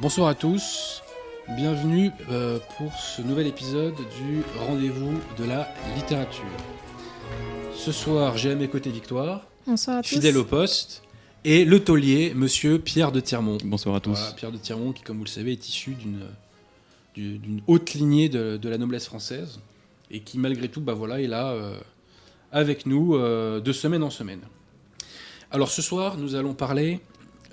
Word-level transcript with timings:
Bonsoir 0.00 0.28
à 0.28 0.34
tous, 0.34 1.02
bienvenue 1.56 2.10
euh, 2.30 2.58
pour 2.76 2.92
ce 2.94 3.22
nouvel 3.22 3.46
épisode 3.46 3.94
du 3.94 4.42
rendez-vous 4.58 5.18
de 5.38 5.44
la 5.44 5.68
littérature. 5.96 6.44
Ce 7.74 7.92
soir, 7.92 8.36
j'ai 8.36 8.52
à 8.52 8.54
mes 8.54 8.68
côtés 8.68 8.90
Victoire, 8.90 9.46
Bonsoir 9.66 9.98
à 9.98 10.02
tous. 10.02 10.08
fidèle 10.10 10.36
au 10.36 10.44
poste, 10.44 11.02
et 11.44 11.64
le 11.64 11.82
taulier, 11.82 12.32
monsieur 12.34 12.78
Pierre 12.78 13.12
de 13.12 13.20
Tirmont. 13.20 13.58
Bonsoir 13.64 13.94
à 13.96 14.00
tous. 14.00 14.18
Voilà, 14.18 14.32
Pierre 14.34 14.52
de 14.52 14.58
Tirmont, 14.58 14.92
qui, 14.92 15.02
comme 15.02 15.18
vous 15.18 15.24
le 15.24 15.28
savez, 15.30 15.52
est 15.52 15.68
issu 15.68 15.92
d'une 15.94 16.20
du- 17.14 17.38
d'une 17.38 17.62
haute 17.66 17.94
lignée 17.94 18.28
de, 18.28 18.56
de 18.58 18.68
la 18.68 18.78
noblesse 18.78 19.06
française, 19.06 19.58
et 20.10 20.20
qui, 20.20 20.38
malgré 20.38 20.68
tout, 20.68 20.80
bah 20.80 20.94
voilà, 20.94 21.20
est 21.20 21.26
là 21.26 21.48
euh, 21.48 21.76
avec 22.52 22.86
nous 22.86 23.16
euh, 23.16 23.60
de 23.60 23.72
semaine 23.72 24.02
en 24.04 24.10
semaine. 24.10 24.40
Alors 25.50 25.70
ce 25.70 25.82
soir, 25.82 26.16
nous 26.18 26.34
allons 26.34 26.54
parler 26.54 27.00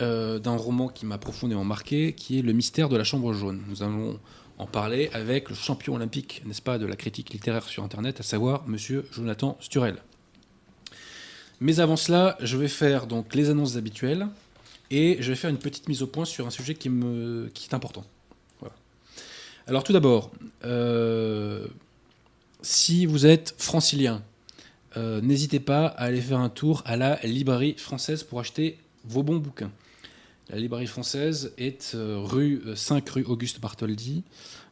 euh, 0.02 0.40
d'un 0.40 0.56
roman 0.56 0.88
qui 0.88 1.06
m'a 1.06 1.18
profondément 1.18 1.64
marqué, 1.64 2.14
qui 2.14 2.40
est 2.40 2.42
Le 2.42 2.54
mystère 2.54 2.90
de 2.90 2.98
la 2.98 3.04
chambre 3.04 3.34
jaune. 3.34 3.62
Nous 3.68 3.84
allons 3.84 4.20
en 4.58 4.68
parler 4.68 5.10
avec 5.14 5.50
le 5.50 5.56
champion 5.56 5.96
olympique, 5.96 6.42
n'est-ce 6.46 6.62
pas, 6.62 6.78
de 6.78 6.86
la 6.86 6.96
critique 6.96 7.32
littéraire 7.32 7.64
sur 7.64 7.84
Internet, 7.84 8.20
à 8.20 8.24
savoir 8.24 8.68
Monsieur 8.68 9.06
Jonathan 9.12 9.58
Sturel. 9.60 9.98
Mais 11.60 11.80
avant 11.80 11.96
cela, 11.96 12.38
je 12.42 12.58
vais 12.58 12.68
faire 12.68 13.08
donc 13.08 13.34
les 13.36 13.50
annonces 13.50 13.78
habituelles 13.78 14.28
et 14.92 15.18
je 15.20 15.30
vais 15.30 15.36
faire 15.36 15.50
une 15.50 15.58
petite 15.58 15.88
mise 15.88 16.02
au 16.02 16.08
point 16.08 16.26
sur 16.26 16.46
un 16.46 16.52
sujet 16.52 16.76
qui, 16.76 16.90
me, 16.90 17.50
qui 17.54 17.70
est 17.70 17.74
important. 17.74 18.06
Alors 19.68 19.84
tout 19.84 19.94
d'abord, 19.94 20.30
euh, 20.64 21.66
si 22.62 23.08
vous 23.08 23.26
êtes 23.26 23.56
francilien, 23.58 24.22
euh, 24.96 25.22
n'hésitez 25.22 25.60
pas 25.60 25.88
à 25.88 26.04
aller 26.04 26.22
faire 26.22 26.40
un 26.40 26.50
tour 26.50 26.84
à 26.86 26.96
la 26.96 27.20
librairie 27.24 27.74
française 27.76 28.24
pour 28.24 28.40
acheter 28.40 28.78
vos 29.06 29.24
bons 29.24 29.38
bouquins. 29.38 29.72
La 30.50 30.58
librairie 30.58 30.86
française 30.86 31.54
est 31.58 31.94
euh, 31.96 32.20
rue 32.20 32.62
euh, 32.68 32.76
5 32.76 33.10
rue 33.10 33.24
Auguste 33.24 33.60
Bartholdi, 33.60 34.24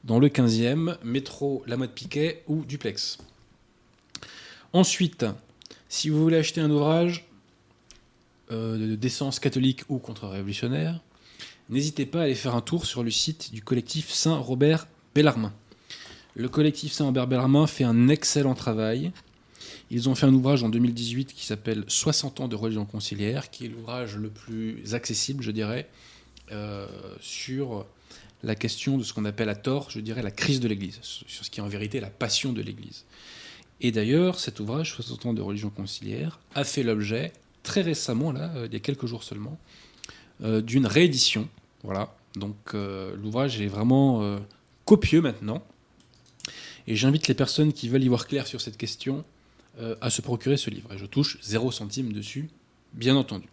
dans 0.04 0.20
le 0.20 0.28
15e, 0.30 0.98
métro 1.04 1.64
La 1.66 1.78
Motte 1.78 1.94
Piquet 1.94 2.44
ou 2.48 2.64
Duplex. 2.64 3.18
Ensuite, 4.72 5.26
si 5.90 6.10
vous 6.10 6.22
voulez 6.22 6.38
acheter 6.38 6.62
un 6.62 6.70
ouvrage 6.70 7.26
euh, 8.52 8.96
d'essence 8.96 9.40
catholique 9.40 9.82
ou 9.90 9.98
contre-révolutionnaire, 9.98 11.02
n'hésitez 11.70 12.06
pas 12.06 12.20
à 12.20 12.24
aller 12.24 12.36
faire 12.36 12.54
un 12.54 12.62
tour 12.62 12.86
sur 12.86 13.04
le 13.04 13.10
site 13.10 13.52
du 13.52 13.64
collectif 13.64 14.12
Saint-Robert 14.12 14.88
Bellarmin. 15.16 15.54
Le 16.36 16.50
collectif 16.50 16.94
Saint-Robert 16.94 17.26
Bellarmin 17.26 17.66
fait 17.66 17.84
un 17.84 18.10
excellent 18.10 18.54
travail. 18.54 19.12
Ils 19.90 20.10
ont 20.10 20.16
fait 20.16 20.26
un 20.26 20.34
ouvrage 20.34 20.64
en 20.64 20.70
2018 20.70 21.34
qui 21.34 21.46
s'appelle 21.46 21.84
60 21.88 22.40
ans 22.40 22.48
de 22.48 22.56
religion 22.56 22.86
conciliaire, 22.86 23.52
qui 23.52 23.66
est 23.66 23.70
l'ouvrage 23.70 24.16
le 24.16 24.30
plus 24.30 24.96
accessible, 24.96 25.44
je 25.44 25.52
dirais, 25.52 25.90
euh, 26.52 26.88
sur 27.20 27.86
la 28.44 28.56
question 28.56 28.98
de 28.98 29.04
ce 29.04 29.14
qu'on 29.14 29.26
appelle 29.26 29.50
à 29.50 29.56
tort, 29.56 29.90
je 29.90 30.00
dirais, 30.00 30.22
la 30.22 30.32
crise 30.32 30.60
de 30.60 30.68
l'Église, 30.68 31.00
sur 31.02 31.46
ce 31.46 31.50
qui 31.50 31.60
est 31.60 31.64
en 31.64 31.68
vérité 31.68 32.00
la 32.00 32.10
passion 32.10 32.54
de 32.54 32.62
l'Église. 32.62 33.06
Et 33.82 33.92
d'ailleurs, 33.92 34.40
cet 34.40 34.60
ouvrage, 34.60 34.94
60 34.94 35.28
ans 35.28 35.34
de 35.34 35.42
religion 35.42 35.70
conciliaire, 35.70 36.40
a 36.56 36.64
fait 36.64 36.84
l'objet, 36.84 37.32
très 37.64 37.82
récemment, 37.82 38.32
là, 38.32 38.52
euh, 38.56 38.68
il 38.68 38.74
y 38.74 38.76
a 38.76 38.80
quelques 38.80 39.06
jours 39.06 39.24
seulement, 39.24 39.58
euh, 40.44 40.62
d'une 40.62 40.86
réédition. 40.86 41.48
Voilà. 41.84 42.16
Donc 42.36 42.74
l'ouvrage 42.74 43.62
est 43.62 43.68
vraiment 43.68 44.40
copieux 44.86 45.22
maintenant. 45.22 45.62
Et 46.88 46.96
j'invite 46.96 47.28
les 47.28 47.36
personnes 47.36 47.74
qui 47.74 47.90
veulent 47.90 48.04
y 48.04 48.08
voir 48.08 48.28
clair 48.28 48.48
sur 48.48 48.60
cette 48.60 48.78
question 48.78 49.24
euh, 49.80 49.96
à 50.02 50.10
se 50.10 50.22
procurer 50.22 50.58
ce 50.58 50.70
livre. 50.70 50.94
Et 50.94 50.98
je 50.98 51.06
touche 51.06 51.40
0 51.42 51.72
centime 51.72 52.14
dessus, 52.14 52.50
bien 52.94 53.16
entendu. 53.16 53.48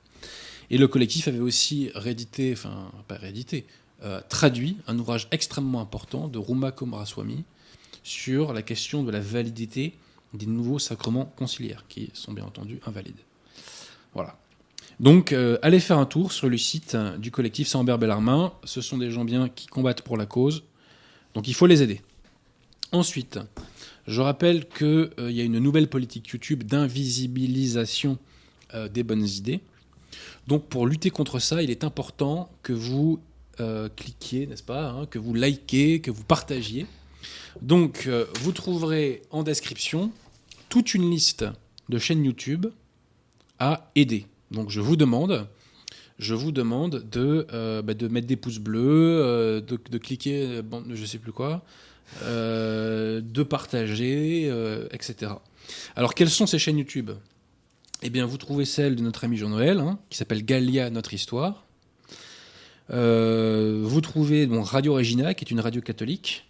Et 0.68 0.76
le 0.76 0.86
collectif 0.86 1.28
avait 1.28 1.40
aussi 1.40 1.90
réédité, 1.94 2.52
enfin, 2.52 2.90
pas 3.08 3.16
réédité, 3.16 3.64
euh, 4.02 4.20
traduit 4.28 4.76
un 4.86 4.98
ouvrage 4.98 5.28
extrêmement 5.30 5.80
important 5.80 6.28
de 6.28 6.38
Ruma 6.38 6.72
Komaraswamy 6.72 7.44
sur 8.02 8.52
la 8.52 8.62
question 8.62 9.02
de 9.02 9.10
la 9.10 9.20
validité 9.20 9.94
des 10.34 10.46
nouveaux 10.46 10.78
sacrements 10.78 11.24
conciliaires, 11.36 11.84
qui 11.88 12.10
sont 12.12 12.32
bien 12.32 12.44
entendu 12.44 12.80
invalides. 12.86 13.20
Voilà. 14.14 14.38
Donc, 15.00 15.32
euh, 15.32 15.58
allez 15.62 15.80
faire 15.80 15.98
un 15.98 16.06
tour 16.06 16.32
sur 16.32 16.50
le 16.50 16.58
site 16.58 16.96
du 17.18 17.30
collectif 17.30 17.66
Saint-Ambert 17.66 17.98
Bellarmin. 17.98 18.52
Ce 18.64 18.82
sont 18.82 18.98
des 18.98 19.10
gens 19.10 19.24
bien 19.24 19.48
qui 19.48 19.66
combattent 19.66 20.02
pour 20.02 20.18
la 20.18 20.26
cause. 20.26 20.64
Donc, 21.34 21.48
il 21.48 21.54
faut 21.54 21.66
les 21.66 21.82
aider. 21.82 22.02
Ensuite, 22.92 23.38
je 24.10 24.20
rappelle 24.20 24.68
qu'il 24.68 25.10
y 25.18 25.40
a 25.40 25.44
une 25.44 25.60
nouvelle 25.60 25.88
politique 25.88 26.28
YouTube 26.28 26.64
d'invisibilisation 26.64 28.18
euh, 28.74 28.88
des 28.88 29.04
bonnes 29.04 29.26
idées. 29.26 29.60
Donc, 30.48 30.68
pour 30.68 30.86
lutter 30.86 31.10
contre 31.10 31.38
ça, 31.38 31.62
il 31.62 31.70
est 31.70 31.84
important 31.84 32.50
que 32.64 32.72
vous 32.72 33.20
euh, 33.60 33.88
cliquiez, 33.94 34.48
n'est-ce 34.48 34.64
pas, 34.64 34.88
hein, 34.90 35.06
que 35.06 35.20
vous 35.20 35.32
likez, 35.32 36.00
que 36.00 36.10
vous 36.10 36.24
partagiez. 36.24 36.86
Donc, 37.62 38.04
euh, 38.08 38.26
vous 38.40 38.50
trouverez 38.50 39.22
en 39.30 39.44
description 39.44 40.10
toute 40.68 40.94
une 40.94 41.08
liste 41.08 41.44
de 41.88 41.98
chaînes 41.98 42.24
YouTube 42.24 42.66
à 43.60 43.90
aider. 43.94 44.26
Donc, 44.50 44.70
je 44.70 44.80
vous 44.80 44.96
demande, 44.96 45.46
je 46.18 46.34
vous 46.34 46.50
demande 46.50 47.08
de, 47.10 47.46
euh, 47.52 47.80
bah, 47.82 47.94
mettre 48.10 48.26
des 48.26 48.36
pouces 48.36 48.58
bleus, 48.58 49.20
euh, 49.22 49.60
de, 49.60 49.98
cliquer, 49.98 50.46
euh, 50.46 50.62
bon, 50.62 50.82
je 50.92 51.04
sais 51.04 51.18
plus 51.18 51.32
quoi, 51.32 51.62
euh, 52.22 53.20
de 53.22 53.42
partager, 53.42 54.48
euh, 54.50 54.86
etc. 54.92 55.32
Alors, 55.96 56.14
quelles 56.14 56.30
sont 56.30 56.46
ces 56.46 56.58
chaînes 56.58 56.78
YouTube? 56.78 57.10
Eh 58.02 58.10
bien, 58.10 58.26
vous 58.26 58.38
trouvez 58.38 58.64
celle 58.64 58.96
de 58.96 59.02
notre 59.02 59.24
ami 59.24 59.36
Jean-Noël, 59.36 59.78
hein, 59.78 59.98
qui 60.08 60.16
s'appelle 60.16 60.44
Galia 60.44 60.90
Notre 60.90 61.14
Histoire. 61.14 61.64
Euh, 62.90 63.80
vous 63.84 64.00
trouvez 64.00 64.48
Radio 64.50 64.94
Regina, 64.94 65.34
qui 65.34 65.44
est 65.44 65.50
une 65.50 65.60
radio 65.60 65.80
catholique. 65.80 66.46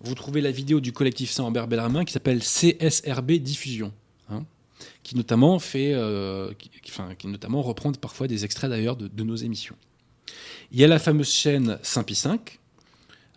Vous 0.00 0.14
trouvez 0.14 0.40
la 0.40 0.50
vidéo 0.50 0.80
du 0.80 0.92
collectif 0.92 1.30
Saint-Ambert 1.30 1.66
Bellarmin 1.66 2.04
qui 2.04 2.12
s'appelle 2.12 2.40
CSRB 2.40 3.32
Diffusion, 3.32 3.92
hein, 4.30 4.44
qui 5.02 5.16
notamment 5.16 5.58
fait, 5.58 5.96
qui, 6.58 6.70
qui- 6.70 7.26
notamment 7.26 7.62
reprend 7.62 7.90
parfois 7.92 8.28
des 8.28 8.44
extraits 8.44 8.70
d'ailleurs 8.70 8.96
de, 8.96 9.22
nos 9.24 9.34
émissions. 9.34 9.74
Il 10.70 10.78
y 10.78 10.84
a 10.84 10.86
la 10.86 10.98
fameuse 10.98 11.30
chaîne 11.32 11.78
Saint-Pi 11.82 12.14
5. 12.14 12.57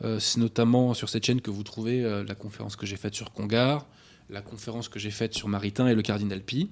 Euh, 0.03 0.19
c'est 0.19 0.39
notamment 0.39 0.93
sur 0.93 1.09
cette 1.09 1.25
chaîne 1.25 1.41
que 1.41 1.51
vous 1.51 1.63
trouvez 1.63 2.03
euh, 2.03 2.23
la 2.23 2.35
conférence 2.35 2.75
que 2.75 2.85
j'ai 2.85 2.95
faite 2.95 3.13
sur 3.13 3.31
Congar, 3.31 3.85
la 4.29 4.41
conférence 4.41 4.89
que 4.89 4.99
j'ai 4.99 5.11
faite 5.11 5.33
sur 5.33 5.47
Maritain 5.47 5.87
et 5.87 5.95
le 5.95 6.01
cardinal 6.01 6.41
Pi. 6.41 6.71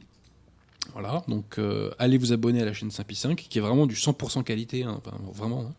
Voilà, 0.94 1.24
donc 1.28 1.60
euh, 1.60 1.92
allez 2.00 2.18
vous 2.18 2.34
abonner 2.34 2.62
à 2.62 2.66
la 2.66 2.74
chaîne 2.74 2.90
Saint-Pi 2.90 3.16
5, 3.16 3.48
qui 3.50 3.58
est 3.60 3.62
vraiment 3.62 3.86
du 3.86 3.96
100% 3.96 4.44
qualité, 4.44 4.84
hein, 4.84 5.02
vraiment. 5.34 5.62
hein. 5.62 5.74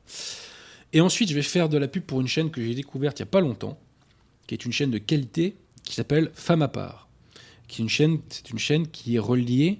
Et 0.92 1.00
ensuite, 1.00 1.30
je 1.30 1.34
vais 1.34 1.42
faire 1.42 1.68
de 1.68 1.78
la 1.78 1.88
pub 1.88 2.04
pour 2.04 2.20
une 2.20 2.28
chaîne 2.28 2.50
que 2.50 2.62
j'ai 2.62 2.74
découverte 2.74 3.18
il 3.18 3.22
n'y 3.22 3.28
a 3.28 3.30
pas 3.30 3.40
longtemps, 3.40 3.78
qui 4.46 4.54
est 4.54 4.64
une 4.64 4.72
chaîne 4.72 4.90
de 4.90 4.98
qualité 4.98 5.56
qui 5.84 5.94
s'appelle 5.94 6.30
Femme 6.34 6.62
à 6.62 6.68
part. 6.68 7.08
Une 7.78 7.88
c'est 7.88 8.50
une 8.50 8.58
chaîne 8.58 8.88
qui 8.88 9.14
est 9.14 9.20
reliée 9.20 9.78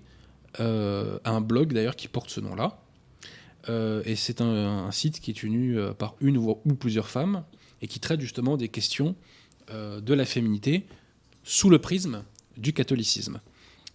à 0.58 0.64
un 1.24 1.40
blog 1.40 1.72
d'ailleurs 1.72 1.96
qui 1.96 2.06
porte 2.06 2.30
ce 2.30 2.40
nom-là. 2.40 2.80
Et 3.68 4.14
c'est 4.14 4.40
un, 4.40 4.90
site 4.92 5.18
qui 5.18 5.32
est 5.32 5.34
tenu 5.34 5.76
par 5.98 6.14
une 6.20 6.36
ou 6.36 6.54
plusieurs 6.78 7.08
femmes 7.08 7.42
et 7.82 7.88
qui 7.88 8.00
traite 8.00 8.20
justement 8.20 8.56
des 8.56 8.68
questions 8.68 9.14
euh, 9.70 10.00
de 10.00 10.14
la 10.14 10.24
féminité 10.24 10.86
sous 11.44 11.70
le 11.70 11.78
prisme 11.78 12.24
du 12.56 12.72
catholicisme. 12.72 13.40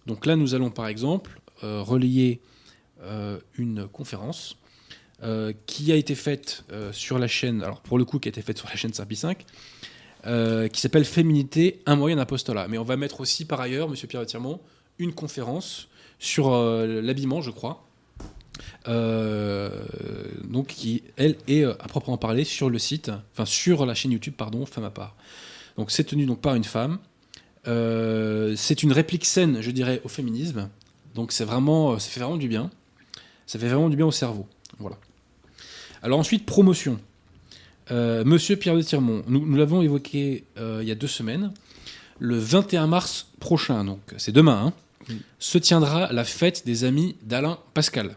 Donc 0.06 0.26
là, 0.26 0.36
nous 0.36 0.54
allons 0.54 0.70
par 0.70 0.88
exemple 0.88 1.40
euh, 1.62 1.82
relier 1.82 2.40
euh, 3.02 3.38
une 3.58 3.86
conférence 3.86 4.56
euh, 5.22 5.52
qui 5.66 5.92
a 5.92 5.96
été 5.96 6.14
faite 6.14 6.64
sur 6.92 7.18
la 7.18 7.28
chaîne, 7.28 7.62
alors 7.62 7.80
pour 7.80 7.98
le 7.98 8.04
coup, 8.04 8.18
qui 8.18 8.28
a 8.28 8.30
été 8.30 8.42
faite 8.42 8.58
sur 8.58 8.68
la 8.68 8.76
chaîne 8.76 8.92
Saint-Pi 8.92 9.16
5, 9.16 9.44
euh, 10.26 10.68
qui 10.68 10.80
s'appelle 10.80 11.04
Féminité, 11.04 11.82
un 11.86 11.96
moyen 11.96 12.16
d'apostolat. 12.16 12.68
Mais 12.68 12.78
on 12.78 12.84
va 12.84 12.96
mettre 12.96 13.20
aussi 13.20 13.44
par 13.44 13.60
ailleurs, 13.60 13.88
Monsieur 13.88 14.08
Pierre 14.08 14.24
Tirmont, 14.24 14.60
une 14.98 15.12
conférence 15.12 15.88
sur 16.18 16.50
l'habillement, 16.50 17.42
je 17.42 17.50
crois. 17.50 17.85
Euh, 18.88 19.70
donc 20.44 20.68
qui 20.68 21.02
elle 21.16 21.36
est 21.48 21.64
euh, 21.64 21.74
à 21.80 21.88
proprement 21.88 22.16
parler 22.16 22.44
sur 22.44 22.70
le 22.70 22.78
site, 22.78 23.10
enfin 23.32 23.44
sur 23.44 23.84
la 23.84 23.94
chaîne 23.94 24.12
YouTube 24.12 24.34
pardon, 24.36 24.64
femme 24.64 24.84
à 24.84 24.90
part. 24.90 25.14
Donc 25.76 25.90
c'est 25.90 26.04
tenu 26.04 26.26
donc 26.26 26.40
par 26.40 26.54
une 26.54 26.64
femme. 26.64 26.98
Euh, 27.68 28.54
c'est 28.56 28.82
une 28.82 28.92
réplique 28.92 29.24
saine, 29.24 29.60
je 29.60 29.70
dirais, 29.70 30.00
au 30.04 30.08
féminisme. 30.08 30.68
Donc 31.14 31.32
c'est 31.32 31.44
vraiment, 31.44 31.98
ça 31.98 32.08
fait 32.08 32.20
vraiment 32.20 32.36
du 32.36 32.48
bien. 32.48 32.70
Ça 33.46 33.58
fait 33.58 33.68
vraiment 33.68 33.88
du 33.88 33.96
bien 33.96 34.06
au 34.06 34.12
cerveau. 34.12 34.46
Voilà. 34.78 34.96
Alors 36.02 36.18
ensuite 36.18 36.46
promotion. 36.46 36.98
Euh, 37.90 38.24
Monsieur 38.24 38.56
Pierre 38.56 38.74
de 38.74 38.82
Tirmont, 38.82 39.22
nous, 39.28 39.46
nous 39.46 39.56
l'avons 39.56 39.82
évoqué 39.82 40.44
euh, 40.58 40.80
il 40.82 40.88
y 40.88 40.92
a 40.92 40.94
deux 40.94 41.06
semaines. 41.06 41.52
Le 42.18 42.36
21 42.36 42.86
mars 42.86 43.28
prochain, 43.38 43.84
donc 43.84 44.00
c'est 44.16 44.32
demain, 44.32 44.72
hein, 45.08 45.14
se 45.38 45.58
tiendra 45.58 46.12
la 46.12 46.24
fête 46.24 46.64
des 46.66 46.84
amis 46.84 47.16
d'Alain 47.22 47.58
Pascal. 47.74 48.16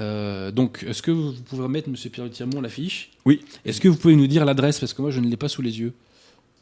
Euh, 0.00 0.50
donc, 0.50 0.84
est-ce 0.86 1.02
que 1.02 1.10
vous 1.10 1.32
pouvez 1.32 1.62
remettre, 1.62 1.88
Monsieur 1.88 2.10
Pierre 2.10 2.30
Tirmont, 2.30 2.60
l'affiche? 2.60 3.10
Oui. 3.24 3.40
Est-ce 3.64 3.80
que 3.80 3.88
vous 3.88 3.96
pouvez 3.96 4.16
nous 4.16 4.26
dire 4.26 4.44
l'adresse? 4.44 4.78
Parce 4.80 4.94
que 4.94 5.02
moi, 5.02 5.10
je 5.10 5.20
ne 5.20 5.28
l'ai 5.28 5.36
pas 5.36 5.48
sous 5.48 5.62
les 5.62 5.78
yeux. 5.80 5.92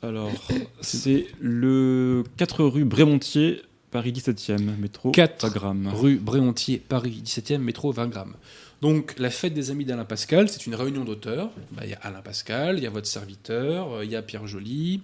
Alors, 0.03 0.31
c'est 0.81 1.27
le 1.41 2.25
4 2.37 2.65
rue 2.65 2.85
Brémontier, 2.85 3.63
Paris 3.91 4.13
17e, 4.13 4.77
métro 4.79 5.11
4 5.13 5.43
Wagram. 5.45 5.89
Rue 5.95 6.17
Bréontier, 6.17 6.79
Paris 6.79 7.23
17e, 7.25 7.59
métro 7.59 7.93
20 7.93 8.09
grammes. 8.09 8.35
Donc, 8.83 9.15
la 9.19 9.31
fête 9.31 9.55
des 9.55 9.71
amis 9.71 9.85
d'Alain 9.85 10.05
Pascal, 10.05 10.49
c'est 10.49 10.67
une 10.67 10.75
réunion 10.75 11.05
d'auteurs. 11.05 11.51
Bah, 11.73 11.83
Il 11.85 11.91
y 11.91 11.95
a 11.95 11.99
Alain 12.03 12.21
Pascal, 12.21 12.77
il 12.79 12.85
y 12.85 12.87
a 12.87 12.91
votre 12.91 13.07
serviteur, 13.07 13.93
euh, 13.93 14.05
il 14.05 14.11
y 14.11 14.17
a 14.17 14.23
Pierre 14.23 14.47
Joly, 14.47 15.01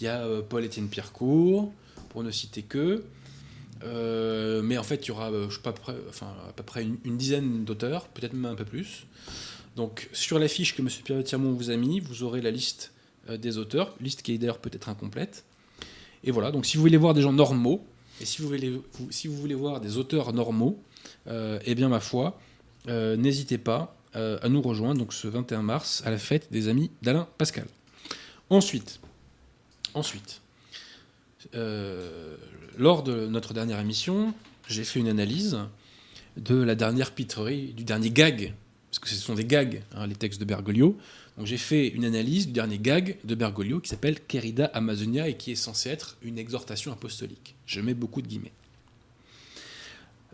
il 0.00 0.04
y 0.04 0.06
a 0.06 0.20
euh, 0.24 0.42
Paul-Étienne 0.48 0.88
Pierrecourt, 0.88 1.72
pour 2.10 2.22
ne 2.22 2.30
citer 2.30 2.62
que. 2.62 3.02
Euh, 3.84 4.62
mais 4.62 4.78
en 4.78 4.82
fait, 4.82 5.06
il 5.06 5.08
y 5.08 5.10
aura 5.10 5.30
euh, 5.30 5.48
enfin, 6.08 6.34
à 6.48 6.52
peu 6.52 6.62
près 6.62 6.82
une, 6.82 7.16
dizaine 7.16 7.64
d'auteurs, 7.64 8.08
peut-être 8.08 8.32
même 8.32 8.52
un 8.52 8.54
peu 8.54 8.64
plus. 8.64 9.06
Donc, 9.76 10.08
sur 10.12 10.38
la 10.38 10.48
fiche 10.48 10.74
que 10.74 10.82
M. 10.82 10.88
Pierre 11.04 11.22
Tirmont 11.24 11.52
vous 11.52 11.70
a 11.70 11.76
mis, 11.76 12.00
vous 12.00 12.22
aurez 12.22 12.40
la 12.40 12.50
liste 12.50 12.92
euh, 13.28 13.36
des 13.36 13.58
auteurs, 13.58 13.94
liste 14.00 14.22
qui 14.22 14.32
est 14.34 14.38
d'ailleurs 14.38 14.58
peut-être 14.58 14.88
incomplète. 14.88 15.44
Et 16.24 16.30
voilà, 16.30 16.50
donc 16.50 16.66
si 16.66 16.76
vous 16.76 16.82
voulez 16.82 16.96
voir 16.96 17.14
des 17.14 17.22
gens 17.22 17.32
normaux, 17.32 17.84
et 18.20 18.24
si 18.24 18.42
vous 18.42 18.48
voulez, 18.48 18.70
vous- 18.70 19.10
si 19.10 19.28
vous 19.28 19.36
voulez 19.36 19.54
voir 19.54 19.80
des 19.80 19.96
auteurs 19.96 20.32
normaux, 20.32 20.82
eh 21.30 21.74
bien, 21.76 21.88
ma 21.88 22.00
foi, 22.00 22.40
n'hésitez 22.88 23.58
pas 23.58 23.94
à 24.14 24.48
nous 24.48 24.60
rejoindre 24.60 24.98
donc 24.98 25.12
ce 25.12 25.28
21 25.28 25.62
mars 25.62 26.02
à 26.04 26.10
la 26.10 26.18
fête 26.18 26.50
des 26.50 26.66
amis 26.66 26.90
d'Alain 27.02 27.28
Pascal. 27.38 27.66
Ensuite, 28.50 28.98
ensuite, 29.94 30.40
lors 32.78 33.02
de 33.02 33.26
notre 33.26 33.52
dernière 33.52 33.80
émission, 33.80 34.32
j'ai 34.68 34.84
fait 34.84 35.00
une 35.00 35.08
analyse 35.08 35.58
de 36.36 36.54
la 36.54 36.76
dernière 36.76 37.12
pitrerie, 37.12 37.72
du 37.72 37.84
dernier 37.84 38.10
gag, 38.10 38.54
parce 38.90 39.00
que 39.00 39.08
ce 39.08 39.16
sont 39.16 39.34
des 39.34 39.44
gags, 39.44 39.82
hein, 39.94 40.06
les 40.06 40.14
textes 40.14 40.40
de 40.40 40.44
Bergoglio. 40.44 40.96
Donc 41.36 41.46
j'ai 41.46 41.56
fait 41.56 41.88
une 41.88 42.04
analyse 42.04 42.46
du 42.46 42.52
dernier 42.52 42.78
gag 42.78 43.18
de 43.24 43.34
Bergoglio 43.34 43.80
qui 43.80 43.88
s'appelle 43.88 44.20
Querida 44.20 44.66
Amazonia 44.66 45.28
et 45.28 45.36
qui 45.36 45.52
est 45.52 45.56
censé 45.56 45.90
être 45.90 46.16
une 46.22 46.38
exhortation 46.38 46.92
apostolique. 46.92 47.56
Je 47.66 47.80
mets 47.80 47.94
beaucoup 47.94 48.22
de 48.22 48.28
guillemets. 48.28 48.52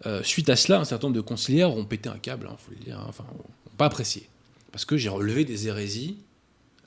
Euh, 0.07 0.23
suite 0.23 0.51
à 0.51 0.57
cela, 0.57 0.81
un 0.81 0.85
certain 0.85 1.07
nombre 1.07 1.17
de 1.17 1.23
conciliaires 1.23 1.75
ont 1.75 1.85
pété 1.85 2.11
un 2.11 2.19
câble, 2.19 2.49
il 2.51 2.63
faut 2.63 2.73
le 2.73 2.85
dire, 2.85 3.01
hein, 3.01 3.07
enfin, 3.09 3.25
ont 3.39 3.77
pas 3.77 3.87
apprécié. 3.87 4.29
Parce 4.71 4.85
que 4.85 4.97
j'ai 4.99 5.09
relevé 5.09 5.45
des 5.45 5.67
hérésies. 5.69 6.19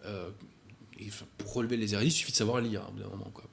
euh, 0.05 0.29
pour 1.37 1.53
relever 1.53 1.77
les 1.77 1.93
hérésies, 1.93 2.09
il 2.09 2.19
suffit 2.19 2.31
de 2.31 2.37
savoir 2.37 2.59
lire, 2.61 2.81
hein, 2.81 2.91
bout 2.93 3.03
d'un 3.03 3.09
moment. 3.09 3.31
Quoi. 3.33 3.43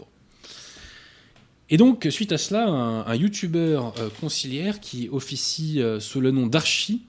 Et 1.70 1.76
donc, 1.76 2.06
suite 2.10 2.32
à 2.32 2.38
cela, 2.38 2.66
un, 2.68 3.06
un 3.06 3.14
youtubeur 3.14 3.94
euh, 3.98 4.10
conciliaire 4.20 4.80
qui 4.80 5.08
officie 5.10 5.80
euh, 5.80 5.98
sous 5.98 6.20
le 6.20 6.30
nom 6.30 6.46
d'Archie 6.46 7.02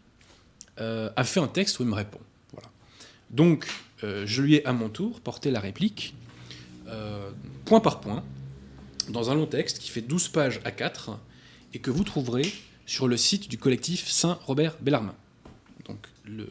euh, 0.79 1.09
a 1.15 1.23
fait 1.23 1.39
un 1.39 1.47
texte 1.47 1.79
où 1.79 1.83
il 1.83 1.89
me 1.89 1.95
répond. 1.95 2.19
Voilà. 2.53 2.69
Donc, 3.31 3.67
je 4.03 4.41
lui 4.43 4.55
ai 4.55 4.65
à 4.67 4.73
mon 4.73 4.87
tour 4.87 5.19
porté 5.19 5.49
la 5.49 5.59
réplique, 5.59 6.13
point 7.65 7.79
par 7.79 8.01
point, 8.01 8.23
dans 9.09 9.31
un 9.31 9.35
long 9.35 9.47
texte 9.47 9.79
qui 9.79 9.89
fait 9.89 10.01
12 10.01 10.27
pages 10.27 10.61
à 10.63 10.69
4 10.69 11.17
et 11.73 11.79
que 11.79 11.89
vous 11.89 12.03
trouverez 12.03 12.53
sur 12.85 13.07
le 13.07 13.17
site 13.17 13.49
du 13.49 13.57
collectif 13.57 14.07
Saint-Robert 14.07 14.77
Bellarmin. 14.79 15.15
Donc, 15.87 15.97
le, 16.23 16.47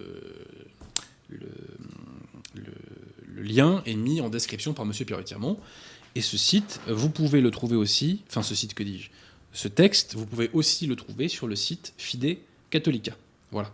lien 3.36 3.82
est 3.86 3.94
mis 3.94 4.20
en 4.20 4.30
description 4.30 4.72
par 4.72 4.84
M. 4.84 4.92
Pierre 4.92 5.22
Tirmont. 5.22 5.58
Et 6.14 6.20
ce 6.20 6.36
site, 6.36 6.80
vous 6.86 7.10
pouvez 7.10 7.40
le 7.40 7.50
trouver 7.50 7.76
aussi, 7.76 8.22
enfin 8.28 8.42
ce 8.42 8.54
site 8.54 8.74
que 8.74 8.82
dis-je, 8.82 9.10
ce 9.52 9.68
texte, 9.68 10.14
vous 10.14 10.26
pouvez 10.26 10.50
aussi 10.52 10.86
le 10.86 10.96
trouver 10.96 11.28
sur 11.28 11.46
le 11.46 11.56
site 11.56 11.94
Fide 11.96 12.38
Catholica. 12.70 13.12
Voilà. 13.50 13.72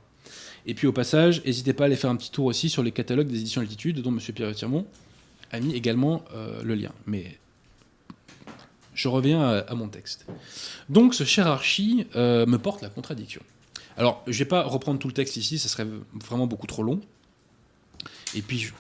Et 0.67 0.75
puis 0.75 0.87
au 0.87 0.93
passage, 0.93 1.43
n'hésitez 1.45 1.73
pas 1.73 1.85
à 1.85 1.87
aller 1.87 1.97
faire 1.97 2.11
un 2.11 2.17
petit 2.17 2.31
tour 2.31 2.47
aussi 2.47 2.69
sur 2.69 2.83
les 2.83 2.93
catalogues 2.93 3.29
des 3.29 3.41
éditions 3.41 3.61
Altitude, 3.61 4.01
dont 4.03 4.11
M. 4.11 4.21
Pierre 4.35 4.55
Tirmont 4.55 4.87
a 5.51 5.61
mis 5.61 5.75
également 5.75 6.23
euh, 6.35 6.63
le 6.63 6.75
lien. 6.75 6.93
Mais 7.07 7.39
je 8.95 9.09
reviens 9.09 9.43
à, 9.43 9.75
mon 9.75 9.89
texte. 9.89 10.27
Donc 10.89 11.15
ce 11.15 11.25
cher 11.25 11.47
Archie 11.47 12.07
euh, 12.15 12.45
me 12.47 12.59
porte 12.59 12.83
la 12.83 12.91
contradiction. 12.91 13.41
Alors, 13.97 14.23
je 14.27 14.33
ne 14.33 14.39
vais 14.39 14.45
pas 14.45 14.63
reprendre 14.63 14.99
tout 14.99 15.09
le 15.09 15.15
texte 15.15 15.37
ici, 15.37 15.59
ça 15.59 15.69
serait 15.69 15.87
vraiment 16.15 16.47
beaucoup 16.47 16.67
trop 16.67 16.83
long. 16.83 17.01
Et 18.35 18.43
puis, 18.43 18.71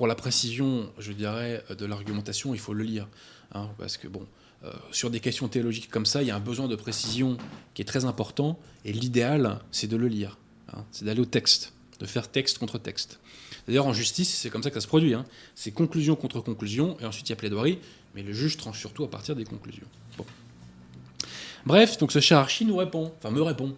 pour 0.00 0.06
la 0.06 0.14
précision, 0.14 0.90
je 0.96 1.12
dirais, 1.12 1.62
de 1.76 1.84
l'argumentation, 1.84 2.54
il 2.54 2.58
faut 2.58 2.72
le 2.72 2.84
lire. 2.84 3.06
hein, 3.52 3.68
parce 3.76 3.98
que, 3.98 4.08
bon, 4.08 4.26
euh, 4.64 4.72
sur 4.92 5.10
des 5.10 5.20
questions 5.20 5.46
théologiques 5.46 5.90
comme 5.90 6.06
ça, 6.06 6.22
il 6.22 6.28
y 6.28 6.30
a 6.30 6.36
un 6.36 6.40
besoin 6.40 6.68
de 6.68 6.74
précision 6.74 7.36
qui 7.74 7.82
est 7.82 7.84
très 7.84 8.06
important. 8.06 8.58
Et 8.86 8.94
l'idéal, 8.94 9.60
c'est 9.72 9.88
de 9.88 9.98
le 9.98 10.08
lire. 10.08 10.38
hein, 10.72 10.86
c'est 10.90 11.04
d'aller 11.04 11.20
au 11.20 11.26
texte, 11.26 11.74
de 11.98 12.06
faire 12.06 12.30
texte 12.30 12.56
contre 12.56 12.78
texte. 12.78 13.20
D'ailleurs, 13.66 13.86
en 13.86 13.92
justice, 13.92 14.34
c'est 14.34 14.48
comme 14.48 14.62
ça 14.62 14.70
que 14.70 14.76
ça 14.76 14.80
se 14.80 14.86
produit. 14.86 15.12
hein. 15.12 15.26
C'est 15.54 15.70
conclusion 15.70 16.16
contre 16.16 16.40
conclusion, 16.40 16.96
et 17.00 17.04
ensuite 17.04 17.28
il 17.28 17.32
y 17.32 17.34
a 17.34 17.36
plaidoirie, 17.36 17.78
mais 18.14 18.22
le 18.22 18.32
juge 18.32 18.56
tranche 18.56 18.78
surtout 18.78 19.04
à 19.04 19.10
partir 19.10 19.36
des 19.36 19.44
conclusions. 19.44 19.86
Bref, 21.66 21.98
donc 21.98 22.10
ce 22.10 22.20
cher 22.20 22.38
Archie 22.38 22.64
nous 22.64 22.76
répond, 22.76 23.12
enfin 23.18 23.30
me 23.30 23.42
répond, 23.42 23.76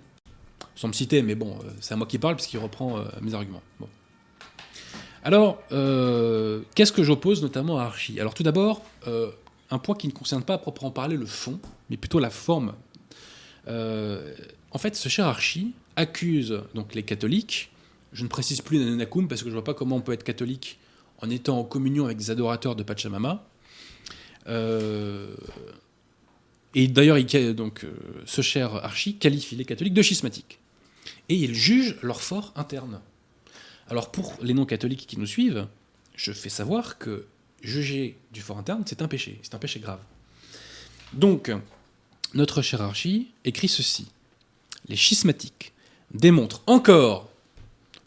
sans 0.77 0.87
me 0.87 0.93
citer, 0.93 1.21
mais 1.23 1.35
bon, 1.35 1.59
euh, 1.65 1.71
c'est 1.81 1.95
à 1.95 1.97
moi 1.97 2.07
qui 2.07 2.21
parle 2.21 2.37
puisqu'il 2.37 2.59
reprend 2.59 2.97
euh, 3.01 3.07
mes 3.23 3.35
arguments. 3.35 3.63
Bon. 3.81 3.89
Alors, 5.23 5.63
euh, 5.71 6.61
qu'est-ce 6.75 6.93
que 6.93 7.03
j'oppose 7.03 7.43
notamment 7.43 7.79
à 7.79 7.85
Archie? 7.85 8.19
Alors 8.21 8.35
tout 8.35 8.43
d'abord, 8.43 8.83
euh, 9.07 9.31
un 9.71 9.79
point 9.79 9.95
qui 9.95 10.09
ne 10.09 10.13
concerne 10.13 10.43
pas 10.43 10.55
à 10.55 10.59
proprement 10.59 10.91
parler 10.91 11.17
le 11.17 11.27
fond, 11.27 11.61
mais 11.91 11.97
plutôt 11.97 12.19
la 12.19 12.31
forme. 12.31 12.75
Euh, 13.69 14.35
en 14.73 14.79
fait, 14.79 14.97
ce 14.97 15.09
cher 15.09 15.27
Archie 15.27 15.75
accuse 15.97 16.61
donc 16.75 16.95
les 16.95 17.05
catholiques, 17.05 17.71
je 18.13 18.25
ne 18.25 18.29
précise 18.29 18.61
plus 18.61 18.79
Nananacum 18.79 19.29
parce 19.29 19.43
que 19.43 19.49
je 19.49 19.55
vois 19.55 19.65
pas 19.65 19.75
comment 19.75 19.97
on 19.97 20.01
peut 20.01 20.13
être 20.13 20.25
catholique 20.25 20.79
en 21.19 21.31
étant 21.31 21.59
en 21.61 21.65
communion 21.65 22.05
avec 22.05 22.19
des 22.19 22.31
adorateurs 22.31 22.75
de 22.75 22.83
Pachamama. 22.83 23.45
Et 26.75 26.89
d'ailleurs, 26.89 27.19
il- 27.19 27.55
donc, 27.55 27.87
ce 28.27 28.41
cher 28.43 28.75
Archie 28.85 29.17
qualifie 29.17 29.55
les 29.55 29.65
catholiques 29.65 29.95
de 29.95 30.03
schismatiques. 30.03 30.59
Et 31.29 31.37
il 31.37 31.55
juge 31.55 31.97
leur 32.03 32.21
fort 32.21 32.53
interne. 32.57 33.01
Alors 33.93 34.11
pour 34.11 34.39
les 34.41 34.55
non-catholiques 34.55 35.07
qui 35.07 35.19
nous 35.19 35.27
suivent, 35.27 35.67
je 36.17 36.33
fais 36.33 36.49
savoir 36.49 36.97
que 36.97 37.27
juger 37.61 38.17
du 38.33 38.41
fort 38.41 38.57
interne, 38.57 38.85
c'est 38.87 39.03
un 39.03 39.07
péché, 39.07 39.39
c'est 39.43 39.55
un 39.55 39.59
péché 39.59 39.81
grave. 39.81 40.01
Donc, 41.13 41.53
notre 42.33 42.63
cher 42.63 42.81
Archie 42.81 43.33
écrit 43.45 43.69
ceci. 43.69 44.07
Les 44.89 44.97
schismatiques 44.97 45.75
démontrent 46.15 46.63
encore 46.67 47.29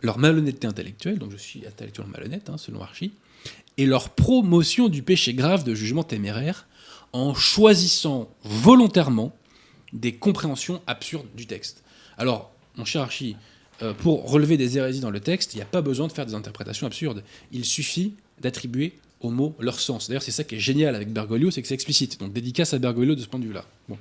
leur 0.02 0.18
malhonnêteté 0.18 0.66
intellectuelle, 0.66 1.20
donc 1.20 1.30
je 1.30 1.38
suis 1.38 1.68
intellectuellement 1.68 2.14
malhonnête, 2.14 2.50
hein, 2.50 2.58
selon 2.58 2.82
Archie, 2.82 3.12
et 3.78 3.86
leur 3.86 4.10
promotion 4.10 4.90
du 4.90 5.04
péché 5.04 5.36
grave 5.36 5.64
de 5.64 5.76
jugement 5.76 6.04
téméraire 6.04 6.66
en 7.14 7.36
choisissant 7.36 8.34
volontairement 8.44 9.38
des 9.94 10.16
compréhensions 10.16 10.82
absurdes 10.88 11.28
du 11.36 11.46
texte. 11.46 11.84
Alors, 12.18 12.50
mon 12.76 12.86
cher 12.86 13.04
Archie, 13.04 13.36
euh, 13.82 13.94
pour 13.94 14.30
relever 14.30 14.58
des 14.58 14.78
hérésies 14.78 15.02
dans 15.02 15.12
le 15.12 15.20
texte, 15.20 15.54
il 15.54 15.58
n'y 15.58 15.64
a 15.64 15.68
pas 15.68 15.82
besoin 15.82 16.08
de 16.08 16.14
faire 16.14 16.26
des 16.26 16.34
interprétations 16.34 16.88
absurdes. 16.88 17.24
Il 17.52 17.66
suffit 17.66 18.14
d'attribuer 18.42 18.94
aux 19.20 19.30
mots 19.30 19.56
leur 19.60 19.80
sens. 19.80 20.08
D'ailleurs, 20.08 20.24
c'est 20.24 20.32
ça 20.32 20.44
qui 20.44 20.56
est 20.56 20.60
génial 20.60 20.96
avec 20.96 21.12
Bergoglio, 21.12 21.52
c'est 21.52 21.62
que 21.62 21.68
c'est 21.68 21.74
explicite. 21.74 22.20
Donc, 22.20 22.32
dédicace 22.32 22.74
à 22.74 22.80
Bergoglio 22.80 23.16
de 23.16 23.22
ce 23.22 23.28
point 23.28 23.40
de 23.40 23.46
vue-là. 23.46 23.66
Bon. 23.90 23.98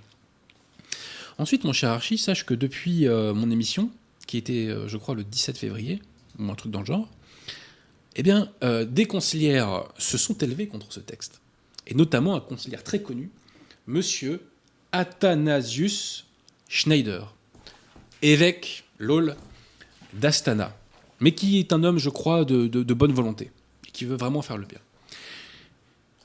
Ensuite, 1.38 1.64
mon 1.64 1.72
cher 1.72 1.90
Archie, 1.90 2.18
sache 2.18 2.46
que 2.46 2.54
depuis 2.54 3.08
euh, 3.08 3.34
mon 3.34 3.50
émission, 3.50 3.90
qui 4.26 4.36
était, 4.36 4.68
euh, 4.68 4.86
je 4.86 4.96
crois, 4.96 5.14
le 5.14 5.24
17 5.24 5.58
février, 5.58 6.00
ou 6.38 6.50
un 6.50 6.54
truc 6.54 6.70
dans 6.70 6.80
le 6.80 6.86
genre, 6.86 7.08
eh 8.16 8.22
bien, 8.22 8.48
des 8.62 9.06
conciliaires 9.06 9.88
se 9.98 10.18
sont 10.18 10.38
élevés 10.38 10.68
contre 10.68 10.92
ce 10.92 11.00
texte. 11.00 11.40
Et 11.88 11.94
notamment 11.94 12.36
un 12.36 12.40
conciliaire 12.40 12.84
très 12.84 13.02
connu, 13.02 13.28
monsieur 13.88 14.40
Athanasius 14.92 16.24
Schneider, 16.68 17.34
évêque, 18.22 18.84
lol, 18.98 19.34
d'Astana, 20.21 20.76
mais 21.21 21.33
qui 21.33 21.59
est 21.59 21.73
un 21.73 21.85
homme, 21.85 21.99
je 21.99 22.11
crois, 22.11 22.44
de, 22.44 22.94
bonne 22.94 23.12
volonté, 23.12 23.50
et 23.87 23.90
qui 23.90 24.04
veut 24.04 24.16
vraiment 24.16 24.42
faire 24.42 24.56
le 24.56 24.66
bien. 24.66 24.78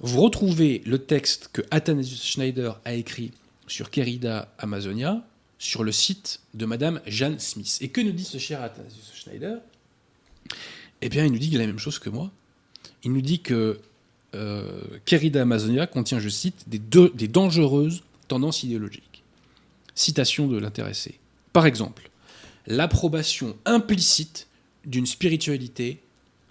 Vous 0.02 0.22
retrouvez 0.22 0.82
le 0.86 0.98
texte 1.00 1.50
que 1.52 1.62
Athanasius 1.72 2.24
Schneider 2.24 2.80
a 2.86 2.94
écrit 2.94 3.32
sur 3.68 3.92
Querida 3.92 4.54
Amazonia 4.58 5.26
sur 5.58 5.84
le 5.84 5.92
site 5.92 6.40
de 6.54 6.66
Madame 6.66 7.02
Jeanne 7.06 7.38
Smith. 7.38 7.78
Et 7.82 7.90
que 7.90 8.00
nous 8.00 8.14
dit 8.14 8.24
ce 8.24 8.38
cher 8.38 8.62
Athanasius 8.62 9.12
Schneider? 9.14 9.58
Eh 11.02 11.10
bien, 11.10 11.26
il 11.26 11.32
nous 11.34 11.38
dit 11.38 11.50
la 11.52 11.68
même 11.68 11.80
chose 11.80 12.00
que 12.00 12.10
moi. 12.10 12.32
Il 13.04 13.12
nous 13.12 13.22
dit 13.22 13.42
que 13.42 13.82
euh, 14.36 14.82
Querida 15.06 15.42
Amazonia 15.42 15.86
contient, 15.86 16.20
je 16.20 16.30
cite, 16.30 16.68
des, 16.68 16.80
deux- 16.80 17.12
des 17.14 17.28
dangereuses 17.28 18.04
tendances 18.30 18.64
idéologiques. 18.64 19.24
Citation 19.96 20.48
de 20.48 20.58
l'intéressé. 20.58 21.20
Par 21.52 21.66
exemple, 21.66 22.10
l'approbation 22.70 23.58
implicite 23.66 24.48
d'une 24.86 25.06
spiritualité 25.06 26.02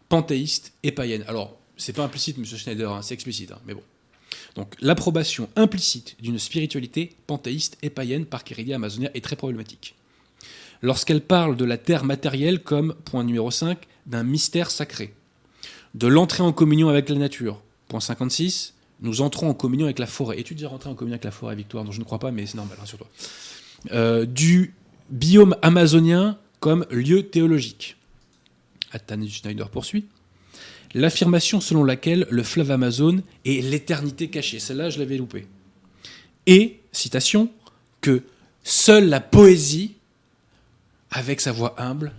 panthéiste 0.09 0.73
et 0.83 0.93
païenne. 0.93 1.25
Alors, 1.29 1.57
c'est 1.77 1.95
pas 1.95 2.05
implicite, 2.05 2.37
M. 2.37 2.45
Schneider, 2.45 2.93
hein, 2.93 3.03
c'est 3.03 3.15
explicite, 3.15 3.53
hein, 3.53 3.61
mais 3.67 3.75
bon. 3.75 3.83
Donc, 4.57 4.75
l'approbation 4.81 5.49
implicite 5.57 6.17
d'une 6.21 6.39
spiritualité 6.39 7.17
panthéiste 7.27 7.79
et 7.83 7.91
païenne 7.91 8.27
par 8.27 8.45
Querida 8.45 8.75
Amazonia 8.75 9.11
est 9.15 9.25
très 9.25 9.37
problématique. 9.37 9.95
Lorsqu'elle 10.83 11.21
parle 11.21 11.57
de 11.57 11.65
la 11.65 11.79
terre 11.79 12.05
matérielle 12.05 12.63
comme, 12.63 12.95
point 13.05 13.25
numéro 13.25 13.51
5, 13.51 13.79
d'un 14.07 14.25
mystère 14.25 14.71
sacré, 14.71 15.15
de 15.95 16.07
l'entrée 16.07 16.43
en 16.43 16.53
communion 16.53 16.89
avec 16.89 17.09
la 17.09 17.17
nature, 17.17 17.63
point 17.89 18.01
56, 18.01 18.75
nous 19.01 19.21
entrons 19.21 19.49
en 19.49 19.55
communion 19.55 19.87
avec 19.87 19.99
la 19.99 20.07
forêt. 20.07 20.41
Es-tu 20.41 20.55
déjà 20.55 20.69
rentré 20.69 20.91
en 20.91 20.95
communion 20.95 21.15
avec 21.15 21.25
la 21.25 21.31
forêt, 21.31 21.55
Victoire? 21.55 21.85
Non, 21.85 21.93
je 21.93 22.01
ne 22.01 22.05
crois 22.05 22.19
pas, 22.19 22.33
mais 22.33 22.47
c'est 22.47 22.57
normal, 22.57 22.77
rassure-toi. 22.81 23.07
Euh, 23.93 24.27
du 24.27 24.75
biome 25.11 25.57
amazonien 25.63 26.39
comme 26.61 26.87
lieu 26.91 27.29
théologique. 27.29 27.97
Athanasius 28.93 29.39
Schneider 29.39 29.69
poursuit. 29.69 30.07
L'affirmation 30.95 31.61
selon 31.61 31.85
laquelle 31.85 32.27
le 32.31 32.43
fleuve 32.43 32.71
Amazon 32.71 33.23
est 33.45 33.63
l'éternité 33.63 34.29
cachée, 34.29 34.59
celle-là 34.59 34.91
je 34.91 34.99
l'avais 34.99 35.19
loupée. 35.19 35.47
Et, 36.47 36.81
citation, 36.93 37.51
que 38.01 38.23
seule 38.65 39.09
la 39.09 39.21
poésie, 39.21 39.95
avec 41.11 41.41
sa 41.41 41.53
voix 41.53 41.75
humble, 41.79 42.13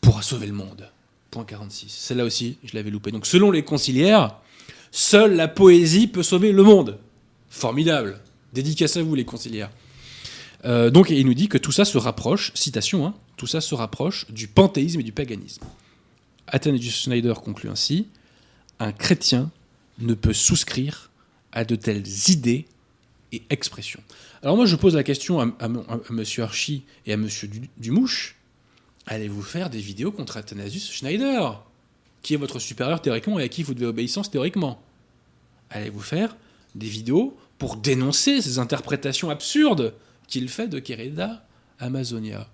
pourra 0.00 0.22
sauver 0.22 0.46
le 0.46 0.52
monde. 0.52 0.88
Point 1.30 1.44
46. 1.44 1.88
Celle-là 1.88 2.24
aussi, 2.24 2.56
je 2.64 2.74
l'avais 2.74 2.90
loupée. 2.90 3.10
Donc 3.10 3.26
selon 3.26 3.50
les 3.50 3.62
conciliaires, 3.62 4.36
seule 4.90 5.36
la 5.36 5.48
poésie 5.48 6.06
peut 6.06 6.22
sauver 6.22 6.52
le 6.52 6.62
monde. 6.62 6.98
Formidable. 7.50 8.20
Dédicace 8.52 8.96
à 8.96 9.02
vous 9.02 9.14
les 9.14 9.24
conciliaires. 9.24 9.70
Euh, 10.64 10.90
donc 10.90 11.10
il 11.10 11.24
nous 11.26 11.34
dit 11.34 11.48
que 11.48 11.58
tout 11.58 11.72
ça 11.72 11.84
se 11.84 11.98
rapproche, 11.98 12.52
citation, 12.54 13.06
hein, 13.06 13.14
tout 13.36 13.46
ça 13.46 13.60
se 13.60 13.74
rapproche 13.74 14.30
du 14.30 14.48
panthéisme 14.48 15.00
et 15.00 15.02
du 15.02 15.12
paganisme. 15.12 15.62
Athanasius 16.46 17.02
Schneider 17.02 17.40
conclut 17.40 17.70
ainsi 17.70 18.08
Un 18.78 18.92
chrétien 18.92 19.50
ne 19.98 20.14
peut 20.14 20.32
souscrire 20.32 21.10
à 21.52 21.64
de 21.64 21.76
telles 21.76 22.06
idées 22.28 22.66
et 23.32 23.42
expressions. 23.50 24.02
Alors 24.42 24.56
moi 24.56 24.66
je 24.66 24.76
pose 24.76 24.94
la 24.96 25.02
question 25.02 25.40
à, 25.40 25.44
à, 25.60 25.66
à 25.66 26.00
M. 26.10 26.24
Archie 26.38 26.84
et 27.06 27.12
à 27.12 27.14
M. 27.14 27.28
Dumouche 27.78 28.36
allez-vous 29.06 29.42
faire 29.42 29.70
des 29.70 29.80
vidéos 29.80 30.12
contre 30.12 30.36
Athanasius 30.36 30.92
Schneider 30.92 31.62
qui 32.22 32.34
est 32.34 32.36
votre 32.36 32.58
supérieur 32.58 33.00
théoriquement 33.00 33.38
et 33.38 33.44
à 33.44 33.48
qui 33.48 33.62
vous 33.62 33.74
devez 33.74 33.86
obéissance 33.86 34.30
théoriquement? 34.30 34.82
Allez-vous 35.70 36.00
faire 36.00 36.36
des 36.74 36.86
vidéos 36.86 37.36
pour 37.58 37.76
dénoncer 37.76 38.42
ces 38.42 38.58
interprétations 38.58 39.30
absurdes? 39.30 39.94
Qu'il 40.30 40.48
fait 40.48 40.68
de 40.68 40.78
Querida 40.78 41.44
Amazonia 41.78 42.48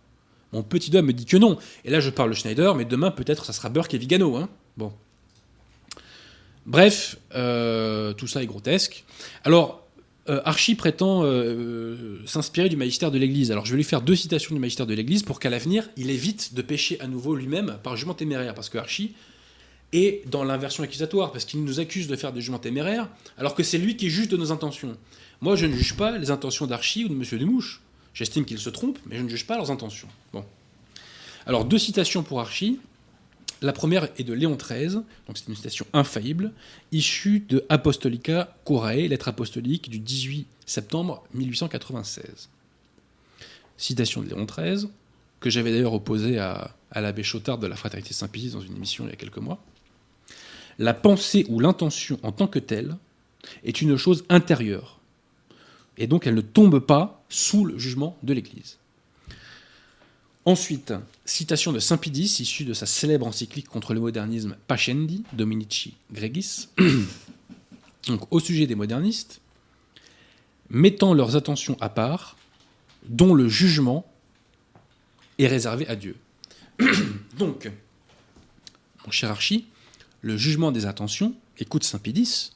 Mon 0.52 0.62
petit 0.62 0.90
doigt 0.90 1.02
me 1.02 1.12
dit 1.12 1.26
que 1.26 1.36
non. 1.36 1.58
Et 1.84 1.90
là, 1.90 2.00
je 2.00 2.10
parle 2.10 2.30
de 2.30 2.34
Schneider, 2.34 2.74
mais 2.74 2.84
demain, 2.84 3.10
peut-être, 3.10 3.44
ça 3.44 3.52
sera 3.52 3.68
Burke 3.68 3.94
et 3.94 3.98
Vigano. 3.98 4.36
Hein 4.36 4.48
bon. 4.76 4.92
Bref, 6.64 7.16
euh, 7.34 8.12
tout 8.12 8.26
ça 8.26 8.42
est 8.42 8.46
grotesque. 8.46 9.04
Alors, 9.44 9.86
euh, 10.28 10.40
Archie 10.44 10.74
prétend 10.74 11.22
euh, 11.22 12.18
s'inspirer 12.26 12.68
du 12.68 12.76
magistère 12.76 13.12
de 13.12 13.18
l'Église. 13.18 13.52
Alors, 13.52 13.64
je 13.64 13.70
vais 13.70 13.76
lui 13.76 13.84
faire 13.84 14.02
deux 14.02 14.16
citations 14.16 14.54
du 14.54 14.60
magistère 14.60 14.86
de 14.86 14.94
l'Église 14.94 15.22
pour 15.22 15.38
qu'à 15.38 15.50
l'avenir, 15.50 15.88
il 15.96 16.10
évite 16.10 16.54
de 16.54 16.62
pécher 16.62 17.00
à 17.00 17.06
nouveau 17.06 17.36
lui-même 17.36 17.78
par 17.84 17.96
jugement 17.96 18.14
téméraire. 18.14 18.54
Parce 18.54 18.68
que 18.68 18.78
Archie 18.78 19.14
est 19.92 20.28
dans 20.28 20.42
l'inversion 20.42 20.82
accusatoire, 20.82 21.30
parce 21.30 21.44
qu'il 21.44 21.62
nous 21.62 21.78
accuse 21.78 22.08
de 22.08 22.16
faire 22.16 22.32
des 22.32 22.40
jugements 22.40 22.58
téméraires, 22.58 23.08
alors 23.38 23.54
que 23.54 23.62
c'est 23.62 23.78
lui 23.78 23.96
qui 23.96 24.10
juge 24.10 24.26
de 24.26 24.36
nos 24.36 24.50
intentions. 24.50 24.96
Moi, 25.40 25.56
je 25.56 25.66
ne 25.66 25.74
juge 25.74 25.94
pas 25.94 26.16
les 26.16 26.30
intentions 26.30 26.66
d'Archie 26.66 27.04
ou 27.04 27.08
de 27.08 27.14
M. 27.14 27.38
Dumouche. 27.38 27.82
J'estime 28.14 28.44
qu'ils 28.44 28.58
se 28.58 28.70
trompent, 28.70 28.98
mais 29.06 29.16
je 29.16 29.22
ne 29.22 29.28
juge 29.28 29.46
pas 29.46 29.56
leurs 29.56 29.70
intentions. 29.70 30.08
Bon. 30.32 30.44
Alors, 31.46 31.64
deux 31.64 31.78
citations 31.78 32.22
pour 32.22 32.40
Archie. 32.40 32.80
La 33.62 33.72
première 33.72 34.08
est 34.18 34.24
de 34.24 34.34
Léon 34.34 34.56
XIII, 34.56 35.02
donc 35.26 35.36
c'est 35.36 35.48
une 35.48 35.56
citation 35.56 35.86
infaillible, 35.94 36.52
issue 36.92 37.40
de 37.40 37.64
Apostolica 37.70 38.54
Curae, 38.66 39.08
lettre 39.08 39.28
apostolique 39.28 39.88
du 39.88 39.98
18 39.98 40.46
septembre 40.66 41.24
1896. 41.32 42.50
Citation 43.78 44.22
de 44.22 44.28
Léon 44.28 44.44
XIII, 44.44 44.90
que 45.40 45.48
j'avais 45.48 45.72
d'ailleurs 45.72 45.94
opposée 45.94 46.38
à, 46.38 46.74
à 46.90 47.00
l'abbé 47.00 47.22
Chotard 47.22 47.58
de 47.58 47.66
la 47.66 47.76
Fraternité 47.76 48.12
Saint-Pie 48.12 48.50
dans 48.50 48.60
une 48.60 48.76
émission 48.76 49.04
il 49.06 49.10
y 49.10 49.12
a 49.12 49.16
quelques 49.16 49.38
mois. 49.38 49.58
La 50.78 50.92
pensée 50.92 51.46
ou 51.48 51.58
l'intention 51.58 52.18
en 52.22 52.32
tant 52.32 52.48
que 52.48 52.58
telle 52.58 52.96
est 53.64 53.80
une 53.80 53.96
chose 53.96 54.24
intérieure, 54.28 54.95
et 55.98 56.06
donc 56.06 56.26
elle 56.26 56.34
ne 56.34 56.40
tombe 56.40 56.78
pas 56.78 57.24
sous 57.28 57.64
le 57.64 57.78
jugement 57.78 58.16
de 58.22 58.32
l'Église. 58.32 58.78
Ensuite, 60.44 60.94
citation 61.24 61.72
de 61.72 61.80
Saint 61.80 61.96
Pidis, 61.96 62.36
issue 62.38 62.64
de 62.64 62.72
sa 62.72 62.86
célèbre 62.86 63.26
encyclique 63.26 63.68
contre 63.68 63.94
le 63.94 64.00
modernisme 64.00 64.56
Pascendi, 64.68 65.24
Dominici 65.32 65.94
Gregis. 66.12 66.68
Donc, 68.06 68.32
au 68.32 68.38
sujet 68.38 68.68
des 68.68 68.76
modernistes, 68.76 69.40
mettant 70.70 71.14
leurs 71.14 71.34
attentions 71.34 71.76
à 71.80 71.88
part, 71.88 72.36
dont 73.08 73.34
le 73.34 73.48
jugement 73.48 74.06
est 75.38 75.48
réservé 75.48 75.88
à 75.88 75.96
Dieu. 75.96 76.16
Donc, 77.38 77.68
mon 79.04 79.10
cher 79.10 79.30
Archie, 79.32 79.66
le 80.20 80.36
jugement 80.36 80.70
des 80.70 80.86
intentions, 80.86 81.34
écoute 81.58 81.82
Saint 81.82 81.98
Pidis, 81.98 82.52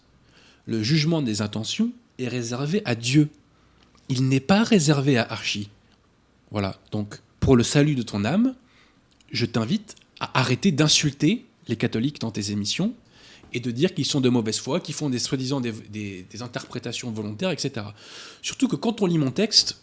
le 0.66 0.80
jugement 0.80 1.22
des 1.22 1.42
intentions 1.42 1.90
est 2.22 2.28
réservé 2.28 2.82
à 2.84 2.94
Dieu. 2.94 3.28
Il 4.08 4.28
n'est 4.28 4.40
pas 4.40 4.62
réservé 4.62 5.18
à 5.18 5.26
Archie. 5.30 5.70
Voilà, 6.50 6.78
donc 6.90 7.20
pour 7.38 7.56
le 7.56 7.62
salut 7.62 7.94
de 7.94 8.02
ton 8.02 8.24
âme, 8.24 8.54
je 9.30 9.46
t'invite 9.46 9.94
à 10.18 10.38
arrêter 10.38 10.72
d'insulter 10.72 11.44
les 11.68 11.76
catholiques 11.76 12.20
dans 12.20 12.30
tes 12.30 12.50
émissions 12.50 12.94
et 13.52 13.60
de 13.60 13.70
dire 13.70 13.94
qu'ils 13.94 14.06
sont 14.06 14.20
de 14.20 14.28
mauvaise 14.28 14.58
foi, 14.58 14.80
qu'ils 14.80 14.94
font 14.94 15.10
des 15.10 15.18
soi-disant 15.18 15.60
des, 15.60 15.72
des, 15.90 16.42
interprétations 16.42 17.10
volontaires, 17.10 17.50
etc. 17.50 17.86
Surtout 18.42 18.68
que 18.68 18.76
quand 18.76 19.02
on 19.02 19.06
lit 19.06 19.18
mon 19.18 19.30
texte, 19.30 19.82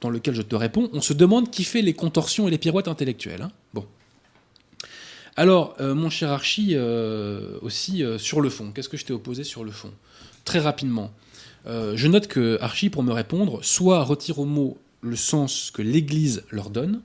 dans 0.00 0.10
lequel 0.10 0.34
je 0.34 0.42
te 0.42 0.56
réponds, 0.56 0.90
on 0.92 1.00
se 1.00 1.12
demande 1.12 1.50
qui 1.50 1.64
fait 1.64 1.82
les 1.82 1.94
contorsions 1.94 2.48
et 2.48 2.50
les 2.50 2.58
pirouettes 2.58 2.88
intellectuelles. 2.88 3.42
Hein 3.42 3.52
bon. 3.74 3.86
Alors, 5.36 5.76
euh, 5.80 5.94
mon 5.94 6.10
cher 6.10 6.30
Archie, 6.30 6.70
euh, 6.72 7.58
aussi 7.62 8.02
euh, 8.02 8.18
sur 8.18 8.40
le 8.40 8.48
fond, 8.48 8.72
qu'est-ce 8.72 8.88
que 8.88 8.96
je 8.96 9.04
t'ai 9.04 9.12
opposé 9.12 9.44
sur 9.44 9.64
le 9.64 9.70
fond? 9.70 9.92
Très 10.44 10.58
rapidement. 10.58 11.12
Euh, 11.66 11.96
je 11.96 12.06
note 12.06 12.28
que 12.28 12.58
Archie, 12.60 12.90
pour 12.90 13.02
me 13.02 13.12
répondre, 13.12 13.64
soit 13.64 14.04
retire 14.04 14.38
au 14.38 14.44
mot 14.44 14.78
le 15.00 15.16
sens 15.16 15.70
que 15.70 15.82
l'Église 15.82 16.44
leur 16.50 16.70
donne, 16.70 17.00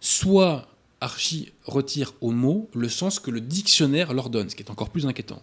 soit 0.00 0.68
Archie 1.00 1.52
retire 1.64 2.14
au 2.20 2.30
mot 2.30 2.68
le 2.74 2.88
sens 2.88 3.18
que 3.18 3.30
le 3.30 3.40
dictionnaire 3.40 4.12
leur 4.12 4.30
donne, 4.30 4.50
ce 4.50 4.56
qui 4.56 4.62
est 4.62 4.70
encore 4.70 4.90
plus 4.90 5.06
inquiétant. 5.06 5.42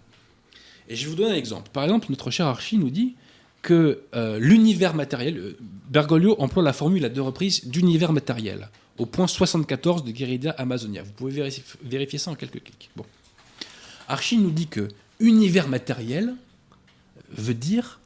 Et 0.88 0.96
je 0.96 1.08
vous 1.08 1.16
donner 1.16 1.32
un 1.32 1.36
exemple. 1.36 1.70
Par 1.72 1.84
exemple, 1.84 2.08
notre 2.10 2.32
cher 2.32 2.48
Archie 2.48 2.78
nous 2.78 2.90
dit 2.90 3.16
que 3.62 4.02
euh, 4.16 4.40
l'univers 4.40 4.96
matériel, 4.96 5.56
Bergoglio 5.90 6.36
emploie 6.40 6.64
la 6.64 6.74
formule 6.74 7.04
à 7.06 7.10
deux 7.10 7.22
reprises 7.22 7.66
d'univers 7.68 8.14
matériel, 8.14 8.70
au 8.98 9.06
point 9.06 9.28
74 9.28 10.04
de 10.04 10.12
Guerrida 10.12 10.52
Amazonia. 10.52 11.04
Vous 11.04 11.12
pouvez 11.12 11.32
vérifier, 11.32 11.64
vérifier 11.84 12.20
ça 12.20 12.32
en 12.32 12.36
quelques 12.36 12.64
clics. 12.64 12.90
Archie 14.08 14.38
nous 14.38 14.52
dit 14.52 14.68
que 14.68 14.88
univers 15.20 15.68
matériel 15.68 16.36
veut 17.32 17.54
dire 17.54 17.99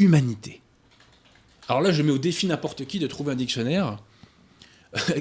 humanité. 0.00 0.60
Alors 1.68 1.82
là, 1.82 1.92
je 1.92 2.02
mets 2.02 2.10
au 2.10 2.18
défi 2.18 2.46
n'importe 2.46 2.84
qui 2.86 2.98
de 2.98 3.06
trouver 3.06 3.32
un 3.32 3.36
dictionnaire 3.36 3.98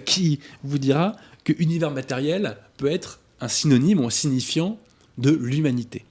qui 0.06 0.40
vous 0.64 0.80
dira 0.80 1.16
que 1.44 1.54
univers 1.60 1.92
matériel 1.92 2.58
peut 2.78 2.92
être 2.92 3.20
un 3.42 3.48
synonyme 3.48 4.00
ou 4.00 4.08
un 4.08 4.10
signifiant 4.10 4.80
de 5.18 5.32
l'humanité. 5.32 6.06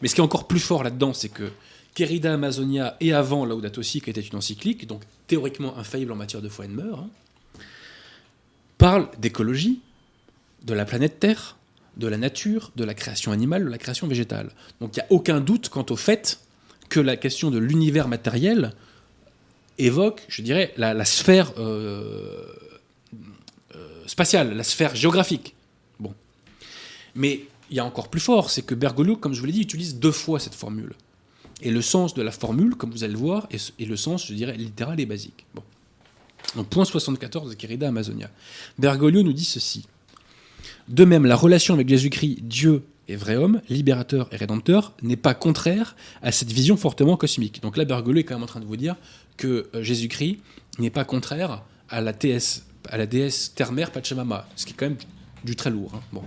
Mais 0.00 0.08
ce 0.08 0.14
qui 0.14 0.20
est 0.20 0.24
encore 0.24 0.48
plus 0.48 0.60
fort 0.60 0.82
là-dedans, 0.82 1.14
c'est 1.14 1.28
que 1.28 1.52
Querida 1.94 2.34
Amazonia 2.34 2.96
et 3.00 3.12
avant 3.12 3.44
Laudato 3.44 3.82
Si, 3.82 4.00
qui 4.00 4.10
était 4.10 4.20
une 4.20 4.36
encyclique, 4.36 4.86
donc 4.86 5.02
théoriquement 5.26 5.76
infaillible 5.78 6.12
en 6.12 6.16
matière 6.16 6.42
de 6.42 6.48
foi 6.48 6.64
et 6.64 6.68
de 6.68 6.74
mœurs, 6.74 6.98
hein, 6.98 7.10
parle 8.78 9.08
d'écologie, 9.18 9.80
de 10.64 10.74
la 10.74 10.84
planète 10.84 11.20
Terre, 11.20 11.56
de 11.96 12.06
la 12.06 12.16
nature, 12.16 12.72
de 12.76 12.84
la 12.84 12.94
création 12.94 13.32
animale, 13.32 13.64
de 13.64 13.70
la 13.70 13.78
création 13.78 14.06
végétale. 14.06 14.50
Donc 14.80 14.96
il 14.96 15.00
n'y 15.00 15.02
a 15.02 15.06
aucun 15.10 15.40
doute 15.40 15.68
quant 15.68 15.86
au 15.90 15.96
fait 15.96 16.40
que 16.92 17.00
la 17.00 17.16
question 17.16 17.50
de 17.50 17.56
l'univers 17.56 18.06
matériel 18.06 18.74
évoque, 19.78 20.24
je 20.28 20.42
dirais, 20.42 20.74
la, 20.76 21.04
sphère 21.06 21.50
euh, 21.56 22.44
euh, 23.74 23.88
spatiale, 24.06 24.54
la 24.54 24.62
sphère 24.62 24.94
géographique. 24.94 25.54
Bon. 25.98 26.12
Mais 27.14 27.46
il 27.70 27.78
y 27.78 27.80
a 27.80 27.84
encore 27.86 28.08
plus 28.08 28.20
fort, 28.20 28.50
c'est 28.50 28.60
que 28.60 28.74
Bergoglio, 28.74 29.16
comme 29.16 29.32
je 29.32 29.40
vous 29.40 29.46
l'ai 29.46 29.52
dit, 29.52 29.62
utilise 29.62 29.94
deux 29.96 30.12
fois 30.12 30.38
cette 30.38 30.54
formule. 30.54 30.92
Et 31.62 31.70
le 31.70 31.80
sens 31.80 32.12
de 32.12 32.20
la 32.20 32.30
formule, 32.30 32.74
comme 32.74 32.90
vous 32.90 33.04
allez 33.04 33.14
le 33.14 33.18
voir, 33.18 33.46
est, 33.50 33.72
est 33.80 33.86
le 33.86 33.96
sens, 33.96 34.26
je 34.26 34.34
dirais, 34.34 34.54
littéral 34.54 35.00
et 35.00 35.06
basique. 35.06 35.46
Bon. 35.54 35.62
Donc, 36.56 36.68
point 36.68 36.84
74 36.84 37.48
de 37.48 37.54
Querida 37.54 37.88
Amazonia. 37.88 38.28
Bergoglio 38.78 39.22
nous 39.22 39.32
dit 39.32 39.46
ceci. 39.46 39.86
De 40.88 41.06
même, 41.06 41.24
la 41.24 41.36
relation 41.36 41.72
avec 41.72 41.88
Jésus-Christ, 41.88 42.42
Dieu 42.42 42.82
et 43.12 43.16
vrai 43.16 43.36
homme, 43.36 43.60
libérateur 43.68 44.28
et 44.32 44.36
rédempteur, 44.36 44.94
n'est 45.02 45.16
pas 45.16 45.34
contraire 45.34 45.94
à 46.22 46.32
cette 46.32 46.50
vision 46.50 46.76
fortement 46.76 47.16
cosmique. 47.16 47.60
Donc 47.62 47.76
là, 47.76 47.84
Bergoglio 47.84 48.20
est 48.20 48.24
quand 48.24 48.34
même 48.34 48.42
en 48.42 48.46
train 48.46 48.60
de 48.60 48.64
vous 48.64 48.76
dire 48.76 48.96
que 49.36 49.68
euh, 49.74 49.82
Jésus-Christ 49.82 50.38
n'est 50.78 50.90
pas 50.90 51.04
contraire 51.04 51.62
à 51.90 52.00
la, 52.00 52.12
déesse 52.12 53.52
terre-mère 53.54 53.90
Pachamama, 53.90 54.48
ce 54.56 54.64
qui 54.64 54.72
est 54.72 54.76
quand 54.76 54.86
même 54.86 54.96
du 55.44 55.56
très 55.56 55.70
lourd. 55.70 55.92
Hein. 55.94 56.00
Bon. 56.12 56.22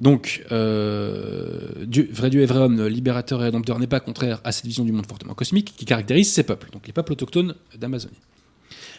Donc, 0.00 0.44
euh, 0.50 1.86
vrai 2.10 2.30
Dieu 2.30 2.42
et 2.42 2.46
vrai 2.46 2.58
homme, 2.58 2.84
libérateur 2.86 3.40
et 3.40 3.44
rédempteur, 3.44 3.78
n'est 3.78 3.86
pas 3.86 4.00
contraire 4.00 4.40
à 4.42 4.50
cette 4.50 4.66
vision 4.66 4.84
du 4.84 4.90
monde 4.90 5.06
fortement 5.06 5.34
cosmique 5.34 5.74
qui 5.76 5.84
caractérise 5.84 6.32
ces 6.32 6.42
peuples, 6.42 6.70
donc 6.72 6.88
les 6.88 6.92
peuples 6.92 7.12
autochtones 7.12 7.54
d'Amazonie. 7.78 8.18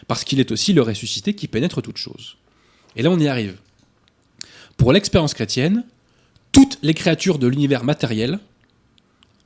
Parce 0.08 0.24
qu'il 0.24 0.40
est 0.40 0.50
aussi 0.50 0.72
le 0.72 0.80
ressuscité 0.80 1.34
qui 1.34 1.46
pénètre 1.46 1.82
toute 1.82 1.98
chose. 1.98 2.38
Et 2.96 3.02
là, 3.02 3.10
on 3.10 3.18
y 3.18 3.28
arrive. 3.28 3.58
Pour 4.78 4.92
l'expérience 4.94 5.34
chrétienne, 5.34 5.84
toutes 6.56 6.78
les 6.80 6.94
créatures 6.94 7.38
de 7.38 7.46
l'univers 7.46 7.84
matériel 7.84 8.40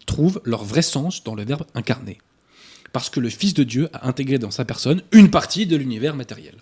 trouvent 0.07 0.41
leur 0.45 0.63
vrai 0.63 0.81
sens 0.81 1.25
dans 1.25 1.35
le 1.35 1.45
Verbe 1.45 1.67
incarné. 1.75 2.19
Parce 2.93 3.11
que 3.11 3.19
le 3.19 3.29
Fils 3.29 3.53
de 3.53 3.65
Dieu 3.65 3.89
a 3.93 4.07
intégré 4.07 4.39
dans 4.39 4.53
sa 4.53 4.65
personne 4.65 5.03
une 5.11 5.29
partie 5.29 5.67
de 5.67 5.75
l'univers 5.75 6.15
matériel. 6.15 6.55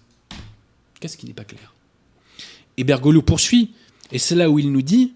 Qu'est-ce 1.01 1.19
qui 1.19 1.27
n'est 1.27 1.35
pas 1.35 1.45
clair? 1.45 1.75
Et 2.79 2.85
Bergoglio 2.85 3.21
poursuit, 3.21 3.75
et 4.11 4.19
c'est 4.19 4.37
là 4.37 4.49
où 4.49 4.59
il 4.59 4.73
nous 4.73 4.81
dit, 4.81 5.13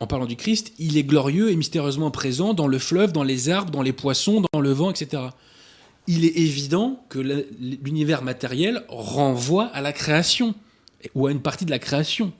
en 0.00 0.06
parlant 0.06 0.26
du 0.26 0.36
Christ, 0.36 0.74
il 0.78 0.98
est 0.98 1.04
glorieux 1.04 1.50
et 1.50 1.56
mystérieusement 1.56 2.10
présent 2.10 2.52
dans 2.52 2.66
le 2.66 2.78
fleuve, 2.78 3.10
dans 3.10 3.24
les 3.24 3.48
arbres, 3.48 3.70
dans 3.70 3.80
les 3.80 3.94
poissons, 3.94 4.44
dans 4.52 4.60
le 4.60 4.72
vent, 4.72 4.90
etc. 4.90 5.22
Il 6.06 6.26
est 6.26 6.36
évident 6.36 7.02
que 7.08 7.18
l'univers 7.18 8.22
matériel 8.22 8.84
renvoie 8.90 9.68
à 9.68 9.80
la 9.80 9.94
création, 9.94 10.54
ou 11.14 11.26
à 11.26 11.32
une 11.32 11.40
partie 11.40 11.64
de 11.64 11.70
la 11.70 11.78
création. 11.78 12.34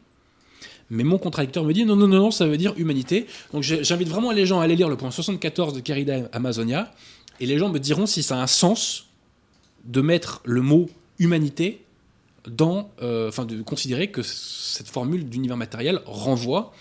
Mais 0.91 1.05
mon 1.05 1.19
contradicteur 1.19 1.65
me 1.65 1.73
dit 1.73 1.85
non, 1.85 1.97
non, 1.97 2.09
non, 2.09 2.31
ça 2.31 2.47
veut 2.47 2.57
dire 2.57 2.75
humanité. 2.77 3.27
Donc 3.53 3.63
j'invite 3.63 4.09
vraiment 4.09 4.33
les 4.33 4.47
gens 4.47 4.61
à 4.61 4.65
aller 4.65 4.77
lire 4.77 4.89
le 4.89 4.97
point 4.97 5.11
74 5.11 5.75
de 5.75 5.81
Carida 5.81 6.29
Amazonia, 6.33 6.93
et 7.41 7.47
les 7.47 7.59
gens 7.59 7.69
me 7.69 7.79
diront 7.79 8.07
si 8.07 8.23
ça 8.23 8.37
a 8.37 8.43
un 8.43 8.47
sens 8.47 9.07
de 9.85 10.01
mettre 10.01 10.41
le 10.45 10.63
mot 10.63 10.89
humanité 11.19 11.85
dans, 12.47 12.91
euh, 13.03 13.29
enfin 13.29 13.45
de 13.45 13.63
considérer 13.63 14.11
que 14.11 14.23
cette 14.23 14.89
formule 14.89 15.29
d'univers 15.29 15.57
matériel 15.57 16.01
renvoie 16.07 16.73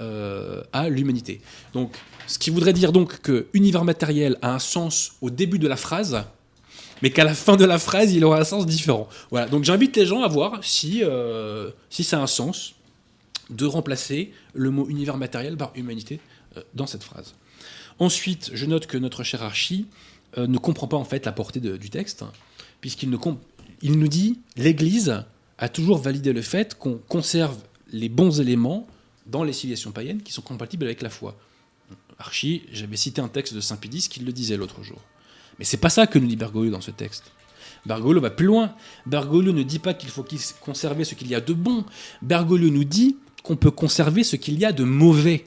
euh, 0.00 0.62
à 0.72 0.88
l'humanité. 0.88 1.40
Donc, 1.72 1.96
ce 2.26 2.38
qui 2.38 2.50
voudrait 2.50 2.72
dire 2.72 2.92
donc 2.92 3.20
que 3.20 3.46
univers 3.54 3.84
matériel 3.84 4.36
a 4.42 4.52
un 4.52 4.58
sens 4.58 5.12
au 5.22 5.30
début 5.30 5.58
de 5.58 5.68
la 5.68 5.76
phrase, 5.76 6.24
mais 7.02 7.10
qu'à 7.10 7.24
la 7.24 7.34
fin 7.34 7.56
de 7.56 7.64
la 7.64 7.78
phrase, 7.78 8.12
il 8.12 8.24
aura 8.24 8.40
un 8.40 8.44
sens 8.44 8.66
différent. 8.66 9.08
Voilà. 9.30 9.46
Donc, 9.46 9.64
j'invite 9.64 9.96
les 9.96 10.06
gens 10.06 10.22
à 10.22 10.28
voir 10.28 10.58
si 10.62 11.02
euh, 11.02 11.70
si 11.88 12.04
ça 12.04 12.18
a 12.18 12.22
un 12.22 12.26
sens 12.26 12.75
de 13.50 13.66
remplacer 13.66 14.32
le 14.54 14.70
mot 14.70 14.88
univers 14.88 15.16
matériel 15.16 15.56
par 15.56 15.72
humanité 15.74 16.20
dans 16.74 16.86
cette 16.86 17.04
phrase. 17.04 17.34
Ensuite, 17.98 18.50
je 18.52 18.66
note 18.66 18.86
que 18.86 18.98
notre 18.98 19.22
cher 19.22 19.42
Archie 19.42 19.86
ne 20.36 20.58
comprend 20.58 20.88
pas 20.88 20.96
en 20.96 21.04
fait 21.04 21.24
la 21.24 21.32
portée 21.32 21.60
du 21.60 21.90
texte 21.90 22.24
puisqu'il 22.80 23.16
il 23.82 23.98
nous 23.98 24.08
dit 24.08 24.40
l'Église 24.56 25.24
a 25.58 25.68
toujours 25.68 25.98
validé 25.98 26.32
le 26.32 26.42
fait 26.42 26.76
qu'on 26.78 26.98
conserve 27.08 27.56
les 27.92 28.08
bons 28.08 28.40
éléments 28.40 28.86
dans 29.26 29.44
les 29.44 29.52
civilisations 29.52 29.92
païennes 29.92 30.22
qui 30.22 30.32
sont 30.32 30.42
compatibles 30.42 30.84
avec 30.84 31.02
la 31.02 31.10
foi. 31.10 31.36
Archie, 32.18 32.62
j'avais 32.72 32.96
cité 32.96 33.20
un 33.20 33.28
texte 33.28 33.54
de 33.54 33.60
Saint 33.60 33.76
Pédis 33.76 34.08
qui 34.08 34.20
le 34.20 34.32
disait 34.32 34.56
l'autre 34.56 34.82
jour. 34.82 35.00
Mais 35.58 35.64
c'est 35.64 35.76
pas 35.76 35.90
ça 35.90 36.06
que 36.06 36.18
nous 36.18 36.26
dit 36.26 36.36
Bergoglio 36.36 36.70
dans 36.70 36.80
ce 36.80 36.90
texte. 36.90 37.24
Bergoglio 37.84 38.20
va 38.20 38.30
plus 38.30 38.46
loin. 38.46 38.74
Bergoglio 39.06 39.52
ne 39.52 39.62
dit 39.62 39.78
pas 39.78 39.94
qu'il 39.94 40.08
faut 40.08 40.24
conserver 40.60 41.04
ce 41.04 41.14
qu'il 41.14 41.28
y 41.28 41.34
a 41.34 41.40
de 41.40 41.52
bon. 41.52 41.84
Bergoglio 42.22 42.70
nous 42.70 42.84
dit 42.84 43.16
qu'on 43.46 43.56
peut 43.56 43.70
conserver 43.70 44.24
ce 44.24 44.34
qu'il 44.34 44.58
y 44.58 44.64
a 44.64 44.72
de 44.72 44.82
mauvais. 44.82 45.44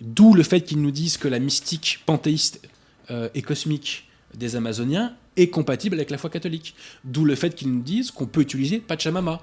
D'où 0.00 0.32
le 0.32 0.42
fait 0.42 0.62
qu'ils 0.62 0.80
nous 0.80 0.90
disent 0.90 1.18
que 1.18 1.28
la 1.28 1.38
mystique 1.38 2.00
panthéiste 2.06 2.66
euh, 3.10 3.28
et 3.34 3.42
cosmique 3.42 4.08
des 4.34 4.56
Amazoniens 4.56 5.14
est 5.36 5.50
compatible 5.50 5.96
avec 5.96 6.10
la 6.10 6.16
foi 6.16 6.30
catholique. 6.30 6.74
D'où 7.04 7.26
le 7.26 7.34
fait 7.34 7.54
qu'ils 7.54 7.70
nous 7.70 7.82
disent 7.82 8.10
qu'on 8.10 8.26
peut 8.26 8.40
utiliser 8.40 8.78
Pachamama. 8.78 9.42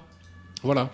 Voilà. 0.62 0.90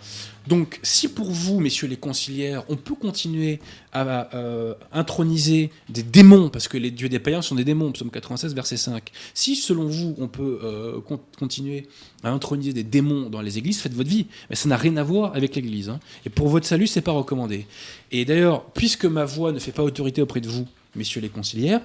Donc, 0.46 0.80
si 0.82 1.08
pour 1.08 1.30
vous, 1.30 1.60
messieurs 1.60 1.88
les 1.88 1.96
conciliaires, 1.96 2.64
on 2.70 2.76
peut 2.76 2.94
continuer 2.94 3.60
à 3.92 4.34
euh, 4.34 4.74
introniser 4.92 5.70
des 5.90 6.02
démons, 6.02 6.48
parce 6.48 6.68
que 6.68 6.78
les 6.78 6.90
dieux 6.90 7.10
des 7.10 7.18
païens 7.18 7.42
sont 7.42 7.54
des 7.54 7.64
démons, 7.64 7.92
psaume 7.92 8.10
96, 8.10 8.54
verset 8.54 8.78
5, 8.78 9.10
si 9.34 9.56
selon 9.56 9.86
vous, 9.86 10.14
on 10.18 10.26
peut 10.26 10.60
euh, 10.62 11.00
continuer 11.38 11.86
à 12.22 12.30
introniser 12.30 12.72
des 12.72 12.82
démons 12.82 13.28
dans 13.28 13.42
les 13.42 13.58
églises, 13.58 13.80
faites 13.80 13.92
votre 13.92 14.08
vie. 14.08 14.26
Mais 14.48 14.56
ça 14.56 14.70
n'a 14.70 14.78
rien 14.78 14.96
à 14.96 15.02
voir 15.02 15.34
avec 15.34 15.54
l'église. 15.54 15.90
Hein. 15.90 16.00
Et 16.24 16.30
pour 16.30 16.48
votre 16.48 16.66
salut, 16.66 16.86
c'est 16.86 17.02
pas 17.02 17.12
recommandé. 17.12 17.66
Et 18.10 18.24
d'ailleurs, 18.24 18.64
puisque 18.70 19.04
ma 19.04 19.26
voix 19.26 19.52
ne 19.52 19.58
fait 19.58 19.72
pas 19.72 19.82
autorité 19.82 20.22
auprès 20.22 20.40
de 20.40 20.48
vous, 20.48 20.66
messieurs 20.96 21.20
les 21.20 21.28
conciliaires, 21.28 21.82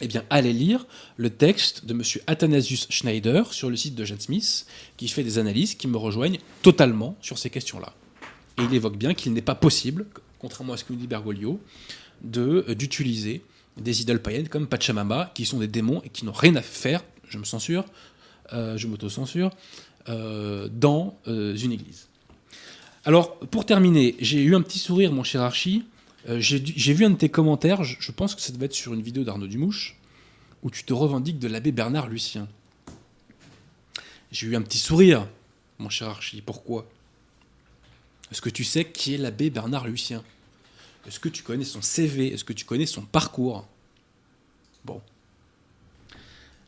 eh 0.00 0.08
bien, 0.08 0.24
allez 0.28 0.52
lire 0.52 0.86
le 1.16 1.30
texte 1.30 1.86
de 1.86 1.94
M. 1.94 2.02
Athanasius 2.26 2.86
Schneider 2.90 3.52
sur 3.52 3.70
le 3.70 3.76
site 3.76 3.94
de 3.94 4.04
Jan 4.04 4.18
Smith, 4.18 4.66
qui 4.96 5.08
fait 5.08 5.22
des 5.22 5.38
analyses 5.38 5.76
qui 5.76 5.86
me 5.86 5.96
rejoignent 5.96 6.38
totalement 6.62 7.16
sur 7.20 7.38
ces 7.38 7.50
questions-là. 7.50 7.92
Et 8.58 8.62
il 8.62 8.74
évoque 8.74 8.96
bien 8.96 9.14
qu'il 9.14 9.32
n'est 9.32 9.42
pas 9.42 9.54
possible, 9.54 10.06
contrairement 10.38 10.72
à 10.72 10.76
ce 10.76 10.84
que 10.84 10.92
nous 10.92 10.98
dit 10.98 11.06
Bergoglio, 11.06 11.60
euh, 12.36 12.74
d'utiliser 12.74 13.42
des 13.76 14.02
idoles 14.02 14.22
païennes 14.22 14.48
comme 14.48 14.66
Pachamama, 14.66 15.30
qui 15.34 15.46
sont 15.46 15.58
des 15.58 15.68
démons 15.68 16.00
et 16.04 16.08
qui 16.08 16.24
n'ont 16.24 16.32
rien 16.32 16.54
à 16.56 16.62
faire, 16.62 17.04
je 17.28 17.38
me 17.38 17.44
censure, 17.44 17.84
euh, 18.52 18.76
je 18.76 18.86
m'auto-censure, 18.86 19.50
euh, 20.08 20.68
dans 20.70 21.18
une 21.26 21.72
église. 21.72 22.08
Alors, 23.04 23.38
pour 23.38 23.66
terminer, 23.66 24.16
j'ai 24.18 24.42
eu 24.42 24.54
un 24.54 24.62
petit 24.62 24.78
sourire, 24.78 25.12
mon 25.12 25.24
cher 25.24 25.42
Archie, 25.42 25.84
euh, 26.28 26.40
j'ai 26.40 26.94
vu 26.94 27.04
un 27.04 27.10
de 27.10 27.16
tes 27.16 27.28
commentaires, 27.28 27.84
je, 27.84 28.12
pense 28.12 28.34
que 28.34 28.40
ça 28.40 28.52
devait 28.52 28.66
être 28.66 28.74
sur 28.74 28.94
une 28.94 29.02
vidéo 29.02 29.24
d'Arnaud 29.24 29.46
Dumouche, 29.46 29.96
où 30.62 30.70
tu 30.70 30.84
te 30.84 30.92
revendiques 30.92 31.38
de 31.38 31.48
l'abbé 31.48 31.70
Bernard 31.70 32.08
Lucien. 32.08 32.48
J'ai 34.32 34.46
eu 34.46 34.56
un 34.56 34.62
petit 34.62 34.78
sourire, 34.78 35.28
mon 35.78 35.90
cher 35.90 36.08
Archie. 36.08 36.40
Pourquoi? 36.40 36.88
Est-ce 38.30 38.40
que 38.40 38.48
tu 38.48 38.64
sais 38.64 38.90
qui 38.90 39.14
est 39.14 39.18
l'abbé 39.18 39.50
Bernard 39.50 39.86
Lucien? 39.86 40.24
Est-ce 41.06 41.20
que 41.20 41.28
tu 41.28 41.42
connais 41.42 41.64
son 41.64 41.82
CV 41.82 42.32
Est-ce 42.32 42.44
que 42.44 42.54
tu 42.54 42.64
connais 42.64 42.86
son 42.86 43.02
parcours? 43.02 43.66
Bon. 44.84 45.02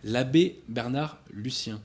L'abbé 0.05 0.61
Bernard 0.69 1.19
Lucien 1.31 1.81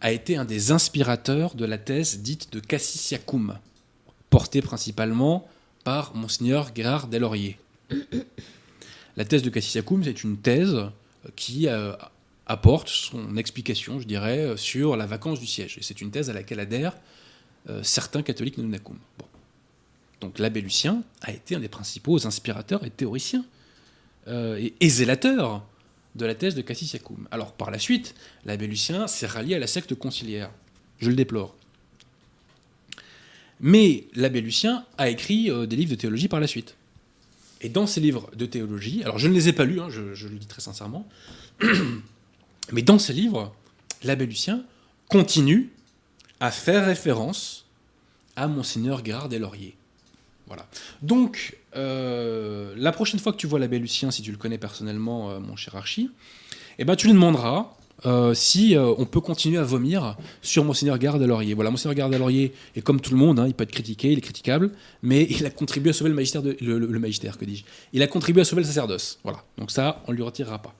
a 0.00 0.10
été 0.12 0.36
un 0.36 0.44
des 0.44 0.72
inspirateurs 0.72 1.54
de 1.54 1.64
la 1.64 1.78
thèse 1.78 2.18
dite 2.18 2.52
de 2.52 2.60
Cassissiacum, 2.60 3.58
portée 4.28 4.60
principalement 4.60 5.48
par 5.86 6.16
Monseigneur 6.16 6.72
Gérard 6.74 7.06
Delaurier. 7.06 7.60
La 9.16 9.24
thèse 9.24 9.44
de 9.44 9.50
Cassisacoum, 9.50 10.02
c'est 10.02 10.24
une 10.24 10.36
thèse 10.36 10.80
qui 11.36 11.68
euh, 11.68 11.92
apporte 12.44 12.88
son 12.88 13.36
explication, 13.36 14.00
je 14.00 14.04
dirais, 14.08 14.56
sur 14.56 14.96
la 14.96 15.06
vacance 15.06 15.38
du 15.38 15.46
siège. 15.46 15.78
Et 15.78 15.84
c'est 15.84 16.00
une 16.00 16.10
thèse 16.10 16.28
à 16.28 16.32
laquelle 16.32 16.58
adhèrent 16.58 16.96
euh, 17.70 17.84
certains 17.84 18.22
catholiques 18.22 18.58
Nunakum. 18.58 18.98
Bon. 19.16 19.26
Donc 20.20 20.40
l'abbé 20.40 20.60
Lucien 20.60 21.04
a 21.22 21.30
été 21.30 21.54
un 21.54 21.60
des 21.60 21.68
principaux 21.68 22.26
inspirateurs 22.26 22.84
et 22.84 22.90
théoriciens 22.90 23.44
euh, 24.26 24.68
et, 24.80 24.88
zélateurs 24.88 25.64
de 26.16 26.26
la 26.26 26.34
thèse 26.34 26.56
de 26.56 26.62
Cassisacoum. 26.62 27.28
Alors 27.30 27.52
par 27.52 27.70
la 27.70 27.78
suite, 27.78 28.16
l'abbé 28.44 28.66
Lucien 28.66 29.06
s'est 29.06 29.28
rallié 29.28 29.54
à 29.54 29.60
la 29.60 29.68
secte 29.68 29.94
conciliaire. 29.94 30.50
Je 30.98 31.10
le 31.10 31.14
déplore. 31.14 31.54
Mais 33.60 34.04
l'abbé 34.14 34.40
Lucien 34.40 34.84
a 34.98 35.08
écrit 35.08 35.50
euh, 35.50 35.66
des 35.66 35.76
livres 35.76 35.90
de 35.90 35.96
théologie 35.96 36.28
par 36.28 36.40
la 36.40 36.46
suite. 36.46 36.76
Et 37.60 37.68
dans 37.68 37.86
ces 37.86 38.00
livres 38.00 38.30
de 38.36 38.46
théologie, 38.46 39.02
alors 39.02 39.18
je 39.18 39.28
ne 39.28 39.34
les 39.34 39.48
ai 39.48 39.52
pas 39.52 39.64
lus, 39.64 39.80
hein, 39.80 39.88
je, 39.88 40.28
le 40.28 40.38
dis 40.38 40.46
très 40.46 40.60
sincèrement, 40.60 41.08
mais 42.72 42.82
dans 42.82 42.98
ces 42.98 43.14
livres, 43.14 43.54
l'abbé 44.02 44.26
Lucien 44.26 44.62
continue 45.08 45.70
à 46.38 46.50
faire 46.50 46.84
référence 46.84 47.64
à 48.36 48.46
Monseigneur 48.46 49.02
Gérard 49.02 49.28
Lauriers. 49.30 49.74
Voilà. 50.46 50.66
Donc, 51.02 51.56
euh, 51.76 52.74
la 52.76 52.92
prochaine 52.92 53.18
fois 53.18 53.32
que 53.32 53.38
tu 53.38 53.46
vois 53.46 53.58
l'abbé 53.58 53.78
Lucien, 53.78 54.10
si 54.10 54.22
tu 54.22 54.30
le 54.30 54.36
connais 54.36 54.58
personnellement, 54.58 55.30
euh, 55.30 55.40
mon 55.40 55.56
cher 55.56 55.74
Archie, 55.76 56.10
eh 56.78 56.84
ben, 56.84 56.94
tu 56.94 57.06
lui 57.06 57.14
demanderas 57.14 57.75
euh, 58.04 58.34
si 58.34 58.76
euh, 58.76 58.92
on 58.98 59.06
peut 59.06 59.20
continuer 59.20 59.58
à 59.58 59.62
vomir 59.62 60.16
sur 60.42 60.64
Monseigneur 60.64 60.98
Garde 60.98 61.22
Laurier. 61.22 61.54
Voilà, 61.54 61.70
Monseigneur 61.70 61.94
Garde 61.94 62.14
Laurier 62.14 62.52
est 62.74 62.82
comme 62.82 63.00
tout 63.00 63.10
le 63.10 63.16
monde, 63.16 63.40
hein, 63.40 63.46
il 63.46 63.54
peut 63.54 63.64
être 63.64 63.72
critiqué, 63.72 64.12
il 64.12 64.18
est 64.18 64.22
critiquable, 64.22 64.70
mais 65.02 65.26
il 65.30 65.46
a 65.46 65.50
contribué 65.50 65.90
à 65.90 65.92
sauver 65.92 66.10
le 66.10 66.16
magistère, 66.16 66.42
le, 66.42 66.98
magistère 66.98 67.38
que 67.38 67.44
dis-je 67.44 67.64
Il 67.92 68.02
a 68.02 68.06
contribué 68.06 68.42
à 68.42 68.44
sauver 68.44 68.62
le 68.62 68.66
sacerdoce. 68.66 69.18
Voilà, 69.22 69.42
donc 69.56 69.70
ça, 69.70 70.02
on 70.06 70.12
ne 70.12 70.16
lui 70.16 70.22
retirera 70.22 70.60
pas. 70.60 70.74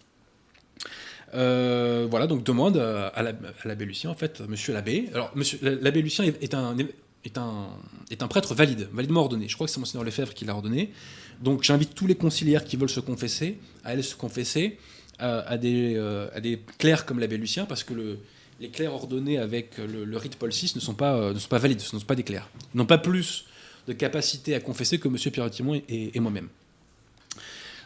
Euh, 1.35 2.07
voilà, 2.11 2.26
donc 2.26 2.44
demande 2.44 2.76
à 2.76 3.22
l'abbé 3.64 3.85
Lucien, 3.87 4.11
en 4.11 4.14
fait, 4.14 4.42
monsieur 4.46 4.74
l'abbé. 4.74 5.09
Alors, 5.14 5.33
l'abbé 5.62 6.02
Lucien 6.02 6.24
est 6.24 6.55
un, 6.55 6.76
est, 7.24 7.38
un, 7.38 7.68
est 8.11 8.22
un 8.22 8.29
prêtre 8.29 8.55
valide, 8.55 8.88
validement 8.92 9.20
ordonné. 9.20 9.48
Je 9.48 9.55
crois 9.55 9.66
que 9.66 9.72
c'est 9.72 9.81
Monseigneur 9.81 10.05
Lefebvre 10.05 10.35
qui 10.35 10.44
l'a 10.44 10.55
ordonné. 10.55 10.92
Donc, 11.40 11.62
j'invite 11.62 11.94
tous 11.94 12.07
les 12.07 12.14
conciliaires 12.14 12.64
qui 12.64 12.76
veulent 12.76 12.88
se 12.88 13.00
confesser 13.00 13.59
à 13.85 13.90
aller 13.90 14.02
se 14.02 14.14
confesser 14.14 14.79
à, 15.18 15.57
des, 15.57 15.94
euh, 15.96 16.29
à 16.35 16.40
des 16.40 16.61
clercs 16.79 17.07
comme 17.07 17.18
l'abbé 17.18 17.37
Lucien, 17.37 17.64
parce 17.64 17.85
que 17.85 17.94
le, 17.94 18.18
les 18.61 18.68
clercs 18.68 18.92
ordonnés 18.92 19.38
avec 19.38 19.79
le, 19.79 20.16
rite 20.16 20.37
Paul 20.37 20.50
VI 20.50 20.72
ne 20.74 20.81
sont 20.81 20.94
pas, 20.94 21.14
euh, 21.14 21.35
ne 21.35 21.38
sont 21.38 21.48
pas 21.48 21.59
valides, 21.59 21.81
ce 21.81 21.94
ne 21.94 22.00
sont 22.00 22.07
pas 22.07 22.14
des 22.14 22.22
clercs. 22.22 22.48
Ils 22.74 22.79
n'ont 22.79 22.87
pas 22.87 22.98
plus 22.98 23.46
de 23.87 23.92
capacité 23.92 24.55
à 24.55 24.61
confesser 24.61 24.98
que 24.98 25.09
M. 25.09 25.16
Pierre-Timon 25.16 25.81
et, 25.88 26.18
moi-même. 26.20 26.48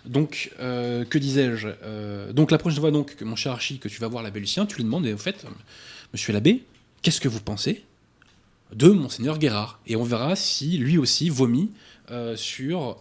Donc, 0.07 0.51
euh, 0.61 1.05
que 1.05 1.19
disais-je 1.19 2.33
Donc, 2.33 2.51
la 2.51 2.59
prochaine 2.59 2.81
fois, 2.81 2.91
donc, 2.91 3.21
mon 3.21 3.37
cher 3.37 3.53
Archie, 3.53 3.79
que 3.79 3.89
tu 3.89 4.01
vas 4.01 4.09
voir 4.09 4.23
l'abbé 4.23 4.41
Lucien, 4.41 4.65
tu 4.65 4.77
lui 4.77 4.85
demandes, 4.85 5.07
et 5.07 5.13
au 5.13 5.19
fait, 5.19 5.45
monsieur 6.15 6.33
l'abbé, 6.33 6.65
qu'est-ce 7.03 7.21
que 7.21 7.29
vous 7.29 7.41
pensez 7.41 7.85
de 8.73 8.89
Monseigneur 8.89 9.39
Guérard? 9.39 9.79
Et 9.87 9.97
on 9.97 10.05
verra 10.05 10.37
si 10.37 10.79
lui 10.79 10.97
aussi 10.97 11.29
vomit 11.29 11.71
sur, 12.37 12.97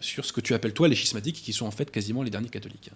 sur 0.00 0.26
ce 0.26 0.32
que 0.34 0.42
tu 0.42 0.52
appelles 0.52 0.74
toi 0.74 0.86
les 0.86 0.96
schismatiques, 0.96 1.42
qui 1.42 1.54
sont 1.54 1.64
en 1.64 1.70
fait 1.70 1.90
quasiment 1.90 2.22
les 2.22 2.30
derniers 2.30 2.50
catholiques 2.50 2.90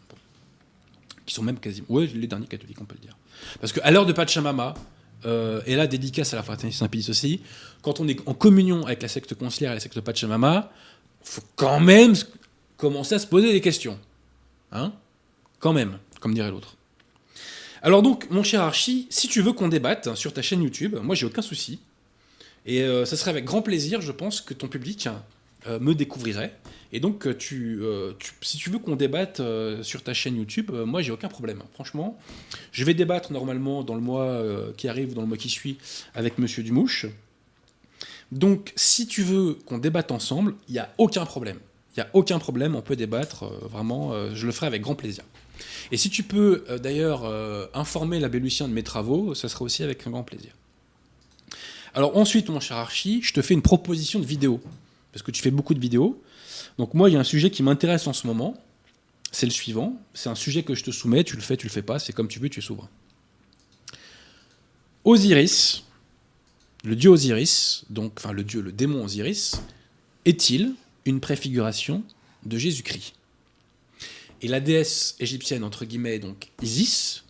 qui 1.26 1.34
sont 1.34 1.42
même 1.42 1.58
quasiment. 1.58 1.86
Ouais, 1.90 2.06
les 2.06 2.26
derniers 2.26 2.46
catholiques, 2.46 2.80
on 2.80 2.84
peut 2.84 2.94
le 2.94 3.02
dire. 3.02 3.16
Parce 3.60 3.72
qu'à 3.72 3.90
l'heure 3.90 4.06
de 4.06 4.12
Pachamama, 4.12 4.74
euh, 5.24 5.60
et 5.66 5.76
là, 5.76 5.86
dédicace 5.86 6.32
à 6.32 6.36
la 6.36 6.42
fraternité 6.42 6.78
Saint-Pédis 6.78 7.10
aussi, 7.10 7.40
quand 7.82 8.00
on 8.00 8.08
est 8.08 8.18
en 8.26 8.34
communion 8.34 8.84
avec 8.86 9.02
la 9.02 9.08
secte 9.08 9.34
conciliaire 9.34 9.72
et 9.72 9.74
la 9.74 9.80
secte 9.80 10.00
Pachamama, 10.00 10.70
faut 11.22 11.42
quand 11.56 11.80
même 11.80 12.14
commencer 12.76 13.16
à 13.16 13.18
se 13.18 13.26
poser 13.26 13.52
des 13.52 13.60
questions. 13.60 13.98
Hein 14.72 14.92
Quand 15.58 15.72
même, 15.72 15.98
comme 16.20 16.34
dirait 16.34 16.50
l'autre. 16.50 16.76
Alors 17.82 18.02
donc, 18.02 18.30
mon 18.30 18.42
cher 18.42 18.62
Archie, 18.62 19.06
si 19.10 19.28
tu 19.28 19.42
veux 19.42 19.52
qu'on 19.52 19.68
débatte 19.68 20.14
sur 20.14 20.32
ta 20.32 20.42
chaîne 20.42 20.62
YouTube, 20.62 20.96
moi 21.02 21.14
j'ai 21.14 21.26
aucun 21.26 21.42
souci. 21.42 21.80
Et 22.64 22.82
euh, 22.82 23.04
ça 23.04 23.16
serait 23.16 23.30
avec 23.30 23.44
grand 23.44 23.62
plaisir, 23.62 24.00
je 24.00 24.12
pense, 24.12 24.40
que 24.40 24.54
ton 24.54 24.66
public 24.66 25.08
euh, 25.68 25.78
me 25.78 25.94
découvrirait. 25.94 26.58
Et 26.92 27.00
donc, 27.00 27.26
euh, 27.26 27.36
euh, 27.52 28.12
si 28.40 28.58
tu 28.58 28.70
veux 28.70 28.78
qu'on 28.78 28.96
débatte 28.96 29.40
euh, 29.40 29.82
sur 29.82 30.02
ta 30.02 30.14
chaîne 30.14 30.36
YouTube, 30.36 30.70
euh, 30.72 30.86
moi 30.86 31.02
j'ai 31.02 31.12
aucun 31.12 31.28
problème. 31.28 31.62
Franchement, 31.74 32.18
je 32.72 32.84
vais 32.84 32.94
débattre 32.94 33.32
normalement 33.32 33.82
dans 33.82 33.94
le 33.94 34.00
mois 34.00 34.42
qui 34.76 34.88
arrive 34.88 35.10
ou 35.10 35.14
dans 35.14 35.22
le 35.22 35.26
mois 35.26 35.36
qui 35.36 35.48
suit 35.48 35.78
avec 36.14 36.38
Monsieur 36.38 36.62
Dumouche. 36.62 37.06
Donc, 38.32 38.72
si 38.76 39.06
tu 39.06 39.22
veux 39.22 39.58
qu'on 39.66 39.78
débatte 39.78 40.10
ensemble, 40.10 40.54
il 40.68 40.72
n'y 40.72 40.78
a 40.78 40.92
aucun 40.98 41.24
problème. 41.26 41.58
Il 41.96 42.00
n'y 42.00 42.02
a 42.02 42.10
aucun 42.12 42.38
problème, 42.38 42.76
on 42.76 42.82
peut 42.82 42.96
débattre, 42.96 43.44
vraiment, 43.68 44.12
je 44.34 44.46
le 44.46 44.52
ferai 44.52 44.66
avec 44.66 44.82
grand 44.82 44.94
plaisir. 44.94 45.24
Et 45.90 45.96
si 45.96 46.10
tu 46.10 46.22
peux 46.22 46.64
d'ailleurs 46.82 47.24
informer 47.72 48.20
l'abbé 48.20 48.38
Lucien 48.40 48.68
de 48.68 48.72
mes 48.72 48.82
travaux, 48.82 49.34
ça 49.34 49.48
sera 49.48 49.64
aussi 49.64 49.82
avec 49.82 50.06
un 50.06 50.10
grand 50.10 50.24
plaisir. 50.24 50.50
Alors 51.94 52.16
ensuite, 52.18 52.50
mon 52.50 52.60
cher 52.60 52.76
Archie, 52.76 53.22
je 53.22 53.32
te 53.32 53.40
fais 53.40 53.54
une 53.54 53.62
proposition 53.62 54.20
de 54.20 54.26
vidéo, 54.26 54.60
parce 55.12 55.22
que 55.22 55.30
tu 55.30 55.40
fais 55.40 55.50
beaucoup 55.50 55.72
de 55.72 55.80
vidéos. 55.80 56.20
Donc 56.78 56.94
moi, 56.94 57.10
il 57.10 57.14
y 57.14 57.16
a 57.16 57.20
un 57.20 57.24
sujet 57.24 57.50
qui 57.50 57.62
m'intéresse 57.62 58.06
en 58.06 58.12
ce 58.12 58.26
moment, 58.26 58.54
c'est 59.32 59.46
le 59.46 59.52
suivant. 59.52 60.00
C'est 60.14 60.28
un 60.28 60.34
sujet 60.34 60.62
que 60.62 60.74
je 60.74 60.84
te 60.84 60.90
soumets, 60.90 61.24
tu 61.24 61.36
le 61.36 61.42
fais, 61.42 61.56
tu 61.56 61.66
le 61.66 61.72
fais 61.72 61.82
pas, 61.82 61.98
c'est 61.98 62.12
comme 62.12 62.28
tu 62.28 62.38
veux, 62.38 62.48
tu 62.48 62.60
es 62.60 62.62
souverain. 62.62 62.88
Osiris, 65.04 65.84
le 66.84 66.96
dieu 66.96 67.10
Osiris, 67.10 67.84
donc 67.90 68.14
enfin 68.16 68.32
le 68.32 68.44
dieu, 68.44 68.60
le 68.60 68.72
démon 68.72 69.04
Osiris, 69.04 69.60
est-il 70.24 70.74
une 71.04 71.20
préfiguration 71.20 72.02
de 72.44 72.58
Jésus-Christ? 72.58 73.14
Et 74.42 74.48
la 74.48 74.60
déesse 74.60 75.16
égyptienne 75.20 75.64
entre 75.64 75.84
guillemets 75.84 76.18
donc 76.18 76.50
Isis 76.62 77.24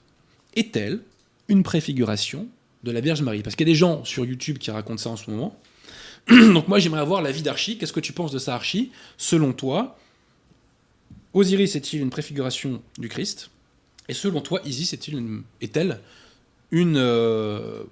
est-elle 0.54 1.00
une 1.48 1.62
préfiguration 1.62 2.48
de 2.82 2.90
la 2.90 3.00
Vierge 3.00 3.22
Marie? 3.22 3.42
Parce 3.42 3.56
qu'il 3.56 3.66
y 3.66 3.70
a 3.70 3.72
des 3.72 3.78
gens 3.78 4.04
sur 4.04 4.24
YouTube 4.24 4.58
qui 4.58 4.70
racontent 4.70 5.02
ça 5.02 5.10
en 5.10 5.16
ce 5.16 5.30
moment. 5.30 5.58
donc 6.52 6.68
moi 6.68 6.78
j'aimerais 6.78 7.00
avoir 7.00 7.22
l'avis 7.22 7.42
d'Archie. 7.42 7.78
Qu'est-ce 7.78 7.92
que 7.92 8.00
tu 8.00 8.12
penses 8.12 8.32
de 8.32 8.38
ça 8.38 8.54
Archie? 8.54 8.90
Selon 9.16 9.52
toi, 9.52 9.98
Osiris 11.34 11.76
est-il 11.76 12.00
une 12.00 12.10
préfiguration 12.10 12.82
du 12.98 13.08
Christ? 13.08 13.50
Et 14.08 14.14
selon 14.14 14.40
toi, 14.40 14.60
Isis 14.64 14.92
est-elle 14.92 16.00
une, 16.70 16.96
euh, 16.96 17.82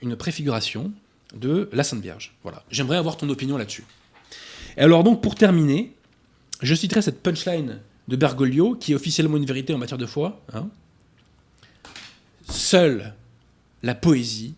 une 0.00 0.16
préfiguration 0.16 0.92
de 1.34 1.68
la 1.72 1.84
Sainte 1.84 2.02
Vierge? 2.02 2.34
Voilà. 2.42 2.64
J'aimerais 2.70 2.96
avoir 2.96 3.16
ton 3.16 3.28
opinion 3.28 3.56
là-dessus. 3.56 3.84
Et 4.76 4.80
alors 4.80 5.04
donc 5.04 5.22
pour 5.22 5.34
terminer, 5.34 5.92
je 6.62 6.74
citerai 6.74 7.02
cette 7.02 7.22
punchline 7.22 7.80
de 8.08 8.16
Bergoglio, 8.16 8.74
qui 8.74 8.92
est 8.92 8.94
officiellement 8.94 9.36
une 9.36 9.46
vérité 9.46 9.74
en 9.74 9.78
matière 9.78 9.98
de 9.98 10.06
foi. 10.06 10.40
hein. 10.52 10.68
Seule 12.48 13.14
la 13.82 13.94
poésie, 13.94 14.54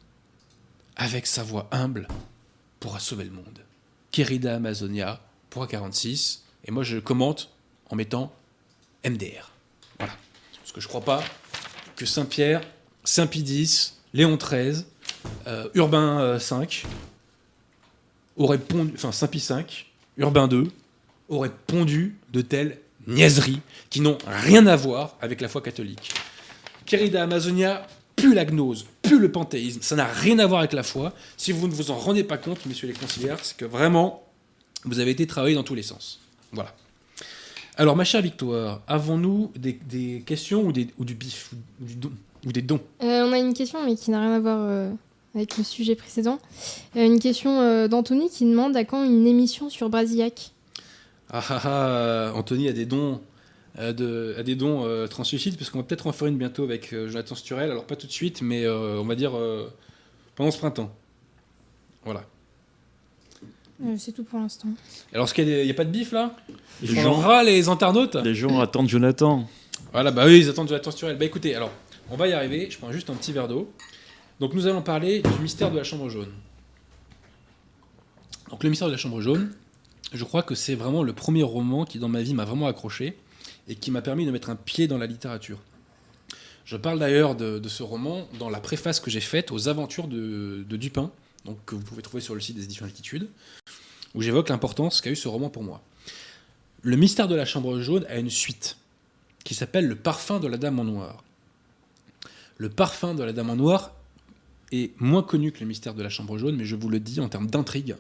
avec 0.96 1.26
sa 1.26 1.42
voix 1.42 1.68
humble, 1.70 2.08
pourra 2.80 3.00
sauver 3.00 3.24
le 3.24 3.30
monde. 3.30 3.60
Querida 4.10 4.56
Amazonia, 4.56 5.20
pour 5.50 5.66
46. 5.66 6.44
Et 6.64 6.70
moi, 6.70 6.82
je 6.82 6.98
commente 6.98 7.50
en 7.90 7.96
mettant 7.96 8.32
MDR. 9.04 9.50
Voilà. 9.98 10.14
Parce 10.60 10.72
que 10.72 10.80
je 10.80 10.88
crois 10.88 11.00
pas 11.00 11.22
que 11.96 12.06
Saint-Pierre, 12.06 12.62
Saint-Pie 13.04 13.40
X, 13.62 13.98
Léon 14.12 14.36
XIII, 14.36 14.84
euh, 15.46 15.68
Urbain 15.74 16.20
euh, 16.20 16.38
V 16.38 16.66
auraient 18.36 18.58
pondu, 18.58 18.92
enfin 18.94 19.12
Saint-Pie 19.12 19.44
V, 19.48 19.64
Urbain 20.18 20.48
II, 20.48 20.70
auraient 21.28 21.52
pondu 21.66 22.16
de 22.30 22.40
telles 22.40 22.78
niaiseries 23.06 23.60
qui 23.90 24.00
n'ont 24.00 24.18
rien 24.26 24.66
à 24.66 24.76
voir 24.76 25.16
avec 25.20 25.40
la 25.40 25.48
foi 25.48 25.62
catholique. 25.62 26.12
Querida 26.86 27.22
Amazonia 27.22 27.86
pue 28.18 28.34
la 28.34 28.44
gnose, 28.44 28.84
pue 29.02 29.18
le 29.18 29.30
panthéisme, 29.32 29.80
ça 29.80 29.96
n'a 29.96 30.06
rien 30.06 30.38
à 30.38 30.46
voir 30.46 30.60
avec 30.60 30.72
la 30.72 30.82
foi. 30.82 31.12
Si 31.36 31.52
vous 31.52 31.68
ne 31.68 31.72
vous 31.72 31.90
en 31.90 31.96
rendez 31.96 32.24
pas 32.24 32.36
compte, 32.36 32.66
messieurs 32.66 32.88
les 32.88 32.94
conciliaires, 32.94 33.38
c'est 33.42 33.56
que 33.56 33.64
vraiment, 33.64 34.22
vous 34.84 34.98
avez 35.00 35.12
été 35.12 35.26
travaillé 35.26 35.54
dans 35.54 35.62
tous 35.62 35.74
les 35.76 35.82
sens. 35.82 36.20
Voilà. 36.52 36.74
Alors, 37.76 37.94
ma 37.94 38.04
chère 38.04 38.22
Victoire, 38.22 38.82
avons-nous 38.88 39.52
des, 39.56 39.78
des 39.88 40.22
questions 40.26 40.62
ou, 40.62 40.72
des, 40.72 40.88
ou 40.98 41.04
du 41.04 41.14
bif 41.14 41.50
ou, 41.80 41.84
du 41.84 41.94
don- 41.94 42.12
ou 42.44 42.52
des 42.52 42.62
dons? 42.62 42.80
Euh, 43.02 43.24
on 43.24 43.32
a 43.32 43.38
une 43.38 43.54
question, 43.54 43.84
mais 43.84 43.94
qui 43.94 44.10
n'a 44.10 44.20
rien 44.20 44.34
à 44.34 44.40
voir 44.40 44.58
euh, 44.60 44.90
avec 45.34 45.56
le 45.56 45.62
sujet 45.62 45.94
précédent. 45.94 46.40
Euh, 46.96 47.06
une 47.06 47.20
question 47.20 47.86
d'Anthony 47.86 48.30
qui 48.30 48.44
demande 48.44 48.76
à 48.76 48.84
quand 48.84 49.04
une 49.04 49.26
émission 49.26 49.70
sur 49.70 49.90
Brasillac? 49.90 50.50
Ah 51.30 51.44
ah 51.50 51.60
ah, 51.64 52.32
Anthony 52.34 52.68
a 52.68 52.72
des 52.72 52.86
dons, 52.86 53.20
de, 53.92 54.34
a 54.36 54.42
des 54.42 54.56
dons 54.56 54.84
euh, 54.84 55.06
translucides, 55.06 55.56
parce 55.56 55.70
qu'on 55.70 55.78
va 55.78 55.84
peut-être 55.84 56.06
en 56.06 56.12
faire 56.12 56.28
une 56.28 56.36
bientôt 56.36 56.64
avec 56.64 56.92
euh, 56.92 57.08
Jonathan 57.08 57.34
Sturel. 57.34 57.70
Alors 57.70 57.84
pas 57.84 57.96
tout 57.96 58.06
de 58.06 58.12
suite, 58.12 58.42
mais 58.42 58.64
euh, 58.64 59.00
on 59.00 59.04
va 59.04 59.14
dire 59.14 59.36
euh, 59.36 59.68
pendant 60.34 60.50
ce 60.50 60.58
printemps. 60.58 60.92
Voilà. 62.04 62.24
Euh, 63.84 63.94
C'est 63.96 64.12
tout 64.12 64.24
pour 64.24 64.40
l'instant. 64.40 64.68
Alors, 65.12 65.26
est-ce 65.26 65.34
qu'il 65.34 65.46
n'y 65.46 65.54
a, 65.54 65.62
il 65.62 65.68
y 65.68 65.70
a 65.70 65.74
pas 65.74 65.84
de 65.84 65.90
bif 65.90 66.10
là? 66.10 66.34
Les 66.82 66.90
Ils 66.90 67.00
gens, 67.00 67.42
les 67.42 67.68
internautes? 67.68 68.16
Les 68.16 68.34
gens 68.34 68.58
attendent 68.58 68.88
Jonathan. 68.88 69.48
Voilà, 69.92 70.10
bah 70.10 70.24
oui, 70.26 70.40
ils 70.40 70.48
attendent 70.48 70.68
Jonathan 70.68 70.90
Sturel. 70.90 71.16
Bah 71.16 71.24
écoutez, 71.24 71.54
alors, 71.54 71.70
on 72.10 72.16
va 72.16 72.26
y 72.26 72.32
arriver. 72.32 72.68
Je 72.70 72.78
prends 72.78 72.90
juste 72.90 73.10
un 73.10 73.14
petit 73.14 73.32
verre 73.32 73.46
d'eau. 73.46 73.70
Donc, 74.40 74.54
nous 74.54 74.66
allons 74.66 74.82
parler 74.82 75.22
du 75.22 75.42
mystère 75.42 75.70
de 75.70 75.76
la 75.76 75.84
chambre 75.84 76.08
jaune. 76.08 76.32
Donc, 78.50 78.64
le 78.64 78.70
mystère 78.70 78.88
de 78.88 78.92
la 78.92 78.98
chambre 78.98 79.20
jaune, 79.20 79.52
je 80.12 80.24
crois 80.24 80.42
que 80.42 80.54
c'est 80.54 80.74
vraiment 80.74 81.02
le 81.02 81.12
premier 81.12 81.42
roman 81.42 81.84
qui, 81.84 81.98
dans 81.98 82.08
ma 82.08 82.22
vie, 82.22 82.34
m'a 82.34 82.44
vraiment 82.44 82.66
accroché 82.66 83.16
et 83.68 83.74
qui 83.74 83.90
m'a 83.90 84.02
permis 84.02 84.26
de 84.26 84.30
mettre 84.30 84.50
un 84.50 84.56
pied 84.56 84.88
dans 84.88 84.98
la 84.98 85.06
littérature. 85.06 85.58
Je 86.64 86.76
parle 86.76 86.98
d'ailleurs 86.98 87.34
de, 87.34 87.66
ce 87.68 87.82
roman 87.82 88.28
dans 88.38 88.50
la 88.50 88.60
préface 88.60 89.00
que 89.00 89.10
j'ai 89.10 89.20
faite 89.20 89.52
aux 89.52 89.68
aventures 89.68 90.08
de, 90.08 90.64
de 90.68 90.76
Dupin, 90.76 91.10
donc 91.44 91.58
que 91.64 91.74
vous 91.74 91.82
pouvez 91.82 92.02
trouver 92.02 92.22
sur 92.22 92.34
le 92.34 92.40
site 92.40 92.56
des 92.56 92.64
éditions 92.64 92.84
Altitude, 92.84 93.28
où 94.14 94.22
j'évoque 94.22 94.48
l'importance 94.48 95.00
qu'a 95.00 95.10
eu 95.10 95.16
ce 95.16 95.28
roman 95.28 95.48
pour 95.48 95.62
moi. 95.62 95.82
Le 96.82 96.96
mystère 96.96 97.26
de 97.26 97.34
la 97.34 97.44
chambre 97.44 97.80
jaune 97.80 98.04
a 98.08 98.18
une 98.18 98.30
suite 98.30 98.76
qui 99.44 99.54
s'appelle 99.54 99.86
Le 99.86 99.96
parfum 99.96 100.40
de 100.40 100.46
la 100.46 100.58
dame 100.58 100.78
en 100.78 100.84
noir. 100.84 101.24
Le 102.58 102.68
parfum 102.68 103.14
de 103.14 103.22
la 103.22 103.32
dame 103.32 103.50
en 103.50 103.56
noir 103.56 103.94
est 104.72 104.92
moins 105.00 105.22
connu 105.22 105.52
que 105.52 105.60
le 105.60 105.66
mystère 105.66 105.94
de 105.94 106.02
la 106.02 106.10
chambre 106.10 106.36
jaune, 106.38 106.56
mais 106.56 106.66
je 106.66 106.76
vous 106.76 106.88
le 106.88 107.00
dis 107.00 107.20
en 107.20 107.28
termes 107.28 107.48
d'intrigue, 107.48 107.96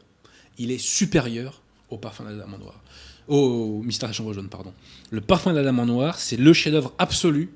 il 0.58 0.70
est 0.70 0.78
supérieur 0.78 1.62
au 1.90 1.96
parfum 1.96 2.24
de 2.24 2.30
la 2.30 2.36
dame 2.36 2.54
en 2.54 2.58
noir. 2.58 2.80
Au 3.28 3.82
mystère 3.82 4.08
de 4.08 4.12
la 4.12 4.16
chambre 4.16 4.32
jaune, 4.32 4.48
pardon. 4.48 4.72
Le 5.10 5.20
parfum 5.20 5.52
de 5.52 5.56
la 5.56 5.62
dame 5.62 5.78
en 5.78 5.86
noir, 5.86 6.18
c'est 6.18 6.36
le 6.36 6.52
chef-d'œuvre 6.52 6.94
absolu 6.98 7.50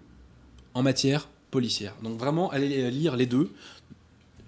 en 0.75 0.83
matière 0.83 1.29
policière. 1.51 1.95
Donc 2.03 2.19
vraiment, 2.19 2.51
allez 2.51 2.91
lire 2.91 3.17
les 3.17 3.27
deux, 3.27 3.51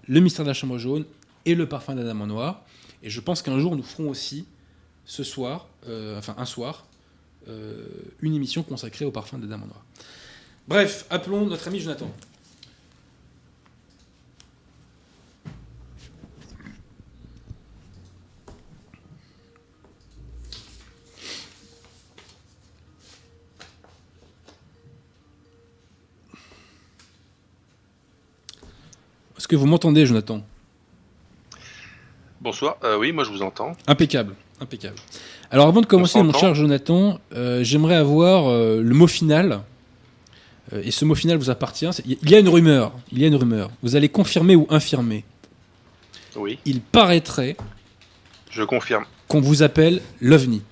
le 0.06 0.20
mystère 0.20 0.44
de 0.44 0.50
la 0.50 0.54
chambre 0.54 0.78
jaune 0.78 1.04
et 1.46 1.54
le 1.54 1.66
parfum 1.66 1.94
de 1.94 2.00
la 2.00 2.06
dame 2.06 2.20
en 2.20 2.26
noir. 2.26 2.62
Et 3.02 3.10
je 3.10 3.20
pense 3.20 3.42
qu'un 3.42 3.58
jour, 3.58 3.74
nous 3.74 3.82
ferons 3.82 4.10
aussi, 4.10 4.46
ce 5.04 5.24
soir, 5.24 5.66
euh, 5.88 6.18
enfin 6.18 6.34
un 6.38 6.44
soir, 6.44 6.86
euh, 7.48 7.86
une 8.20 8.34
émission 8.34 8.62
consacrée 8.62 9.04
au 9.04 9.10
parfum 9.10 9.38
de 9.38 9.42
la 9.42 9.48
dame 9.48 9.62
en 9.62 9.66
noir. 9.66 9.84
Bref, 10.68 11.06
appelons 11.10 11.46
notre 11.46 11.68
ami 11.68 11.80
Jonathan. 11.80 12.10
Que 29.54 29.60
vous 29.60 29.66
m'entendez, 29.66 30.06
Jonathan 30.06 30.42
Bonsoir, 32.40 32.76
Euh, 32.84 32.98
oui, 32.98 33.12
moi 33.12 33.24
je 33.24 33.30
vous 33.30 33.42
entends. 33.42 33.72
Impeccable, 33.86 34.34
impeccable. 34.60 34.96
Alors 35.50 35.66
avant 35.68 35.80
de 35.80 35.86
commencer, 35.86 36.22
mon 36.22 36.32
cher 36.32 36.54
Jonathan, 36.54 37.18
euh, 37.34 37.62
j'aimerais 37.64 37.94
avoir 37.96 38.48
euh, 38.50 38.82
le 38.82 38.94
mot 38.94 39.06
final. 39.06 39.60
Et 40.82 40.90
ce 40.90 41.04
mot 41.04 41.14
final 41.14 41.36
vous 41.36 41.50
appartient. 41.50 41.88
Il 42.06 42.30
y 42.30 42.34
a 42.34 42.38
une 42.38 42.48
rumeur. 42.48 42.92
Il 43.12 43.20
y 43.20 43.24
a 43.24 43.28
une 43.28 43.36
rumeur. 43.36 43.70
Vous 43.82 43.96
allez 43.96 44.08
confirmer 44.08 44.56
ou 44.56 44.66
infirmer. 44.70 45.22
Oui, 46.36 46.58
Il 46.64 46.80
paraîtrait 46.80 47.56
je 48.50 48.62
confirme. 48.64 49.04
qu'on 49.28 49.40
vous 49.40 49.62
appelle 49.62 50.00
l'OVNI. 50.20 50.62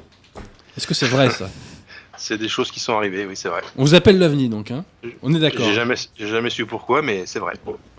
Est-ce 0.76 0.86
que 0.86 0.94
c'est 0.94 1.06
vrai 1.06 1.30
ça 1.30 1.48
C'est 2.16 2.38
des 2.38 2.48
choses 2.48 2.70
qui 2.70 2.80
sont 2.80 2.94
arrivées, 2.94 3.26
oui, 3.26 3.36
c'est 3.36 3.48
vrai. 3.48 3.62
On 3.76 3.84
vous 3.84 3.94
appelle 3.94 4.18
l'OVNI 4.18 4.48
donc, 4.48 4.70
hein 4.70 4.84
On 5.22 5.34
est 5.34 5.38
d'accord. 5.40 5.66
J'ai 5.66 5.74
jamais, 5.74 5.94
j'ai 6.18 6.26
jamais 6.28 6.50
su 6.50 6.66
pourquoi, 6.66 7.02
mais 7.02 7.24
c'est 7.26 7.38
vrai. 7.38 7.54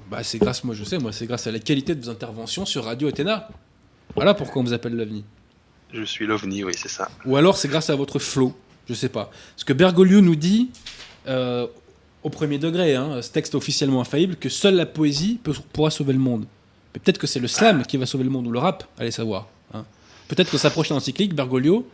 Bah 0.09 0.23
c'est 0.23 0.37
grâce, 0.37 0.63
moi 0.63 0.75
je 0.75 0.83
sais, 0.83 0.97
moi 0.99 1.11
c'est 1.11 1.25
grâce 1.25 1.47
à 1.47 1.51
la 1.51 1.59
qualité 1.59 1.95
de 1.95 2.03
vos 2.05 2.11
interventions 2.11 2.65
sur 2.65 2.83
Radio 2.85 3.07
Athéna. 3.07 3.49
Voilà 4.15 4.33
pourquoi 4.33 4.61
on 4.61 4.65
vous 4.65 4.73
appelle 4.73 4.95
l'OVNI. 4.95 5.23
Je 5.93 6.03
suis 6.03 6.25
l'OVNI, 6.25 6.63
oui, 6.63 6.73
c'est 6.75 6.89
ça. 6.89 7.09
Ou 7.25 7.35
alors 7.37 7.57
c'est 7.57 7.67
grâce 7.67 7.89
à 7.89 7.95
votre 7.95 8.19
flow, 8.19 8.53
je 8.87 8.93
sais 8.93 9.09
pas. 9.09 9.31
Parce 9.55 9.63
que 9.63 9.73
Bergoglio 9.73 10.21
nous 10.21 10.35
dit, 10.35 10.69
euh, 11.27 11.67
au 12.23 12.29
premier 12.29 12.57
degré, 12.57 12.95
hein, 12.95 13.21
ce 13.21 13.29
texte 13.31 13.55
officiellement 13.55 14.01
infaillible, 14.01 14.35
que 14.35 14.49
seule 14.49 14.75
la 14.75 14.85
poésie 14.85 15.39
peut- 15.41 15.53
pourra 15.71 15.89
sauver 15.89 16.13
le 16.13 16.19
monde. 16.19 16.45
Mais 16.93 16.99
peut-être 16.99 17.17
que 17.17 17.27
c'est 17.27 17.39
le 17.39 17.47
slam 17.47 17.83
qui 17.85 17.97
va 17.97 18.05
sauver 18.05 18.23
le 18.23 18.29
monde, 18.29 18.47
ou 18.47 18.51
le 18.51 18.59
rap, 18.59 18.83
allez 18.99 19.11
savoir. 19.11 19.47
hein. 19.73 19.85
Peut-être 20.27 20.49
que 20.51 20.57
sa 20.57 20.69
prochaine 20.69 20.97
encyclique, 20.97 21.33
Bergoglio, 21.35 21.87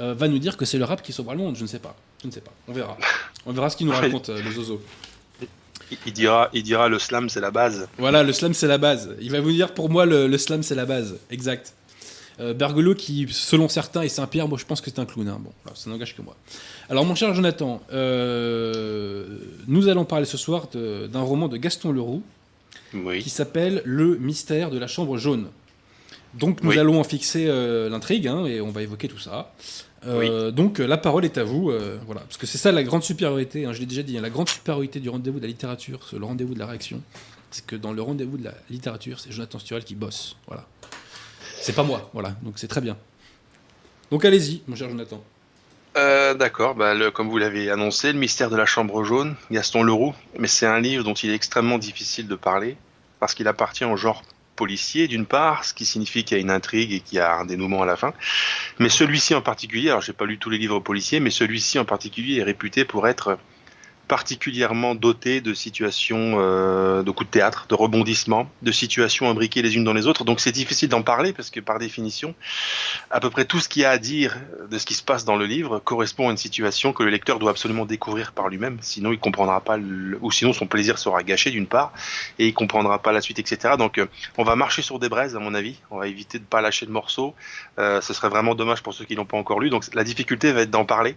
euh, 0.00 0.14
va 0.14 0.26
nous 0.28 0.38
dire 0.38 0.56
que 0.56 0.64
c'est 0.64 0.78
le 0.78 0.84
rap 0.84 1.02
qui 1.02 1.12
sauvera 1.12 1.34
le 1.34 1.40
monde, 1.40 1.56
je 1.56 1.62
ne 1.62 1.66
sais 1.68 1.78
pas. 1.78 1.96
Je 2.22 2.28
ne 2.28 2.32
sais 2.32 2.40
pas, 2.40 2.52
on 2.68 2.72
verra. 2.72 2.96
On 3.46 3.52
verra 3.52 3.68
ce 3.70 3.76
qu'il 3.76 3.86
nous 3.86 3.92
raconte, 4.00 4.28
euh, 4.28 4.40
le 4.42 4.50
zozo. 4.52 4.80
Il- 6.06 6.12
dira, 6.12 6.48
il 6.52 6.62
dira 6.62 6.88
le 6.88 6.98
slam, 6.98 7.28
c'est 7.28 7.40
la 7.40 7.50
base. 7.50 7.88
Voilà, 7.98 8.22
le 8.22 8.32
slam 8.32 8.54
c'est 8.54 8.66
la 8.66 8.78
base. 8.78 9.10
Il 9.20 9.30
va 9.30 9.40
vous 9.40 9.50
dire 9.52 9.74
pour 9.74 9.90
moi 9.90 10.06
le, 10.06 10.26
le 10.26 10.38
slam 10.38 10.62
c'est 10.62 10.74
la 10.74 10.86
base, 10.86 11.16
exact. 11.30 11.74
Euh, 12.40 12.54
Bergolo 12.54 12.94
qui, 12.94 13.26
selon 13.30 13.68
certains, 13.68 14.00
est 14.02 14.08
Saint-Pierre, 14.08 14.48
moi 14.48 14.56
je 14.58 14.64
pense 14.64 14.80
que 14.80 14.90
c'est 14.90 14.98
un 14.98 15.04
clown. 15.04 15.28
hein. 15.28 15.38
Bon, 15.40 15.50
ça 15.74 15.90
n'engage 15.90 16.16
que 16.16 16.22
moi. 16.22 16.34
Alors 16.88 17.04
mon 17.04 17.14
cher 17.14 17.34
Jonathan, 17.34 17.82
euh, 17.92 19.26
nous 19.68 19.88
allons 19.88 20.04
parler 20.04 20.24
ce 20.26 20.36
soir 20.38 20.68
d'un 20.72 21.20
roman 21.20 21.48
de 21.48 21.56
Gaston 21.58 21.92
Leroux 21.92 22.22
Oui. 22.94 23.22
qui 23.22 23.30
s'appelle 23.30 23.82
Le 23.84 24.16
mystère 24.16 24.70
de 24.70 24.78
la 24.78 24.86
chambre 24.86 25.18
jaune. 25.18 25.48
Donc 26.34 26.62
nous 26.62 26.70
Oui. 26.70 26.78
allons 26.78 26.98
en 26.98 27.04
fixer 27.04 27.46
euh, 27.48 27.90
l'intrigue 27.90 28.26
hein, 28.26 28.46
et 28.46 28.60
on 28.62 28.70
va 28.70 28.80
évoquer 28.82 29.08
tout 29.08 29.18
ça. 29.18 29.52
Euh, 30.06 30.50
Donc 30.50 30.80
euh, 30.80 30.86
la 30.86 30.96
parole 30.98 31.24
est 31.24 31.38
à 31.38 31.44
vous, 31.44 31.70
euh, 31.70 31.98
voilà, 32.06 32.22
parce 32.22 32.36
que 32.36 32.46
c'est 32.46 32.58
ça 32.58 32.72
la 32.72 32.82
grande 32.82 33.02
supériorité. 33.02 33.66
hein, 33.66 33.72
je 33.72 33.80
l'ai 33.80 33.86
déjà 33.86 34.02
dit, 34.02 34.18
hein, 34.18 34.20
la 34.20 34.30
grande 34.30 34.48
supériorité 34.48 35.00
du 35.00 35.08
rendez-vous 35.08 35.38
de 35.38 35.42
la 35.42 35.48
littérature, 35.48 36.00
c'est 36.10 36.18
le 36.18 36.24
rendez-vous 36.24 36.54
de 36.54 36.58
la 36.58 36.66
réaction. 36.66 37.00
C'est 37.50 37.66
que 37.66 37.76
dans 37.76 37.92
le 37.92 38.02
rendez-vous 38.02 38.38
de 38.38 38.44
la 38.44 38.54
littérature, 38.70 39.20
c'est 39.20 39.30
Jonathan 39.30 39.58
Sturel 39.58 39.84
qui 39.84 39.94
bosse, 39.94 40.36
voilà. 40.46 40.66
C'est 41.60 41.74
pas 41.74 41.82
moi, 41.84 42.10
voilà. 42.12 42.30
Donc 42.42 42.54
c'est 42.56 42.68
très 42.68 42.80
bien. 42.80 42.96
Donc 44.10 44.24
allez-y, 44.24 44.62
mon 44.66 44.74
cher 44.74 44.88
Jonathan. 44.88 45.22
Euh, 45.96 46.34
D'accord, 46.34 46.74
bah, 46.74 46.94
comme 47.10 47.28
vous 47.28 47.38
l'avez 47.38 47.70
annoncé, 47.70 48.12
le 48.12 48.18
mystère 48.18 48.50
de 48.50 48.56
la 48.56 48.66
chambre 48.66 49.04
jaune, 49.04 49.36
Gaston 49.50 49.82
Leroux. 49.82 50.14
Mais 50.38 50.48
c'est 50.48 50.66
un 50.66 50.80
livre 50.80 51.04
dont 51.04 51.14
il 51.14 51.30
est 51.30 51.34
extrêmement 51.34 51.78
difficile 51.78 52.26
de 52.28 52.34
parler 52.34 52.76
parce 53.20 53.34
qu'il 53.34 53.46
appartient 53.46 53.84
au 53.84 53.96
genre 53.96 54.22
policier 54.62 55.08
d'une 55.08 55.26
part, 55.26 55.64
ce 55.64 55.74
qui 55.74 55.84
signifie 55.84 56.22
qu'il 56.22 56.36
y 56.36 56.40
a 56.40 56.40
une 56.40 56.48
intrigue 56.52 56.92
et 56.92 57.00
qu'il 57.00 57.18
y 57.18 57.20
a 57.20 57.34
un 57.34 57.44
dénouement 57.44 57.82
à 57.82 57.84
la 57.84 57.96
fin. 57.96 58.14
Mais 58.78 58.88
celui-ci 58.88 59.34
en 59.34 59.42
particulier, 59.42 59.88
alors 59.88 60.02
j'ai 60.02 60.12
pas 60.12 60.24
lu 60.24 60.38
tous 60.38 60.50
les 60.50 60.58
livres 60.58 60.78
policiers, 60.78 61.18
mais 61.18 61.30
celui-ci 61.30 61.80
en 61.80 61.84
particulier 61.84 62.38
est 62.38 62.44
réputé 62.44 62.84
pour 62.84 63.08
être 63.08 63.38
particulièrement 64.12 64.94
doté 64.94 65.40
de 65.40 65.54
situations 65.54 66.34
euh, 66.36 67.02
de 67.02 67.10
coups 67.10 67.30
de 67.30 67.32
théâtre, 67.32 67.64
de 67.70 67.74
rebondissements, 67.74 68.46
de 68.60 68.70
situations 68.70 69.30
imbriquées 69.30 69.62
les 69.62 69.74
unes 69.74 69.84
dans 69.84 69.94
les 69.94 70.06
autres. 70.06 70.24
Donc 70.24 70.38
c'est 70.38 70.52
difficile 70.52 70.90
d'en 70.90 71.00
parler 71.00 71.32
parce 71.32 71.48
que 71.48 71.60
par 71.60 71.78
définition, 71.78 72.34
à 73.10 73.20
peu 73.20 73.30
près 73.30 73.46
tout 73.46 73.58
ce 73.58 73.70
qu'il 73.70 73.80
y 73.80 73.84
a 73.86 73.90
à 73.90 73.96
dire 73.96 74.36
de 74.70 74.76
ce 74.76 74.84
qui 74.84 74.92
se 74.92 75.02
passe 75.02 75.24
dans 75.24 75.36
le 75.36 75.46
livre 75.46 75.78
correspond 75.78 76.28
à 76.28 76.30
une 76.30 76.36
situation 76.36 76.92
que 76.92 77.02
le 77.02 77.08
lecteur 77.08 77.38
doit 77.38 77.52
absolument 77.52 77.86
découvrir 77.86 78.32
par 78.32 78.50
lui-même, 78.50 78.76
sinon 78.82 79.12
il 79.12 79.18
comprendra 79.18 79.62
pas, 79.62 79.78
ou 80.20 80.30
sinon 80.30 80.52
son 80.52 80.66
plaisir 80.66 80.98
sera 80.98 81.22
gâché 81.22 81.50
d'une 81.50 81.66
part, 81.66 81.94
et 82.38 82.48
il 82.48 82.52
comprendra 82.52 82.98
pas 82.98 83.12
la 83.12 83.22
suite, 83.22 83.38
etc. 83.38 83.76
Donc 83.78 83.96
euh, 83.96 84.04
on 84.36 84.44
va 84.44 84.56
marcher 84.56 84.82
sur 84.82 84.98
des 84.98 85.08
braises 85.08 85.36
à 85.36 85.38
mon 85.38 85.54
avis, 85.54 85.76
on 85.90 85.96
va 85.96 86.06
éviter 86.06 86.38
de 86.38 86.44
pas 86.44 86.60
lâcher 86.60 86.84
le 86.84 86.92
morceau, 86.92 87.34
Euh, 87.78 88.02
ce 88.02 88.12
serait 88.12 88.28
vraiment 88.28 88.54
dommage 88.54 88.82
pour 88.82 88.92
ceux 88.92 89.06
qui 89.06 89.14
l'ont 89.14 89.24
pas 89.24 89.38
encore 89.38 89.58
lu, 89.58 89.70
donc 89.70 89.82
la 89.94 90.04
difficulté 90.04 90.52
va 90.52 90.60
être 90.60 90.70
d'en 90.70 90.84
parler, 90.84 91.16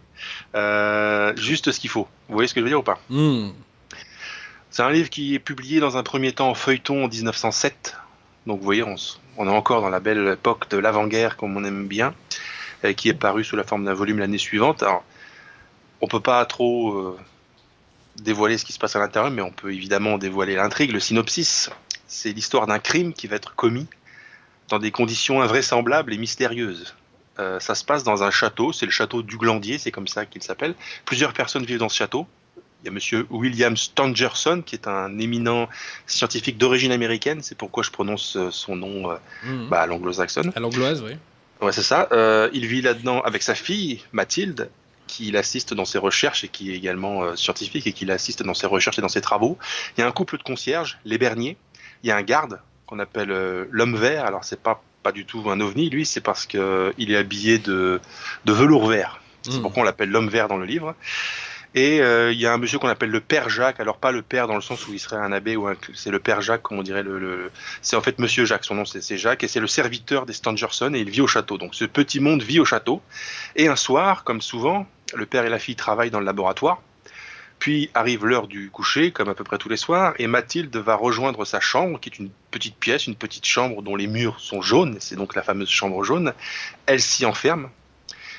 juste 1.35 1.73
ce 1.73 1.79
qu'il 1.81 1.89
faut. 1.89 2.07
Vous 2.29 2.35
voyez 2.35 2.47
ce 2.47 2.53
que 2.53 2.61
je 2.61 2.63
veux 2.63 2.69
dire 2.69 2.84
Hmm. 3.09 3.49
c'est 4.69 4.83
un 4.83 4.91
livre 4.91 5.09
qui 5.09 5.35
est 5.35 5.39
publié 5.39 5.79
dans 5.79 5.97
un 5.97 6.03
premier 6.03 6.31
temps 6.31 6.49
en 6.49 6.55
feuilleton 6.55 7.05
en 7.05 7.07
1907. 7.07 7.97
Donc 8.45 8.59
vous 8.59 8.65
voyez, 8.65 8.83
on 9.37 9.47
est 9.47 9.51
encore 9.51 9.81
dans 9.81 9.89
la 9.89 9.99
belle 9.99 10.27
époque 10.27 10.69
de 10.69 10.77
l'avant-guerre 10.77 11.37
comme 11.37 11.57
on 11.57 11.63
aime 11.63 11.87
bien, 11.87 12.13
euh, 12.83 12.93
qui 12.93 13.09
est 13.09 13.13
paru 13.13 13.43
sous 13.43 13.55
la 13.55 13.63
forme 13.63 13.85
d'un 13.85 13.93
volume 13.93 14.19
l'année 14.19 14.37
suivante. 14.37 14.83
Alors, 14.83 15.03
on 16.01 16.07
peut 16.07 16.19
pas 16.19 16.45
trop 16.45 16.93
euh, 16.93 17.17
dévoiler 18.17 18.57
ce 18.57 18.65
qui 18.65 18.73
se 18.73 18.79
passe 18.79 18.95
à 18.95 18.99
l'intérieur, 18.99 19.31
mais 19.31 19.41
on 19.41 19.51
peut 19.51 19.73
évidemment 19.73 20.17
dévoiler 20.17 20.55
l'intrigue, 20.55 20.91
le 20.91 20.99
synopsis. 20.99 21.69
C'est 22.07 22.31
l'histoire 22.31 22.67
d'un 22.67 22.79
crime 22.79 23.13
qui 23.13 23.27
va 23.27 23.35
être 23.35 23.55
commis 23.55 23.87
dans 24.69 24.79
des 24.79 24.91
conditions 24.91 25.41
invraisemblables 25.41 26.13
et 26.13 26.17
mystérieuses. 26.17 26.95
Euh, 27.39 27.59
ça 27.59 27.75
se 27.75 27.83
passe 27.83 28.03
dans 28.03 28.23
un 28.23 28.31
château, 28.31 28.71
c'est 28.71 28.85
le 28.85 28.91
château 28.91 29.21
du 29.21 29.37
Glandier, 29.37 29.77
c'est 29.77 29.91
comme 29.91 30.07
ça 30.07 30.25
qu'il 30.25 30.41
s'appelle. 30.41 30.73
Plusieurs 31.03 31.33
personnes 31.33 31.65
vivent 31.65 31.79
dans 31.79 31.89
ce 31.89 31.97
château. 31.97 32.27
Il 32.85 32.89
y 32.89 32.91
a 32.91 32.93
monsieur 32.93 33.25
William 33.31 33.75
Stangerson, 33.75 34.61
qui 34.63 34.75
est 34.75 34.87
un 34.87 35.17
éminent 35.17 35.67
scientifique 36.05 36.59
d'origine 36.59 36.91
américaine, 36.91 37.39
c'est 37.41 37.57
pourquoi 37.57 37.81
je 37.81 37.89
prononce 37.89 38.37
euh, 38.37 38.51
son 38.51 38.75
nom 38.75 39.09
euh, 39.09 39.15
Hmm. 39.43 39.69
bah, 39.69 39.81
à 39.81 39.87
l'anglo-saxonne. 39.87 40.51
À 40.55 40.59
l'angloise, 40.59 41.01
oui. 41.01 41.13
Ouais, 41.61 41.71
c'est 41.71 41.81
ça. 41.81 42.07
Euh, 42.11 42.47
il 42.53 42.67
vit 42.67 42.83
là-dedans 42.83 43.21
avec 43.21 43.41
sa 43.41 43.55
fille, 43.55 44.01
Mathilde, 44.11 44.69
qui 45.07 45.31
l'assiste 45.31 45.73
dans 45.73 45.85
ses 45.85 45.97
recherches 45.97 46.43
et 46.43 46.47
qui 46.47 46.71
est 46.71 46.75
également 46.75 47.23
euh, 47.23 47.35
scientifique 47.35 47.87
et 47.87 47.91
qui 47.91 48.05
l'assiste 48.05 48.43
dans 48.43 48.53
ses 48.53 48.67
recherches 48.67 48.99
et 48.99 49.01
dans 49.01 49.07
ses 49.09 49.21
travaux. 49.21 49.57
Il 49.97 50.01
y 50.01 50.03
a 50.03 50.07
un 50.07 50.11
couple 50.11 50.37
de 50.37 50.43
concierges, 50.43 50.99
les 51.05 51.17
Bernier. 51.17 51.57
Il 52.03 52.09
y 52.09 52.11
a 52.11 52.17
un 52.17 52.21
garde 52.21 52.59
qu'on 52.85 52.99
appelle 52.99 53.31
euh, 53.31 53.65
l'homme 53.71 53.95
vert. 53.95 54.25
Alors, 54.25 54.43
c'est 54.43 54.61
pas 54.61 54.83
pas 55.01 55.11
du 55.11 55.25
tout 55.25 55.43
un 55.51 55.59
ovni, 55.59 55.89
lui, 55.91 56.03
c'est 56.05 56.21
parce 56.21 56.45
que 56.47 56.57
euh, 56.57 56.91
il 56.99 57.11
est 57.11 57.15
habillé 57.17 57.57
de, 57.59 57.99
de 58.45 58.53
velours 58.53 58.87
vert. 58.87 59.21
C'est 59.43 59.53
Hmm. 59.57 59.61
pourquoi 59.61 59.81
on 59.83 59.85
l'appelle 59.85 60.09
l'homme 60.09 60.29
vert 60.29 60.47
dans 60.47 60.57
le 60.57 60.65
livre. 60.65 60.95
Et 61.75 62.01
euh, 62.01 62.31
il 62.31 62.39
y 62.39 62.45
a 62.47 62.53
un 62.53 62.57
monsieur 62.57 62.79
qu'on 62.79 62.87
appelle 62.87 63.11
le 63.11 63.19
père 63.19 63.49
Jacques. 63.49 63.81
Alors 63.81 63.97
pas 63.97 64.11
le 64.11 64.21
père 64.21 64.47
dans 64.47 64.55
le 64.55 64.61
sens 64.61 64.87
où 64.87 64.93
il 64.93 64.99
serait 64.99 65.17
un 65.17 65.33
abbé 65.33 65.57
ou 65.57 65.67
un, 65.67 65.75
c'est 65.93 66.09
le 66.09 66.19
père 66.19 66.41
Jacques, 66.41 66.61
comme 66.61 66.79
on 66.79 66.83
dirait 66.83 67.03
c'est 67.81 67.97
en 67.97 68.01
fait 68.01 68.17
Monsieur 68.17 68.45
Jacques. 68.45 68.63
Son 68.63 68.75
nom 68.75 68.85
c'est 68.85 69.17
Jacques 69.17 69.43
et 69.43 69.49
c'est 69.49 69.59
le 69.59 69.67
serviteur 69.67 70.25
des 70.25 70.33
Stangerson 70.33 70.93
et 70.93 70.99
il 70.99 71.09
vit 71.09 71.21
au 71.21 71.27
château. 71.27 71.57
Donc 71.57 71.75
ce 71.75 71.83
petit 71.83 72.21
monde 72.21 72.41
vit 72.41 72.61
au 72.61 72.65
château. 72.65 73.01
Et 73.57 73.67
un 73.67 73.75
soir, 73.75 74.23
comme 74.23 74.41
souvent, 74.41 74.87
le 75.13 75.25
père 75.25 75.45
et 75.45 75.49
la 75.49 75.59
fille 75.59 75.75
travaillent 75.75 76.11
dans 76.11 76.21
le 76.21 76.25
laboratoire. 76.25 76.81
Puis 77.59 77.89
arrive 77.93 78.25
l'heure 78.25 78.47
du 78.47 78.69
coucher, 78.69 79.11
comme 79.11 79.29
à 79.29 79.33
peu 79.33 79.43
près 79.43 79.57
tous 79.57 79.69
les 79.69 79.77
soirs, 79.77 80.13
et 80.19 80.27
Mathilde 80.27 80.75
va 80.75 80.95
rejoindre 80.95 81.45
sa 81.45 81.59
chambre, 81.59 81.99
qui 81.99 82.09
est 82.09 82.19
une 82.19 82.29
petite 82.51 82.75
pièce, 82.75 83.07
une 83.07 83.15
petite 83.15 83.45
chambre 83.45 83.81
dont 83.81 83.95
les 83.95 84.07
murs 84.07 84.39
sont 84.39 84.61
jaunes, 84.61 84.97
c'est 84.99 85.15
donc 85.15 85.35
la 85.35 85.41
fameuse 85.41 85.69
chambre 85.69 86.03
jaune. 86.03 86.33
Elle 86.85 87.01
s'y 87.01 87.25
enferme, 87.25 87.69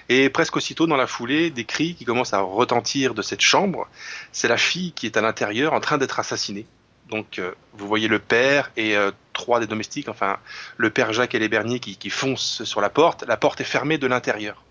et 0.09 0.29
presque 0.29 0.57
aussitôt 0.57 0.87
dans 0.87 0.97
la 0.97 1.07
foulée, 1.07 1.51
des 1.51 1.65
cris 1.65 1.95
qui 1.95 2.05
commencent 2.05 2.35
à 2.35 2.41
retentir 2.41 3.15
de 3.15 3.23
cette 3.23 3.41
chambre. 3.41 3.89
C'est 4.33 4.49
la 4.49 4.57
fille 4.57 4.93
qui 4.93 5.07
est 5.07 5.17
à 5.17 5.21
l'intérieur 5.21 5.73
en 5.73 5.81
train 5.81 5.99
d'être 5.99 6.21
assassinée. 6.21 6.67
Donc 7.09 7.39
euh, 7.39 7.53
vous 7.75 7.87
voyez 7.87 8.09
le 8.09 8.19
père 8.19 8.71
et 8.77 8.97
euh, 8.97 9.13
trois 9.33 9.61
des 9.61 9.67
domestiques, 9.67 10.09
enfin 10.09 10.39
le 10.77 10.91
père 10.91 11.13
Jacques 11.13 11.35
et 11.35 11.39
les 11.39 11.49
Bernier 11.49 11.79
qui, 11.79 11.97
qui 11.97 12.11
foncent 12.11 12.65
sur 12.65 12.81
la 12.81 12.91
porte. 12.91 13.25
La 13.29 13.37
porte 13.37 13.61
est 13.61 13.65
fermée 13.65 13.99
de 13.99 14.07
l'intérieur. 14.07 14.66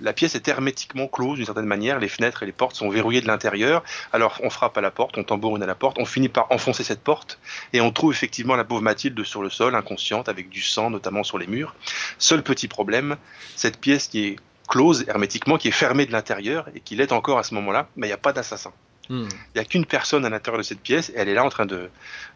La 0.00 0.12
pièce 0.12 0.34
est 0.34 0.48
hermétiquement 0.48 1.06
close 1.08 1.36
d'une 1.36 1.44
certaine 1.46 1.66
manière, 1.66 1.98
les 1.98 2.08
fenêtres 2.08 2.42
et 2.42 2.46
les 2.46 2.52
portes 2.52 2.74
sont 2.76 2.88
verrouillées 2.88 3.20
de 3.20 3.26
l'intérieur. 3.26 3.82
Alors 4.12 4.38
on 4.42 4.50
frappe 4.50 4.76
à 4.78 4.80
la 4.80 4.90
porte, 4.90 5.18
on 5.18 5.24
tambourine 5.24 5.62
à 5.62 5.66
la 5.66 5.74
porte, 5.74 5.98
on 5.98 6.04
finit 6.06 6.28
par 6.28 6.50
enfoncer 6.50 6.82
cette 6.84 7.00
porte 7.02 7.38
et 7.72 7.80
on 7.80 7.90
trouve 7.92 8.12
effectivement 8.12 8.56
la 8.56 8.64
pauvre 8.64 8.80
Mathilde 8.82 9.22
sur 9.24 9.42
le 9.42 9.50
sol, 9.50 9.74
inconsciente, 9.74 10.28
avec 10.28 10.48
du 10.48 10.62
sang 10.62 10.90
notamment 10.90 11.22
sur 11.22 11.38
les 11.38 11.46
murs. 11.46 11.74
Seul 12.18 12.42
petit 12.42 12.66
problème, 12.68 13.16
cette 13.56 13.78
pièce 13.78 14.08
qui 14.08 14.24
est 14.26 14.36
close 14.68 15.04
hermétiquement, 15.08 15.58
qui 15.58 15.68
est 15.68 15.72
fermée 15.72 16.06
de 16.06 16.12
l'intérieur 16.12 16.68
et 16.74 16.80
qui 16.80 16.96
l'est 16.96 17.12
encore 17.12 17.38
à 17.38 17.42
ce 17.42 17.54
moment-là, 17.54 17.88
mais 17.96 18.06
il 18.06 18.10
n'y 18.10 18.14
a 18.14 18.18
pas 18.18 18.32
d'assassin. 18.32 18.72
Hmm. 19.08 19.26
Il 19.54 19.56
n'y 19.56 19.60
a 19.60 19.64
qu'une 19.64 19.84
personne 19.84 20.24
à 20.24 20.30
l'intérieur 20.30 20.58
de 20.58 20.62
cette 20.62 20.80
pièce 20.80 21.10
et 21.10 21.14
elle 21.16 21.28
est 21.28 21.34
là 21.34 21.44
en 21.44 21.48
train 21.50 21.66
de, 21.66 21.90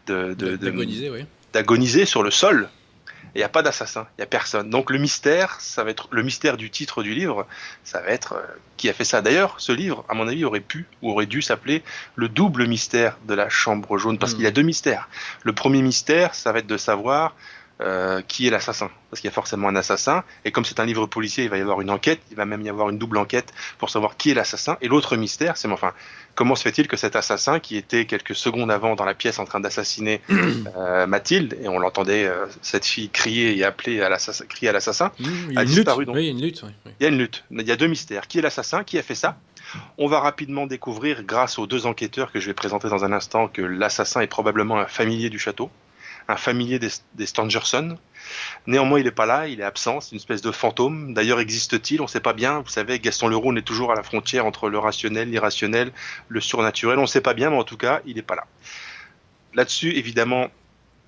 de, 0.07 0.33
de- 0.33 0.51
de- 0.51 0.55
D'agoniser, 0.57 1.09
oui. 1.09 1.25
d'agoniser 1.53 2.05
sur 2.05 2.21
le 2.21 2.31
sol. 2.31 2.69
Et 3.35 3.39
il 3.39 3.41
n'y 3.41 3.45
a 3.45 3.49
pas 3.49 3.61
d'assassin, 3.61 4.07
il 4.17 4.21
n'y 4.21 4.23
a 4.23 4.27
personne. 4.27 4.69
Donc 4.69 4.89
le 4.89 4.97
mystère, 4.97 5.59
ça 5.59 5.83
va 5.83 5.89
être 5.91 6.07
le 6.11 6.23
mystère 6.23 6.55
du 6.55 6.69
titre 6.69 7.03
du 7.03 7.13
livre, 7.13 7.45
ça 7.83 7.99
va 8.01 8.07
être 8.07 8.33
euh, 8.33 8.41
qui 8.77 8.89
a 8.89 8.93
fait 8.93 9.03
ça. 9.03 9.21
D'ailleurs, 9.21 9.55
ce 9.57 9.73
livre, 9.73 10.05
à 10.07 10.13
mon 10.13 10.27
avis, 10.27 10.45
aurait 10.45 10.61
pu 10.61 10.87
ou 11.01 11.11
aurait 11.11 11.25
dû 11.25 11.41
s'appeler 11.41 11.83
le 12.15 12.29
double 12.29 12.65
mystère 12.65 13.17
de 13.27 13.33
la 13.33 13.49
chambre 13.49 13.97
jaune, 13.97 14.17
parce 14.17 14.31
Mm. 14.31 14.35
qu'il 14.35 14.43
y 14.45 14.47
a 14.47 14.51
deux 14.51 14.61
mystères. 14.61 15.09
Le 15.43 15.53
premier 15.53 15.81
mystère, 15.81 16.33
ça 16.33 16.51
va 16.53 16.59
être 16.59 16.67
de 16.67 16.77
savoir 16.77 17.35
euh, 17.81 18.21
qui 18.25 18.47
est 18.47 18.49
l'assassin, 18.49 18.89
parce 19.09 19.19
qu'il 19.19 19.27
y 19.27 19.31
a 19.31 19.33
forcément 19.33 19.67
un 19.67 19.75
assassin. 19.75 20.23
Et 20.45 20.51
comme 20.53 20.63
c'est 20.63 20.79
un 20.79 20.85
livre 20.85 21.05
policier, 21.07 21.43
il 21.43 21.49
va 21.49 21.57
y 21.57 21.61
avoir 21.61 21.81
une 21.81 21.89
enquête, 21.89 22.21
il 22.31 22.37
va 22.37 22.45
même 22.45 22.61
y 22.61 22.69
avoir 22.69 22.89
une 22.89 22.97
double 22.97 23.17
enquête 23.17 23.53
pour 23.79 23.89
savoir 23.89 24.15
qui 24.15 24.31
est 24.31 24.33
l'assassin. 24.33 24.77
Et 24.79 24.87
l'autre 24.87 25.17
mystère, 25.17 25.57
c'est 25.57 25.67
enfin, 25.69 25.91
comment 26.35 26.55
se 26.55 26.63
fait-il 26.63 26.87
que 26.87 26.97
cet 26.97 27.15
assassin, 27.15 27.59
qui 27.59 27.77
était 27.77 28.05
quelques 28.05 28.35
secondes 28.35 28.69
avant 28.69 28.95
dans 28.95 29.05
la 29.05 29.13
pièce 29.13 29.39
en 29.39 29.45
train 29.45 29.59
d'assassiner 29.59 30.21
euh, 30.77 31.07
Mathilde, 31.07 31.57
et 31.61 31.67
on 31.67 31.79
l'entendait 31.79 32.25
euh, 32.25 32.45
cette 32.61 32.85
fille 32.85 33.09
crier 33.09 33.57
et 33.57 33.63
appeler 33.63 34.01
à 34.01 34.09
l'assassin, 34.09 34.45
crier 34.45 34.69
à 34.69 34.73
l'assassin. 34.73 35.11
A 35.55 35.63
lutte. 35.63 35.75
disparu, 35.75 36.05
donc. 36.05 36.15
Oui, 36.15 36.23
il 36.23 36.25
y 36.25 36.29
a 36.29 36.31
une 36.31 36.41
lutte. 36.41 36.61
oui, 36.63 36.71
oui. 36.85 36.91
Il 36.99 37.03
y 37.03 37.07
a 37.07 37.09
une 37.09 37.17
lutte. 37.17 37.43
Il 37.51 37.67
y 37.67 37.71
a 37.71 37.75
deux 37.75 37.87
mystères. 37.87 38.27
Qui 38.27 38.39
est 38.39 38.41
l'assassin? 38.41 38.83
Qui 38.83 38.97
a 38.97 39.03
fait 39.03 39.15
ça? 39.15 39.37
On 39.97 40.07
va 40.07 40.19
rapidement 40.19 40.67
découvrir, 40.67 41.23
grâce 41.23 41.57
aux 41.57 41.67
deux 41.67 41.85
enquêteurs 41.85 42.31
que 42.31 42.39
je 42.39 42.47
vais 42.47 42.53
présenter 42.53 42.87
dans 42.87 43.03
un 43.03 43.11
instant, 43.11 43.47
que 43.47 43.61
l'assassin 43.61 44.21
est 44.21 44.27
probablement 44.27 44.77
un 44.79 44.85
familier 44.85 45.29
du 45.29 45.39
château, 45.39 45.69
un 46.27 46.37
familier 46.37 46.79
des, 46.79 46.89
des 47.15 47.25
Stangerson. 47.25 47.97
Néanmoins, 48.65 48.99
il 48.99 49.05
n'est 49.05 49.11
pas 49.11 49.25
là, 49.27 49.47
il 49.47 49.59
est 49.59 49.63
absent, 49.63 50.01
c'est 50.01 50.11
une 50.11 50.17
espèce 50.17 50.41
de 50.41 50.51
fantôme. 50.51 51.13
D'ailleurs, 51.13 51.39
existe-t-il? 51.39 52.01
On 52.01 52.05
ne 52.05 52.09
sait 52.09 52.19
pas 52.19 52.33
bien. 52.33 52.59
Vous 52.61 52.69
savez, 52.69 52.99
Gaston 52.99 53.27
Leroux 53.27 53.51
on 53.51 53.55
est 53.55 53.61
toujours 53.61 53.91
à 53.91 53.95
la 53.95 54.03
frontière 54.03 54.45
entre 54.45 54.69
le 54.69 54.79
rationnel, 54.79 55.29
l'irrationnel, 55.29 55.91
le 56.27 56.41
surnaturel. 56.41 56.97
On 56.97 57.03
ne 57.03 57.07
sait 57.07 57.21
pas 57.21 57.33
bien, 57.35 57.51
mais 57.51 57.57
en 57.57 57.63
tout 57.63 57.77
cas, 57.77 58.01
il 58.05 58.15
n'est 58.15 58.23
pas 58.23 58.35
là. 58.35 58.45
Là-dessus, 59.53 59.91
évidemment, 59.91 60.47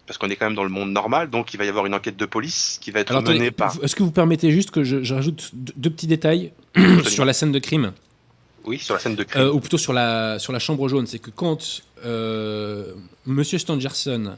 parce 0.05 0.17
qu'on 0.17 0.29
est 0.29 0.35
quand 0.35 0.45
même 0.45 0.55
dans 0.55 0.63
le 0.63 0.69
monde 0.69 0.91
normal, 0.91 1.29
donc 1.29 1.53
il 1.53 1.57
va 1.57 1.65
y 1.65 1.69
avoir 1.69 1.85
une 1.85 1.93
enquête 1.93 2.15
de 2.15 2.25
police 2.25 2.77
qui 2.81 2.91
va 2.91 3.01
être 3.01 3.11
Alors, 3.11 3.23
menée 3.23 3.35
attendez, 3.35 3.51
par. 3.51 3.75
est-ce 3.83 3.95
que 3.95 4.03
vous 4.03 4.11
permettez 4.11 4.51
juste 4.51 4.71
que 4.71 4.83
je, 4.83 5.03
je 5.03 5.13
rajoute 5.15 5.49
deux, 5.53 5.73
deux 5.75 5.89
petits 5.89 6.07
détails 6.07 6.53
sur 7.07 7.25
la 7.25 7.33
scène 7.33 7.51
de 7.51 7.59
crime? 7.59 7.91
Oui, 8.63 8.79
sur 8.79 8.93
la 8.93 8.99
scène 8.99 9.15
de 9.15 9.23
crime. 9.23 9.41
Euh, 9.41 9.51
ou 9.51 9.59
plutôt 9.59 9.77
sur 9.77 9.93
la, 9.93 10.39
sur 10.39 10.53
la 10.53 10.59
chambre 10.59 10.87
jaune, 10.87 11.07
c'est 11.07 11.19
que 11.19 11.29
quand 11.29 11.81
euh, 12.05 12.93
Monsieur 13.25 13.57
Stangerson 13.57 14.37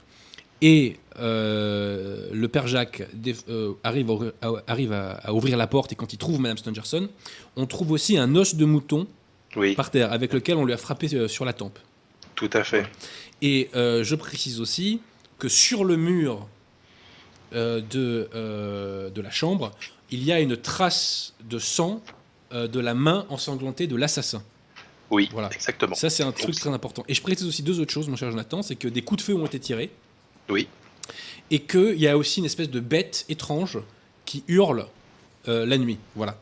et 0.61 0.97
euh, 1.19 2.29
le 2.31 2.47
père 2.47 2.67
Jacques 2.67 3.03
euh, 3.49 3.73
arrivent, 3.83 4.09
à, 4.09 4.13
ouvrir- 4.13 4.31
à- 4.41 4.51
arrivent 4.67 4.93
à- 4.93 5.11
à 5.11 5.33
ouvrir 5.33 5.57
la 5.57 5.67
porte 5.67 5.91
et 5.91 5.95
quand 5.95 6.11
ils 6.13 6.17
trouvent 6.17 6.39
Madame 6.39 6.57
Stangerson, 6.57 7.09
on 7.55 7.65
trouve 7.65 7.91
aussi 7.91 8.17
un 8.17 8.35
os 8.35 8.55
de 8.55 8.65
mouton 8.65 9.07
oui. 9.55 9.75
par 9.75 9.91
terre 9.91 10.11
avec 10.13 10.33
lequel 10.33 10.57
on 10.57 10.65
lui 10.65 10.73
a 10.73 10.77
frappé 10.77 11.07
euh, 11.13 11.27
sur 11.27 11.45
la 11.45 11.53
tempe. 11.53 11.77
Tout 12.35 12.49
à 12.53 12.63
fait. 12.63 12.85
Et 13.41 13.69
euh, 13.75 14.03
je 14.03 14.15
précise 14.15 14.59
aussi 14.61 15.01
que 15.37 15.47
sur 15.49 15.83
le 15.85 15.95
mur 15.97 16.47
de, 17.51 17.79
de 19.09 19.21
la 19.21 19.31
chambre, 19.31 19.71
il 20.11 20.23
y 20.23 20.31
a 20.31 20.39
une 20.39 20.55
trace 20.57 21.33
de 21.49 21.57
sang 21.59 22.01
de 22.51 22.79
la 22.79 22.93
main 22.93 23.25
ensanglantée 23.29 23.87
de 23.87 23.95
l'assassin. 23.95 24.43
Oui, 25.11 25.29
Voilà. 25.31 25.49
exactement. 25.51 25.95
Ça, 25.95 26.09
c'est 26.11 26.21
un 26.23 26.31
truc 26.31 26.55
très 26.55 26.69
important. 26.69 27.03
Et 27.07 27.13
je 27.15 27.21
précise 27.21 27.47
aussi 27.47 27.63
deux 27.63 27.79
autres 27.79 27.91
choses, 27.91 28.07
mon 28.07 28.15
cher 28.15 28.29
Jonathan 28.29 28.61
c'est 28.61 28.75
que 28.75 28.87
des 28.87 29.01
coups 29.01 29.19
de 29.23 29.25
feu 29.25 29.33
ont 29.35 29.45
été 29.47 29.59
tirés. 29.59 29.89
Oui. 30.49 30.67
Et 31.51 31.59
qu'il 31.59 31.99
y 31.99 32.07
a 32.07 32.17
aussi 32.17 32.39
une 32.39 32.45
espèce 32.45 32.69
de 32.69 32.79
bête 32.79 33.25
étrange 33.29 33.79
qui 34.25 34.43
hurle 34.47 34.85
euh, 35.47 35.65
la 35.65 35.77
nuit. 35.77 35.97
Voilà. 36.15 36.37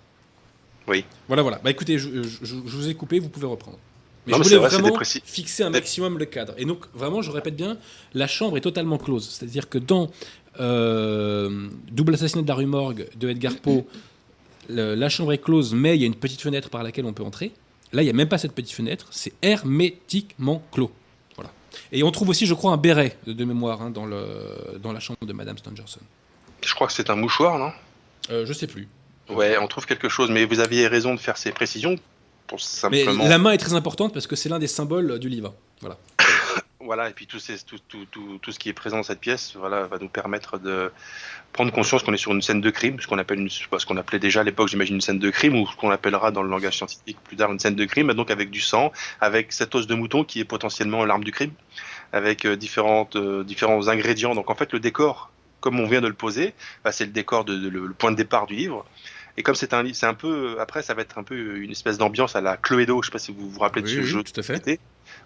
Oui. 0.88 1.06
Voilà, 1.28 1.42
voilà. 1.44 1.60
Bah 1.64 1.70
écoutez, 1.72 1.98
je, 1.98 2.24
je- 2.24 2.40
je 2.44 2.56
vous 2.56 2.90
ai 2.90 2.94
coupé, 2.96 3.20
vous 3.20 3.30
pouvez 3.30 3.46
reprendre. 3.48 3.78
Mais 4.26 4.32
Non, 4.34 4.38
je 4.40 4.44
mais 4.44 4.56
voulais 4.58 4.58
vrai, 4.68 4.70
vraiment 4.82 5.00
fixer 5.26 5.64
un 5.64 5.70
maximum 5.70 6.18
le 6.18 6.26
cadre. 6.26 6.54
Et 6.58 6.66
donc, 6.66 6.86
vraiment, 6.94 7.22
je 7.22 7.32
répète 7.32 7.56
bien, 7.56 7.78
la 8.14 8.28
chambre 8.28 8.58
est 8.58 8.62
totalement 8.62 8.98
close. 8.98 9.30
C'est-à-dire 9.30 9.70
que 9.70 9.78
dans 9.78 10.12
euh, 10.60 11.70
Double 11.92 12.14
assassinat 12.16 12.42
de 12.42 12.48
la 12.48 12.56
rue 12.56 12.66
Morgue 12.66 13.08
de 13.18 13.30
Edgar 13.30 13.56
Poe, 13.58 13.86
le- 14.70 14.96
la 14.96 15.10
chambre 15.10 15.32
est 15.34 15.38
close, 15.38 15.74
mais 15.74 15.96
il 15.96 16.02
y 16.02 16.04
a 16.04 16.08
une 16.08 16.16
petite 16.16 16.42
fenêtre 16.42 16.70
par 16.70 16.84
laquelle 16.84 17.06
on 17.06 17.14
peut 17.14 17.24
entrer. 17.24 17.52
Là, 17.94 18.02
il 18.02 18.06
n'y 18.06 18.12
a 18.12 18.14
même 18.14 18.28
pas 18.28 18.38
cette 18.38 18.52
petite 18.52 18.74
fenêtre, 18.74 19.08
c'est 19.12 19.32
hermétiquement 19.42 20.62
clos. 20.74 20.92
Et 21.92 22.04
on 22.04 22.12
trouve 22.12 22.30
aussi, 22.30 22.46
je 22.46 22.54
crois, 22.54 22.72
un 22.72 22.78
béret 22.78 23.18
de, 23.26 23.34
de 23.34 23.44
mémoire 23.46 23.82
hein, 23.82 23.90
dans, 23.90 24.06
le, 24.06 24.80
dans 24.82 24.92
la 24.92 25.00
chambre 25.00 25.20
de 25.26 25.34
Madame 25.34 25.58
Stangerson. 25.58 26.00
Je 26.66 26.74
crois 26.74 26.88
que 26.88 26.94
c'est 26.94 27.10
un 27.10 27.16
mouchoir, 27.16 27.58
non? 27.60 27.72
Euh, 28.30 28.46
je 28.46 28.54
sais 28.54 28.68
plus. 28.68 28.88
Ouais, 29.30 29.58
on 29.58 29.68
trouve 29.68 29.86
quelque 29.86 30.10
chose, 30.10 30.30
mais 30.30 30.46
vous 30.46 30.60
aviez 30.60 30.88
raison 30.88 31.14
de 31.14 31.20
faire 31.20 31.38
ces 31.38 31.52
précisions 31.52 31.96
pour 32.48 32.60
Mais 32.90 33.04
simplement. 33.04 33.28
la 33.28 33.38
main 33.38 33.52
est 33.52 33.58
très 33.58 33.74
importante 33.74 34.14
parce 34.14 34.26
que 34.28 34.36
c'est 34.36 34.50
l'un 34.50 34.60
des 34.60 34.68
symboles 34.68 35.12
euh, 35.12 35.18
du 35.20 35.30
livre. 35.30 35.54
Voilà. 35.82 35.98
Voilà, 36.88 37.10
et 37.10 37.12
puis 37.12 37.28
tout, 37.28 37.38
tout, 37.42 38.52
ce 38.54 38.58
qui 38.58 38.70
est 38.70 38.74
présent 38.74 38.96
dans 38.96 39.04
cette 39.04 39.20
pièce 39.20 39.58
voilà, 39.58 39.88
va 39.88 39.98
nous 40.00 40.08
permettre 40.08 40.58
de 40.58 40.90
prendre 41.52 41.70
conscience 41.70 42.02
qu'on 42.02 42.14
est 42.14 42.18
sur 42.18 42.32
une 42.32 42.42
scène 42.42 42.62
de 42.62 42.70
crime, 42.70 42.98
ce 43.02 43.08
qu'on 43.08 43.18
appelait 43.18 44.20
déjà 44.20 44.40
à 44.40 44.44
l'époque, 44.46 44.70
j'imagine, 44.70 44.96
une 44.96 45.02
scène 45.02 45.20
de 45.20 45.30
crime, 45.30 45.60
ou 45.60 45.68
ce 45.68 45.76
qu'on 45.76 45.92
appellera 45.92 46.32
dans 46.32 46.44
le 46.44 46.50
langage 46.50 46.78
scientifique 46.78 47.18
plus 47.26 47.36
tard 47.36 47.52
une 47.52 47.60
scène 47.60 47.76
de 47.76 47.84
crime, 47.84 48.14
donc 48.14 48.32
avec 48.32 48.52
du 48.52 48.62
sang, 48.62 48.94
avec 49.20 49.52
cette 49.52 49.76
os 49.76 49.86
de 49.86 49.96
mouton 49.96 50.24
qui 50.24 50.40
est 50.40 50.46
potentiellement 50.46 51.04
l'arme 51.04 51.26
du 51.26 51.34
crime, 51.34 51.52
avec 52.14 52.46
euh, 52.46 52.56
différentes, 52.56 53.18
euh, 53.18 53.44
différents 53.44 53.90
ingrédients. 53.90 54.34
Donc 54.34 54.50
en 54.50 54.56
fait, 54.56 54.72
le 54.72 54.80
décor, 54.80 55.30
comme 55.60 55.82
on 55.82 55.88
vient 55.88 56.00
de 56.00 56.08
le 56.08 56.14
poser, 56.14 56.54
bah, 56.86 56.94
c'est 56.94 57.06
le 57.06 57.12
décor, 57.12 57.44
de, 57.44 57.68
le 57.68 57.92
point 57.92 58.12
de 58.12 58.16
départ 58.16 58.48
du 58.48 58.56
livre. 58.56 58.86
Et 59.38 59.44
comme 59.44 59.54
c'est 59.56 59.74
un 59.74 59.84
livre, 59.84 59.96
c'est 59.96 60.08
un 60.08 60.16
peu, 60.16 60.58
après, 60.60 60.82
ça 60.82 60.96
va 60.96 61.04
être 61.04 61.18
un 61.20 61.24
peu 61.24 61.58
une 61.58 61.70
espèce 61.72 61.98
d'ambiance 62.00 62.36
à 62.36 62.42
la 62.42 62.58
Cluedo, 62.58 63.02
je 63.04 63.08
sais 63.08 63.12
pas 63.12 63.20
si 63.20 63.32
vous 63.32 63.50
vous 63.50 63.60
rappelez 63.60 63.84
de 63.84 63.88
Oui, 63.88 63.94
ce 63.94 64.00
oui, 64.00 64.06
jeu. 64.08 64.24
tout 64.24 64.40
à 64.40 64.44
fait. 64.44 64.80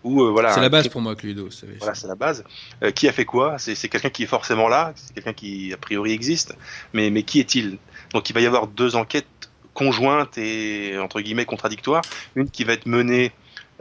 Où, 0.04 0.22
euh, 0.24 0.32
voilà, 0.32 0.52
c'est 0.54 0.60
la 0.62 0.70
base 0.70 0.88
pour 0.90 1.00
moi, 1.02 1.16
Cluedo. 1.16 1.46
vous 1.46 1.52
savez. 1.52 1.76
voilà, 1.80 1.96
c'est 1.96 2.08
la 2.08 2.16
base. 2.16 2.44
Euh, 2.84 2.92
qui 2.92 3.08
a 3.08 3.14
fait 3.14 3.26
quoi? 3.26 3.58
C'est 3.58 3.74
c'est 3.76 3.88
quelqu'un 3.90 4.10
qui 4.10 4.24
est 4.24 4.28
forcément 4.28 4.68
là, 4.68 4.92
c'est 4.96 5.14
quelqu'un 5.14 5.34
qui 5.34 5.72
a 5.74 5.78
priori 5.78 6.12
existe, 6.12 6.56
mais, 6.94 7.10
mais 7.10 7.24
qui 7.24 7.40
est-il? 7.40 7.78
Donc 8.14 8.30
il 8.30 8.34
va 8.34 8.42
y 8.42 8.46
avoir 8.46 8.68
deux 8.68 8.96
enquêtes 8.98 9.26
conjointes 9.74 10.38
et 10.38 10.98
entre 11.00 11.22
guillemets 11.22 11.46
contradictoires. 11.46 12.02
Une 12.36 12.50
qui 12.50 12.64
va 12.66 12.74
être 12.74 12.86
menée 12.88 13.32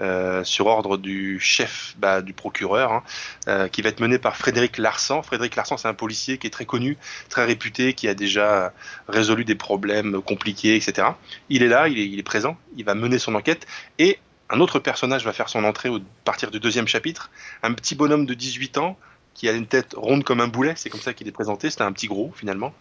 euh, 0.00 0.44
sur 0.44 0.66
ordre 0.66 0.96
du 0.96 1.38
chef 1.40 1.94
bah, 1.98 2.22
du 2.22 2.32
procureur, 2.32 2.92
hein, 2.92 3.02
euh, 3.48 3.68
qui 3.68 3.82
va 3.82 3.90
être 3.90 4.00
menée 4.00 4.18
par 4.18 4.36
Frédéric 4.36 4.78
Larsan. 4.78 5.22
Frédéric 5.22 5.56
Larsan, 5.56 5.76
c'est 5.76 5.88
un 5.88 5.94
policier 5.94 6.38
qui 6.38 6.46
est 6.46 6.50
très 6.50 6.64
connu, 6.64 6.96
très 7.28 7.44
réputé, 7.44 7.92
qui 7.92 8.08
a 8.08 8.14
déjà 8.14 8.72
résolu 9.08 9.44
des 9.44 9.54
problèmes 9.54 10.22
compliqués, 10.22 10.76
etc. 10.76 11.08
Il 11.48 11.62
est 11.62 11.68
là, 11.68 11.88
il 11.88 12.18
est, 12.18 12.22
présent, 12.22 12.56
il 12.76 12.84
va 12.84 12.94
mener 12.94 13.18
son 13.18 13.34
enquête 13.34 13.66
et 13.98 14.18
un 14.48 14.60
autre 14.60 14.78
personnage 14.78 15.24
va 15.24 15.32
faire 15.32 15.48
son 15.48 15.64
entrée 15.64 15.88
au 15.88 16.00
partir 16.24 16.50
du 16.50 16.60
deuxième 16.60 16.88
chapitre 16.88 17.30
un 17.62 17.72
petit 17.72 17.94
bonhomme 17.94 18.26
de 18.26 18.34
18 18.34 18.78
ans 18.78 18.98
qui 19.34 19.48
a 19.48 19.52
une 19.52 19.66
tête 19.66 19.94
ronde 19.96 20.24
comme 20.24 20.40
un 20.40 20.48
boulet, 20.48 20.74
c'est 20.76 20.90
comme 20.90 21.00
ça 21.00 21.14
qu'il 21.14 21.28
est 21.28 21.32
présenté, 21.32 21.70
c'était 21.70 21.84
un 21.84 21.92
petit 21.92 22.08
gros 22.08 22.32
finalement, 22.34 22.74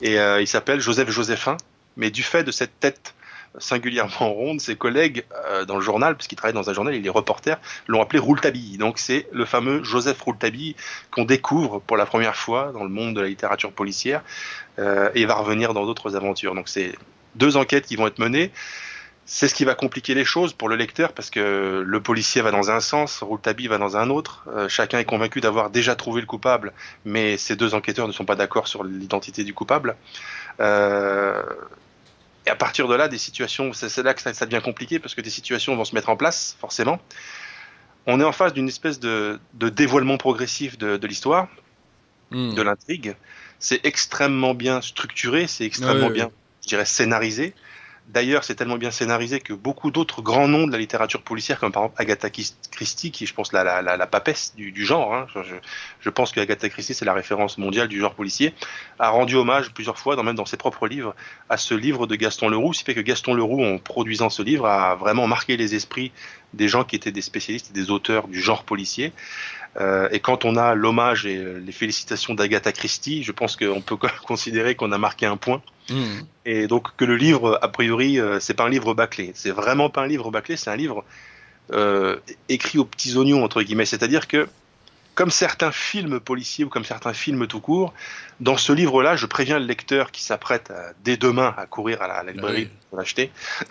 et 0.00 0.18
euh, 0.18 0.40
il 0.40 0.46
s'appelle 0.46 0.80
Joseph 0.80 1.10
Joséphin, 1.10 1.56
mais 1.96 2.10
du 2.10 2.22
fait 2.22 2.44
de 2.44 2.52
cette 2.52 2.78
tête 2.80 3.14
singulièrement 3.58 4.32
ronde, 4.32 4.60
ses 4.60 4.76
collègues 4.76 5.24
euh, 5.46 5.64
dans 5.64 5.76
le 5.76 5.82
journal, 5.82 6.14
parce 6.16 6.26
qu'il 6.26 6.36
travaille 6.36 6.54
dans 6.54 6.70
un 6.70 6.72
journal, 6.72 6.94
il 6.94 7.06
est 7.06 7.10
reporter, 7.10 7.58
l'ont 7.86 8.02
appelé 8.02 8.18
Rouletabille. 8.18 8.78
Donc 8.78 8.98
c'est 8.98 9.26
le 9.32 9.44
fameux 9.44 9.82
Joseph 9.84 10.20
Rouletabille 10.20 10.76
qu'on 11.10 11.24
découvre 11.24 11.80
pour 11.80 11.96
la 11.96 12.06
première 12.06 12.36
fois 12.36 12.72
dans 12.72 12.82
le 12.82 12.90
monde 12.90 13.14
de 13.14 13.20
la 13.20 13.28
littérature 13.28 13.72
policière, 13.72 14.22
euh, 14.78 15.10
et 15.14 15.24
va 15.26 15.34
revenir 15.34 15.74
dans 15.74 15.86
d'autres 15.86 16.16
aventures. 16.16 16.54
Donc 16.54 16.68
c'est 16.68 16.94
deux 17.34 17.56
enquêtes 17.56 17.86
qui 17.86 17.96
vont 17.96 18.06
être 18.06 18.18
menées. 18.18 18.50
C'est 19.28 19.48
ce 19.48 19.54
qui 19.54 19.64
va 19.64 19.74
compliquer 19.74 20.14
les 20.14 20.24
choses 20.24 20.52
pour 20.52 20.68
le 20.68 20.76
lecteur 20.76 21.12
parce 21.12 21.30
que 21.30 21.82
le 21.84 22.00
policier 22.00 22.42
va 22.42 22.52
dans 22.52 22.70
un 22.70 22.78
sens, 22.78 23.24
Rouletabille 23.24 23.66
va 23.66 23.76
dans 23.76 23.96
un 23.96 24.08
autre. 24.08 24.44
Euh, 24.54 24.68
chacun 24.68 25.00
est 25.00 25.04
convaincu 25.04 25.40
d'avoir 25.40 25.70
déjà 25.70 25.96
trouvé 25.96 26.20
le 26.20 26.28
coupable, 26.28 26.72
mais 27.04 27.36
ces 27.36 27.56
deux 27.56 27.74
enquêteurs 27.74 28.06
ne 28.06 28.12
sont 28.12 28.24
pas 28.24 28.36
d'accord 28.36 28.68
sur 28.68 28.84
l'identité 28.84 29.42
du 29.42 29.52
coupable. 29.52 29.96
Et 32.46 32.50
à 32.50 32.56
partir 32.56 32.88
de 32.88 32.94
là, 32.94 33.08
des 33.08 33.18
situations, 33.18 33.72
c'est 33.72 34.02
là 34.02 34.14
que 34.14 34.22
ça, 34.22 34.32
ça 34.32 34.46
devient 34.46 34.62
compliqué 34.62 34.98
parce 34.98 35.14
que 35.14 35.20
des 35.20 35.30
situations 35.30 35.74
vont 35.76 35.84
se 35.84 35.94
mettre 35.94 36.08
en 36.08 36.16
place, 36.16 36.56
forcément. 36.60 37.00
On 38.06 38.20
est 38.20 38.24
en 38.24 38.32
face 38.32 38.52
d'une 38.52 38.68
espèce 38.68 39.00
de, 39.00 39.40
de 39.54 39.68
dévoilement 39.68 40.16
progressif 40.16 40.78
de, 40.78 41.06
l'histoire, 41.06 41.48
Hmm. 42.30 42.54
de 42.54 42.62
l'intrigue. 42.62 43.14
C'est 43.60 43.84
extrêmement 43.86 44.52
bien 44.52 44.80
structuré, 44.80 45.46
c'est 45.46 45.64
extrêmement 45.64 46.06
Ouais, 46.06 46.06
ouais, 46.08 46.12
bien, 46.12 46.30
je 46.62 46.68
dirais, 46.68 46.84
scénarisé. 46.84 47.54
D'ailleurs, 48.08 48.44
c'est 48.44 48.54
tellement 48.54 48.78
bien 48.78 48.92
scénarisé 48.92 49.40
que 49.40 49.52
beaucoup 49.52 49.90
d'autres 49.90 50.22
grands 50.22 50.46
noms 50.46 50.68
de 50.68 50.72
la 50.72 50.78
littérature 50.78 51.22
policière, 51.22 51.58
comme 51.58 51.72
par 51.72 51.84
exemple 51.84 52.00
Agatha 52.00 52.30
Christie, 52.30 53.10
qui 53.10 53.24
est, 53.24 53.26
je 53.26 53.34
pense, 53.34 53.52
la, 53.52 54.06
papesse 54.06 54.54
du, 54.54 54.86
genre, 54.86 55.12
hein. 55.12 55.26
je, 55.34 55.54
je 56.00 56.10
pense 56.10 56.30
que 56.30 56.38
Agatha 56.38 56.68
Christie, 56.68 56.94
c'est 56.94 57.04
la 57.04 57.14
référence 57.14 57.58
mondiale 57.58 57.88
du 57.88 57.98
genre 57.98 58.14
policier, 58.14 58.54
a 59.00 59.08
rendu 59.08 59.34
hommage 59.34 59.72
plusieurs 59.72 59.98
fois, 59.98 60.14
dans, 60.14 60.22
même 60.22 60.36
dans 60.36 60.46
ses 60.46 60.56
propres 60.56 60.86
livres, 60.86 61.16
à 61.48 61.56
ce 61.56 61.74
livre 61.74 62.06
de 62.06 62.14
Gaston 62.14 62.48
Leroux, 62.48 62.72
ce 62.72 62.78
qui 62.80 62.84
fait 62.84 62.94
que 62.94 63.00
Gaston 63.00 63.34
Leroux, 63.34 63.64
en 63.64 63.78
produisant 63.78 64.30
ce 64.30 64.42
livre, 64.42 64.66
a 64.66 64.94
vraiment 64.94 65.26
marqué 65.26 65.56
les 65.56 65.74
esprits 65.74 66.12
des 66.54 66.68
gens 66.68 66.84
qui 66.84 66.94
étaient 66.94 67.12
des 67.12 67.22
spécialistes 67.22 67.70
et 67.70 67.72
des 67.72 67.90
auteurs 67.90 68.28
du 68.28 68.40
genre 68.40 68.62
policier. 68.62 69.12
Euh, 69.78 70.08
et 70.10 70.20
quand 70.20 70.44
on 70.44 70.56
a 70.56 70.74
l'hommage 70.74 71.26
et 71.26 71.42
les 71.60 71.72
félicitations 71.72 72.34
d'Agatha 72.34 72.72
Christie, 72.72 73.22
je 73.22 73.32
pense 73.32 73.56
qu'on 73.56 73.80
peut 73.80 73.96
considérer 74.26 74.74
qu'on 74.74 74.92
a 74.92 74.98
marqué 74.98 75.26
un 75.26 75.36
point. 75.36 75.62
Mmh. 75.90 76.04
Et 76.46 76.66
donc 76.66 76.96
que 76.96 77.04
le 77.04 77.16
livre, 77.16 77.58
a 77.62 77.68
priori, 77.68 78.18
euh, 78.18 78.40
c'est 78.40 78.54
pas 78.54 78.64
un 78.64 78.68
livre 78.68 78.94
bâclé. 78.94 79.32
C'est 79.34 79.50
vraiment 79.50 79.90
pas 79.90 80.02
un 80.02 80.06
livre 80.06 80.30
bâclé, 80.30 80.56
c'est 80.56 80.70
un 80.70 80.76
livre 80.76 81.04
euh, 81.72 82.16
écrit 82.48 82.78
aux 82.78 82.84
petits 82.84 83.16
oignons 83.16 83.44
entre 83.44 83.62
guillemets. 83.62 83.86
C'est-à-dire 83.86 84.28
que 84.28 84.48
comme 85.14 85.30
certains 85.30 85.72
films 85.72 86.20
policiers 86.20 86.64
ou 86.64 86.68
comme 86.68 86.84
certains 86.84 87.14
films 87.14 87.46
tout 87.46 87.60
court, 87.60 87.94
dans 88.40 88.58
ce 88.58 88.72
livre-là, 88.72 89.16
je 89.16 89.24
préviens 89.24 89.58
le 89.58 89.64
lecteur 89.64 90.10
qui 90.10 90.22
s'apprête 90.22 90.70
dès 91.04 91.16
demain 91.16 91.54
à 91.56 91.64
courir 91.64 92.02
à 92.02 92.08
la, 92.08 92.14
à 92.14 92.22
la 92.22 92.32
librairie 92.32 92.64
oui. 92.64 92.70
pour 92.90 92.98
l'acheter, 92.98 93.30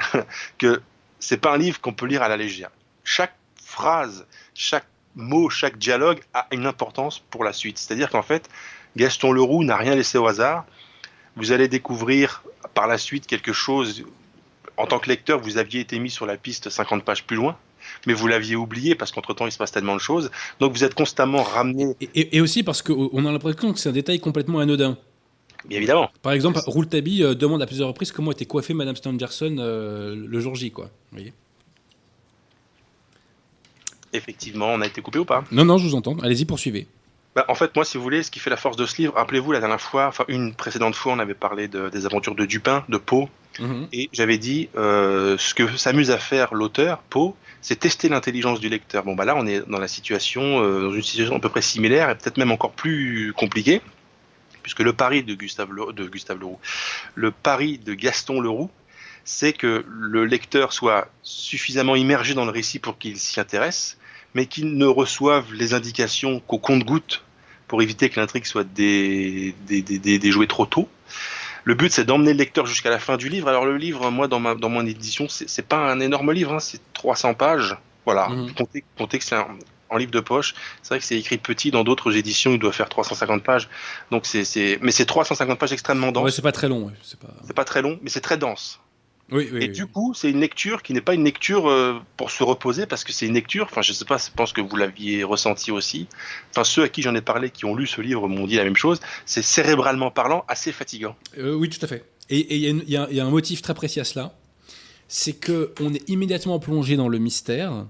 que 0.57 0.81
c'est 1.19 1.37
pas 1.37 1.53
un 1.53 1.57
livre 1.57 1.79
qu'on 1.81 1.93
peut 1.93 2.07
lire 2.07 2.23
à 2.23 2.29
la 2.29 2.37
légère. 2.37 2.71
Chaque 3.03 3.35
phrase, 3.63 4.25
chaque 4.55 4.87
mot, 5.15 5.49
chaque 5.49 5.77
dialogue 5.77 6.19
a 6.33 6.47
une 6.51 6.65
importance 6.65 7.19
pour 7.29 7.43
la 7.43 7.53
suite. 7.53 7.77
C'est-à-dire 7.77 8.09
qu'en 8.09 8.21
fait, 8.23 8.49
Gaston 8.97 9.31
Leroux 9.31 9.63
n'a 9.63 9.77
rien 9.77 9.95
laissé 9.95 10.17
au 10.17 10.27
hasard. 10.27 10.65
Vous 11.35 11.51
allez 11.51 11.67
découvrir 11.67 12.43
par 12.73 12.87
la 12.87 12.97
suite 12.97 13.27
quelque 13.27 13.53
chose. 13.53 14.03
En 14.77 14.87
tant 14.87 14.99
que 14.99 15.07
lecteur, 15.09 15.39
vous 15.39 15.57
aviez 15.57 15.81
été 15.81 15.99
mis 15.99 16.09
sur 16.09 16.25
la 16.25 16.35
piste 16.37 16.69
50 16.69 17.03
pages 17.03 17.23
plus 17.23 17.37
loin, 17.37 17.57
mais 18.07 18.13
vous 18.13 18.27
l'aviez 18.27 18.55
oublié 18.57 18.93
parce 18.95 19.11
qu'entre-temps, 19.11 19.45
il 19.45 19.51
se 19.51 19.57
passe 19.57 19.71
tellement 19.71 19.95
de 19.95 20.01
choses. 20.01 20.31
Donc 20.59 20.73
vous 20.73 20.83
êtes 20.83 20.93
constamment 20.95 21.43
ramené, 21.43 21.95
Et, 22.01 22.09
et- 22.15 22.37
et 22.37 22.41
aussi 22.41 22.63
parce 22.63 22.81
qu'on 22.81 23.25
a 23.25 23.31
l'impression 23.31 23.71
que 23.71 23.79
c'est 23.79 23.89
un 23.89 23.93
détail 23.93 24.19
complètement 24.19 24.59
anodin. 24.59 24.97
bien 25.65 25.77
évidemment. 25.77 26.09
Par 26.21 26.33
exemple, 26.33 26.59
Rouletabille 26.67 27.23
euh, 27.23 27.35
demande 27.35 27.61
à 27.61 27.65
plusieurs 27.67 27.87
reprises 27.87 28.11
comment 28.11 28.31
était 28.31 28.45
coiffée 28.45 28.73
Madame 28.73 28.95
Stangerson 28.97 29.55
euh, 29.59 30.13
le 30.15 30.39
jour 30.41 30.55
J, 30.55 30.71
quoi. 30.71 30.85
Vous 31.11 31.17
voyez? 31.17 31.33
Effectivement, 34.15 34.67
on 34.73 34.81
a 34.81 34.87
été 34.87 35.01
coupé 35.01 35.19
ou 35.19 35.25
pas 35.25 35.43
non, 35.51 35.65
non, 35.65 35.77
je 35.77 35.87
vous 35.87 35.95
entends. 35.95 36.17
Allez-y, 36.23 36.45
poursuivez. 36.45 36.87
Bah, 37.35 37.45
en 37.49 37.55
fait, 37.55 37.75
moi, 37.75 37.83
si 37.83 37.97
vous 37.97 38.03
voulez, 38.03 38.23
ce 38.23 38.31
qui 38.31 38.39
fait 38.39 38.49
la 38.49 38.55
force 38.57 38.77
de 38.77 38.85
ce 38.85 38.95
livre, 39.01 39.13
rappelez-vous 39.15 39.51
la 39.51 39.59
dernière 39.59 39.81
fois, 39.81 40.07
enfin 40.07 40.23
une 40.29 40.53
précédente 40.53 40.95
fois, 40.95 41.13
on 41.13 41.19
avait 41.19 41.33
parlé 41.33 41.67
de- 41.67 41.89
des 41.89 42.05
aventures 42.05 42.33
de 42.35 42.45
Dupin, 42.45 42.85
de 42.87 42.97
Poe, 42.97 43.27
Mhm. 43.59 43.87
et 43.91 44.09
j'avais 44.13 44.37
dit 44.37 44.69
euh, 44.77 45.37
ce 45.37 45.53
que 45.53 45.75
s'amuse 45.75 46.11
à 46.11 46.17
faire 46.17 46.53
l'auteur, 46.53 46.99
Poe, 47.09 47.33
c'est 47.61 47.77
tester 47.79 48.07
l'intelligence 48.07 48.59
du 48.61 48.69
lecteur. 48.69 49.03
Bon, 49.03 49.15
bah 49.15 49.25
là, 49.25 49.35
on 49.35 49.45
est 49.47 49.67
dans 49.69 49.79
la 49.79 49.87
situation, 49.89 50.63
euh, 50.63 50.83
dans 50.83 50.93
une 50.93 51.01
situation 51.03 51.35
à 51.35 51.39
peu 51.39 51.49
près 51.49 51.61
similaire 51.61 52.09
et 52.09 52.15
peut-être 52.15 52.37
même 52.37 52.51
encore 52.51 52.71
plus 52.71 53.33
compliquée, 53.35 53.81
puisque 54.63 54.79
le 54.79 54.93
pari 54.93 55.23
de 55.23 55.33
Gustave, 55.35 55.71
Le- 55.73 55.91
de 55.91 56.05
Gustave 56.07 56.39
Leroux, 56.39 56.59
le 57.15 57.31
pari 57.31 57.79
de 57.79 57.93
Gaston 57.95 58.39
Leroux, 58.39 58.69
c'est 59.25 59.51
que 59.53 59.83
le 59.89 60.23
lecteur 60.25 60.71
soit 60.71 61.09
suffisamment 61.21 61.95
immergé 61.97 62.33
dans 62.33 62.45
le 62.45 62.51
récit 62.51 62.79
pour 62.79 62.97
qu'il 62.97 63.17
s'y 63.17 63.39
intéresse, 63.39 63.97
mais 64.35 64.45
qu'il 64.45 64.77
ne 64.77 64.85
reçoive 64.85 65.51
les 65.53 65.73
indications 65.73 66.39
qu'au 66.41 66.59
compte-goutte 66.59 67.23
pour 67.67 67.81
éviter 67.81 68.09
que 68.09 68.19
l'intrigue 68.19 68.45
soit 68.45 68.63
dé- 68.63 69.55
dé- 69.65 69.81
dé- 69.81 69.97
dé- 69.97 70.19
déjouée 70.19 70.45
trop 70.47 70.67
tôt. 70.67 70.87
Le 71.63 71.73
but, 71.73 71.91
c'est 71.91 72.05
d'emmener 72.05 72.33
le 72.33 72.37
lecteur 72.37 72.67
jusqu'à 72.67 72.91
la 72.91 72.99
fin 72.99 73.17
du 73.17 73.27
livre. 73.27 73.47
Alors 73.47 73.65
le 73.65 73.75
livre, 73.77 74.11
moi, 74.11 74.27
dans, 74.27 74.39
ma, 74.39 74.53
dans 74.53 74.69
mon 74.69 74.85
édition, 74.85 75.25
c'est 75.29 75.67
pas 75.67 75.77
un 75.91 75.99
énorme 75.99 76.31
livre, 76.31 76.53
hein, 76.53 76.59
c'est 76.59 76.79
300 76.93 77.33
pages. 77.33 77.75
Voilà. 78.05 78.29
Mhm. 78.29 78.53
Comptez, 78.53 78.83
comptez 78.99 79.17
que 79.17 79.25
c'est 79.25 79.35
un- 79.35 79.47
en 79.89 79.97
livre 79.97 80.11
de 80.11 80.19
poche. 80.19 80.53
C'est 80.83 80.89
vrai 80.89 80.99
que 80.99 81.05
c'est 81.05 81.17
écrit 81.17 81.37
petit 81.39 81.71
dans 81.71 81.83
d'autres 81.83 82.15
éditions, 82.17 82.51
il 82.51 82.59
doit 82.59 82.71
faire 82.71 82.89
350 82.89 83.43
pages. 83.43 83.67
Donc 84.11 84.25
c'est, 84.27 84.77
mais 84.81 84.91
c'est 84.91 85.05
350 85.05 85.57
pages 85.57 85.71
extrêmement 85.73 86.11
denses. 86.11 86.25
Ouais, 86.25 86.31
c'est 86.31 86.41
pas 86.43 86.51
très 86.51 86.67
long. 86.67 86.85
ouais, 86.85 86.93
c'est 87.01 87.19
pas... 87.19 87.33
c'est 87.47 87.55
pas 87.55 87.65
très 87.65 87.81
long, 87.81 87.97
mais 88.03 88.09
c'est 88.11 88.21
très 88.21 88.37
dense. 88.37 88.79
Oui, 89.31 89.49
oui, 89.51 89.57
Et 89.63 89.67
oui. 89.67 89.69
du 89.69 89.87
coup, 89.87 90.13
c'est 90.13 90.29
une 90.29 90.39
lecture 90.39 90.83
qui 90.83 90.93
n'est 90.93 91.01
pas 91.01 91.15
une 91.15 91.23
lecture 91.23 91.67
euh, 91.67 91.99
pour 92.15 92.29
se 92.29 92.43
reposer, 92.43 92.85
parce 92.85 93.03
que 93.03 93.11
c'est 93.11 93.25
une 93.25 93.33
lecture, 93.33 93.65
enfin 93.69 93.81
je 93.81 93.91
sais 93.91 94.05
pas, 94.05 94.17
je 94.17 94.29
pense 94.35 94.53
que 94.53 94.61
vous 94.61 94.75
l'aviez 94.75 95.23
ressenti 95.23 95.71
aussi, 95.71 96.07
enfin 96.51 96.63
ceux 96.63 96.83
à 96.83 96.89
qui 96.89 97.01
j'en 97.01 97.15
ai 97.15 97.21
parlé, 97.21 97.49
qui 97.49 97.65
ont 97.65 97.75
lu 97.75 97.87
ce 97.87 98.01
livre, 98.01 98.27
m'ont 98.27 98.45
dit 98.45 98.55
la 98.55 98.63
même 98.63 98.75
chose, 98.75 98.99
c'est 99.25 99.41
cérébralement 99.41 100.11
parlant 100.11 100.45
assez 100.47 100.71
fatigant. 100.71 101.15
Euh, 101.39 101.55
oui, 101.55 101.69
tout 101.69 101.83
à 101.83 101.87
fait. 101.87 102.05
Et 102.29 102.55
il 102.55 102.87
y, 102.89 102.97
a 102.97 103.09
y 103.09 103.15
y 103.15 103.19
un 103.19 103.29
motif 103.31 103.63
très 103.63 103.73
précis 103.73 103.99
à 103.99 104.03
cela, 104.03 104.35
c'est 105.07 105.33
que 105.33 105.73
on 105.79 105.91
est 105.93 106.07
immédiatement 106.07 106.59
plongé 106.59 106.95
dans 106.95 107.09
le 107.09 107.17
mystère. 107.17 107.87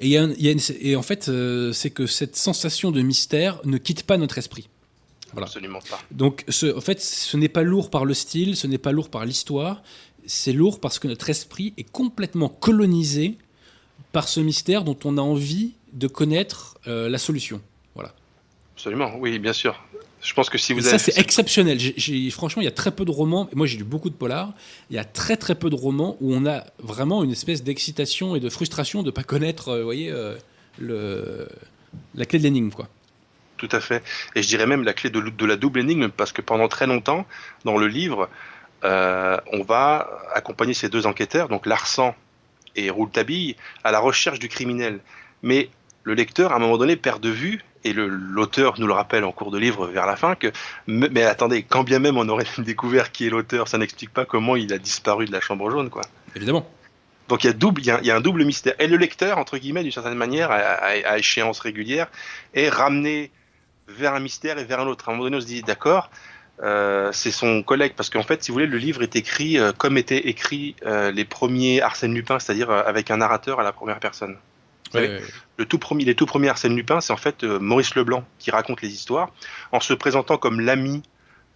Et, 0.00 0.06
il 0.06 0.10
y 0.10 0.16
a 0.16 0.22
un- 0.22 0.32
il 0.32 0.44
y 0.44 0.48
a 0.48 0.52
une- 0.52 0.60
et 0.80 0.94
en 0.96 1.02
fait, 1.02 1.28
euh, 1.28 1.72
c'est 1.72 1.90
que 1.90 2.06
cette 2.06 2.36
sensation 2.36 2.90
de 2.92 3.00
mystère 3.02 3.60
ne 3.64 3.76
quitte 3.78 4.04
pas 4.04 4.16
notre 4.16 4.38
esprit. 4.38 4.68
Voilà. 5.32 5.46
Absolument 5.46 5.80
pas. 5.90 6.00
Donc, 6.10 6.44
ce, 6.48 6.74
en 6.74 6.80
fait, 6.80 7.00
ce 7.02 7.36
n'est 7.36 7.50
pas 7.50 7.62
lourd 7.62 7.90
par 7.90 8.04
le 8.06 8.14
style, 8.14 8.56
ce 8.56 8.66
n'est 8.66 8.78
pas 8.78 8.92
lourd 8.92 9.10
par 9.10 9.24
l'histoire, 9.26 9.82
c'est 10.28 10.52
lourd 10.52 10.78
parce 10.78 10.98
que 10.98 11.08
notre 11.08 11.30
esprit 11.30 11.74
est 11.78 11.90
complètement 11.90 12.48
colonisé 12.48 13.38
par 14.12 14.28
ce 14.28 14.40
mystère 14.40 14.84
dont 14.84 14.98
on 15.04 15.18
a 15.18 15.22
envie 15.22 15.72
de 15.92 16.06
connaître 16.06 16.78
euh, 16.86 17.08
la 17.08 17.18
solution. 17.18 17.60
Voilà. 17.94 18.14
Absolument, 18.74 19.16
oui, 19.18 19.38
bien 19.38 19.54
sûr. 19.54 19.82
Je 20.20 20.34
pense 20.34 20.50
que 20.50 20.58
si 20.58 20.72
vous 20.72 20.80
Et 20.80 20.88
avez 20.88 20.98
ça, 20.98 21.12
c'est 21.12 21.18
exceptionnel. 21.18 21.78
Franchement, 22.30 22.60
il 22.60 22.66
y 22.66 22.68
a 22.68 22.72
très 22.72 22.90
peu 22.90 23.04
de 23.04 23.10
romans. 23.10 23.48
Moi, 23.54 23.66
j'ai 23.66 23.78
lu 23.78 23.84
beaucoup 23.84 24.10
de 24.10 24.14
polars. 24.14 24.52
Il 24.90 24.96
y 24.96 24.98
a 24.98 25.04
très 25.04 25.36
très 25.36 25.54
peu 25.54 25.70
de 25.70 25.76
romans 25.76 26.16
où 26.20 26.34
on 26.34 26.44
a 26.44 26.64
vraiment 26.78 27.24
une 27.24 27.30
espèce 27.30 27.62
d'excitation 27.62 28.36
et 28.36 28.40
de 28.40 28.48
frustration 28.50 29.02
de 29.02 29.06
ne 29.06 29.10
pas 29.12 29.22
connaître, 29.22 29.68
euh, 29.68 29.78
vous 29.78 29.84
voyez, 29.84 30.10
euh, 30.10 30.36
le, 30.78 31.48
la 32.14 32.26
clé 32.26 32.38
de 32.38 32.44
l'énigme, 32.44 32.70
quoi. 32.70 32.88
Tout 33.56 33.68
à 33.72 33.80
fait. 33.80 34.02
Et 34.34 34.42
je 34.42 34.48
dirais 34.48 34.66
même 34.66 34.84
la 34.84 34.92
clé 34.92 35.10
de, 35.10 35.20
de 35.20 35.46
la 35.46 35.56
double 35.56 35.80
énigme, 35.80 36.08
parce 36.08 36.32
que 36.32 36.42
pendant 36.42 36.68
très 36.68 36.86
longtemps, 36.86 37.26
dans 37.64 37.78
le 37.78 37.88
livre, 37.88 38.28
on 38.82 39.62
va 39.66 40.08
accompagner 40.34 40.74
ces 40.74 40.88
deux 40.88 41.06
enquêteurs, 41.06 41.48
donc 41.48 41.66
Larsan 41.66 42.14
et 42.76 42.90
Rouletabille, 42.90 43.56
à 43.84 43.90
la 43.90 43.98
recherche 43.98 44.38
du 44.38 44.48
criminel. 44.48 45.00
Mais 45.42 45.68
le 46.04 46.14
lecteur, 46.14 46.52
à 46.52 46.56
un 46.56 46.58
moment 46.58 46.78
donné, 46.78 46.96
perd 46.96 47.20
de 47.20 47.30
vue, 47.30 47.62
et 47.84 47.92
l'auteur 47.92 48.78
nous 48.78 48.86
le 48.86 48.92
rappelle 48.92 49.24
en 49.24 49.32
cours 49.32 49.50
de 49.50 49.58
livre 49.58 49.86
vers 49.86 50.06
la 50.06 50.16
fin, 50.16 50.34
que, 50.34 50.48
mais, 50.86 51.08
mais 51.10 51.22
attendez, 51.22 51.62
quand 51.62 51.84
bien 51.84 51.98
même 51.98 52.16
on 52.16 52.28
aurait 52.28 52.46
découvert 52.58 53.12
qui 53.12 53.26
est 53.26 53.30
l'auteur, 53.30 53.68
ça 53.68 53.78
n'explique 53.78 54.10
pas 54.12 54.24
comment 54.24 54.56
il 54.56 54.72
a 54.72 54.78
disparu 54.78 55.26
de 55.26 55.32
la 55.32 55.40
chambre 55.40 55.70
jaune, 55.70 55.90
quoi. 55.90 56.02
Évidemment. 56.34 56.68
Donc 57.28 57.44
il 57.44 57.48
y, 57.48 57.50
a 57.50 57.52
double, 57.52 57.82
il, 57.82 57.86
y 57.86 57.90
a, 57.90 58.00
il 58.00 58.06
y 58.06 58.10
a 58.10 58.16
un 58.16 58.20
double 58.22 58.44
mystère. 58.44 58.74
Et 58.78 58.86
le 58.86 58.96
lecteur, 58.96 59.38
entre 59.38 59.58
guillemets, 59.58 59.82
d'une 59.82 59.92
certaine 59.92 60.14
manière, 60.14 60.50
à, 60.50 60.56
à- 60.56 61.08
à 61.12 61.18
échéance 61.18 61.60
régulière, 61.60 62.08
est 62.54 62.68
ramené 62.70 63.30
vers 63.86 64.14
un 64.14 64.20
mystère 64.20 64.58
et 64.58 64.64
vers 64.64 64.80
un 64.80 64.86
autre. 64.86 65.08
À 65.08 65.12
un 65.12 65.14
moment 65.14 65.24
donné, 65.24 65.36
on 65.36 65.40
se 65.40 65.46
dit, 65.46 65.62
d'accord, 65.62 66.10
euh, 66.62 67.10
c'est 67.12 67.30
son 67.30 67.62
collègue, 67.62 67.92
parce 67.96 68.10
qu'en 68.10 68.22
fait, 68.22 68.42
si 68.42 68.50
vous 68.50 68.54
voulez, 68.54 68.66
le 68.66 68.78
livre 68.78 69.02
est 69.02 69.16
écrit 69.16 69.58
euh, 69.58 69.72
comme 69.72 69.96
étaient 69.96 70.28
écrits 70.28 70.74
euh, 70.84 71.10
les 71.10 71.24
premiers 71.24 71.80
Arsène 71.80 72.14
Lupin, 72.14 72.38
c'est-à-dire 72.38 72.70
avec 72.70 73.10
un 73.10 73.18
narrateur 73.18 73.60
à 73.60 73.62
la 73.62 73.72
première 73.72 74.00
personne. 74.00 74.36
Vous 74.86 74.92
savez, 74.92 75.08
Ouais, 75.08 75.14
ouais, 75.14 75.20
ouais. 75.20 75.28
le 75.58 75.66
tout 75.66 75.78
premier, 75.78 76.04
les 76.04 76.14
tout 76.14 76.26
premiers 76.26 76.48
Arsène 76.48 76.74
Lupin, 76.74 77.00
c'est 77.00 77.12
en 77.12 77.18
fait 77.18 77.44
Maurice 77.44 77.94
Leblanc 77.94 78.24
qui 78.38 78.50
raconte 78.50 78.80
les 78.82 78.88
histoires 78.88 79.30
en 79.70 79.80
se 79.80 79.92
présentant 79.92 80.38
comme 80.38 80.60
l'ami 80.60 81.02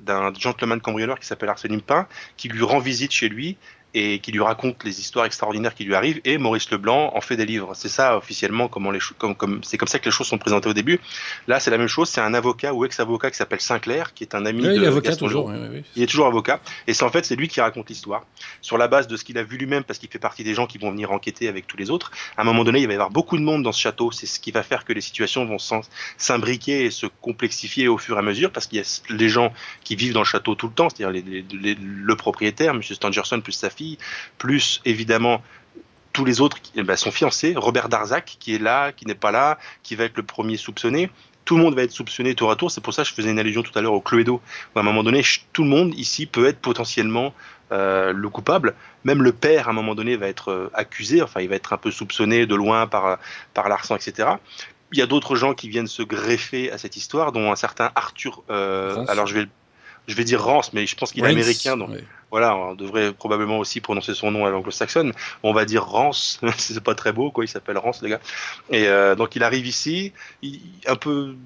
d'un 0.00 0.32
gentleman 0.34 0.80
cambrioleur 0.80 1.18
qui 1.18 1.26
s'appelle 1.26 1.48
Arsène 1.48 1.72
Lupin, 1.72 2.06
qui 2.36 2.48
lui 2.48 2.62
rend 2.62 2.78
visite 2.78 3.12
chez 3.12 3.28
lui 3.28 3.56
et 3.94 4.20
qui 4.20 4.32
lui 4.32 4.40
raconte 4.40 4.84
les 4.84 5.00
histoires 5.00 5.26
extraordinaires 5.26 5.74
qui 5.74 5.84
lui 5.84 5.94
arrivent. 5.94 6.20
Et 6.24 6.38
Maurice 6.38 6.70
Leblanc 6.70 7.12
en 7.14 7.20
fait 7.20 7.36
des 7.36 7.46
livres. 7.46 7.72
C'est 7.74 7.88
ça 7.88 8.16
officiellement 8.16 8.68
comment 8.68 8.90
les 8.90 9.00
comme, 9.18 9.34
comme 9.34 9.62
c'est 9.62 9.76
comme 9.78 9.88
ça 9.88 9.98
que 9.98 10.04
les 10.06 10.10
choses 10.10 10.26
sont 10.26 10.38
présentées 10.38 10.68
au 10.68 10.72
début. 10.72 11.00
Là, 11.46 11.60
c'est 11.60 11.70
la 11.70 11.78
même 11.78 11.88
chose. 11.88 12.08
C'est 12.08 12.20
un 12.20 12.34
avocat 12.34 12.72
ou 12.72 12.84
ex-avocat 12.84 13.30
qui 13.30 13.36
s'appelle 13.36 13.60
Sinclair, 13.60 14.14
qui 14.14 14.24
est 14.24 14.34
un 14.34 14.46
ami 14.46 14.62
de 14.62 14.72
il 14.72 14.84
est 14.84 14.86
avocat 14.86 15.10
Gaston 15.10 15.26
toujours. 15.26 15.46
Ouais. 15.46 15.82
Il 15.96 16.02
est 16.02 16.06
toujours 16.06 16.26
avocat. 16.26 16.60
Et 16.86 16.94
c'est 16.94 17.04
en 17.04 17.10
fait, 17.10 17.24
c'est 17.24 17.36
lui 17.36 17.48
qui 17.48 17.60
raconte 17.60 17.88
l'histoire. 17.88 18.24
Sur 18.60 18.78
la 18.78 18.88
base 18.88 19.08
de 19.08 19.16
ce 19.16 19.24
qu'il 19.24 19.36
a 19.38 19.42
vu 19.42 19.56
lui-même, 19.58 19.84
parce 19.84 19.98
qu'il 19.98 20.08
fait 20.08 20.18
partie 20.18 20.44
des 20.44 20.54
gens 20.54 20.66
qui 20.66 20.78
vont 20.78 20.90
venir 20.90 21.12
enquêter 21.12 21.48
avec 21.48 21.66
tous 21.66 21.76
les 21.76 21.90
autres. 21.90 22.10
À 22.36 22.42
un 22.42 22.44
moment 22.44 22.64
donné, 22.64 22.80
il 22.80 22.86
va 22.86 22.92
y 22.92 22.96
avoir 22.96 23.10
beaucoup 23.10 23.36
de 23.36 23.42
monde 23.42 23.62
dans 23.62 23.72
ce 23.72 23.80
château. 23.80 24.10
C'est 24.10 24.26
ce 24.26 24.40
qui 24.40 24.50
va 24.52 24.62
faire 24.62 24.84
que 24.84 24.92
les 24.92 25.00
situations 25.00 25.44
vont 25.44 25.58
s'imbriquer 26.16 26.84
et 26.84 26.90
se 26.90 27.06
complexifier 27.20 27.88
au 27.88 27.98
fur 27.98 28.16
et 28.16 28.18
à 28.18 28.22
mesure, 28.22 28.50
parce 28.50 28.66
qu'il 28.66 28.78
y 28.78 28.82
a 28.82 29.02
les 29.10 29.28
gens 29.28 29.52
qui 29.84 29.96
vivent 29.96 30.14
dans 30.14 30.20
le 30.20 30.26
château 30.26 30.54
tout 30.54 30.68
le 30.68 30.74
temps, 30.74 30.88
c'est-à-dire 30.88 31.22
le 31.52 32.16
propriétaire, 32.16 32.74
Monsieur 32.74 32.94
Stangerson, 32.94 33.40
plus 33.40 33.52
sa 33.52 33.70
fille, 33.70 33.81
plus 34.38 34.80
évidemment 34.84 35.42
tous 36.12 36.24
les 36.24 36.40
autres, 36.40 36.60
qui- 36.60 36.72
eh 36.76 36.82
ben, 36.82 36.96
son 36.96 37.10
fiancé, 37.10 37.54
Robert 37.56 37.88
Darzac, 37.88 38.36
qui 38.38 38.54
est 38.54 38.58
là, 38.58 38.92
qui 38.92 39.06
n'est 39.06 39.14
pas 39.14 39.30
là, 39.30 39.58
qui 39.82 39.96
va 39.96 40.04
être 40.04 40.16
le 40.16 40.22
premier 40.22 40.56
soupçonné. 40.56 41.10
Tout 41.44 41.56
le 41.56 41.62
monde 41.62 41.74
va 41.74 41.82
être 41.82 41.90
soupçonné 41.90 42.34
tour 42.34 42.50
à 42.50 42.56
tour. 42.56 42.70
C'est 42.70 42.82
pour 42.82 42.94
ça 42.94 43.02
que 43.02 43.08
je 43.08 43.14
faisais 43.14 43.30
une 43.30 43.38
allusion 43.38 43.62
tout 43.62 43.76
à 43.76 43.80
l'heure 43.82 43.94
au 43.94 44.00
Cluedo. 44.00 44.40
Où 44.74 44.78
à 44.78 44.82
un 44.82 44.84
moment 44.84 45.02
donné, 45.02 45.22
tout 45.52 45.64
le 45.64 45.70
monde 45.70 45.92
ici 45.96 46.26
peut 46.26 46.46
être 46.46 46.58
potentiellement 46.60 47.34
euh, 47.72 48.12
le 48.12 48.28
coupable. 48.28 48.74
Même 49.04 49.22
le 49.22 49.32
père, 49.32 49.66
à 49.66 49.70
un 49.70 49.74
moment 49.74 49.94
donné, 49.94 50.14
va 50.16 50.28
être 50.28 50.50
euh, 50.52 50.70
accusé. 50.74 51.22
Enfin, 51.22 51.40
il 51.40 51.48
va 51.48 51.56
être 51.56 51.72
un 51.72 51.78
peu 51.78 51.90
soupçonné 51.90 52.44
de 52.46 52.54
loin 52.54 52.86
par, 52.86 53.18
par 53.54 53.68
l'arsan, 53.70 53.96
etc. 53.96 54.28
Il 54.92 54.98
y 54.98 55.02
a 55.02 55.06
d'autres 55.06 55.34
gens 55.34 55.54
qui 55.54 55.68
viennent 55.70 55.86
se 55.88 56.02
greffer 56.02 56.70
à 56.70 56.76
cette 56.78 56.96
histoire, 56.96 57.32
dont 57.32 57.50
un 57.50 57.56
certain 57.56 57.90
Arthur. 57.94 58.42
euh, 58.50 58.94
alors, 59.08 59.26
je 59.26 59.34
vais, 59.40 59.46
je 60.06 60.14
vais 60.14 60.24
dire 60.24 60.42
Rance, 60.44 60.74
mais 60.74 60.86
je 60.86 60.94
pense 60.94 61.10
qu'il 61.12 61.24
est 61.24 61.28
américain. 61.40 61.76
Donc. 61.78 61.88
Voilà, 62.32 62.56
on 62.56 62.74
devrait 62.74 63.12
probablement 63.12 63.58
aussi 63.60 63.80
prononcer 63.80 64.14
son 64.14 64.32
nom 64.32 64.46
à 64.46 64.50
l'anglo-saxonne. 64.50 65.12
On 65.44 65.52
va 65.52 65.64
dire 65.66 65.84
Rance, 65.84 66.40
c'est 66.58 66.82
pas 66.82 66.94
très 66.96 67.12
beau, 67.12 67.30
quoi. 67.30 67.44
Il 67.44 67.48
s'appelle 67.48 67.78
Rance, 67.78 68.02
le 68.02 68.08
gars. 68.08 68.20
Et 68.70 68.88
euh, 68.88 69.14
donc 69.14 69.36
il 69.36 69.44
arrive 69.44 69.66
ici, 69.66 70.12
il- 70.42 70.60
un 70.88 70.96
peu 70.96 71.36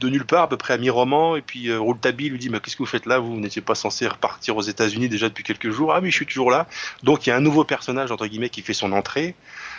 de 0.00 0.08
nulle 0.08 0.26
part, 0.26 0.44
à 0.44 0.48
peu 0.48 0.56
près 0.56 0.74
à 0.74 0.78
mi-roman, 0.78 1.36
et 1.36 1.42
puis 1.42 1.68
euh, 1.70 1.80
Rouletabille 1.80 2.28
lui 2.30 2.38
dit 2.38 2.50
mais 2.50 2.60
qu'est-ce 2.60 2.76
que 2.76 2.82
vous 2.82 2.86
faites 2.88 3.06
là? 3.06 3.18
Vous, 3.18 3.40
n'étiez 3.40 3.62
pas 3.62 3.74
censé 3.74 4.06
repartir 4.06 4.56
aux 4.56 4.62
États-Unis 4.62 5.08
déjà 5.08 5.28
depuis 5.28 5.42
quelques 5.44 5.70
jours. 5.70 5.92
Ah 5.94 6.00
oui, 6.02 6.10
je 6.10 6.16
suis 6.16 6.26
toujours 6.26 6.50
là. 6.50 6.68
Donc 7.02 7.26
il 7.26 7.30
y 7.30 7.32
a 7.32 7.36
un 7.36 7.40
nouveau 7.40 7.64
personnage 7.64 8.12
entre 8.12 8.26
guillemets 8.26 8.50
qui 8.50 8.62
fait 8.62 8.74
son 8.74 8.92
entrée. 8.92 9.34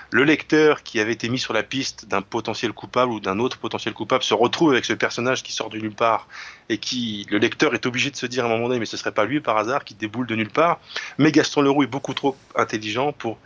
Le 0.09 0.23
lecteur 0.23 0.83
qui 0.83 1.01
avait 1.01 1.11
été 1.11 1.27
mis 1.27 1.37
sur 1.37 1.53
la 1.53 1.63
piste 1.63 2.07
d'un 2.07 2.21
potentiel 2.21 2.71
coupable 2.71 3.11
ou 3.11 3.19
d'un 3.19 3.39
autre 3.39 3.57
potentiel 3.57 3.93
coupable 3.93 4.23
se 4.23 4.33
retrouve 4.33 4.71
avec 4.71 4.85
ce 4.85 4.93
personnage 4.93 5.43
qui 5.43 5.51
sort 5.51 5.69
de 5.69 5.77
nulle 5.77 5.95
part 5.95 6.29
et 6.69 6.77
qui 6.77 7.27
le 7.29 7.37
lecteur 7.39 7.73
est 7.73 7.85
obligé 7.85 8.09
de 8.09 8.15
se 8.15 8.25
dire 8.25 8.45
à 8.45 8.47
un 8.47 8.51
moment 8.51 8.69
donné 8.69 8.79
mais 8.79 8.85
ce 8.85 8.95
serait 8.95 9.11
pas 9.11 9.25
lui 9.25 9.41
par 9.41 9.57
hasard 9.57 9.83
qui 9.83 9.95
déboule 9.95 10.25
de 10.25 10.35
nulle 10.35 10.49
part. 10.49 10.79
Mais 11.17 11.33
Gaston 11.33 11.61
Leroux 11.61 11.83
est 11.83 11.87
beaucoup 11.87 12.13
trop 12.13 12.37
intelligent 12.55 13.11
pour 13.11 13.37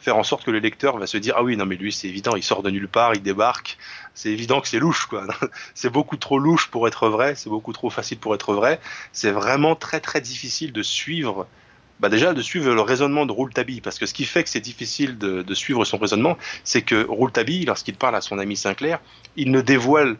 faire 0.00 0.16
en 0.16 0.22
sorte 0.22 0.44
que 0.44 0.50
le 0.50 0.60
lecteur 0.60 0.96
va 0.96 1.06
se 1.06 1.18
dire 1.18 1.34
ah 1.36 1.42
oui 1.42 1.58
non 1.58 1.66
mais 1.66 1.76
lui 1.76 1.92
c'est 1.92 2.08
évident 2.08 2.36
il 2.36 2.42
sort 2.42 2.62
de 2.62 2.70
nulle 2.70 2.88
part 2.88 3.14
il 3.14 3.22
débarque. 3.22 3.76
C'est 4.14 4.30
évident 4.30 4.62
que 4.62 4.68
c'est 4.68 4.78
louche 4.78 5.04
quoi. 5.06 5.26
C'est 5.74 5.90
beaucoup 5.90 6.16
trop 6.16 6.38
louche 6.38 6.68
pour 6.68 6.88
être 6.88 7.10
vrai 7.10 7.34
c'est 7.34 7.50
beaucoup 7.50 7.74
trop 7.74 7.90
facile 7.90 8.18
pour 8.18 8.34
être 8.34 8.54
vrai. 8.54 8.80
C'est 9.12 9.30
vraiment 9.32 9.76
très 9.76 10.00
très 10.00 10.22
difficile 10.22 10.72
de 10.72 10.82
suivre 10.82 11.46
bah 12.00 12.08
déjà 12.08 12.32
de 12.32 12.42
suivre 12.42 12.72
le 12.72 12.80
raisonnement 12.80 13.26
de 13.26 13.32
Rouletabille 13.32 13.80
parce 13.80 13.98
que 13.98 14.06
ce 14.06 14.14
qui 14.14 14.24
fait 14.24 14.44
que 14.44 14.50
c'est 14.50 14.60
difficile 14.60 15.18
de, 15.18 15.42
de 15.42 15.54
suivre 15.54 15.84
son 15.84 15.98
raisonnement 15.98 16.36
c'est 16.64 16.82
que 16.82 17.06
Rouletabille 17.06 17.64
lorsqu'il 17.64 17.96
parle 17.96 18.16
à 18.16 18.20
son 18.20 18.38
ami 18.38 18.56
Sinclair 18.56 19.00
il 19.36 19.50
ne 19.50 19.60
dévoile 19.60 20.16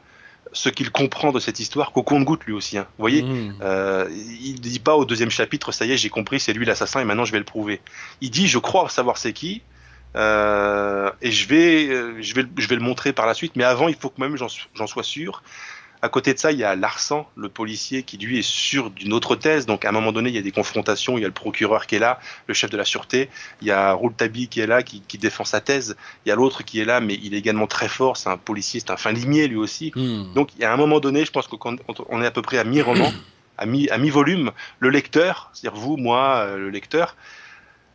ce 0.53 0.71
qu'il 0.71 0.91
comprend 0.91 1.31
de 1.31 1.41
cette 1.41 1.61
histoire 1.61 1.93
qu'au 1.93 2.03
compte-goutte 2.03 2.45
lui 2.47 2.55
aussi 2.55 2.79
hein. 2.79 2.87
vous 2.97 3.03
voyez 3.03 3.23
Mmh. 3.23 3.55
euh, 3.63 4.09
il 4.11 4.55
ne 4.55 4.59
dit 4.59 4.79
pas 4.79 4.97
au 4.97 5.05
deuxième 5.05 5.31
chapitre, 5.31 5.73
ça 5.73 5.85
y 5.85 5.93
est, 5.93 5.97
j'ai 5.97 6.09
compris, 6.09 6.41
c'est 6.41 6.53
lui 6.53 6.65
l'assassin 6.65 7.01
et 7.01 7.05
maintenant 7.05 7.25
je 7.25 7.33
vais 7.33 7.39
le 7.39 7.45
prouver. 7.45 7.81
Il 8.21 8.31
dit, 8.31 8.49
je 8.49 8.59
crois 8.59 8.89
savoir 8.89 9.17
c'est 9.17 9.33
qui, 9.33 9.63
euh, 10.17 11.11
et 11.21 11.31
je 11.31 11.49
vais, 11.49 11.89
euh, 11.89 12.17
je, 12.21 12.35
vais, 12.35 12.45
je 12.57 12.69
vais 12.69 12.77
le 12.77 12.83
montrer 12.83 13.13
par 13.13 13.27
la 13.27 13.35
suite, 13.35 13.57
mais 13.57 13.65
avant, 13.65 13.89
il 13.89 13.95
faut 13.95 14.09
que 14.09 14.21
même 14.21 14.37
j'en 14.37 14.87
sois 14.87 15.03
sûr. 15.03 15.43
À 16.01 16.09
côté 16.09 16.33
de 16.33 16.39
ça, 16.39 16.53
il 16.53 16.59
y 16.59 16.65
a 16.65 16.77
Larsan, 16.77 17.29
le 17.37 17.49
policier, 17.49 18.05
qui 18.05 18.19
lui 18.19 18.39
est 18.39 18.47
sûr 18.47 18.91
d'une 18.91 19.13
autre 19.13 19.35
thèse. 19.35 19.67
Donc, 19.67 19.85
à 19.85 19.89
un 19.89 19.93
moment 19.93 20.13
donné, 20.13 20.29
il 20.31 20.35
y 20.37 20.39
a 20.39 20.43
des 20.43 20.53
confrontations. 20.53 21.19
Il 21.19 21.23
y 21.23 21.25
a 21.25 21.29
le 21.29 21.35
procureur 21.35 21.87
qui 21.89 21.97
est 21.97 21.99
là, 21.99 22.21
le 22.47 22.55
chef 22.55 22.71
de 22.71 22.77
la 22.77 22.85
sûreté. 22.85 23.29
Il 23.61 23.67
y 23.67 23.73
a 23.73 23.93
Rouletabille 23.93 24.47
qui 24.49 24.61
est 24.61 24.67
là, 24.69 24.85
qui, 24.85 25.01
qui 25.01 25.19
défend 25.19 25.45
sa 25.45 25.61
thèse. 25.61 25.97
Il 26.25 26.29
y 26.29 26.33
a 26.33 26.37
l'autre 26.37 26.63
qui 26.63 26.81
est 26.81 26.85
là, 26.85 27.01
mais 27.01 27.19
il 27.21 27.35
est 27.35 27.39
également 27.39 27.67
très 27.67 27.89
fort. 27.89 28.17
C'est 28.17 28.29
un 28.29 28.37
policier, 28.37 28.79
c'est 28.81 28.93
un 28.93 28.97
fin 28.97 29.11
limier 29.11 29.49
lui 29.49 29.57
aussi. 29.57 29.93
Mmh. 29.97 30.35
Donc, 30.35 30.51
il 30.55 30.61
y 30.63 30.65
a 30.65 30.73
un 30.73 30.77
moment 30.77 31.01
donné, 31.01 31.25
je 31.25 31.33
pense 31.33 31.49
que 31.49 31.57
quand 31.57 31.77
on 32.09 32.23
est 32.23 32.27
à 32.27 32.31
peu 32.31 32.43
près 32.43 32.59
à 32.59 32.65
mi-roman, 32.65 33.13
à 33.57 33.67
mi- 33.67 33.91
à 33.91 33.99
mi-volume, 33.99 34.53
le 34.79 34.91
lecteur, 34.91 35.51
c'est-à-dire 35.53 35.81
vous, 35.81 35.97
moi, 35.97 36.37
euh, 36.47 36.59
le 36.59 36.71
lecteur, 36.71 37.17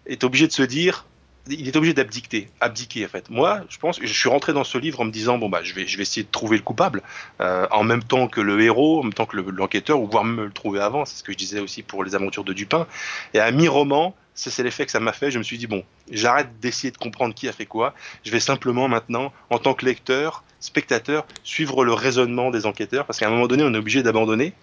est 0.05 0.25
obligé 0.25 0.45
de 0.47 0.51
se 0.51 0.63
dire, 0.63 1.05
il 1.49 1.67
est 1.67 1.75
obligé 1.75 1.93
d'abdiquer, 1.93 2.49
abdiquer 2.61 3.05
en 3.05 3.09
fait. 3.09 3.29
Moi, 3.29 3.61
je 3.69 3.77
pense, 3.77 3.99
je 4.01 4.13
suis 4.13 4.29
rentré 4.29 4.53
dans 4.53 4.63
ce 4.63 4.77
livre 4.77 5.01
en 5.01 5.05
me 5.05 5.11
disant 5.11 5.37
bon 5.37 5.49
bah 5.49 5.59
je 5.63 5.73
vais, 5.73 5.85
je 5.87 5.97
vais 5.97 6.03
essayer 6.03 6.23
de 6.23 6.31
trouver 6.31 6.57
le 6.57 6.63
coupable 6.63 7.01
euh, 7.41 7.67
en 7.71 7.83
même 7.83 8.03
temps 8.03 8.27
que 8.27 8.39
le 8.41 8.61
héros, 8.61 8.99
en 9.01 9.03
même 9.03 9.13
temps 9.13 9.25
que 9.25 9.35
le- 9.35 9.51
l'enquêteur, 9.51 9.99
ou 9.99 10.07
voire 10.07 10.23
même 10.23 10.45
le 10.45 10.51
trouver 10.51 10.79
avant. 10.79 11.05
C'est 11.05 11.17
ce 11.17 11.23
que 11.23 11.31
je 11.33 11.37
disais 11.37 11.59
aussi 11.59 11.83
pour 11.83 12.03
les 12.03 12.15
aventures 12.15 12.43
de 12.43 12.53
Dupin. 12.53 12.87
Et 13.33 13.39
à 13.39 13.51
mi-roman, 13.51 14.15
c'est 14.35 14.63
l'effet 14.63 14.85
que 14.85 14.91
ça 14.91 14.99
m'a 14.99 15.13
fait. 15.13 15.31
Je 15.31 15.37
me 15.37 15.43
suis 15.43 15.57
dit 15.57 15.67
bon, 15.67 15.83
j'arrête 16.11 16.59
d'essayer 16.61 16.91
de 16.91 16.97
comprendre 16.97 17.35
qui 17.35 17.47
a 17.47 17.51
fait 17.51 17.65
quoi. 17.65 17.93
Je 18.25 18.31
vais 18.31 18.39
simplement 18.39 18.87
maintenant, 18.87 19.33
en 19.49 19.59
tant 19.59 19.73
que 19.73 19.85
lecteur, 19.85 20.43
spectateur, 20.59 21.25
suivre 21.43 21.83
le 21.83 21.93
raisonnement 21.93 22.49
des 22.51 22.65
enquêteurs, 22.65 23.05
parce 23.05 23.19
qu'à 23.19 23.27
un 23.27 23.31
moment 23.31 23.47
donné, 23.47 23.63
on 23.63 23.73
est 23.73 23.77
obligé 23.77 24.01
d'abandonner 24.01 24.53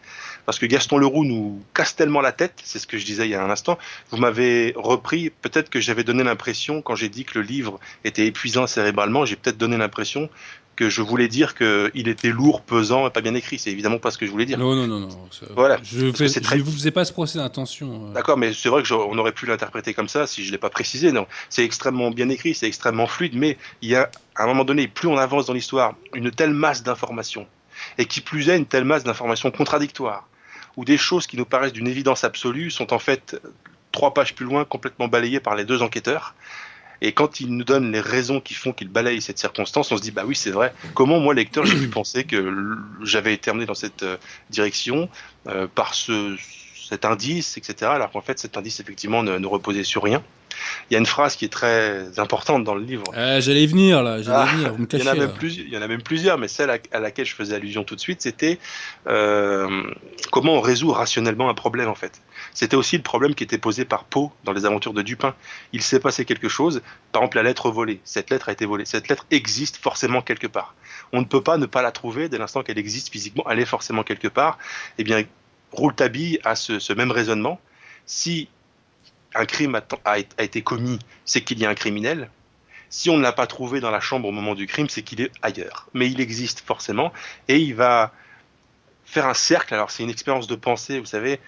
parce 0.51 0.59
que 0.59 0.67
Gaston 0.67 0.99
Leroux 0.99 1.25
nous 1.25 1.63
casse 1.75 1.95
tellement 1.95 2.21
la 2.21 2.33
tête, 2.33 2.55
c'est 2.65 2.81
ce 2.81 2.89
que 2.89 2.99
je 2.99 3.05
disais 3.05 3.25
il 3.25 3.31
y 3.31 3.37
a 3.37 3.45
un 3.45 3.51
instant. 3.51 3.79
Vous 4.11 4.17
m'avez 4.17 4.73
repris, 4.75 5.31
peut-être 5.31 5.71
que 5.71 5.79
j'avais 5.79 6.03
donné 6.03 6.25
l'impression, 6.25 6.83
quand 6.83 6.97
j'ai 6.97 7.09
dit 7.09 7.25
que 7.25 7.39
le 7.39 7.45
livre 7.45 7.79
était 8.03 8.27
épuisant 8.27 8.67
cérébralement, 8.67 9.25
j'ai 9.25 9.37
peut-être 9.37 9.59
donné 9.59 9.77
l'impression 9.77 10.29
que 10.75 10.91
je 10.91 11.03
voulais 11.03 11.29
dire 11.29 11.55
qu'il 11.55 12.09
était 12.09 12.31
lourd, 12.31 12.63
pesant 12.63 13.07
et 13.07 13.11
pas 13.11 13.21
bien 13.21 13.37
écrit. 13.37 13.61
C'est 13.61 13.71
évidemment 13.71 13.99
pas 13.99 14.11
ce 14.11 14.19
que 14.19 14.27
je 14.27 14.31
voulais 14.33 14.45
dire. 14.45 14.59
Non, 14.59 14.75
non, 14.75 14.89
non, 14.89 14.99
non. 14.99 15.09
Voilà. 15.55 15.79
Je 15.85 16.07
ne 16.07 16.11
très- 16.11 16.59
vous 16.59 16.73
faisais 16.73 16.91
pas 16.91 17.05
ce 17.05 17.13
procès 17.13 17.39
d'intention. 17.39 18.09
euh. 18.09 18.13
D'accord, 18.13 18.37
mais 18.37 18.53
c'est 18.53 18.69
vrai 18.71 18.83
que 18.83 18.89
j'aurais- 18.89 19.07
on 19.09 19.17
aurait 19.19 19.31
pu 19.31 19.47
l'interpréter 19.47 19.95
comme 19.95 20.09
ça 20.09 20.27
si 20.27 20.45
je 20.45 20.51
l'ai 20.51 20.59
pas 20.59 20.71
précisé. 20.71 21.13
Non, 21.13 21.29
c'est 21.49 21.65
extrêmement 21.65 22.11
bien 22.11 22.29
écrit, 22.29 22.57
c'est 22.57 22.67
extrêmement 22.67 23.07
fluide, 23.07 23.35
mais 23.37 23.57
il 23.83 23.91
y 23.91 23.95
a 23.95 24.11
à 24.35 24.43
un 24.43 24.47
moment 24.49 24.65
donné, 24.65 24.89
plus 24.89 25.07
on 25.07 25.17
avance 25.17 25.47
dans 25.47 25.53
l'histoire, 25.53 25.95
une 26.13 26.33
telle 26.33 26.55
masse 26.55 26.83
d'informations, 26.83 27.47
et 27.99 28.07
qui 28.07 28.21
plus 28.21 28.49
est 28.49 28.57
une 28.57 28.67
telle 28.67 28.85
masse 28.85 29.05
d'informations 29.05 29.51
contradictoires, 29.51 30.27
où 30.77 30.85
des 30.85 30.99
choses 30.99 31.27
qui 31.27 31.37
nous 31.37 31.45
paraissent 31.45 31.73
d'une 31.73 31.89
évidence 31.89 32.25
absolue 32.25 32.71
sont 32.71 32.93
en 32.93 32.99
fait 32.99 33.41
trois 33.93 34.15
pages 34.15 34.35
plus 34.35 34.47
loin 34.47 34.65
complètement 34.65 35.09
balayées 35.09 35.41
par 35.41 35.55
les 35.55 35.65
deux 35.65 35.83
enquêteurs. 35.83 36.35
Et 37.03 37.13
quand 37.13 37.41
ils 37.41 37.49
nous 37.49 37.65
donnent 37.65 37.93
les 37.93 38.01
raisons 38.01 38.41
qui 38.41 38.55
font 38.55 38.73
qu'ils 38.73 38.89
balayent 38.89 39.23
cette 39.23 39.39
circonstance, 39.39 39.91
on 39.91 39.97
se 39.97 40.03
dit 40.03 40.11
bah 40.11 40.25
oui 40.27 40.37
c'est 40.37 40.51
vrai. 40.51 40.75
Comment 40.95 41.19
moi 41.19 41.35
lecteur 41.35 41.65
j'ai 41.65 41.79
pu 41.79 41.89
penser 42.01 42.25
que 42.25 42.77
j'avais 43.03 43.33
été 43.33 43.51
amené 43.51 43.67
dans 43.67 43.75
cette 43.75 44.03
euh, 44.03 44.17
direction 44.51 45.09
euh, 45.47 45.67
par 45.67 45.95
ce 45.95 46.37
cet 46.89 47.05
indice, 47.05 47.57
etc. 47.57 47.91
Alors 47.95 48.11
qu'en 48.11 48.21
fait 48.21 48.39
cet 48.39 48.57
indice 48.57 48.81
effectivement 48.81 49.23
ne, 49.23 49.39
ne 49.39 49.47
reposait 49.47 49.85
sur 49.85 50.03
rien. 50.03 50.23
Il 50.91 50.95
y 50.95 50.97
a 50.97 50.99
une 50.99 51.07
phrase 51.07 51.37
qui 51.37 51.45
est 51.45 51.49
très 51.53 52.19
importante 52.19 52.65
dans 52.65 52.75
le 52.75 52.83
livre. 52.83 53.05
Ah, 53.15 53.41
J'allais 53.41 53.67
venir 53.67 54.03
là, 54.03 54.21
j'allais 54.23 54.39
Ah, 54.51 54.55
venir. 54.55 54.73
Vous 54.75 54.79
me 54.83 54.87
Il 54.93 54.99
y, 54.99 55.03
en 55.03 55.05
cachez. 55.05 55.11
a 55.11 55.15
même 55.15 55.33
il 55.43 55.69
y 55.69 55.77
en 55.79 55.83
a 55.83 55.89
même 55.89 56.03
plusieurs, 56.03 56.39
mais 56.39 56.49
celle 56.49 56.71
à, 56.71 56.79
à 56.93 57.01
laquelle 57.01 57.27
je 57.27 57.35
faisais 57.35 57.55
allusion 57.55 57.85
tout 57.85 57.95
de 57.97 58.01
suite, 58.01 58.23
c'était 58.23 58.59
euh, 59.07 59.83
comment 60.31 60.55
on 60.55 60.61
résout 60.61 60.91
rationnellement 60.93 61.49
un 61.49 61.55
problème 61.55 61.89
en 61.89 61.95
fait. 61.95 62.21
C'était 62.55 62.77
aussi 62.77 62.97
le 62.97 63.03
problème 63.03 63.35
qui 63.35 63.45
était 63.45 63.59
posé 63.59 63.85
par 63.85 64.05
Poe 64.05 64.31
dans 64.45 64.53
les 64.53 64.65
aventures 64.67 64.93
de 64.93 65.03
Dupin. 65.03 65.35
Il 65.73 65.83
s'est 65.83 66.01
passé 66.01 66.25
quelque 66.25 66.49
chose, 66.49 66.83
par 67.13 67.23
exemple 67.23 67.37
la 67.37 67.43
lettre 67.45 67.71
volée. 67.71 68.01
Cette 68.05 68.31
lettre 68.31 68.49
a 68.49 68.53
été 68.53 68.67
volée. 68.67 68.85
Cette 68.85 69.09
lettre 69.09 69.27
existe 69.31 69.77
forcément 69.77 70.23
quelque 70.23 70.47
part. 70.47 70.75
On 71.13 71.21
ne 71.21 71.27
peut 71.27 71.43
pas 71.43 71.57
ne 71.59 71.67
pas 71.67 71.83
la 71.83 71.93
trouver 71.93 72.29
dès 72.29 72.39
l'instant 72.39 72.63
qu'elle 72.63 72.79
existe 72.79 73.11
physiquement. 73.11 73.45
Elle 73.51 73.61
est 73.61 73.65
forcément 73.67 74.03
quelque 74.03 74.29
part. 74.29 74.59
Eh 74.99 75.05
bien, 75.05 75.23
Rouletabille 75.73 76.39
a 76.45 76.57
ce, 76.57 76.79
ce 76.79 76.93
même 76.93 77.11
raisonnement. 77.11 77.61
Si 78.07 78.49
un 79.35 79.45
crime 79.47 79.75
a, 79.77 79.83
a- 80.05 80.19
a 80.39 80.43
été 80.43 80.63
commis, 80.63 80.99
c'est 81.25 81.41
qu'il 81.43 81.59
y 81.59 81.67
a 81.67 81.71
un 81.71 81.75
criminel. 81.75 82.31
Si 82.89 83.09
on 83.11 83.17
ne 83.17 83.23
l'a 83.23 83.33
pas 83.33 83.47
trouvé 83.47 83.79
dans 83.81 83.91
la 83.93 84.01
chambre 84.01 84.27
au 84.29 84.33
moment 84.33 84.55
du 84.57 84.67
crime, 84.67 84.89
c'est 84.89 85.03
qu'il 85.03 85.21
est 85.21 85.31
ailleurs. 85.43 85.87
Mais 85.95 86.11
il 86.11 86.21
existe 86.21 86.61
forcément, 86.61 87.13
et 87.49 87.59
il 87.59 87.75
va 87.75 88.13
faire 89.05 89.27
un 89.27 89.35
cercle. 89.35 89.75
Alors 89.75 89.91
c'est 89.91 90.03
une 90.03 90.11
expérience 90.11 90.47
de 90.49 90.57
pensée, 90.57 90.99
vous 90.99 91.07
savez, 91.07 91.39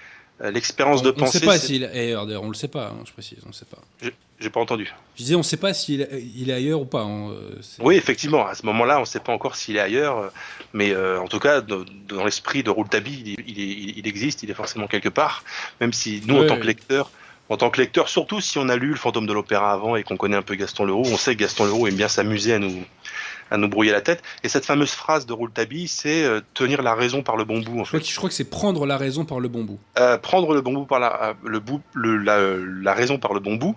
euh, 0.41 0.51
l'expérience 0.51 1.03
de 1.03 1.11
On 1.11 1.15
ne 1.15 1.19
pensée. 1.19 1.39
sait 1.41 1.45
pas 1.47 1.59
s'il 1.59 1.83
est 1.83 1.89
ailleurs, 1.89 2.27
d'ailleurs, 2.27 2.43
on 2.45 2.49
le 2.49 2.55
sait 2.55 2.69
pas, 2.69 2.89
hein, 2.89 3.03
je 3.07 3.13
précise, 3.13 3.39
on 3.45 3.49
ne 3.49 3.53
sait 3.55 3.65
pas. 3.67 3.79
J'ai 4.41 4.51
pas 4.51 4.61
entendu. 4.61 4.93
Je 5.17 5.23
disais, 5.23 5.35
on 5.37 5.39
ne 5.39 5.43
sait 5.45 5.57
pas 5.57 5.73
s'il 5.73 6.09
il 6.37 6.51
est 6.51 6.53
ailleurs 6.53 6.81
ou 6.81 6.85
pas. 6.85 7.03
hein, 7.03 7.31
euh, 7.31 7.61
Oui, 7.81 7.95
effectivement, 7.97 8.45
à 8.47 8.55
ce 8.57 8.67
moment-là, 8.67 8.97
on 8.99 9.03
ne 9.03 9.07
sait 9.07 9.21
pas 9.21 9.33
encore 9.33 9.55
s'il 9.55 9.77
est 9.77 9.81
ailleurs, 9.81 10.19
euh, 10.19 10.29
mais 10.73 10.91
euh, 10.93 11.21
en 11.21 11.29
tout 11.29 11.39
cas, 11.39 11.61
dans 11.61 12.25
l'esprit 12.25 12.63
de 12.65 12.71
Rouletabille, 12.71 13.37
il, 13.37 13.49
il, 13.49 13.61
est- 13.61 13.93
il 13.99 14.07
existe, 14.09 14.43
il 14.43 14.51
est 14.51 14.55
forcément 14.55 14.89
quelque 14.89 15.09
part, 15.11 15.45
même 15.81 15.93
si 15.93 16.23
nous, 16.27 16.39
en 16.39 16.47
tant 16.47 16.57
que 16.59 16.67
lecteur, 16.67 17.11
en 17.49 17.57
tant 17.57 17.71
que 17.71 17.81
lecteur, 17.81 18.09
surtout 18.09 18.41
si 18.41 18.59
on 18.59 18.69
a 18.69 18.77
lu 18.77 18.89
Le 18.91 18.97
Fantôme 18.97 19.27
de 19.27 19.33
l'Opéra 19.33 19.73
avant 19.73 19.97
et 19.97 20.03
qu'on 20.05 20.17
connaît 20.17 20.37
un 20.37 20.43
peu 20.43 20.55
Gaston 20.55 20.85
Leroux, 20.85 21.05
on 21.07 21.17
sait 21.17 21.35
que 21.35 21.41
Gaston 21.41 21.65
Leroux 21.67 21.87
aime 21.87 21.95
bien 21.97 22.09
s'amuser 22.09 22.55
à 22.55 22.59
nous 22.59 22.83
à 23.51 23.59
nous 23.59 23.69
brouiller 23.69 23.93
la 23.93 24.01
tête. 24.01 24.23
Et 24.43 24.49
cette 24.49 24.65
fameuse 24.65 24.93
phrase 24.93 25.27
de 25.27 25.35
Rouletabille, 25.35 25.87
c'est 25.87 26.25
euh, 26.25 26.41
tenir 26.55 26.81
la 26.81 26.95
raison 26.95 27.23
par 27.23 27.37
le 27.37 27.45
bon 27.45 27.61
bout. 27.61 27.81
En 27.81 27.85
Je 27.85 27.89
crois, 27.91 27.99
fait. 28.01 28.07
que, 28.07 28.11
je 28.11 28.17
crois 28.17 28.29
que 28.31 28.35
c'est 28.35 28.49
prendre 28.49 28.87
la 28.87 28.97
raison 28.97 29.27
par 29.27 29.41
le 29.41 29.49
bon 29.49 29.63
bout. 29.65 29.79
Euh, 29.99 30.17
prendre 30.17 30.55
le 30.55 30.63
bon 30.63 30.73
bout 30.73 30.87
par 30.87 30.99
la, 31.01 31.23
euh, 31.23 31.35
le 31.45 31.61
bout, 31.61 31.83
le, 31.93 32.17
la, 32.17 32.39
la 32.57 32.95
raison 32.95 33.19
par 33.19 33.35
le 33.35 33.41
bon 33.41 33.57
bout, 33.57 33.77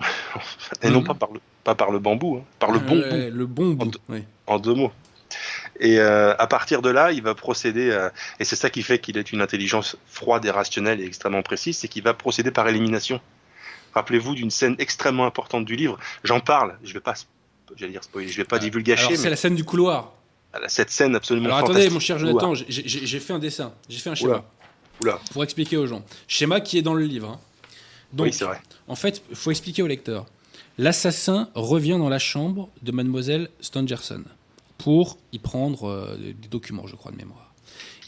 et 0.82 0.90
non 0.90 0.98
Mhm. 1.00 1.04
pas 1.06 1.14
par 1.14 1.28
le, 1.32 1.40
pas 1.62 1.74
par 1.76 1.90
le 1.92 2.00
bambou, 2.00 2.38
hein, 2.40 2.44
par 2.58 2.72
le 2.72 2.80
bon 2.80 2.96
bout. 2.96 3.04
Le 3.04 3.46
bon 3.46 3.70
bout. 3.74 3.92
En- 4.08 4.12
oui. 4.14 4.24
en 4.48 4.58
deux 4.58 4.74
mots. 4.74 4.90
Et 5.80 5.98
euh, 5.98 6.34
à 6.36 6.46
partir 6.46 6.82
de 6.82 6.88
là, 6.90 7.10
il 7.12 7.22
va 7.22 7.34
procéder, 7.34 7.92
à- 7.92 8.12
et 8.38 8.44
c'est 8.44 8.56
ça 8.56 8.70
qui 8.70 8.82
fait 8.82 8.98
qu'il 9.00 9.18
est 9.18 9.32
une 9.32 9.40
intelligence 9.40 9.96
froide 10.06 10.44
et 10.44 10.50
rationnelle 10.50 11.00
et 11.00 11.04
extrêmement 11.04 11.42
précise, 11.42 11.78
c'est 11.78 11.88
qu'il 11.88 12.02
va 12.04 12.14
procéder 12.14 12.50
par 12.52 12.68
élimination. 12.68 13.20
Rappelez-vous 13.94 14.34
d'une 14.34 14.50
scène 14.50 14.76
extrêmement 14.78 15.26
importante 15.26 15.64
du 15.64 15.76
livre. 15.76 15.98
J'en 16.24 16.40
parle, 16.40 16.76
je 16.84 16.92
vais 16.92 17.00
pas, 17.00 17.14
j'allais 17.76 17.92
dire 17.92 18.04
spoiler, 18.04 18.28
je 18.28 18.36
vais 18.36 18.44
pas 18.44 18.56
Alors, 18.56 18.64
divulgacher, 18.64 19.16
c'est 19.16 19.24
mais 19.24 19.30
la 19.30 19.36
scène 19.36 19.54
du 19.56 19.64
couloir. 19.64 20.12
cette 20.68 20.90
scène 20.90 21.14
absolument 21.16 21.46
Alors 21.46 21.58
attendez, 21.58 21.90
mon 21.90 22.00
cher 22.00 22.18
Jonathan, 22.18 22.54
j'ai- 22.54 23.20
fait 23.20 23.32
un 23.32 23.38
dessin, 23.40 23.72
j'ai 23.88 23.98
fait 23.98 24.10
un 24.10 24.14
schéma 24.14 24.44
Oula. 25.00 25.14
Oula. 25.14 25.20
pour 25.32 25.42
expliquer 25.42 25.76
aux 25.76 25.86
gens. 25.88 26.04
Schéma 26.28 26.60
qui 26.60 26.78
est 26.78 26.82
dans 26.82 26.94
le 26.94 27.04
livre. 27.04 27.28
hein. 27.30 27.40
Donc, 28.12 28.26
oui, 28.26 28.32
c'est 28.32 28.44
vrai. 28.44 28.60
en 28.86 28.94
fait, 28.94 29.22
il 29.30 29.34
faut 29.36 29.50
expliquer 29.50 29.82
au 29.82 29.88
lecteur. 29.88 30.26
L'assassin 30.78 31.48
revient 31.54 31.96
dans 31.98 32.08
la 32.08 32.18
chambre 32.20 32.68
de 32.82 32.92
mademoiselle 32.92 33.48
Stangerson 33.60 34.22
pour 34.78 35.18
y 35.32 35.38
prendre 35.38 35.88
euh, 35.88 36.16
des 36.16 36.48
documents, 36.48 36.86
je 36.86 36.96
crois, 36.96 37.12
de 37.12 37.16
mémoire. 37.16 37.52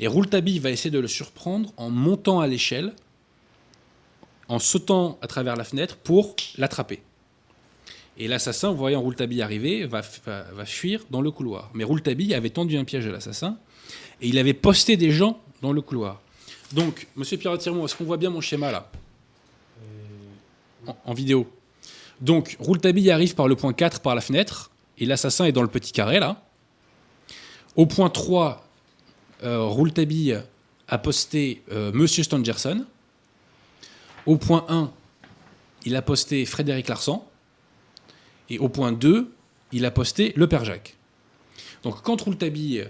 Et 0.00 0.06
Rouletabille 0.06 0.58
va 0.58 0.70
essayer 0.70 0.90
de 0.90 0.98
le 0.98 1.08
surprendre 1.08 1.72
en 1.76 1.90
montant 1.90 2.40
à 2.40 2.46
l'échelle, 2.46 2.94
en 4.48 4.58
sautant 4.58 5.18
à 5.22 5.26
travers 5.26 5.56
la 5.56 5.64
fenêtre 5.64 5.96
pour 5.96 6.36
l'attraper. 6.58 7.02
Et 8.18 8.28
l'assassin, 8.28 8.72
voyant 8.72 9.00
Rouletabille 9.00 9.42
arriver, 9.42 9.86
va, 9.86 10.02
va, 10.24 10.42
va 10.42 10.64
fuir 10.64 11.04
dans 11.10 11.20
le 11.20 11.30
couloir. 11.30 11.70
Mais 11.74 11.84
Rouletabille 11.84 12.34
avait 12.34 12.50
tendu 12.50 12.76
un 12.76 12.84
piège 12.84 13.06
à 13.06 13.10
l'assassin 13.10 13.58
et 14.20 14.28
il 14.28 14.38
avait 14.38 14.54
posté 14.54 14.96
des 14.96 15.10
gens 15.10 15.40
dans 15.62 15.72
le 15.72 15.80
couloir. 15.80 16.20
Donc, 16.72 17.06
monsieur 17.16 17.36
Pierre 17.36 17.56
Tiremont, 17.58 17.84
est-ce 17.84 17.94
qu'on 17.94 18.04
voit 18.04 18.16
bien 18.16 18.30
mon 18.30 18.40
schéma 18.40 18.72
là? 18.72 18.90
En, 20.86 20.96
en 21.04 21.14
vidéo. 21.14 21.50
Donc, 22.20 22.56
Rouletabille 22.58 23.10
arrive 23.10 23.34
par 23.34 23.48
le 23.48 23.56
point 23.56 23.72
4 23.72 24.00
par 24.00 24.14
la 24.14 24.20
fenêtre, 24.20 24.70
et 24.98 25.04
l'assassin 25.04 25.44
est 25.44 25.52
dans 25.52 25.62
le 25.62 25.68
petit 25.68 25.92
carré 25.92 26.18
là. 26.18 26.45
Au 27.77 27.85
point 27.87 28.09
3, 28.09 28.66
euh, 29.43 29.62
Rouletabille 29.64 30.41
a 30.89 30.99
posté 30.99 31.62
euh, 31.70 31.93
Monsieur 31.93 32.22
Stangerson. 32.22 32.87
Au 34.24 34.37
point 34.37 34.64
1, 34.68 34.91
il 35.85 35.95
a 35.95 36.03
posté 36.03 36.47
Frédéric 36.47 36.89
Larsan. 36.89 37.29
Et 38.49 38.59
au 38.59 38.68
point 38.68 38.93
2, 38.93 39.31
il 39.72 39.85
a 39.85 39.91
posté 39.91 40.33
le 40.37 40.49
Père 40.49 40.64
Jacques. 40.64 40.97
Donc, 41.83 42.03
quand 42.03 42.20
Rouletabille 42.20 42.89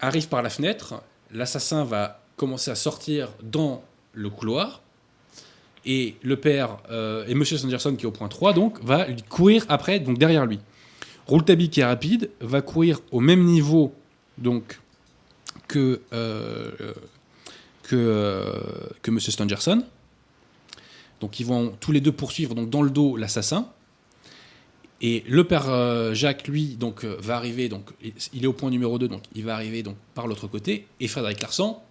arrive 0.00 0.28
par 0.28 0.42
la 0.42 0.50
fenêtre, 0.50 1.02
l'assassin 1.32 1.84
va 1.84 2.20
commencer 2.36 2.70
à 2.70 2.76
sortir 2.76 3.30
dans 3.42 3.82
le 4.12 4.30
couloir 4.30 4.82
et 5.84 6.16
le 6.22 6.36
père 6.36 6.78
euh, 6.90 7.26
et 7.26 7.34
Monsieur 7.34 7.58
Sanderson 7.58 7.94
qui 7.96 8.04
est 8.04 8.06
au 8.06 8.12
point 8.12 8.28
3 8.28 8.52
donc 8.52 8.82
va 8.82 9.06
courir 9.28 9.64
après 9.68 10.00
donc 10.00 10.18
derrière 10.18 10.46
lui. 10.46 10.60
Rouletabille 11.28 11.68
qui 11.68 11.80
est 11.80 11.84
rapide 11.84 12.30
va 12.40 12.62
courir 12.62 13.00
au 13.12 13.20
même 13.20 13.44
niveau 13.44 13.94
donc 14.38 14.80
que 15.68 16.00
euh, 16.12 16.70
que 17.88 17.96
euh, 17.96 18.52
que 19.02 19.10
Monsieur 19.10 19.32
Stangerson. 19.32 19.82
Donc 21.20 21.40
ils 21.40 21.46
vont 21.46 21.74
tous 21.80 21.92
les 21.92 22.00
deux 22.00 22.12
poursuivre 22.12 22.54
donc 22.54 22.70
dans 22.70 22.82
le 22.82 22.90
dos 22.90 23.16
l'assassin. 23.16 23.68
Et 25.00 25.22
le 25.28 25.44
père 25.44 25.68
euh, 25.68 26.12
Jacques 26.12 26.48
lui 26.48 26.76
donc 26.76 27.04
euh, 27.04 27.16
va 27.20 27.36
arriver 27.36 27.68
donc 27.68 27.90
il 28.32 28.44
est 28.44 28.46
au 28.46 28.52
point 28.52 28.70
numéro 28.70 28.98
2 28.98 29.06
donc 29.06 29.22
il 29.34 29.44
va 29.44 29.54
arriver 29.54 29.84
donc 29.84 29.96
par 30.14 30.26
l'autre 30.26 30.48
côté 30.48 30.88
et 30.98 31.06
Frédéric 31.06 31.40
Larsan 31.40 31.84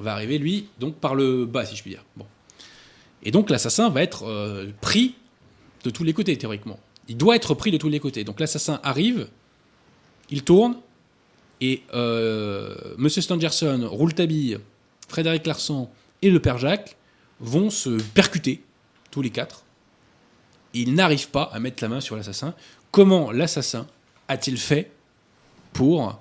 va 0.00 0.12
arriver 0.12 0.38
lui 0.38 0.66
donc 0.80 0.96
par 0.96 1.14
le 1.14 1.46
bas 1.46 1.64
si 1.64 1.76
je 1.76 1.82
puis 1.82 1.92
dire. 1.92 2.04
Bon. 2.16 2.26
Et 3.22 3.30
donc 3.30 3.48
l'assassin 3.48 3.90
va 3.90 4.02
être 4.02 4.24
pris 4.80 5.14
de 5.84 5.90
tous 5.90 6.04
les 6.04 6.12
côtés, 6.12 6.36
théoriquement. 6.36 6.78
Il 7.08 7.16
doit 7.16 7.36
être 7.36 7.54
pris 7.54 7.70
de 7.70 7.76
tous 7.78 7.88
les 7.88 8.00
côtés. 8.00 8.24
Donc 8.24 8.40
l'assassin 8.40 8.80
arrive, 8.82 9.28
il 10.30 10.42
tourne, 10.44 10.76
et 11.60 11.82
euh, 11.94 12.74
Monsieur 12.96 13.22
Stangerson, 13.22 13.86
Rouletabille, 13.90 14.58
Frédéric 15.08 15.46
Larsan 15.46 15.90
et 16.22 16.30
le 16.30 16.40
père 16.40 16.58
Jacques 16.58 16.96
vont 17.40 17.70
se 17.70 17.90
percuter, 18.14 18.62
tous 19.10 19.22
les 19.22 19.30
quatre. 19.30 19.64
Ils 20.74 20.94
n'arrivent 20.94 21.28
pas 21.28 21.50
à 21.52 21.60
mettre 21.60 21.82
la 21.82 21.88
main 21.88 22.00
sur 22.00 22.16
l'assassin. 22.16 22.54
Comment 22.90 23.30
l'assassin 23.30 23.86
a-t-il 24.28 24.56
fait 24.58 24.90
pour, 25.72 26.18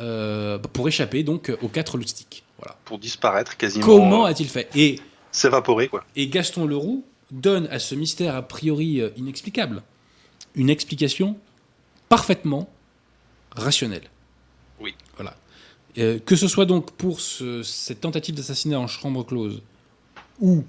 euh, 0.00 0.58
pour 0.58 0.88
échapper 0.88 1.22
donc 1.22 1.50
aux 1.62 1.68
quatre 1.68 1.96
loustiques 1.96 2.44
Voilà. 2.58 2.76
Pour 2.84 2.98
disparaître 2.98 3.56
quasiment. 3.56 3.84
Comment 3.86 4.26
euh, 4.26 4.30
a-t-il 4.30 4.48
fait? 4.48 4.68
Et 4.74 4.98
S'évaporer, 5.32 5.88
quoi. 5.88 6.04
et 6.14 6.28
Gaston 6.28 6.66
Leroux 6.66 7.04
donne 7.32 7.66
à 7.68 7.78
ce 7.78 7.94
mystère 7.96 8.36
a 8.36 8.42
priori 8.42 9.00
euh, 9.00 9.10
inexplicable 9.16 9.82
une 10.54 10.70
explication 10.70 11.36
parfaitement 12.08 12.68
rationnelle. 13.54 14.08
Oui. 14.80 14.94
Voilà. 15.16 15.36
Euh, 15.98 16.18
que 16.18 16.36
ce 16.36 16.48
soit 16.48 16.66
donc 16.66 16.90
pour 16.92 17.20
ce- 17.20 17.62
cette 17.62 18.00
tentative 18.00 18.34
d'assassinat 18.34 18.78
en 18.78 18.86
chambre 18.88 19.24
close 19.24 19.62
ou 20.40 20.64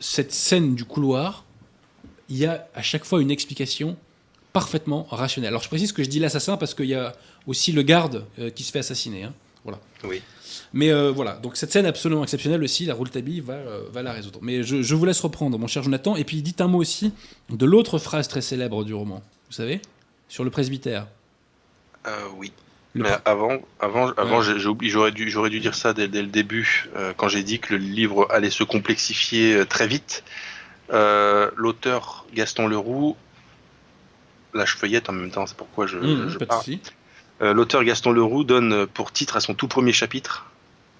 cette 0.00 0.32
scène 0.32 0.74
du 0.74 0.84
couloir, 0.84 1.44
il 2.28 2.36
y 2.36 2.46
a 2.46 2.66
à 2.74 2.82
chaque 2.82 3.04
fois 3.04 3.22
une 3.22 3.30
explication 3.30 3.96
parfaitement 4.52 5.04
rationnelle. 5.10 5.48
Alors 5.50 5.62
je 5.62 5.68
précise 5.68 5.92
que 5.92 6.02
je 6.02 6.08
dis 6.08 6.18
l'assassin 6.18 6.56
parce 6.56 6.74
qu'il 6.74 6.86
y 6.86 6.94
a 6.94 7.14
aussi 7.46 7.72
le 7.72 7.82
garde 7.82 8.26
euh, 8.38 8.50
qui 8.50 8.64
se 8.64 8.72
fait 8.72 8.80
assassiner. 8.80 9.24
hein. 9.24 9.34
Voilà. 9.62 9.80
Oui. 10.04 10.22
Mais 10.72 10.90
euh, 10.90 11.10
voilà, 11.10 11.34
donc 11.34 11.56
cette 11.56 11.72
scène 11.72 11.86
absolument 11.86 12.22
exceptionnelle 12.22 12.62
aussi, 12.62 12.84
la 12.86 12.94
Rouletabille 12.94 13.40
va, 13.40 13.54
euh, 13.54 13.82
va 13.92 14.02
la 14.02 14.12
résoudre. 14.12 14.38
Mais 14.42 14.62
je, 14.62 14.82
je 14.82 14.94
vous 14.94 15.04
laisse 15.04 15.20
reprendre, 15.20 15.58
mon 15.58 15.66
cher 15.66 15.82
Jonathan, 15.82 16.16
et 16.16 16.24
puis 16.24 16.42
dites 16.42 16.60
un 16.60 16.68
mot 16.68 16.78
aussi 16.78 17.12
de 17.50 17.66
l'autre 17.66 17.98
phrase 17.98 18.28
très 18.28 18.40
célèbre 18.40 18.84
du 18.84 18.94
roman, 18.94 19.22
vous 19.48 19.52
savez 19.54 19.80
Sur 20.28 20.44
le 20.44 20.50
presbytère. 20.50 21.06
Euh, 22.06 22.10
oui. 22.36 22.52
Le 22.94 23.02
Mais 23.02 23.10
avant, 23.26 23.58
avant, 23.80 24.08
avant 24.16 24.40
Ouais. 24.40 24.58
j'aurais 24.88 25.10
dû, 25.12 25.28
j'aurais 25.28 25.50
dû 25.50 25.60
dire 25.60 25.74
ça 25.74 25.92
dès, 25.92 26.08
dès 26.08 26.22
le 26.22 26.28
début, 26.28 26.88
quand 27.18 27.28
j'ai 27.28 27.42
dit 27.42 27.58
que 27.60 27.74
le 27.74 27.78
livre 27.78 28.26
allait 28.30 28.48
se 28.50 28.64
complexifier 28.64 29.64
très 29.68 29.86
vite. 29.86 30.24
L'auteur 30.90 32.24
Gaston 32.34 32.68
Leroux, 32.68 33.16
là 34.54 34.64
je 34.64 34.74
feuillette 34.76 35.08
en 35.08 35.12
même 35.12 35.30
temps, 35.30 35.46
c'est 35.46 35.56
pourquoi 35.56 35.86
je, 35.86 35.98
Mmh, 35.98 36.28
je 36.30 36.38
pas 36.38 36.44
de 36.44 36.48
parle. 36.48 36.64
Euh, 37.42 37.52
L'auteur 37.52 37.84
Gaston 37.84 38.12
Leroux 38.12 38.44
donne 38.44 38.86
pour 38.86 39.12
titre 39.12 39.36
à 39.36 39.40
son 39.40 39.54
tout 39.54 39.68
premier 39.68 39.92
chapitre 39.92 40.46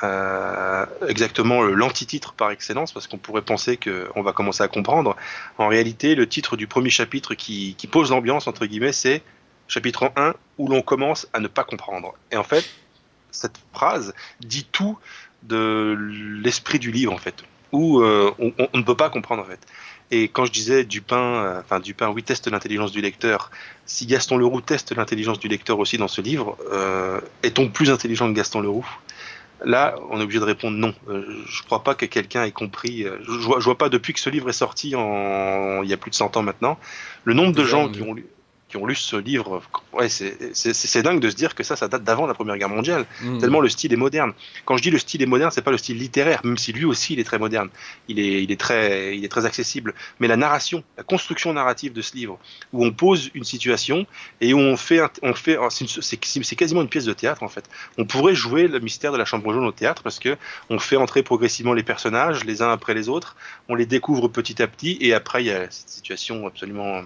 euh, 0.03 0.85
exactement 1.09 1.63
euh, 1.65 1.73
l'antititre 1.73 2.35
par 2.35 2.51
excellence, 2.51 2.93
parce 2.93 3.07
qu'on 3.07 3.17
pourrait 3.17 3.41
penser 3.43 3.79
qu'on 3.79 4.23
va 4.23 4.33
commencer 4.33 4.63
à 4.63 4.69
comprendre. 4.69 5.17
En 5.57 5.69
réalité, 5.69 6.15
le 6.15 6.29
titre 6.29 6.57
du 6.57 6.67
premier 6.67 6.91
chapitre 6.91 7.35
qui, 7.35 7.75
pose 7.91 8.11
l'ambiance, 8.11 8.47
entre 8.47 8.67
guillemets, 8.67 8.93
c'est 8.93 9.23
chapitre 9.69 10.13
1, 10.17 10.35
où 10.59 10.69
l'on 10.69 10.83
commence 10.83 11.27
à 11.33 11.41
ne 11.41 11.49
pas 11.49 11.65
comprendre. 11.65 12.13
Et 12.31 12.37
en 12.37 12.45
fait, 12.45 12.69
cette 13.31 13.57
phrase 13.73 14.13
dit 14.41 14.67
tout 14.71 14.99
de 15.45 15.97
l'esprit 16.43 16.79
du 16.79 16.91
livre, 16.93 17.13
en 17.13 17.19
fait, 17.19 17.43
où 17.73 18.03
on, 18.03 18.35
on- 18.39 18.69
on 18.75 18.79
ne 18.79 18.83
peut 18.83 18.97
pas 18.97 19.09
comprendre, 19.09 19.43
en 19.43 19.47
fait. 19.47 19.61
Et 20.11 20.29
quand 20.29 20.45
je 20.45 20.53
disais 20.53 20.85
Dupin, 20.85 21.17
euh, 21.17 21.61
enfin 21.61 21.81
Dupin, 21.81 22.09
oui, 22.11 22.23
teste 22.23 22.49
l'intelligence 22.49 22.93
du 22.93 23.01
lecteur. 23.01 23.51
Si 23.87 24.07
Gaston 24.07 24.37
Leroux 24.37 24.61
teste 24.61 24.95
l'intelligence 24.95 25.39
du 25.41 25.49
lecteur 25.49 25.79
aussi 25.79 25.99
dans 25.99 26.09
ce 26.09 26.21
livre, 26.21 26.57
euh, 26.73 27.21
est-on 27.43 27.69
plus 27.69 27.91
intelligent 27.91 28.29
que 28.29 28.37
Gaston 28.37 28.61
Leroux? 28.61 28.87
Là, 29.65 29.97
on 30.11 30.21
est 30.21 30.23
obligé 30.23 30.39
de 30.39 30.45
répondre 30.45 30.77
non. 30.77 30.95
Euh, 31.09 31.25
je 31.49 31.63
crois 31.63 31.83
pas 31.83 31.95
que 31.95 32.05
quelqu'un 32.07 32.45
ait 32.45 32.53
compris. 32.53 33.05
euh, 33.05 33.19
Je, 33.25 33.33
vois, 33.47 33.59
je 33.59 33.65
vois 33.65 33.79
pas 33.79 33.89
depuis 33.89 34.13
que 34.13 34.21
ce 34.21 34.31
livre 34.31 34.49
est 34.49 34.53
sorti, 34.53 34.95
en, 34.95 35.83
il 35.83 35.89
y 35.89 35.93
a 35.93 35.97
plus 35.97 36.11
de 36.11 36.15
100 36.15 36.37
ans 36.37 36.43
maintenant, 36.43 36.79
le 37.25 37.35
nombre 37.35 37.53
de 37.53 37.65
gens 37.65 37.89
qui 37.89 38.03
ont 38.03 38.15
lu 38.15 38.27
qui 38.77 38.83
ont 38.83 38.87
lu 38.87 38.95
ce 38.95 39.17
livre, 39.17 39.63
ouais, 39.93 40.09
c'est 40.09 41.03
dingue 41.03 41.21
de 41.21 41.31
se 41.31 41.35
dire 41.35 41.55
que 41.55 41.63
ça, 41.63 41.77
ça 41.77 41.89
date 41.89 42.05
d'avant 42.05 42.27
la 42.27 42.35
Première 42.35 42.59
Guerre 42.59 42.69
mondiale. 42.69 43.07
Mmh. 43.23 43.39
Tellement 43.39 43.61
le 43.61 43.69
style 43.69 43.93
est 43.93 43.97
moderne. 43.97 44.33
Quand 44.65 44.77
je 44.77 44.83
dis 44.83 44.91
le 44.91 44.99
style 44.99 45.23
est 45.23 45.27
moderne, 45.27 45.51
c'est 45.53 45.63
pas 45.63 45.71
le 45.71 45.79
style 45.79 45.99
littéraire, 45.99 46.41
même 46.45 46.59
si 46.59 46.73
lui 46.73 46.85
aussi 46.85 47.15
il 47.15 47.21
est 47.21 47.25
très 47.25 47.39
moderne. 47.39 47.71
Il 48.09 48.19
est, 48.19 48.43
il 48.43 48.53
est 48.53 48.61
très, 48.61 49.17
il 49.17 49.25
est 49.25 49.29
très 49.29 49.47
accessible. 49.47 49.95
Mais 50.21 50.29
la 50.29 50.37
narration, 50.37 50.85
la 50.97 51.03
construction 51.03 51.53
narrative 51.53 51.93
de 51.93 52.03
ce 52.03 52.15
livre, 52.15 52.39
où 52.73 52.85
on 52.85 52.93
pose 52.93 53.31
une 53.35 53.45
situation 53.45 54.07
et 54.41 54.53
où 54.53 54.59
on 54.59 54.77
fait, 54.77 55.01
on 55.23 55.35
fait, 55.35 55.57
oh, 55.57 55.69
c'est 55.71 56.57
quasiment 56.57 56.83
une 56.83 56.89
pièce 56.89 57.05
de 57.05 57.13
théâtre 57.13 57.43
en 57.43 57.49
fait. 57.49 57.65
On 57.99 58.05
pourrait 58.05 58.35
jouer 58.35 58.69
le 58.69 58.79
mystère 58.81 59.13
de 59.13 59.19
la 59.19 59.25
chambre 59.25 59.53
jaune 59.53 59.65
au 59.65 59.73
théâtre 59.73 60.03
parce 60.03 60.19
que 60.19 60.37
on 60.71 60.79
fait 60.79 60.97
entrer 60.97 61.23
progressivement 61.23 61.73
les 61.73 61.83
personnages 61.83 62.45
les 62.45 62.63
uns 62.63 62.71
après 62.71 62.95
les 62.95 63.09
autres, 63.09 63.37
on 63.69 63.75
les 63.75 63.87
découvre 63.87 64.29
petit 64.29 64.63
à 64.63 64.67
petit 64.67 64.99
et 65.01 65.15
après 65.15 65.43
il 65.43 65.47
y 65.47 65.51
a 65.51 65.71
cette 65.71 65.89
situation 65.89 66.47
absolument 66.47 67.03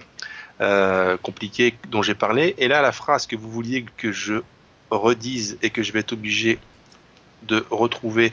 euh, 0.61 1.17
compliquée 1.17 1.75
dont 1.89 2.01
j'ai 2.01 2.13
parlé. 2.13 2.55
Et 2.57 2.67
là, 2.67 2.81
la 2.81 2.91
phrase 2.91 3.25
que 3.25 3.35
vous 3.35 3.49
vouliez 3.49 3.85
que 3.97 4.11
je 4.11 4.41
redise 4.91 5.57
et 5.61 5.69
que 5.69 5.81
je 5.81 5.91
vais 5.91 5.99
être 5.99 6.13
obligé 6.13 6.59
de 7.43 7.65
retrouver, 7.71 8.31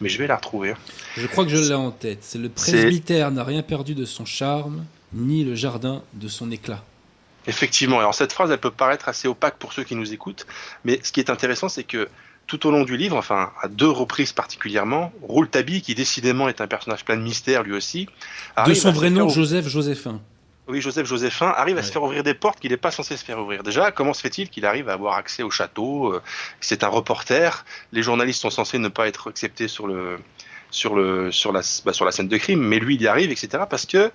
mais 0.00 0.08
je 0.08 0.18
vais 0.18 0.26
la 0.26 0.36
retrouver. 0.36 0.74
Je 1.16 1.26
crois 1.26 1.44
que 1.44 1.50
je 1.50 1.68
l'ai 1.68 1.74
en 1.74 1.90
tête. 1.90 2.18
C'est 2.22 2.38
le 2.38 2.48
presbytère 2.48 3.30
n'a 3.30 3.44
rien 3.44 3.62
perdu 3.62 3.94
de 3.94 4.04
son 4.04 4.24
charme, 4.24 4.84
ni 5.12 5.44
le 5.44 5.54
jardin 5.54 6.02
de 6.14 6.28
son 6.28 6.50
éclat. 6.50 6.82
Effectivement. 7.46 7.98
Alors 7.98 8.14
cette 8.14 8.32
phrase, 8.32 8.50
elle 8.50 8.58
peut 8.58 8.70
paraître 8.70 9.08
assez 9.08 9.28
opaque 9.28 9.56
pour 9.58 9.72
ceux 9.72 9.84
qui 9.84 9.94
nous 9.94 10.12
écoutent, 10.12 10.46
mais 10.84 11.00
ce 11.02 11.12
qui 11.12 11.20
est 11.20 11.30
intéressant, 11.30 11.68
c'est 11.68 11.84
que 11.84 12.08
tout 12.46 12.66
au 12.66 12.70
long 12.70 12.82
du 12.82 12.96
livre, 12.96 13.16
enfin 13.16 13.52
à 13.62 13.68
deux 13.68 13.88
reprises 13.88 14.32
particulièrement, 14.32 15.12
Rouletabille, 15.22 15.82
qui 15.82 15.94
décidément 15.94 16.48
est 16.48 16.60
un 16.60 16.66
personnage 16.66 17.04
plein 17.04 17.16
de 17.16 17.22
mystères 17.22 17.62
lui 17.62 17.72
aussi, 17.72 18.08
De 18.66 18.74
son 18.74 18.90
vrai 18.90 19.10
nom, 19.10 19.28
Joseph 19.28 19.68
Joséphin. 19.68 20.20
Oui, 20.68 20.80
Joseph 20.80 21.06
Joséphin 21.06 21.52
arrive 21.56 21.78
à 21.78 21.82
se 21.82 21.90
faire 21.90 22.02
ouvrir 22.02 22.22
des 22.22 22.34
portes 22.34 22.60
qu'il 22.60 22.70
n'est 22.70 22.76
pas 22.76 22.90
censé 22.90 23.16
se 23.16 23.24
faire 23.24 23.38
ouvrir. 23.38 23.62
Déjà, 23.62 23.90
comment 23.90 24.12
se 24.12 24.20
fait-il 24.20 24.50
qu'il 24.50 24.66
arrive 24.66 24.88
à 24.88 24.92
avoir 24.92 25.14
accès 25.14 25.42
au 25.42 25.50
château 25.50 26.12
euh, 26.12 26.22
C'est 26.60 26.84
un 26.84 26.88
reporter. 26.88 27.64
Les 27.92 28.02
journalistes 28.02 28.40
sont 28.42 28.50
censés 28.50 28.78
ne 28.78 28.88
pas 28.88 29.08
être 29.08 29.28
acceptés 29.30 29.68
sur 29.68 29.86
le 29.86 30.18
sur 30.70 30.94
le 30.94 31.32
sur 31.32 31.52
la 31.52 31.62
bah, 31.84 31.92
sur 31.92 32.04
la 32.04 32.12
scène 32.12 32.28
de 32.28 32.36
crime, 32.36 32.60
mais 32.60 32.78
lui 32.78 32.96
il 32.96 33.02
y 33.02 33.08
arrive, 33.08 33.30
etc. 33.30 33.64
Parce 33.68 33.86
que 33.86 34.10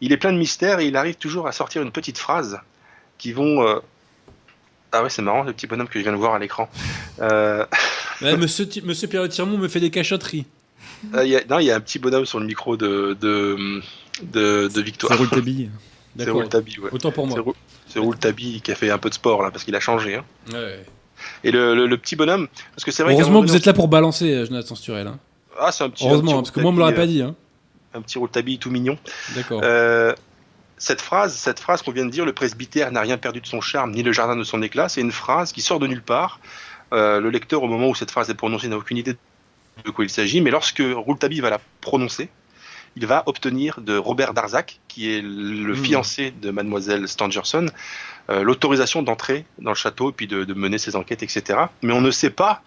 il 0.00 0.12
est 0.12 0.16
plein 0.16 0.32
de 0.32 0.38
mystères 0.38 0.78
et 0.78 0.86
il 0.86 0.96
arrive 0.96 1.16
toujours 1.16 1.48
à 1.48 1.52
sortir 1.52 1.82
une 1.82 1.92
petite 1.92 2.18
phrase 2.18 2.60
qui 3.18 3.32
vont 3.32 3.66
euh, 3.66 3.80
ah 4.92 5.02
ouais, 5.02 5.10
c'est 5.10 5.22
marrant, 5.22 5.42
le 5.42 5.52
petit 5.52 5.66
bonhomme 5.66 5.88
que 5.88 5.98
je 5.98 6.04
viens 6.04 6.12
de 6.12 6.16
voir 6.16 6.34
à 6.34 6.38
l'écran. 6.38 6.68
Euh, 7.20 7.66
Ouais, 8.22 8.34
monsieur, 8.36 8.66
monsieur 8.84 9.08
Pierre 9.08 9.28
Tirmont 9.28 9.58
me 9.58 9.68
fait 9.68 9.80
des 9.80 9.90
cachotteries. 9.90 10.46
euh, 11.14 11.24
il 11.24 11.32
y 11.32 11.36
a, 11.36 11.44
non, 11.44 11.58
il 11.58 11.66
y 11.66 11.70
a 11.70 11.76
un 11.76 11.80
petit 11.80 11.98
bonhomme 11.98 12.24
sur 12.24 12.40
le 12.40 12.46
micro 12.46 12.78
de, 12.78 13.14
de, 13.20 13.82
de, 14.22 14.68
de 14.72 14.80
Victoire. 14.80 15.12
C'est 15.12 15.18
Rouletabille. 15.18 15.70
C'est. 16.24 16.30
Rouletabille, 16.30 16.78
ouais. 16.80 16.90
Autant 16.92 17.10
pour 17.12 17.26
moi. 17.26 17.34
C'est 17.36 17.40
Roul- 17.42 17.54
C'est 17.88 17.98
Rouletabille 17.98 18.60
qui 18.60 18.72
a 18.72 18.74
fait 18.74 18.90
un 18.90 18.98
peu 18.98 19.08
de 19.08 19.14
sport 19.14 19.42
là, 19.42 19.50
parce 19.50 19.64
qu'il 19.64 19.74
a 19.76 19.80
changé. 19.80 20.16
Hein. 20.16 20.24
Ouais. 20.52 20.84
Et 21.44 21.50
le, 21.50 21.74
le, 21.74 21.86
le 21.86 21.96
petit 21.98 22.14
bonhomme, 22.16 22.48
parce 22.74 22.84
que 22.84 22.90
c'est 22.90 23.02
vrai 23.02 23.14
Heureusement 23.14 23.42
que 23.42 23.46
vous 23.48 23.56
êtes 23.56 23.66
là 23.66 23.72
pour 23.72 23.88
balancer, 23.88 24.32
euh, 24.32 24.46
Jonathan 24.46 24.74
Sturel. 24.74 25.06
hein. 25.06 25.18
Ah, 25.58 25.72
c'est 25.72 25.84
un 25.84 25.90
petit. 25.90 26.04
un 26.06 26.10
Heureusement, 26.10 26.32
petit 26.32 26.36
parce 26.38 26.50
que 26.50 26.60
moi 26.60 26.70
on 26.70 26.74
me 26.74 26.78
l'aurait 26.78 26.94
pas 26.94 27.06
dit. 27.06 27.22
Hein. 27.22 27.34
euh, 27.94 27.98
Un 27.98 28.02
petit 28.02 28.18
Rouletabille 28.18 28.58
tout 28.58 28.70
mignon. 28.70 28.98
D'accord. 29.34 29.60
Euh, 29.64 30.14
cette 30.78 31.00
phrase, 31.00 31.34
cette 31.34 31.58
phrase 31.58 31.80
qu'on 31.80 31.92
vient 31.92 32.04
de 32.04 32.10
dire, 32.10 32.26
le 32.26 32.34
presbytère 32.34 32.92
n'a 32.92 33.00
rien 33.00 33.16
perdu 33.16 33.40
de 33.40 33.46
son 33.46 33.62
charme, 33.62 33.92
ni 33.92 34.02
le 34.02 34.12
jardin 34.12 34.36
de 34.36 34.44
son 34.44 34.60
éclat, 34.62 34.88
c'est 34.90 35.00
une 35.00 35.12
phrase 35.12 35.52
qui 35.52 35.62
sort 35.62 35.78
de 35.78 35.86
nulle 35.86 36.02
part. 36.02 36.38
Euh, 36.92 37.18
le 37.20 37.30
lecteur, 37.30 37.62
au 37.62 37.66
moment 37.68 37.88
où 37.88 37.94
cette 37.94 38.10
phrase 38.10 38.28
est 38.28 38.34
prononcée, 38.34 38.68
n'a 38.68 38.76
aucune 38.76 38.98
idée 38.98 39.16
de 39.84 39.90
quoi 39.90 40.04
il 40.04 40.10
s'agit, 40.10 40.40
mais 40.42 40.50
lorsque 40.50 40.82
Rouletabille 40.94 41.40
va 41.40 41.48
la 41.50 41.60
prononcer, 41.80 42.28
il 42.96 43.06
va 43.06 43.22
obtenir 43.26 43.80
de 43.80 43.96
Robert 43.96 44.32
Darzac, 44.34 44.80
qui 44.88 45.12
est 45.12 45.20
le 45.22 45.74
Hmm. 45.74 45.84
fiancé 45.84 46.30
de 46.30 46.50
mademoiselle 46.50 47.06
Stangerson, 47.06 47.66
euh, 48.30 48.42
l'autorisation 48.42 49.02
d'entrer 49.02 49.44
dans 49.58 49.70
le 49.70 49.76
château 49.76 50.10
et 50.10 50.12
puis 50.12 50.26
de, 50.26 50.44
de 50.44 50.54
mener 50.54 50.78
ses 50.78 50.96
enquêtes, 50.96 51.22
etc. 51.22 51.58
Mais 51.82 51.92
on 51.92 52.00
ne 52.00 52.10
sait 52.10 52.30
pas 52.30 52.62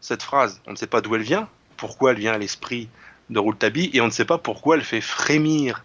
cette 0.00 0.22
phrase, 0.22 0.60
on 0.66 0.72
ne 0.72 0.76
sait 0.76 0.86
pas 0.86 1.00
d'où 1.00 1.14
elle 1.14 1.22
vient, 1.22 1.48
pourquoi 1.76 2.12
elle 2.12 2.18
vient 2.18 2.32
à 2.32 2.38
l'esprit 2.38 2.88
de 3.30 3.38
Rouletabille, 3.38 3.90
et 3.94 4.00
on 4.00 4.06
ne 4.06 4.10
sait 4.10 4.24
pas 4.26 4.36
pourquoi 4.38 4.76
elle 4.76 4.82
fait 4.84 5.00
frémir 5.00 5.84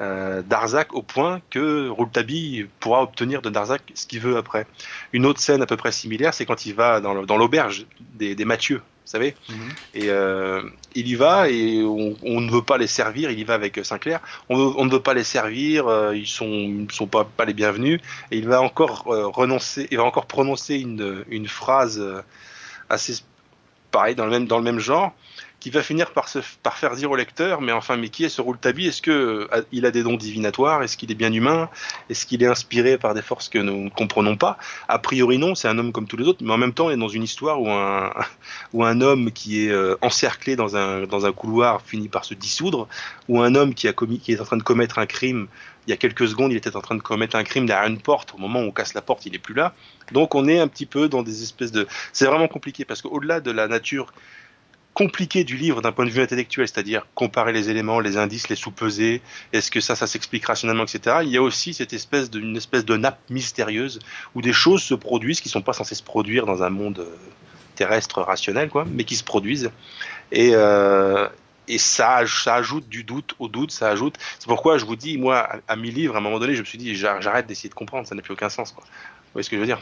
euh, 0.00 0.42
Darzac 0.42 0.94
au 0.94 1.02
point 1.02 1.40
que 1.50 1.88
Rouletabille 1.88 2.68
pourra 2.80 3.02
obtenir 3.02 3.42
de 3.42 3.50
Darzac 3.50 3.82
ce 3.94 4.06
qu'il 4.06 4.20
veut 4.20 4.36
après. 4.36 4.66
Une 5.12 5.26
autre 5.26 5.40
scène 5.40 5.62
à 5.62 5.66
peu 5.66 5.76
près 5.76 5.92
similaire, 5.92 6.34
c'est 6.34 6.46
quand 6.46 6.66
il 6.66 6.74
va 6.74 7.00
dans 7.00 7.36
l'auberge 7.36 7.86
des, 8.14 8.34
des 8.34 8.44
Mathieu, 8.44 8.80
vous 9.08 9.12
savez, 9.12 9.34
Mhm. 9.48 9.56
et 9.94 10.10
euh, 10.10 10.60
il 10.94 11.08
y 11.08 11.14
va 11.14 11.48
et 11.48 11.82
on, 11.82 12.14
on 12.22 12.42
ne 12.42 12.50
veut 12.50 12.60
pas 12.60 12.76
les 12.76 12.86
servir. 12.86 13.30
Il 13.30 13.38
y 13.38 13.44
va 13.44 13.54
avec 13.54 13.80
Sinclair. 13.82 14.20
On, 14.50 14.56
veut- 14.58 14.74
on 14.76 14.84
ne 14.84 14.90
veut 14.90 15.00
pas 15.00 15.14
les 15.14 15.24
servir. 15.24 15.88
euh, 15.88 16.14
ils 16.14 16.26
sont, 16.26 16.44
ils 16.46 16.92
sont 16.92 17.06
pas, 17.06 17.24
pas 17.24 17.46
les 17.46 17.54
bienvenus. 17.54 18.00
Et 18.30 18.36
il 18.36 18.46
va 18.46 18.60
encore 18.60 19.06
euh, 19.08 19.26
renoncer. 19.26 19.88
Il 19.90 19.96
va 19.96 20.04
encore 20.04 20.26
prononcer 20.26 20.74
une, 20.76 21.24
une 21.30 21.48
phrase 21.48 22.02
assez 22.90 23.14
pareil 23.90 24.14
dans 24.14 24.26
le 24.26 24.30
même 24.30 24.46
dans 24.46 24.58
le 24.58 24.64
même 24.64 24.78
genre 24.78 25.14
qui 25.60 25.70
va 25.70 25.82
finir 25.82 26.12
par 26.12 26.28
se 26.28 26.38
par 26.62 26.78
faire 26.78 26.94
dire 26.94 27.10
au 27.10 27.16
lecteur 27.16 27.60
mais 27.60 27.72
enfin 27.72 27.96
mais 27.96 28.08
qui 28.08 28.24
est 28.24 28.28
ce 28.28 28.40
Rouletabille? 28.40 28.88
Est-ce 28.88 29.02
que 29.02 29.48
euh, 29.52 29.62
il 29.72 29.86
a 29.86 29.90
des 29.90 30.02
dons 30.02 30.16
divinatoires? 30.16 30.82
Est-ce 30.82 30.96
qu'il 30.96 31.10
est 31.10 31.16
bien 31.16 31.32
humain? 31.32 31.68
Est-ce 32.10 32.26
qu'il 32.26 32.42
est 32.42 32.46
inspiré 32.46 32.98
par 32.98 33.14
des 33.14 33.22
forces 33.22 33.48
que 33.48 33.58
nous 33.58 33.84
ne 33.84 33.90
comprenons 33.90 34.36
pas? 34.36 34.58
A 34.88 34.98
priori 34.98 35.38
non, 35.38 35.54
c'est 35.54 35.68
un 35.68 35.78
homme 35.78 35.92
comme 35.92 36.06
tous 36.06 36.16
les 36.16 36.26
autres, 36.26 36.42
mais 36.42 36.52
en 36.52 36.58
même 36.58 36.72
temps 36.72 36.86
on 36.86 36.90
est 36.90 36.96
dans 36.96 37.08
une 37.08 37.24
histoire 37.24 37.60
où 37.60 37.70
un 37.70 38.12
où 38.72 38.84
un 38.84 39.00
homme 39.00 39.32
qui 39.32 39.66
est 39.66 39.70
euh, 39.70 39.96
encerclé 40.00 40.56
dans 40.56 40.76
un 40.76 41.06
dans 41.06 41.26
un 41.26 41.32
couloir 41.32 41.82
finit 41.82 42.08
par 42.08 42.24
se 42.24 42.34
dissoudre, 42.34 42.88
ou 43.28 43.40
un 43.40 43.54
homme 43.54 43.74
qui 43.74 43.88
a 43.88 43.92
commis 43.92 44.20
qui 44.20 44.32
est 44.32 44.40
en 44.40 44.44
train 44.44 44.56
de 44.56 44.62
commettre 44.62 44.98
un 44.98 45.06
crime 45.06 45.48
il 45.88 45.90
y 45.90 45.94
a 45.94 45.96
quelques 45.96 46.28
secondes, 46.28 46.52
il 46.52 46.58
était 46.58 46.76
en 46.76 46.82
train 46.82 46.96
de 46.96 47.00
commettre 47.00 47.34
un 47.34 47.44
crime 47.44 47.64
derrière 47.64 47.88
une 47.88 47.98
porte. 47.98 48.34
Au 48.34 48.36
moment 48.36 48.60
où 48.60 48.64
on 48.64 48.72
casse 48.72 48.92
la 48.92 49.00
porte, 49.00 49.24
il 49.24 49.34
est 49.34 49.38
plus 49.38 49.54
là. 49.54 49.72
Donc 50.12 50.34
on 50.34 50.46
est 50.46 50.58
un 50.58 50.68
petit 50.68 50.84
peu 50.84 51.08
dans 51.08 51.22
des 51.22 51.42
espèces 51.42 51.72
de. 51.72 51.88
C'est 52.12 52.26
vraiment 52.26 52.46
compliqué 52.46 52.84
parce 52.84 53.00
qu'au-delà 53.00 53.40
de 53.40 53.50
la 53.50 53.68
nature 53.68 54.12
compliquée 55.02 55.44
du 55.44 55.56
livre 55.56 55.80
d'un 55.80 55.92
point 55.92 56.04
de 56.06 56.10
vue 56.10 56.20
intellectuel, 56.20 56.66
c'est-à-dire 56.66 57.06
comparer 57.14 57.52
les 57.52 57.70
éléments, 57.70 58.00
les 58.00 58.16
indices, 58.16 58.48
les 58.48 58.56
sous-peser, 58.56 59.22
est-ce 59.52 59.70
que 59.70 59.80
ça, 59.80 59.94
ça 59.94 60.08
s'explique 60.08 60.44
rationnellement, 60.44 60.82
etc. 60.82 61.18
Il 61.22 61.28
y 61.30 61.36
a 61.36 61.42
aussi 61.42 61.72
cette 61.72 61.92
espèce 61.92 62.30
de, 62.30 62.40
une 62.40 62.56
espèce 62.56 62.84
de 62.84 62.96
nappe 62.96 63.20
mystérieuse 63.30 64.00
où 64.34 64.42
des 64.42 64.52
choses 64.52 64.82
se 64.82 64.94
produisent 64.94 65.40
qui 65.40 65.48
sont 65.48 65.62
pas 65.62 65.72
censées 65.72 65.94
se 65.94 66.02
produire 66.02 66.46
dans 66.46 66.64
un 66.64 66.70
monde 66.70 66.98
euh, 66.98 67.16
terrestre 67.76 68.22
rationnel, 68.22 68.68
quoi, 68.70 68.84
mais 68.92 69.04
qui 69.04 69.14
se 69.14 69.22
produisent. 69.22 69.70
Et, 70.32 70.50
euh, 70.54 71.28
et 71.68 71.78
ça, 71.78 72.22
ça 72.26 72.56
ajoute 72.56 72.88
du 72.88 73.04
doute 73.04 73.36
au 73.38 73.46
doute, 73.46 73.70
ça 73.70 73.90
ajoute. 73.90 74.16
C'est 74.40 74.48
pourquoi 74.48 74.78
je 74.78 74.84
vous 74.84 74.96
dis, 74.96 75.16
moi, 75.16 75.38
à, 75.38 75.60
à 75.68 75.76
mes 75.76 75.92
livres, 75.92 76.16
à 76.16 76.18
un 76.18 76.22
moment 76.22 76.40
donné, 76.40 76.56
je 76.56 76.60
me 76.60 76.66
suis 76.66 76.78
dit, 76.78 76.96
j'ar- 76.96 77.22
j'arrête 77.22 77.46
d'essayer 77.46 77.68
de 77.68 77.74
comprendre, 77.74 78.08
ça 78.08 78.16
n'a 78.16 78.22
plus 78.22 78.32
aucun 78.32 78.48
sens. 78.48 78.72
Quoi. 78.72 78.82
Vous 78.84 79.32
voyez 79.34 79.44
ce 79.44 79.50
que 79.50 79.54
je 79.56 79.60
veux 79.60 79.66
dire? 79.66 79.80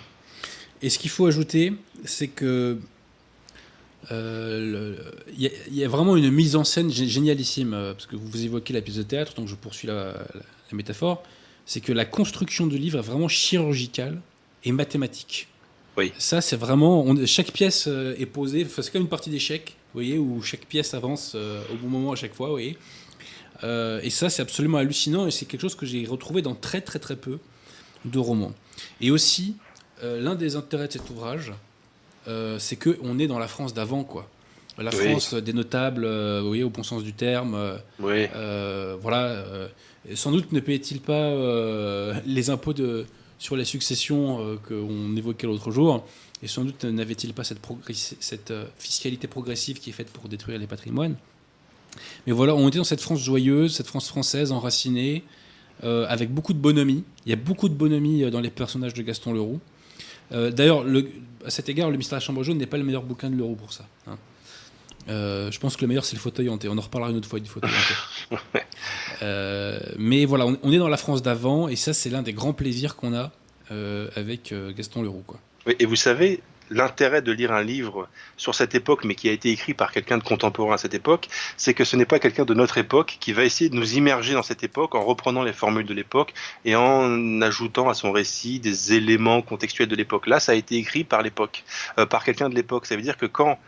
Et 0.82 0.90
ce 0.90 0.98
qu'il 0.98 1.08
faut 1.10 1.26
ajouter, 1.26 1.72
c'est 2.04 2.28
que 2.28 2.78
il 4.10 5.40
y, 5.40 5.46
a- 5.46 5.50
il 5.68 5.74
y 5.76 5.84
a 5.84 5.88
vraiment 5.88 6.16
une 6.16 6.30
mise 6.30 6.56
en 6.56 6.64
scène 6.64 6.88
gé- 6.90 7.08
génialissime, 7.08 7.74
euh, 7.74 7.92
parce 7.92 8.06
que 8.06 8.16
vous 8.16 8.44
évoquez 8.44 8.72
la 8.72 8.80
pièce 8.80 8.96
de 8.96 9.02
théâtre, 9.02 9.34
donc 9.34 9.48
je 9.48 9.54
poursuis 9.54 9.88
la, 9.88 9.94
la- 9.94 10.12
la 10.12 10.76
métaphore, 10.76 11.22
c'est 11.64 11.80
que 11.80 11.92
la 11.92 12.04
construction 12.04 12.66
du 12.66 12.78
livre 12.78 12.98
est 12.98 13.02
vraiment 13.02 13.28
chirurgicale 13.28 14.20
et 14.64 14.72
mathématique. 14.72 15.48
Oui. 15.96 16.12
Ça, 16.18 16.40
c'est 16.40 16.56
vraiment. 16.56 17.02
on- 17.02 17.26
chaque 17.26 17.52
pièce 17.52 17.86
euh, 17.88 18.14
est 18.18 18.26
posée, 18.26 18.64
enfin, 18.64 18.82
c'est 18.82 18.92
comme 18.92 19.02
une 19.02 19.08
partie 19.08 19.30
d'échecs, 19.30 19.76
vous 19.94 20.00
voyez, 20.00 20.18
où 20.18 20.42
chaque 20.42 20.66
pièce 20.66 20.94
avance 20.94 21.32
euh, 21.34 21.62
au 21.72 21.76
bon 21.76 21.88
moment 21.88 22.12
à 22.12 22.16
chaque 22.16 22.34
fois, 22.34 22.46
vous 22.48 22.52
voyez. 22.54 22.76
Euh, 23.64 24.00
et 24.02 24.10
ça, 24.10 24.28
c'est 24.28 24.42
absolument 24.42 24.78
hallucinant, 24.78 25.26
et 25.26 25.30
c'est 25.30 25.46
quelque 25.46 25.62
chose 25.62 25.74
que 25.74 25.86
j'ai 25.86 26.04
retrouvé 26.04 26.42
dans 26.42 26.54
très 26.54 26.82
très 26.82 26.98
très 26.98 27.16
peu 27.16 27.38
de 28.04 28.18
romans. 28.18 28.52
Et 29.00 29.10
aussi, 29.10 29.56
euh, 30.02 30.20
l'un 30.20 30.34
des 30.34 30.54
intérêts 30.56 30.88
de 30.88 30.92
cet 30.92 31.08
ouvrage, 31.08 31.52
euh, 32.28 32.58
c'est 32.58 32.76
que 32.76 32.98
on 33.02 33.18
est 33.18 33.26
dans 33.26 33.38
la 33.38 33.48
France 33.48 33.74
d'avant, 33.74 34.04
quoi. 34.04 34.28
La 34.78 34.90
Oui. 34.90 35.04
France 35.10 35.32
des 35.32 35.52
notables, 35.54 36.04
euh, 36.04 36.40
vous 36.42 36.48
voyez, 36.48 36.62
au 36.62 36.70
bon 36.70 36.82
sens 36.82 37.02
du 37.02 37.14
terme. 37.14 37.54
euh, 37.54 37.78
Oui. 37.98 38.26
voilà. 39.00 39.44
sans 40.14 40.30
doute 40.32 40.52
ne 40.52 40.60
payait-il 40.60 41.00
pas 41.00 41.32
les 42.26 42.50
impôts 42.50 42.74
de, 42.74 43.06
sur 43.38 43.56
les 43.56 43.64
successions 43.64 44.58
qu'on 44.68 45.16
évoquait 45.16 45.46
l'autre 45.46 45.70
jour. 45.70 46.04
Et 46.42 46.48
sans 46.48 46.64
doute 46.64 46.84
n'avait-il 46.84 47.32
pas 47.32 47.44
cette, 47.44 48.52
fiscalité 48.78 49.26
progressive 49.26 49.78
qui 49.80 49.90
est 49.90 49.94
faite 49.94 50.10
pour 50.10 50.28
détruire 50.28 50.58
les 50.58 50.66
patrimoines. 50.66 51.16
Mais 52.26 52.32
voilà, 52.34 52.54
on 52.54 52.68
était 52.68 52.76
dans 52.78 52.84
cette 52.84 53.00
France 53.00 53.20
joyeuse, 53.20 53.74
cette 53.74 53.86
France 53.86 54.08
française 54.08 54.52
enracinée, 54.52 55.24
euh, 55.84 56.06
avec 56.08 56.30
beaucoup 56.32 56.52
de 56.52 56.58
bonhomie. 56.58 57.04
Il 57.24 57.30
y 57.30 57.32
a 57.32 57.36
beaucoup 57.36 57.68
de 57.70 57.74
bonhomie 57.74 58.30
dans 58.30 58.40
les 58.40 58.50
personnages 58.50 58.94
de 58.94 59.02
Gaston 59.02 59.32
Leroux. 59.32 59.60
Euh, 60.32 60.50
D'ailleurs, 60.50 60.82
le- 60.84 61.08
à 61.44 61.50
cet 61.50 61.68
égard, 61.68 61.90
Le 61.90 61.96
Mystère 61.96 62.18
de 62.18 62.22
la 62.22 62.26
Chambre 62.26 62.42
jaune 62.42 62.58
n'est 62.58 62.66
pas 62.66 62.76
le 62.78 62.84
meilleur 62.84 63.02
bouquin 63.02 63.30
de 63.30 63.36
Leroux 63.36 63.54
pour 63.56 63.72
ça. 63.72 63.86
hein. 64.06 64.16
Euh, 65.08 65.52
je 65.52 65.60
pense 65.60 65.76
que 65.76 65.82
le 65.82 65.86
meilleur, 65.88 66.04
c'est 66.04 66.16
le 66.16 66.20
fauteuil 66.20 66.48
hanté. 66.48 66.68
On 66.68 66.76
en 66.76 66.80
reparlera 66.80 67.10
une 67.12 67.16
autre 67.18 67.28
fois 67.28 67.38
du 67.38 67.48
fauteuil 67.48 67.70
hanté. 67.70 68.36
Euh, 69.22 69.78
mais 69.98 70.24
voilà, 70.24 70.46
on, 70.46 70.58
on 70.62 70.72
est 70.72 70.78
dans 70.78 70.88
la 70.88 70.96
France 70.96 71.22
d'avant, 71.22 71.68
et 71.68 71.76
ça, 71.76 71.92
c'est 71.92 72.10
l'un 72.10 72.22
des 72.22 72.32
grands 72.32 72.52
plaisirs 72.52 72.96
qu'on 72.96 73.14
a 73.14 73.30
avec 74.16 74.52
Gaston 74.76 75.02
Leroux. 75.02 75.22
Quoi. 75.26 75.38
Oui, 75.66 75.74
Et 75.78 75.86
vous 75.86 75.96
savez, 75.96 76.40
l'intérêt 76.70 77.22
de 77.22 77.32
lire 77.32 77.52
un 77.52 77.62
livre 77.62 78.08
sur 78.36 78.54
cette 78.54 78.74
époque, 78.74 79.04
mais 79.04 79.14
qui 79.14 79.28
a 79.28 79.32
été 79.32 79.50
écrit 79.50 79.74
par 79.74 79.92
quelqu'un 79.92 80.18
de 80.18 80.22
contemporain 80.22 80.74
à 80.74 80.78
cette 80.78 80.94
époque, 80.94 81.28
c'est 81.56 81.74
que 81.74 81.84
ce 81.84 81.96
n'est 81.96 82.06
pas 82.06 82.18
quelqu'un 82.18 82.44
de 82.44 82.54
notre 82.54 82.78
époque 82.78 83.18
qui 83.20 83.32
va 83.32 83.44
essayer 83.44 83.70
de 83.70 83.76
nous 83.76 83.94
immerger 83.94 84.34
dans 84.34 84.42
cette 84.42 84.64
époque 84.64 84.94
en 84.94 85.04
reprenant 85.04 85.42
les 85.42 85.52
formules 85.52 85.86
de 85.86 85.94
l'époque 85.94 86.34
et 86.64 86.76
en 86.76 87.40
ajoutant 87.42 87.88
à 87.88 87.94
son 87.94 88.12
récit 88.12 88.60
des 88.60 88.94
éléments 88.94 89.42
contextuels 89.42 89.88
de 89.88 89.96
l'époque. 89.96 90.26
Là, 90.26 90.40
ça 90.40 90.52
a 90.52 90.54
été 90.54 90.76
écrit 90.76 91.04
par 91.04 91.22
l'époque, 91.22 91.64
euh, 91.98 92.06
par 92.06 92.24
quelqu'un 92.24 92.48
de 92.48 92.54
l'époque. 92.54 92.86
Ça 92.86 92.96
veut 92.96 93.02
dire 93.02 93.16
que 93.16 93.26
quand 93.26 93.58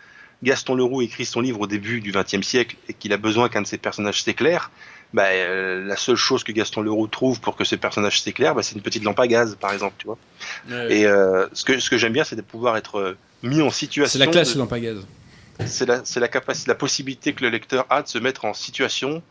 Gaston 0.43 0.75
Leroux 0.77 1.03
écrit 1.03 1.25
son 1.25 1.41
livre 1.41 1.61
au 1.61 1.67
début 1.67 2.01
du 2.01 2.13
XXe 2.13 2.47
siècle 2.47 2.77
et 2.89 2.95
qu'il 2.95 3.13
a 3.13 3.17
besoin 3.17 3.49
qu'un 3.49 3.63
de 3.63 3.67
ses 3.67 3.79
personnages 3.79 4.23
s'éclaire, 4.23 4.71
bah, 5.15 5.27
euh, 5.29 5.85
la 5.87 5.97
seule 5.97 6.17
chose 6.17 6.45
que 6.45 6.53
Gaston 6.53 6.83
Leroux 6.83 7.07
trouve 7.07 7.41
pour 7.41 7.57
que 7.57 7.65
ce 7.65 7.75
personnage 7.77 8.21
s'éclaire, 8.21 8.55
bah, 8.55 8.63
c'est 8.63 8.75
une 8.75 8.83
petite 8.83 9.05
lampe 9.05 9.19
à 9.21 9.27
gaz, 9.27 9.57
par 9.61 9.73
exemple, 9.73 9.95
tu 9.99 10.07
vois. 10.07 10.19
Et 10.91 11.07
euh, 11.07 11.47
ce 11.53 11.65
que, 11.65 11.79
ce 11.81 11.89
que 11.91 11.97
j'aime 11.99 12.13
bien, 12.13 12.25
c'est 12.25 12.37
de 12.37 12.43
pouvoir 12.43 12.77
être 12.77 12.99
euh, 12.99 13.17
mis 13.43 13.63
en 13.63 13.71
situation. 13.71 14.13
C'est 14.19 14.25
la 14.25 14.31
classe, 14.31 14.55
de- 14.55 14.59
lampe 14.59 14.73
à 14.73 14.81
gaz. 14.81 14.99
C'est 15.67 15.87
la, 15.87 16.05
c'est 16.05 16.21
la 16.21 16.29
capacité, 16.29 16.69
la 16.71 16.75
possibilité 16.77 17.33
que 17.33 17.43
le 17.43 17.51
lecteur 17.51 17.85
a 17.91 18.03
de 18.03 18.09
se 18.09 18.19
mettre 18.19 18.45
en 18.45 18.55
situation, 18.55 19.23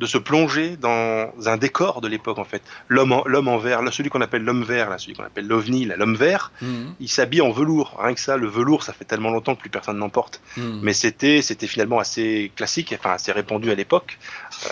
de 0.00 0.06
se 0.06 0.18
plonger 0.18 0.76
dans 0.76 1.32
un 1.46 1.56
décor 1.56 2.00
de 2.00 2.06
l'époque 2.08 2.38
en 2.38 2.44
fait. 2.44 2.62
L'homme, 2.88 3.10
en, 3.12 3.24
l'homme 3.26 3.48
en 3.48 3.58
vert, 3.58 3.82
là, 3.82 3.90
celui 3.92 4.10
qu'on 4.10 4.20
appelle 4.20 4.42
l'homme 4.42 4.62
vert, 4.64 4.90
là, 4.90 4.98
celui 4.98 5.14
qu'on 5.14 5.24
appelle 5.24 5.46
l'ovni, 5.48 5.84
l'homme 5.86 6.14
vert, 6.16 6.50
Mhm. 6.62 6.94
il 7.00 7.08
s'habille 7.08 7.40
en 7.42 7.50
velours. 7.50 7.96
Rien 8.00 8.14
que 8.14 8.20
ça, 8.20 8.36
le 8.36 8.46
velours, 8.48 8.82
ça 8.84 8.92
fait 8.92 9.04
tellement 9.04 9.30
longtemps 9.30 9.54
que 9.56 9.60
plus 9.60 9.70
personne 9.70 9.98
n'en 9.98 10.08
porte. 10.08 10.40
Mhm. 10.56 10.80
Mais 10.82 10.92
c'était, 10.92 11.42
c'était 11.42 11.66
finalement 11.68 11.98
assez 12.00 12.50
classique, 12.56 12.94
enfin 12.96 13.10
assez 13.14 13.30
répandu 13.32 13.70
à 13.70 13.74
l'époque. 13.76 14.18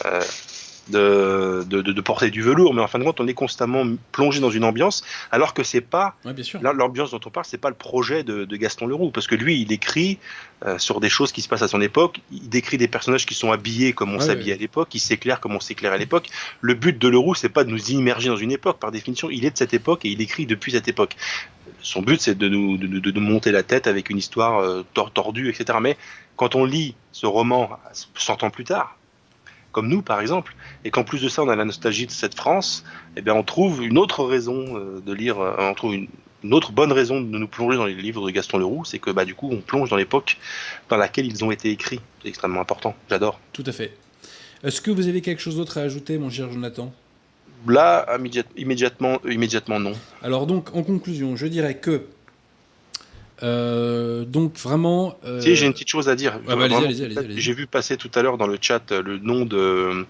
Euh, 0.05 0.20
de, 0.89 1.64
de, 1.68 1.82
de, 1.82 1.91
de 1.91 2.01
porter 2.01 2.30
du 2.30 2.43
velours, 2.43 2.72
mais 2.72 2.80
en 2.80 2.87
fin 2.87 3.01
de 3.01 3.05
compte, 3.05 3.18
on 3.18 3.26
est 3.26 3.34
constamment 3.34 3.84
plongé 4.12 4.39
dans 4.39 4.51
une 4.51 4.62
ambiance, 4.62 5.03
alors 5.32 5.53
que 5.53 5.64
c'est 5.64 5.80
pas 5.80 6.14
Ouais, 6.24 6.32
l'ambiance 6.72 7.11
dont 7.11 7.18
on 7.26 7.30
parle, 7.30 7.45
c'est 7.45 7.59
pas 7.59 7.70
le 7.70 7.74
projet 7.74 8.22
de, 8.22 8.45
de 8.45 8.57
Gaston 8.57 8.87
Leroux, 8.87 9.11
parce 9.11 9.26
que 9.26 9.34
lui, 9.34 9.61
il 9.61 9.72
écrit 9.72 10.18
euh, 10.64 10.78
sur 10.78 11.01
des 11.01 11.09
choses 11.09 11.32
qui 11.32 11.43
se 11.43 11.49
passent 11.49 11.62
à 11.62 11.68
son 11.68 11.80
époque. 11.80 12.20
Il 12.30 12.49
décrit 12.49 12.78
des 12.78 12.87
personnages 12.87 13.26
qui 13.26 13.34
sont 13.34 13.51
habillés 13.51 13.95
comme 13.95 14.14
on 14.14 14.20
s'habillait 14.20 14.53
ouais. 14.53 14.59
à 14.59 14.61
l'époque, 14.61 14.89
qui 14.89 15.01
s'éclairent 15.01 15.41
comme 15.41 15.57
on 15.57 15.61
s'éclairait 15.61 15.97
à 15.97 15.99
l'époque. 15.99 16.28
Le 16.61 16.74
but 16.74 16.97
de 16.97 17.09
Leroux, 17.09 17.34
c'est 17.34 17.49
pas 17.49 17.64
de 17.64 17.70
nous 17.70 17.91
immerger 17.91 18.28
dans 18.28 18.37
une 18.37 18.53
époque. 18.53 18.78
Par 18.78 18.93
définition, 18.93 19.28
il 19.28 19.45
est 19.45 19.51
de 19.51 19.59
cette 19.59 19.74
époque 19.74 20.05
et 20.05 20.09
il 20.09 20.20
écrit 20.20 20.47
depuis 20.47 20.70
cette 20.70 20.87
époque. 20.87 21.16
Son 21.82 22.01
but, 22.01 22.20
c'est 22.20 22.39
de 22.39 22.49
nous, 22.49 22.78
de, 22.78 23.11
nous 23.11 23.20
monter 23.20 23.51
la 23.51 23.64
tête 23.64 23.89
avec 23.89 24.09
une 24.09 24.18
histoire 24.18 24.61
euh, 24.61 24.84
tor- 24.95 25.11
tordue, 25.12 25.49
etc. 25.51 25.78
Mais 25.82 25.97
quand 26.37 26.55
on 26.55 26.64
lit 26.64 26.95
ce 27.11 27.26
roman 27.26 27.70
100 28.14 28.45
ans 28.45 28.51
plus 28.51 28.64
tard, 28.64 28.96
comme 29.77 29.89
nous 29.89 30.01
par 30.01 30.22
exemple, 30.22 30.57
et 30.87 30.91
qu'en 30.91 31.05
plus 31.05 31.20
de 31.20 31.29
ça 31.29 31.43
on 31.43 31.51
a 31.51 31.55
la 31.55 31.66
nostalgie 31.66 32.07
de 32.07 32.11
cette 32.11 32.35
France, 32.35 32.83
eh 33.14 33.20
bien 33.20 33.35
on 33.35 33.43
trouve 33.43 33.85
une 33.85 33.99
autre 33.99 34.24
raison 34.24 34.79
euh, 34.79 35.03
de 35.05 35.12
lire, 35.12 35.39
euh, 35.39 35.53
on 35.59 35.74
trouve 35.74 35.95
une, 35.95 36.09
une 36.45 36.55
autre 36.55 36.72
bonne 36.72 36.93
raison 36.93 37.20
de 37.20 37.37
nous 37.37 37.47
plonger 37.47 37.77
dans 37.77 37.85
les 37.85 37.93
livres 37.95 38.24
de 38.27 38.31
Gaston 38.31 38.57
Leroux, 38.57 38.87
c'est 38.87 38.99
que 38.99 39.11
bah 39.11 39.27
du 39.27 39.35
coup 39.35 39.51
on 39.53 39.61
plonge 39.61 39.91
dans 39.91 39.97
l'époque 39.97 40.39
dans 40.89 40.97
laquelle 40.97 41.27
ils 41.27 41.45
ont 41.45 41.51
été 41.51 41.68
écrits. 41.70 42.01
C'est 42.22 42.29
extrêmement 42.31 42.62
important. 42.62 42.97
J'adore. 43.11 43.39
Tout 43.53 43.64
à 43.66 43.72
fait. 43.72 43.93
Est-ce 44.64 44.81
que 44.81 44.91
vous 44.91 45.09
avez 45.09 45.20
quelque 45.20 45.43
chose 45.43 45.57
d'autre 45.57 45.77
à 45.77 45.83
ajouter, 45.83 46.16
mon 46.16 46.31
cher 46.31 46.51
Jonathan? 46.51 46.91
Là, 47.68 48.07
immédiat- 48.16 48.45
immédiatement, 48.57 49.18
euh, 49.27 49.33
immédiatement 49.35 49.79
non. 49.79 49.93
Alors 50.22 50.47
donc, 50.47 50.74
en 50.74 50.83
conclusion, 50.83 51.37
je 51.37 51.47
dirais 51.47 51.74
que 51.77 52.07
euh, 53.43 54.24
donc 54.24 54.57
vraiment. 54.59 55.16
euh, 55.24 55.41
Si, 55.41 55.55
j'ai 55.57 55.66
une 55.66 55.72
petite 55.72 55.89
chose 55.89 56.09
à 56.09 56.16
dire. 56.16 56.39
bah, 56.47 56.55
allez-y, 56.61 57.05
allez-y. 57.05 57.41
J'ai 57.41 57.53
vu 57.53 57.66
passer 57.66 57.97
tout 57.97 58.11
à 58.14 58.22
l'heure 58.22 58.39
dans 58.39 58.47
le 58.47 58.59
chat 58.61 58.93
euh, 58.93 59.03
le 59.03 59.18
nom 59.18 59.45
de 59.45 60.07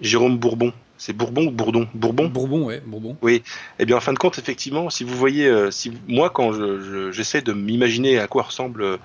Jérôme 0.00 0.38
Bourbon. 0.38 0.72
C'est 0.96 1.12
Bourbon 1.12 1.46
ou 1.46 1.50
Bourdon? 1.50 1.88
Bourbon? 1.94 2.26
Bourbon, 2.28 2.62
ouais, 2.64 2.80
Bourbon. 2.86 3.16
Eh 3.28 3.84
bien, 3.84 3.96
en 3.96 4.00
fin 4.00 4.12
de 4.12 4.18
compte, 4.18 4.38
effectivement, 4.38 4.90
si 4.90 5.02
vous 5.04 5.16
voyez, 5.16 5.52
si 5.70 5.92
moi, 6.08 6.30
quand 6.30 6.52
je- 6.52 6.80
je- 6.80 7.12
j'essaie 7.12 7.42
de 7.42 7.52
m'imaginer 7.52 8.18
à 8.18 8.26
quoi 8.28 8.44
ressemble 8.44 8.98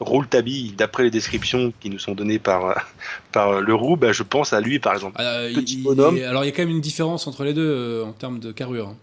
Rouletabille, 0.00 0.72
d'après 0.76 1.04
les 1.04 1.10
descriptions 1.10 1.72
qui 1.80 1.88
nous 1.88 1.98
sont 1.98 2.14
données 2.14 2.38
par, 2.38 2.84
par 3.32 3.60
Leroux, 3.62 3.96
bah, 3.96 4.12
je 4.12 4.22
pense 4.24 4.52
à 4.52 4.60
lui, 4.60 4.78
par 4.78 4.92
exemple. 4.94 5.16
Ah, 5.18 5.46
Petit 5.54 5.76
il- 5.76 5.82
bonhomme. 5.84 6.18
alors 6.18 6.44
il 6.44 6.48
y 6.48 6.50
a 6.50 6.52
quand 6.52 6.62
même 6.62 6.70
une 6.74 6.82
différence 6.82 7.26
entre 7.26 7.44
les 7.44 7.54
deux 7.54 7.62
euh, 7.66 8.04
en 8.04 8.12
termes 8.12 8.38
de 8.38 8.52
carrure. 8.52 8.88
hein. 8.88 8.96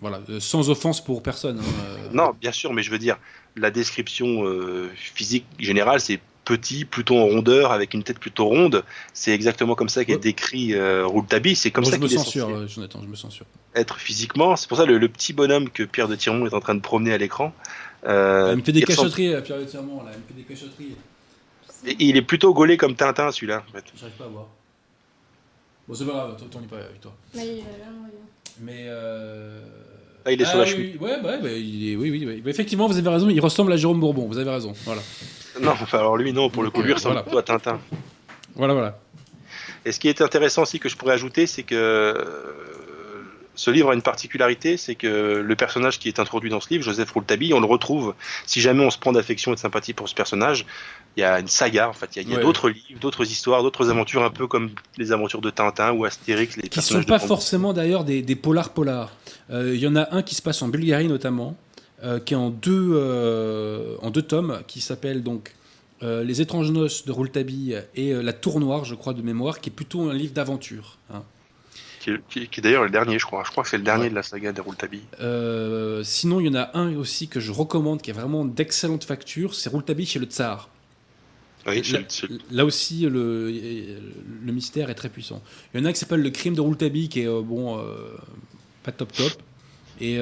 Voilà, 0.00 0.20
euh, 0.30 0.38
sans 0.40 0.70
offense 0.70 1.02
pour 1.04 1.22
personne. 1.22 1.58
hein, 1.58 1.62
euh. 1.86 2.08
Non, 2.12 2.30
bien 2.40 2.52
sûr, 2.52 2.72
mais 2.72 2.82
je 2.82 2.90
veux 2.90 2.98
dire, 2.98 3.18
la 3.56 3.70
description 3.70 4.44
euh, 4.46 4.88
physique 4.94 5.44
générale, 5.58 6.00
c'est 6.00 6.20
petit, 6.44 6.84
plutôt 6.86 7.18
en 7.18 7.26
rondeur, 7.26 7.72
avec 7.72 7.92
une 7.94 8.02
tête 8.04 8.18
plutôt 8.18 8.46
ronde. 8.46 8.84
C'est 9.12 9.32
exactement 9.32 9.74
comme 9.74 9.88
ça 9.90 10.04
qu'est 10.04 10.14
Ouais. 10.14 10.18
décrit 10.18 10.72
euh, 10.74 11.04
Rouletabille. 11.04 11.56
C'est 11.56 11.70
comme 11.70 11.84
Bon, 11.84 11.90
ça 11.90 11.96
je 11.96 12.00
me 12.00 12.06
qu'il 12.08 12.16
est 12.16 12.18
censure, 12.20 12.46
censé 12.48 12.54
euh, 12.62 12.68
Jonathan, 12.68 13.00
je 13.02 13.08
me 13.08 13.16
censure. 13.16 13.44
être 13.74 13.98
physiquement. 13.98 14.56
C'est 14.56 14.68
pour 14.68 14.78
ça 14.78 14.86
le, 14.86 14.96
le 14.98 15.08
petit 15.08 15.32
bonhomme 15.34 15.68
que 15.68 15.82
Pierre 15.82 16.08
de 16.08 16.14
Tirmont 16.16 16.46
est 16.46 16.54
en 16.54 16.60
train 16.60 16.74
de 16.74 16.80
promener 16.80 17.12
à 17.12 17.18
l'écran. 17.18 17.52
euh, 18.06 18.52
elle 18.52 18.56
me 18.58 18.62
fait 18.62 18.72
des 18.72 18.80
il 18.80 18.84
ressemble- 18.86 19.10
cachotteries, 19.10 19.42
Pierre 19.42 19.58
de 19.58 19.64
Tirmont, 19.64 20.02
là, 20.04 20.12
elle 20.14 20.20
me 20.20 20.24
fait 20.26 20.34
des 20.34 20.42
cachotteries. 20.42 20.96
Et 21.86 21.96
il 21.98 22.16
est 22.16 22.22
plutôt 22.22 22.54
gaulé 22.54 22.76
comme 22.78 22.94
Tintin, 22.96 23.30
celui-là. 23.30 23.62
En 23.68 23.72
fait. 23.72 23.84
J'arrive 23.96 24.14
pas 24.16 24.24
à 24.24 24.28
voir. 24.28 24.46
Bon, 25.86 25.94
c'est 25.94 26.06
pas 26.06 26.12
grave, 26.12 26.36
t'en 26.50 26.60
es 26.60 26.66
pas 26.66 26.76
avec 26.76 27.00
toi. 27.00 27.12
Là, 27.34 27.42
il 27.44 27.58
va 28.64 28.72
là, 30.28 30.32
il. 30.32 30.42
Euh... 30.42 30.42
Ah, 30.42 30.42
il 30.42 30.42
est 30.42 30.44
sur 30.44 30.58
la 30.58 30.64
oui, 30.64 30.70
cheville. 30.70 30.96
oui, 31.00 31.08
ouais, 31.08 31.16
bah, 31.22 31.36
bah, 31.42 31.48
il 31.50 31.92
est- 31.92 31.96
oui, 31.96 32.10
oui, 32.10 32.24
oui. 32.26 32.40
Bah, 32.44 32.50
effectivement, 32.50 32.86
vous 32.86 32.96
avez 32.98 33.08
raison, 33.08 33.28
il 33.28 33.40
ressemble 33.40 33.72
à 33.72 33.76
Jérôme 33.76 34.00
Bourbon, 34.00 34.26
vous 34.26 34.38
avez 34.38 34.50
raison. 34.50 34.72
Voilà, 34.84 35.02
Non, 35.60 35.72
enfin, 35.72 35.98
alors 35.98 36.16
lui, 36.16 36.32
non, 36.32 36.50
pour 36.50 36.62
le 36.62 36.70
coup, 36.70 36.82
lui 36.82 36.90
il 36.90 36.94
ressemble 36.94 37.22
plutôt 37.22 37.38
à 37.38 37.42
Tintin. 37.42 37.80
voilà. 38.54 38.74
voilà. 38.74 38.98
Et 39.84 39.92
ce 39.92 40.00
qui 40.00 40.08
est 40.08 40.20
intéressant 40.20 40.62
aussi 40.62 40.78
que 40.80 40.88
je 40.88 40.96
pourrais 40.96 41.14
ajouter, 41.14 41.46
c'est 41.46 41.62
que 41.62 41.74
euh, 41.74 42.14
ce 43.58 43.72
livre 43.72 43.90
a 43.90 43.94
une 43.94 44.02
particularité, 44.02 44.76
c'est 44.76 44.94
que 44.94 45.42
le 45.44 45.56
personnage 45.56 45.98
qui 45.98 46.06
est 46.06 46.20
introduit 46.20 46.48
dans 46.48 46.60
ce 46.60 46.68
livre, 46.70 46.84
Joseph 46.84 47.10
Rouletabille, 47.10 47.52
on 47.54 47.58
le 47.58 47.66
retrouve, 47.66 48.14
si 48.46 48.60
jamais 48.60 48.84
on 48.84 48.90
se 48.90 48.98
prend 48.98 49.10
d'affection 49.10 49.50
et 49.50 49.56
de 49.56 49.60
sympathie 49.60 49.94
pour 49.94 50.08
ce 50.08 50.14
personnage, 50.14 50.64
il 51.16 51.22
y 51.22 51.24
a 51.24 51.40
une 51.40 51.48
saga, 51.48 51.88
en 51.88 51.92
fait, 51.92 52.14
il 52.14 52.30
y 52.30 52.36
a, 52.36 52.38
d'autres 52.38 52.70
livres, 52.70 53.00
d'autres 53.00 53.28
histoires, 53.28 53.64
d'autres 53.64 53.90
aventures, 53.90 54.22
un 54.22 54.30
peu 54.30 54.46
comme 54.46 54.70
les 54.96 55.10
aventures 55.10 55.40
de 55.40 55.50
Tintin 55.50 55.90
ou 55.90 56.04
Astérix, 56.04 56.56
les 56.56 56.68
Qui 56.68 56.80
sont 56.80 56.94
personnages 56.94 57.06
de 57.06 57.10
pas 57.10 57.18
forcément 57.18 57.72
d'ailleurs 57.72 58.04
des, 58.04 58.22
des 58.22 58.36
polars 58.36 58.70
polars. 58.70 59.10
Euh, 59.50 59.74
Il 59.74 59.80
y 59.80 59.88
en 59.88 59.96
a 59.96 60.14
un 60.14 60.22
qui 60.22 60.36
se 60.36 60.42
passe 60.42 60.62
en 60.62 60.68
Bulgarie 60.68 61.08
notamment, 61.08 61.56
euh, 62.04 62.20
qui 62.20 62.34
est 62.34 62.36
en 62.36 62.50
deux, 62.50 62.92
euh, 62.92 63.96
en 64.02 64.10
deux 64.12 64.22
tomes, 64.22 64.60
qui 64.68 64.80
s'appelle 64.80 65.24
donc 65.24 65.52
Les 66.00 66.40
étranges 66.40 66.70
noces 66.70 67.06
de 67.06 67.10
Rouletabille 67.10 67.82
et 67.96 68.12
La 68.12 68.32
Tour 68.32 68.60
Noire, 68.60 68.84
je 68.84 68.94
crois, 68.94 69.14
de 69.14 69.22
mémoire, 69.22 69.60
qui 69.60 69.70
est 69.70 69.72
plutôt 69.72 70.08
un 70.08 70.14
livre 70.14 70.32
d'aventure. 70.32 70.98
hein. 71.12 71.24
Qui, 72.08 72.14
est- 72.14 72.22
qui- 72.44 72.48
qui 72.48 72.60
est 72.60 72.62
d'ailleurs 72.62 72.84
le 72.84 72.90
dernier, 72.90 73.18
je 73.18 73.26
crois. 73.26 73.42
Je 73.44 73.50
crois 73.50 73.62
que 73.64 73.68
c'est 73.70 73.78
le 73.78 73.82
dernier 73.84 74.04
Ouais. 74.04 74.10
de 74.10 74.14
la 74.14 74.22
saga 74.22 74.52
des 74.52 74.60
Rouletabille. 74.60 75.02
Euh, 75.20 76.02
sinon, 76.04 76.40
il 76.40 76.46
y 76.46 76.48
en 76.50 76.54
a 76.54 76.70
un 76.76 76.96
aussi 76.96 77.28
que 77.28 77.40
je 77.40 77.52
recommande, 77.52 78.00
qui 78.02 78.10
est 78.10 78.14
vraiment 78.14 78.44
d'excellente 78.44 79.04
facture, 79.04 79.54
c'est 79.54 79.68
Rouletabille 79.70 80.06
chez 80.06 80.18
le 80.18 80.26
Tsar. 80.26 80.68
Oui, 81.66 81.76
Là, 81.76 81.82
c'est- 82.08 82.10
c'est- 82.28 82.52
là 82.52 82.64
aussi, 82.64 83.00
le, 83.02 83.50
le 83.50 84.52
mystère 84.52 84.88
est 84.90 84.94
très 84.94 85.08
puissant. 85.10 85.42
Il 85.74 85.80
y 85.80 85.82
en 85.82 85.86
a 85.86 85.88
un 85.90 85.92
qui 85.92 85.98
s'appelle 85.98 86.22
Le 86.22 86.30
crime 86.30 86.54
de 86.54 86.60
Rouletabille, 86.60 87.08
qui 87.08 87.20
est 87.20 87.28
euh, 87.28 87.42
bon, 87.42 87.78
euh, 87.78 87.82
pas 88.82 88.92
top 88.92 89.12
top. 89.12 89.32
Et 90.00 90.18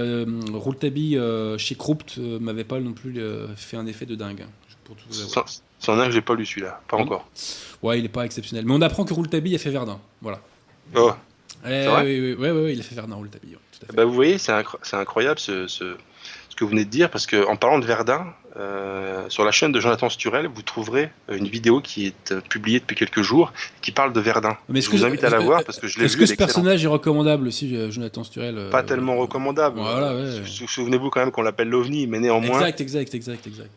Rouletabille 0.53 1.21
chez 1.59 1.75
Krupt 1.75 2.17
m'avait 2.19 2.65
pas 2.65 2.81
non 2.81 2.93
plus 2.95 3.21
fait 3.57 3.77
un 3.77 3.87
effet 3.87 4.07
de 4.07 4.15
dingue. 4.15 4.43
hein, 4.43 4.51
pour 4.85 4.97
tout 4.97 5.05
vous 5.11 5.21
avouer. 5.21 5.31
c'en 5.33 5.45
c'en 5.79 5.99
est 5.99 6.03
un 6.03 6.07
que 6.07 6.13
j'ai 6.13 6.23
pas 6.23 6.35
lu 6.35 6.47
celui-là, 6.47 6.81
pas 6.89 6.97
Oui. 6.97 7.03
encore. 7.03 7.29
Ouais, 7.83 7.99
il 7.99 8.05
est 8.05 8.09
pas 8.09 8.25
exceptionnel. 8.25 8.65
Mais 8.65 8.73
on 8.73 8.81
apprend 8.81 9.05
que 9.05 9.13
Rouletabille 9.13 9.55
a 9.55 9.59
fait 9.59 9.71
Verdun. 9.71 10.01
Voilà. 10.23 10.41
Oh. 10.95 11.11
Eh, 11.69 11.87
vrai 11.87 12.05
oui, 12.05 12.21
oui, 12.21 12.35
ouais, 12.35 12.51
ouais, 12.51 12.73
il 12.73 12.81
a 12.81 12.83
fait 12.83 12.95
Verdun, 12.95 13.17
fait. 13.87 13.95
Bah, 13.95 14.05
vous 14.05 14.13
voyez, 14.15 14.39
c'est 14.39 14.53
incro- 14.53 14.79
c'est 14.83 14.97
incroyable 14.97 15.39
ce, 15.39 15.67
ce, 15.67 15.97
que 16.57 16.65
vous 16.65 16.71
venez 16.71 16.85
de 16.87 16.91
dire, 16.91 17.11
parce 17.11 17.27
que 17.27 17.47
en 17.47 17.57
parlant 17.57 17.79
de 17.79 17.85
Verdun, 17.85 18.33
euh, 18.57 19.29
sur 19.29 19.45
la 19.45 19.51
chaîne 19.51 19.71
de 19.73 19.81
Jonathan 19.81 20.09
Sturel, 20.09 20.47
vous 20.47 20.63
trouverez 20.63 21.11
une 21.31 21.47
vidéo 21.47 21.83
qui 21.83 22.07
est 22.07 22.33
euh, 22.33 22.41
publiée 22.41 22.81
depuis 22.81 22.97
quelques 22.97 23.21
jours, 23.21 23.53
qui 23.83 23.93
parle 23.93 24.15
de 24.15 24.21
Verdun. 24.21 24.57
Mais 24.71 24.81
je 24.81 24.89
vous 24.91 25.05
invite 25.05 25.23
à 25.25 25.29
la 25.29 25.41
voir 25.41 25.63
parce 25.65 25.79
que 25.79 25.87
je 25.87 25.99
l'ai 25.99 26.07
Est-ce 26.07 26.17
que 26.17 26.25
ce 26.25 26.35
personnage 26.35 26.83
est 26.83 26.89
recommandable 26.89 27.47
aussi, 27.49 27.77
euh, 27.77 27.91
Jonathan 27.91 28.25
Sturel 28.25 28.57
euh, 28.57 28.71
Pas 28.71 28.83
tellement 28.83 29.17
recommandable. 29.19 29.79
Voilà, 29.81 30.13
Euh, 30.13 30.41
ouais. 30.41 30.47
sou- 30.47 30.67
Souvenez-vous 30.67 31.11
quand 31.11 31.21
même 31.21 31.31
qu'on 31.31 31.43
l'appelle 31.43 31.69
l'OVNI, 31.69 32.07
mais 32.07 32.19
néanmoins, 32.21 32.61
Exact, 32.61 32.81
exact, 32.81 33.15
exact, 33.15 33.47
exact. 33.47 33.71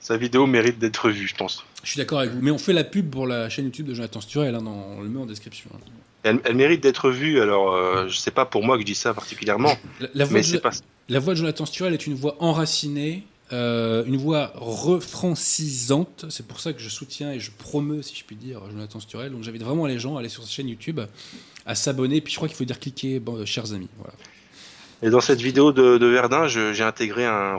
sa 0.00 0.16
vidéo 0.16 0.46
mérite 0.46 0.80
d'être 0.80 1.10
vue, 1.10 1.28
je 1.28 1.36
pense. 1.36 1.64
Je 1.84 1.90
suis 1.90 1.98
d'accord 1.98 2.18
avec 2.18 2.32
vous. 2.32 2.40
Mais 2.42 2.50
on 2.50 2.58
fait 2.58 2.72
la 2.72 2.82
pub 2.84 3.08
pour 3.10 3.28
la 3.28 3.48
chaîne 3.48 3.66
YouTube 3.66 3.86
de 3.86 3.94
Jonathan 3.94 4.20
Sturel, 4.20 4.56
hein, 4.56 4.62
dans- 4.62 4.96
on 4.98 5.02
le 5.02 5.08
met 5.08 5.20
en 5.20 5.26
description. 5.26 5.70
hein. 5.72 5.78
Elle, 6.24 6.40
elle 6.44 6.56
mérite 6.56 6.82
d'être 6.82 7.10
vue, 7.10 7.40
alors 7.40 7.74
euh, 7.74 8.08
je 8.08 8.16
sais 8.16 8.30
pas 8.30 8.46
pour 8.46 8.64
moi 8.64 8.76
que 8.76 8.80
je 8.80 8.86
dis 8.86 8.94
ça 8.94 9.12
particulièrement, 9.14 9.76
La, 10.00 10.08
la 10.14 10.24
voix 10.24 10.40
mais 10.40 10.52
de, 10.52 10.58
pas. 10.58 10.70
la 11.08 11.18
voix 11.20 11.34
de 11.34 11.38
Jonathan 11.38 11.66
Sturel 11.66 11.92
est 11.94 12.06
une 12.06 12.14
voix 12.14 12.36
enracinée, 12.40 13.24
euh, 13.52 14.04
une 14.06 14.16
voix 14.16 14.52
refrancisante. 14.54 16.24
C'est 16.30 16.46
pour 16.46 16.60
ça 16.60 16.72
que 16.72 16.80
je 16.80 16.88
soutiens 16.88 17.30
et 17.32 17.40
je 17.40 17.50
promeux, 17.50 18.02
si 18.02 18.16
je 18.16 18.24
puis 18.24 18.36
dire, 18.36 18.60
Jonathan 18.70 19.00
Sturel. 19.00 19.32
Donc 19.32 19.42
j'invite 19.42 19.62
vraiment 19.62 19.86
les 19.86 19.98
gens 19.98 20.16
à 20.16 20.20
aller 20.20 20.28
sur 20.28 20.42
sa 20.42 20.48
chaîne 20.48 20.68
YouTube, 20.68 21.00
à 21.66 21.74
s'abonner. 21.74 22.20
Puis 22.20 22.32
je 22.32 22.38
crois 22.38 22.48
qu'il 22.48 22.56
faut 22.56 22.64
dire 22.64 22.80
cliquer, 22.80 23.20
bon, 23.20 23.36
euh, 23.36 23.44
chers 23.44 23.72
amis. 23.72 23.88
Voilà. 23.98 24.14
Et 25.06 25.10
dans 25.10 25.20
cette 25.20 25.42
vidéo 25.42 25.70
de, 25.70 25.98
de 25.98 26.06
Verdun, 26.06 26.46
j'ai 26.46 26.82
intégré 26.82 27.26
un, 27.26 27.58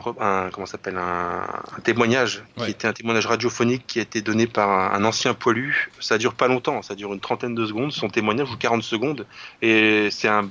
comment 0.52 0.66
s'appelle 0.66 0.96
un, 0.98 1.42
un 1.76 1.80
témoignage 1.84 2.42
Ouais. 2.58 2.64
qui 2.64 2.70
était 2.72 2.88
un 2.88 2.92
témoignage 2.92 3.26
radiophonique 3.26 3.86
qui 3.86 4.00
a 4.00 4.02
été 4.02 4.20
donné 4.20 4.48
par 4.48 4.68
un, 4.68 4.98
un 5.00 5.04
ancien 5.04 5.32
poilu. 5.32 5.88
Ça 6.00 6.18
dure 6.18 6.34
pas 6.34 6.48
longtemps, 6.48 6.82
ça 6.82 6.96
dure 6.96 7.12
une 7.12 7.20
trentaine 7.20 7.54
de 7.54 7.64
secondes. 7.64 7.92
Son 7.92 8.08
témoignage 8.08 8.50
ou 8.50 8.56
40 8.56 8.82
secondes. 8.82 9.26
Et 9.62 10.08
c'est 10.10 10.26
un 10.26 10.50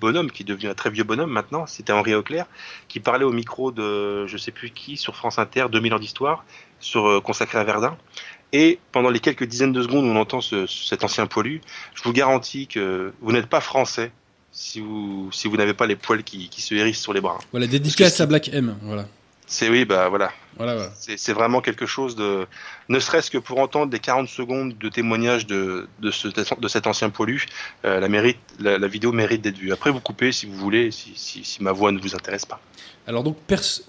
bonhomme 0.00 0.30
qui 0.30 0.44
est 0.44 0.46
devenu 0.46 0.70
un 0.70 0.74
très 0.74 0.88
vieux 0.88 1.04
bonhomme 1.04 1.30
maintenant. 1.30 1.66
C'était 1.66 1.92
Henri 1.92 2.14
Auclair 2.14 2.46
qui 2.88 3.00
parlait 3.00 3.24
au 3.26 3.32
micro 3.32 3.70
de 3.70 4.26
je 4.26 4.36
sais 4.38 4.50
plus 4.50 4.70
qui 4.70 4.96
sur 4.96 5.16
France 5.16 5.38
Inter 5.38 5.66
2000 5.70 5.92
ans 5.92 5.98
d'histoire 5.98 6.44
sur 6.80 7.06
euh, 7.06 7.20
consacré 7.20 7.58
à 7.58 7.64
Verdun. 7.64 7.98
Et 8.54 8.78
pendant 8.92 9.10
les 9.10 9.20
quelques 9.20 9.44
dizaines 9.44 9.72
de 9.72 9.82
secondes 9.82 10.04
où 10.06 10.08
on 10.08 10.16
entend 10.16 10.40
ce- 10.40 10.66
cet 10.66 11.04
ancien 11.04 11.26
poilu, 11.26 11.60
je 11.94 12.02
vous 12.02 12.12
garantis 12.14 12.66
que 12.66 13.12
vous 13.20 13.32
n'êtes 13.32 13.46
pas 13.48 13.60
français 13.60 14.10
si 14.54 14.80
vous, 14.80 15.28
si 15.32 15.48
vous 15.48 15.56
n'avez 15.56 15.74
pas 15.74 15.86
les 15.86 15.96
poils 15.96 16.22
qui, 16.22 16.48
qui 16.48 16.62
se 16.62 16.74
hérissent 16.74 17.02
sur 17.02 17.12
les 17.12 17.20
bras. 17.20 17.38
Voilà, 17.50 17.66
dédicace 17.66 18.20
à 18.20 18.26
Black 18.26 18.48
M. 18.52 18.76
Voilà. 18.82 19.06
C'est 19.46 19.68
oui, 19.68 19.84
bah 19.84 20.08
voilà. 20.08 20.32
Voilà, 20.56 20.74
voilà. 20.74 20.92
C'est 20.96 21.32
vraiment 21.32 21.60
quelque 21.60 21.84
chose 21.84 22.16
de. 22.16 22.46
Ne 22.88 22.98
serait-ce 22.98 23.30
que 23.30 23.36
pour 23.36 23.58
entendre 23.58 23.90
des 23.90 23.98
40 23.98 24.28
secondes 24.28 24.78
de 24.78 24.88
témoignage 24.88 25.46
de, 25.46 25.86
de, 26.00 26.10
ce, 26.10 26.28
de 26.28 26.68
cet 26.68 26.86
ancien 26.86 27.10
poilu, 27.10 27.44
euh, 27.84 28.00
la, 28.00 28.08
mérite, 28.08 28.38
la, 28.58 28.78
la 28.78 28.86
vidéo 28.86 29.12
mérite 29.12 29.42
d'être 29.42 29.58
vue. 29.58 29.72
Après, 29.72 29.90
vous 29.90 30.00
coupez 30.00 30.32
si 30.32 30.46
vous 30.46 30.56
voulez, 30.56 30.90
si, 30.90 31.12
si, 31.16 31.44
si 31.44 31.62
ma 31.62 31.72
voix 31.72 31.92
ne 31.92 31.98
vous 31.98 32.14
intéresse 32.14 32.46
pas. 32.46 32.60
Alors 33.06 33.22
donc, 33.22 33.36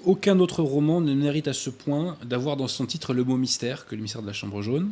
aucun 0.03 0.39
autre 0.39 0.61
roman 0.61 0.99
ne 0.99 1.13
mérite 1.13 1.47
à 1.47 1.53
ce 1.53 1.70
point 1.70 2.18
d'avoir 2.24 2.57
dans 2.57 2.68
son 2.68 2.86
titre 2.86 3.13
le 3.13 3.24
mot 3.24 3.38
mystère 3.38 3.86
que 3.86 3.95
le 3.95 4.01
mystère 4.01 4.22
de 4.24 4.28
la 4.28 4.34
Chambre 4.34 4.61
jaune. 4.61 4.91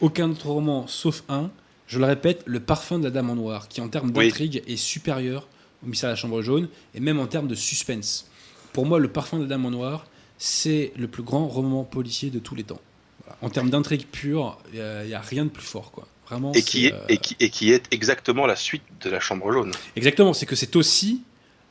Aucun 0.00 0.30
autre 0.30 0.46
roman, 0.46 0.86
sauf 0.86 1.24
un, 1.28 1.50
je 1.92 1.98
le 1.98 2.06
répète, 2.06 2.42
le 2.46 2.58
parfum 2.58 2.98
de 2.98 3.04
la 3.04 3.10
Dame 3.10 3.28
en 3.28 3.34
noir, 3.34 3.68
qui 3.68 3.82
en 3.82 3.88
termes 3.88 4.10
Oui. 4.14 4.28
d'intrigue 4.28 4.62
est 4.66 4.76
supérieur 4.76 5.46
au 5.84 5.88
mystère 5.88 6.08
de 6.08 6.12
la 6.12 6.16
Chambre 6.16 6.40
jaune, 6.40 6.68
et 6.94 7.00
même 7.00 7.20
en 7.20 7.26
termes 7.26 7.48
de 7.48 7.54
suspense. 7.54 8.30
Pour 8.72 8.86
moi, 8.86 8.98
le 8.98 9.08
parfum 9.08 9.36
de 9.36 9.42
la 9.42 9.48
Dame 9.50 9.66
en 9.66 9.70
noir, 9.70 10.06
c'est 10.38 10.94
le 10.96 11.06
plus 11.06 11.22
grand 11.22 11.46
roman 11.46 11.84
policier 11.84 12.30
de 12.30 12.38
tous 12.38 12.54
les 12.54 12.64
temps. 12.64 12.80
Voilà. 13.22 13.36
En 13.42 13.50
termes 13.50 13.68
d'intrigue 13.68 14.06
pure, 14.06 14.58
il 14.72 14.80
n'y 15.06 15.12
a, 15.12 15.20
rien 15.20 15.44
de 15.44 15.50
plus 15.50 15.66
fort, 15.66 15.92
quoi. 15.92 16.08
Vraiment. 16.30 16.52
Et 16.52 16.62
qui, 16.62 16.84
c'est, 16.84 16.86
est, 16.86 16.92
euh, 16.94 17.04
et, 17.10 17.18
qui, 17.18 17.36
et 17.40 17.50
qui 17.50 17.72
est 17.72 17.84
exactement 17.90 18.46
la 18.46 18.56
suite 18.56 18.84
de 19.02 19.10
la 19.10 19.20
chambre 19.20 19.52
jaune. 19.52 19.72
Exactement, 19.94 20.32
c'est 20.32 20.46
que 20.46 20.56
c'est 20.56 20.74
aussi 20.76 21.20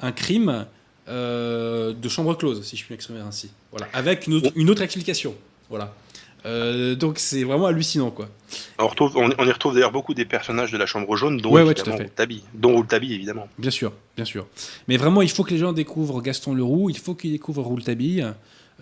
un 0.01 0.11
crime 0.11 0.67
euh, 1.07 1.93
de 1.93 2.09
chambre 2.09 2.38
close, 2.38 2.63
si 2.63 2.78
je 2.78 2.86
puis 2.86 2.93
m'exprimer 2.93 3.22
ainsi. 3.22 3.49
Voilà, 3.72 3.88
avec 3.91 4.28
une 4.28 4.36
autre, 4.36 4.51
une 4.55 4.69
autre 4.69 4.84
explication. 4.84 5.34
Voilà. 5.67 5.95
Euh, 6.46 6.96
donc 6.96 7.20
c'est 7.20 7.44
vraiment 7.44 7.68
hallucinant, 7.68 8.12
quoi. 8.12 8.30
On, 8.80 8.88
retrouve, 8.88 9.16
on, 9.16 9.30
on 9.38 9.46
y 9.46 9.52
retrouve 9.52 9.74
d'ailleurs 9.74 9.92
beaucoup 9.92 10.14
des 10.14 10.26
personnages 10.26 10.72
de 10.72 10.78
la 10.78 10.86
chambre 10.86 11.16
jaune, 11.16 11.38
dont 11.38 11.52
Ouais, 11.52 11.62
ouais. 11.62 11.76
Dont 12.54 12.74
Rouletabille, 12.74 13.14
évidemment. 13.14 13.48
Bien 13.58 13.72
sûr, 13.72 13.94
bien 14.16 14.26
sûr. 14.26 14.48
Mais 14.88 14.98
vraiment, 14.98 15.22
il 15.22 15.30
faut 15.30 15.44
que 15.44 15.52
les 15.52 15.60
gens 15.60 15.74
découvrent 15.74 16.22
Gaston 16.22 16.54
Leroux, 16.54 16.89
il 16.89 16.98
faut 16.98 17.16
qu'ils 17.16 17.32
découvrent 17.32 17.64
Rouletabille. 17.64 18.26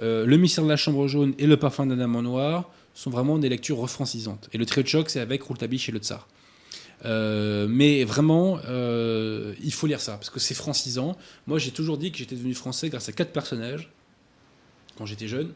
Euh, 0.02 0.26
le 0.26 0.38
mystère 0.38 0.64
de 0.64 0.70
la 0.70 0.78
chambre 0.78 1.08
jaune 1.08 1.34
et 1.38 1.46
le 1.46 1.58
parfum 1.58 1.86
d'un 1.86 2.00
amant 2.00 2.22
noir 2.22 2.70
sont 2.94 3.10
vraiment 3.10 3.38
des 3.38 3.50
lectures 3.50 3.78
refrancisantes. 3.78 4.50
Et 4.54 4.58
le 4.58 4.66
trait 4.66 4.84
de 4.84 4.88
choc, 4.88 5.10
c'est 5.10 5.20
avec 5.20 5.44
Rouletabille 5.44 5.80
chez 5.80 5.92
le 5.92 6.00
Tsar. 6.00 6.28
Euh, 7.06 7.68
mais 7.70 8.04
vraiment, 8.04 8.60
euh, 8.68 9.54
il 9.64 9.74
faut 9.74 9.88
lire 9.88 10.02
ça 10.02 10.14
parce 10.14 10.30
que 10.30 10.40
c'est 10.40 10.54
francisant. 10.54 11.18
Moi, 11.48 11.60
j'ai 11.60 11.72
toujours 11.72 11.98
dit 11.98 12.12
que 12.12 12.18
j'étais 12.18 12.36
devenu 12.36 12.54
français 12.54 12.90
grâce 12.90 13.10
à 13.10 13.12
quatre 13.14 13.32
personnages 13.32 13.90
quand 14.98 15.06
j'étais 15.06 15.28
jeune 15.28 15.54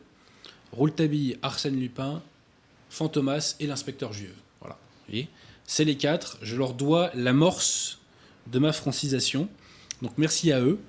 Rouletabille, 0.74 1.38
Arsène 1.42 1.80
Lupin, 1.80 2.22
Fantomas 2.90 3.56
et 3.60 3.68
l'inspecteur 3.68 4.12
Juve. 4.14 4.34
Voilà. 4.60 4.78
C'est 5.66 5.86
les 5.86 5.96
quatre. 5.96 6.38
Je 6.42 6.56
leur 6.56 6.74
dois 6.74 7.12
l'amorce 7.16 8.00
de 8.52 8.60
ma 8.60 8.74
francisation. 8.74 9.48
Donc 10.02 10.14
merci 10.18 10.52
à 10.52 10.60
eux. 10.62 10.80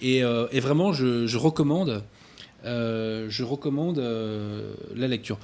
Et, 0.00 0.24
euh, 0.24 0.46
vraiment, 0.54 0.92
je, 0.92 1.36
recommande, 1.36 2.02
euh, 2.64 3.26
je 3.28 3.42
recommande 3.44 3.98
euh, 3.98 4.74
la 4.94 5.08
lecture. 5.08 5.38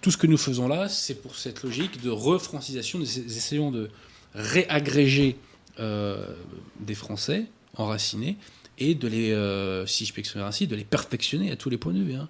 Tout 0.00 0.10
ce 0.10 0.16
que 0.16 0.26
nous 0.26 0.36
faisons 0.38 0.68
là, 0.68 0.88
c'est 0.88 1.14
pour 1.14 1.36
cette 1.36 1.62
logique 1.62 2.02
de 2.02 2.10
refrancisation. 2.10 2.98
Nous 2.98 3.18
essayons 3.18 3.70
de 3.70 3.90
réagréger 4.34 5.36
euh, 5.80 6.26
des 6.80 6.94
Français 6.94 7.46
enracinés 7.76 8.36
et 8.78 8.94
de 8.94 9.08
les, 9.08 9.32
euh, 9.32 9.86
si 9.86 10.04
je 10.04 10.12
peux 10.12 10.22
ainsi, 10.40 10.66
de 10.66 10.76
les 10.76 10.84
perfectionner 10.84 11.50
à 11.50 11.56
tous 11.56 11.70
les 11.70 11.78
points 11.78 11.92
de 11.92 12.02
vue. 12.02 12.14
hein. 12.14 12.28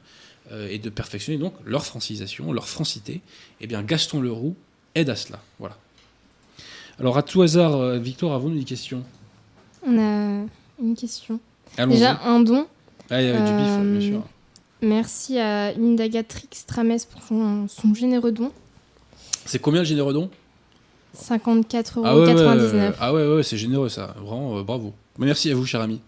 Euh, 0.53 0.69
et 0.71 0.79
de 0.79 0.91
perfectionner 0.91 1.39
donc 1.39 1.55
leur 1.65 1.85
francisation, 1.85 2.53
leur 2.53 2.69
francité. 2.69 3.21
Eh 3.61 3.67
bien, 3.67 3.83
Gaston 3.83 4.21
Leroux 4.21 4.55
aide 4.95 5.11
à 5.11 5.17
cela. 5.17 5.41
Voilà. 5.59 5.77
Alors, 7.01 7.19
à 7.19 7.23
tout 7.25 7.43
hasard, 7.43 7.75
euh, 7.75 7.99
Victor, 7.99 8.33
avons-nous 8.33 8.59
une 8.59 8.65
question? 8.65 9.03
On 9.85 9.99
a 9.99 10.47
une 10.81 10.95
question. 10.95 11.41
Déjà, 11.77 12.21
un 12.25 12.41
don. 12.41 12.67
Ah, 13.11 13.21
il 13.21 13.29
y 13.29 13.31
a 13.31 13.37
du 13.39 13.43
bif, 13.43 13.53
Euh, 13.53 13.99
bien 13.99 14.09
sûr. 14.09 14.23
Merci 14.83 15.39
à 15.39 15.69
Indagatrix 15.77 16.49
Trames 16.67 16.97
pour 17.11 17.23
son, 17.23 17.67
son 17.67 17.93
généreux 17.95 18.31
don. 18.31 18.53
C'est 19.47 19.59
combien 19.59 19.81
le 19.81 19.87
généreux 19.87 20.13
don? 20.13 20.31
54,99 21.17 22.03
Ah 22.05 22.17
ouais, 22.17 22.35
ouais, 22.35 22.35
ouais, 22.35 22.93
ah 23.01 23.13
ouais, 23.13 23.35
ouais, 23.37 23.43
c'est 23.43 23.57
généreux 23.57 23.89
ça. 23.89 24.15
Vraiment, 24.21 24.59
euh, 24.59 24.63
bravo. 24.63 24.95
Merci 25.19 25.51
à 25.51 25.55
vous, 25.55 25.67
cher 25.67 25.81
ami. 25.81 26.01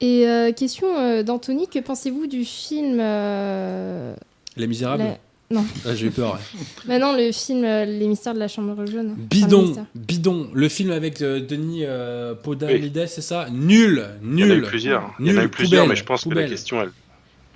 Et 0.00 0.26
euh, 0.28 0.52
question 0.52 0.86
euh, 0.98 1.22
d'Anthony, 1.22 1.68
que 1.68 1.78
pensez-vous 1.78 2.26
du 2.26 2.44
film 2.44 2.98
euh, 3.00 4.14
Les 4.56 4.66
Misérables 4.66 5.04
la- 5.04 5.18
Non. 5.50 5.64
Ah, 5.86 5.94
J'ai 5.94 6.06
eu 6.06 6.10
peur. 6.10 6.34
ouais. 6.34 6.40
Bah 6.86 6.98
non, 6.98 7.16
le 7.16 7.32
film 7.32 7.64
euh, 7.64 7.84
Les 7.86 8.06
mystères 8.06 8.34
de 8.34 8.38
la 8.38 8.48
chambre 8.48 8.84
jaune. 8.86 9.14
Bidon, 9.16 9.74
bidon. 9.94 10.48
Le 10.52 10.68
film 10.68 10.90
avec 10.90 11.22
euh, 11.22 11.40
Denis 11.40 11.80
euh, 11.84 12.34
Podalides, 12.34 12.96
Oui. 12.98 13.08
c'est 13.08 13.22
ça? 13.22 13.46
Nul, 13.50 14.06
Il 14.22 14.38
y 14.38 14.44
en 14.44 14.50
a 14.50 14.52
eu 14.54 14.56
nul. 14.56 14.62
plusieurs. 14.64 15.14
Il 15.18 15.26
y 15.26 15.30
en 15.30 15.32
a 15.32 15.38
eu 15.38 15.40
Nul, 15.42 15.48
plusieurs, 15.50 15.82
poubelle, 15.84 15.88
mais 15.90 15.96
je 15.96 16.04
pense 16.04 16.24
que 16.24 16.28
la 16.30 16.44
question, 16.46 16.82
elle... 16.82 16.90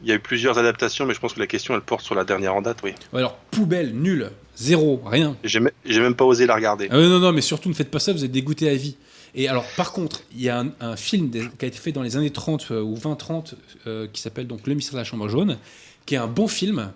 il 0.02 0.08
y 0.08 0.12
a 0.12 0.14
eu 0.14 0.20
plusieurs 0.20 0.56
adaptations, 0.56 1.04
mais 1.04 1.12
je 1.12 1.20
pense 1.20 1.34
que 1.34 1.40
la 1.40 1.46
question, 1.46 1.74
elle 1.74 1.82
porte 1.82 2.04
sur 2.04 2.14
la 2.14 2.24
dernière 2.24 2.54
en 2.54 2.62
date, 2.62 2.78
oui. 2.82 2.92
Alors, 3.12 3.34
poubelle, 3.50 3.92
nul, 3.94 4.30
zéro, 4.56 5.02
rien. 5.04 5.36
J'ai 5.44 5.60
me- 5.60 5.72
j'ai 5.84 6.00
même 6.00 6.14
pas 6.14 6.24
osé 6.24 6.46
la 6.46 6.54
regarder. 6.54 6.88
Ah 6.90 6.96
non, 6.96 7.18
non, 7.18 7.32
mais 7.32 7.42
surtout 7.42 7.68
ne 7.68 7.74
faites 7.74 7.90
pas 7.90 7.98
ça, 7.98 8.12
vous 8.14 8.24
êtes 8.24 8.32
dégoûté 8.32 8.70
à 8.70 8.74
vie. 8.76 8.96
Et 9.34 9.48
alors, 9.48 9.64
par 9.76 9.92
contre, 9.92 10.22
il 10.34 10.42
y 10.42 10.48
a 10.48 10.60
un, 10.60 10.72
un 10.80 10.96
film 10.96 11.30
des- 11.30 11.48
qui 11.58 11.64
a 11.64 11.68
été 11.68 11.78
fait 11.78 11.92
dans 11.92 12.02
les 12.02 12.16
années 12.16 12.30
30 12.30 12.66
euh, 12.72 12.80
ou 12.82 12.96
20-30 12.96 13.54
euh, 13.86 14.06
qui 14.12 14.20
s'appelle 14.20 14.46
donc 14.46 14.66
Le 14.66 14.74
mystère 14.74 14.94
de 14.94 14.98
la 14.98 15.04
chambre 15.04 15.28
jaune, 15.28 15.58
qui 16.06 16.14
est 16.14 16.18
un 16.18 16.26
bon 16.26 16.48
film 16.48 16.92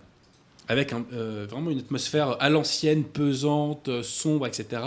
avec 0.69 0.93
un- 0.93 1.05
euh, 1.13 1.47
vraiment 1.49 1.71
une 1.71 1.79
atmosphère 1.79 2.37
à 2.41 2.49
l'ancienne, 2.51 3.05
pesante, 3.05 4.03
sombre, 4.03 4.47
etc. 4.47 4.83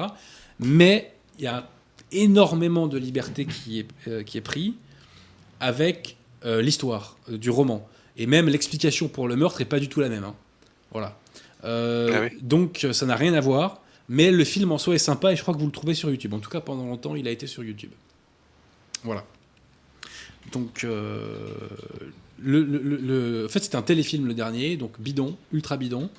Mais 0.59 1.13
il 1.39 1.45
y 1.45 1.47
a 1.47 1.69
énormément 2.11 2.87
de 2.87 2.97
liberté 2.97 3.45
qui 3.45 3.79
est, 3.79 4.23
qui 4.23 4.37
est 4.37 4.41
pris 4.41 4.75
avec 5.59 6.15
l'histoire 6.45 7.17
du 7.27 7.49
roman. 7.49 7.87
Et 8.15 8.25
même 8.27 8.47
l'explication 8.47 9.07
pour 9.07 9.27
le 9.27 9.35
meurtre 9.35 9.59
n'est 9.59 9.65
pas 9.65 9.79
du 9.79 9.89
tout 9.89 9.99
la 9.99 10.09
même. 10.09 10.23
hein. 10.23 10.33
Voilà. 10.91 11.17
Ah 11.63 12.21
oui. 12.21 12.37
Donc 12.41 12.87
ça 12.91 13.05
n'a 13.05 13.15
rien 13.15 13.33
à 13.33 13.39
voir. 13.41 13.81
Mais 14.09 14.31
le 14.31 14.43
film 14.45 14.71
en 14.71 14.77
soi 14.77 14.95
est 14.95 14.99
sympa 14.99 15.33
et 15.33 15.35
je 15.35 15.41
crois 15.41 15.53
que 15.53 15.59
vous 15.59 15.65
le 15.65 15.71
trouvez 15.71 15.93
sur 15.93 16.09
YouTube. 16.09 16.33
En 16.33 16.39
tout 16.39 16.49
cas, 16.49 16.61
pendant 16.61 16.85
longtemps, 16.85 17.15
il 17.15 17.27
a 17.27 17.31
été 17.31 17.45
sur 17.47 17.63
YouTube. 17.63 17.91
Voilà. 19.03 19.25
Donc, 20.53 20.83
euh, 20.85 21.49
le, 22.39 22.63
le- 22.63 22.79
le- 22.81 22.97
le- 22.97 23.45
en 23.45 23.49
fait, 23.49 23.59
c'était 23.63 23.75
un 23.75 23.81
téléfilm 23.81 24.25
le 24.25 24.33
dernier, 24.33 24.77
donc 24.77 24.99
bidon, 24.99 25.35
ultra 25.51 25.75
bidon. 25.77 26.09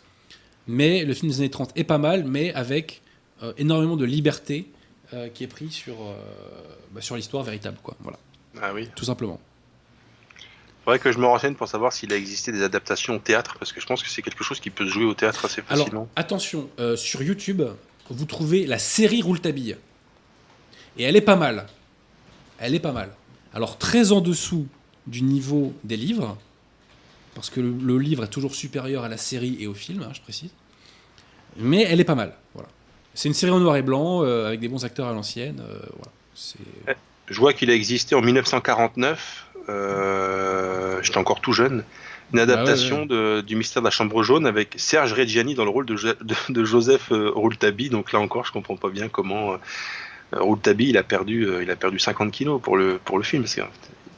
Mais 0.66 1.04
le 1.04 1.14
film 1.14 1.30
des 1.30 1.38
années 1.38 1.50
30 1.50 1.72
est 1.76 1.84
pas 1.84 1.96
mal, 1.98 2.24
mais 2.24 2.52
avec 2.52 3.00
euh, 3.42 3.54
énormément 3.56 3.96
de 3.96 4.04
liberté 4.04 4.66
euh, 5.14 5.28
qui 5.28 5.44
est 5.44 5.48
pris 5.48 5.70
sur, 5.70 5.94
bah, 6.92 7.00
sur 7.00 7.16
l'histoire 7.16 7.42
véritable, 7.42 7.78
quoi. 7.82 7.96
Voilà, 8.00 8.18
Ah 8.60 8.74
oui. 8.74 8.86
tout 8.94 9.06
simplement. 9.06 9.40
Faudrait 10.88 11.00
que 11.00 11.12
je 11.12 11.18
me 11.18 11.26
renseigne 11.26 11.52
pour 11.52 11.68
savoir 11.68 11.92
s'il 11.92 12.10
a 12.14 12.16
existé 12.16 12.50
des 12.50 12.62
adaptations 12.62 13.16
au 13.16 13.18
théâtre, 13.18 13.56
parce 13.58 13.74
que 13.74 13.80
je 13.82 13.84
pense 13.84 14.02
que 14.02 14.08
c'est 14.08 14.22
quelque 14.22 14.42
chose 14.42 14.58
qui 14.58 14.70
peut 14.70 14.86
se 14.86 14.90
jouer 14.90 15.04
au 15.04 15.12
théâtre 15.12 15.44
assez 15.44 15.60
Alors, 15.68 15.84
facilement. 15.84 16.08
attention, 16.16 16.70
euh, 16.80 16.96
sur 16.96 17.22
YouTube, 17.22 17.60
vous 18.08 18.24
trouvez 18.24 18.64
la 18.64 18.78
série 18.78 19.20
Rouletabille. 19.20 19.76
Et 20.96 21.02
elle 21.02 21.14
est 21.14 21.20
pas 21.20 21.36
mal. 21.36 21.66
Elle 22.58 22.74
est 22.74 22.80
pas 22.80 22.92
mal. 22.92 23.10
Alors, 23.52 23.76
très 23.76 24.12
en 24.12 24.22
dessous 24.22 24.66
du 25.06 25.20
niveau 25.20 25.74
des 25.84 25.98
livres, 25.98 26.38
parce 27.34 27.50
que 27.50 27.60
le, 27.60 27.70
le 27.70 27.98
livre 27.98 28.24
est 28.24 28.28
toujours 28.30 28.54
supérieur 28.54 29.04
à 29.04 29.10
la 29.10 29.18
série 29.18 29.58
et 29.60 29.66
au 29.66 29.74
film, 29.74 30.02
hein, 30.02 30.12
je 30.14 30.22
précise. 30.22 30.52
Mais 31.58 31.82
elle 31.82 32.00
est 32.00 32.04
pas 32.04 32.14
mal. 32.14 32.32
Voilà. 32.54 32.70
C'est 33.12 33.28
une 33.28 33.34
série 33.34 33.52
en 33.52 33.60
noir 33.60 33.76
et 33.76 33.82
blanc, 33.82 34.22
euh, 34.24 34.46
avec 34.46 34.60
des 34.60 34.68
bons 34.68 34.86
acteurs 34.86 35.08
à 35.08 35.12
l'ancienne. 35.12 35.60
euh, 35.60 35.80
voilà. 35.96 36.12
C'est- 36.34 36.96
Je 37.30 37.38
vois 37.40 37.52
qu'il 37.52 37.68
a 37.68 37.74
existé 37.74 38.14
en 38.14 38.22
1949. 38.22 39.47
Euh, 39.68 41.00
J'étais 41.02 41.18
encore 41.18 41.40
tout 41.40 41.52
jeune. 41.52 41.84
Une 42.32 42.40
adaptation 42.40 43.06
De, 43.06 43.40
du 43.40 43.56
Mystère 43.56 43.80
de 43.82 43.86
la 43.86 43.90
Chambre 43.90 44.22
jaune 44.22 44.46
avec 44.46 44.74
Serge 44.76 45.14
Reggiani 45.14 45.54
dans 45.54 45.64
le 45.64 45.70
rôle 45.70 45.86
de, 45.86 45.96
Jo- 45.96 46.12
de, 46.20 46.34
de 46.50 46.64
Joseph 46.64 47.10
euh, 47.10 47.30
Rouletabille. 47.34 47.88
Donc 47.88 48.12
là 48.12 48.20
encore, 48.20 48.44
je 48.44 48.52
comprends 48.52 48.76
pas 48.76 48.90
bien 48.90 49.08
comment 49.08 49.52
euh, 49.52 49.56
Rouletabille 50.32 50.90
il 50.90 50.98
a 50.98 51.02
perdu, 51.02 51.48
il 51.62 51.70
a 51.70 51.76
perdu 51.76 51.98
50 51.98 52.30
kilos 52.30 52.60
pour 52.60 52.76
le 52.76 52.98
pour 53.02 53.16
le 53.16 53.24
film. 53.24 53.42
Parce 53.44 53.54
que, 53.54 53.62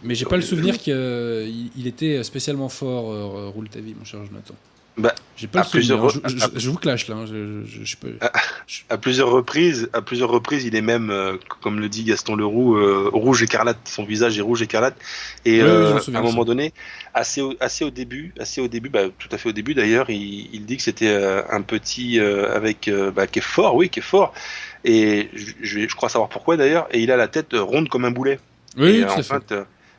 Mais 0.02 0.16
j'ai 0.16 0.24
pas 0.24 0.34
le 0.36 0.42
souvenir 0.42 0.76
qu'il 0.78 1.70
il 1.76 1.86
était 1.86 2.24
spécialement 2.24 2.68
fort, 2.68 3.52
Rouletabille, 3.52 3.94
mon 3.96 4.04
cher 4.04 4.18
Jonathan. 4.26 4.54
Bah, 4.96 5.14
j'ai 5.36 5.46
pas 5.46 5.60
à 5.60 5.62
le 5.62 5.68
souvenir. 5.68 5.98
plusieurs-. 6.00 6.28
Je, 6.28 6.36
je- 6.54 6.58
je 6.60 6.70
vous 6.70 6.76
clash 6.76 7.08
là. 7.08 7.14
hein. 7.16 7.24
Je, 7.26 7.96
peux... 7.96 8.14
à 8.90 8.98
plusieurs 8.98 9.30
reprises, 9.30 9.88
à 9.92 10.02
plusieurs 10.02 10.28
reprises, 10.30 10.64
il 10.64 10.74
est 10.74 10.82
même, 10.82 11.10
euh, 11.10 11.36
comme 11.62 11.80
le 11.80 11.88
dit 11.88 12.04
Gaston 12.04 12.36
Leroux, 12.36 12.76
euh, 12.76 13.08
rouge 13.12 13.42
écarlate. 13.42 13.78
Son 13.84 14.04
visage 14.04 14.36
est 14.38 14.42
rouge 14.42 14.60
écarlate. 14.62 14.96
Et 15.46 15.62
Oui, 15.62 15.68
euh, 15.68 15.98
à 16.14 16.18
un 16.18 16.22
moment 16.22 16.44
donné, 16.44 16.74
assez 17.14 17.40
au, 17.40 17.54
assez 17.60 17.84
au 17.84 17.90
début, 17.90 18.34
assez 18.38 18.60
au 18.60 18.68
début, 18.68 18.90
bah, 18.90 19.04
tout 19.18 19.28
à 19.32 19.38
fait 19.38 19.48
au 19.48 19.52
début 19.52 19.74
d'ailleurs, 19.74 20.10
il, 20.10 20.50
il 20.52 20.66
dit 20.66 20.76
que 20.76 20.82
c'était 20.82 21.08
un 21.50 21.62
petit 21.62 22.18
avec 22.20 22.90
bah, 23.14 23.26
qui 23.26 23.38
est 23.38 23.42
fort, 23.42 23.76
oui, 23.76 23.88
qui 23.88 24.00
est 24.00 24.02
fort. 24.02 24.34
Et 24.84 25.30
je, 25.62 25.86
crois 25.94 26.08
savoir 26.08 26.28
pourquoi 26.28 26.56
d'ailleurs. 26.56 26.88
Et 26.90 27.00
il 27.00 27.10
a 27.10 27.16
la 27.16 27.28
tête 27.28 27.52
ronde 27.54 27.88
comme 27.88 28.04
un 28.04 28.10
boulet. 28.10 28.38
Oui, 28.76 28.98
Et, 28.98 29.02
tout 29.06 29.12
en 29.12 29.22
fait. 29.22 29.48
fait, 29.48 29.54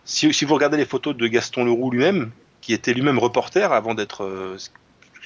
si, 0.06 0.34
si 0.34 0.46
vous 0.46 0.54
regardez 0.54 0.78
les 0.78 0.86
photos 0.86 1.16
de 1.16 1.28
Gaston 1.28 1.64
Leroux 1.66 1.90
lui-même, 1.92 2.32
qui 2.62 2.74
était 2.74 2.94
lui-même 2.94 3.18
reporter 3.18 3.72
avant 3.74 3.96
d'être 3.96 4.24
euh, 4.24 4.56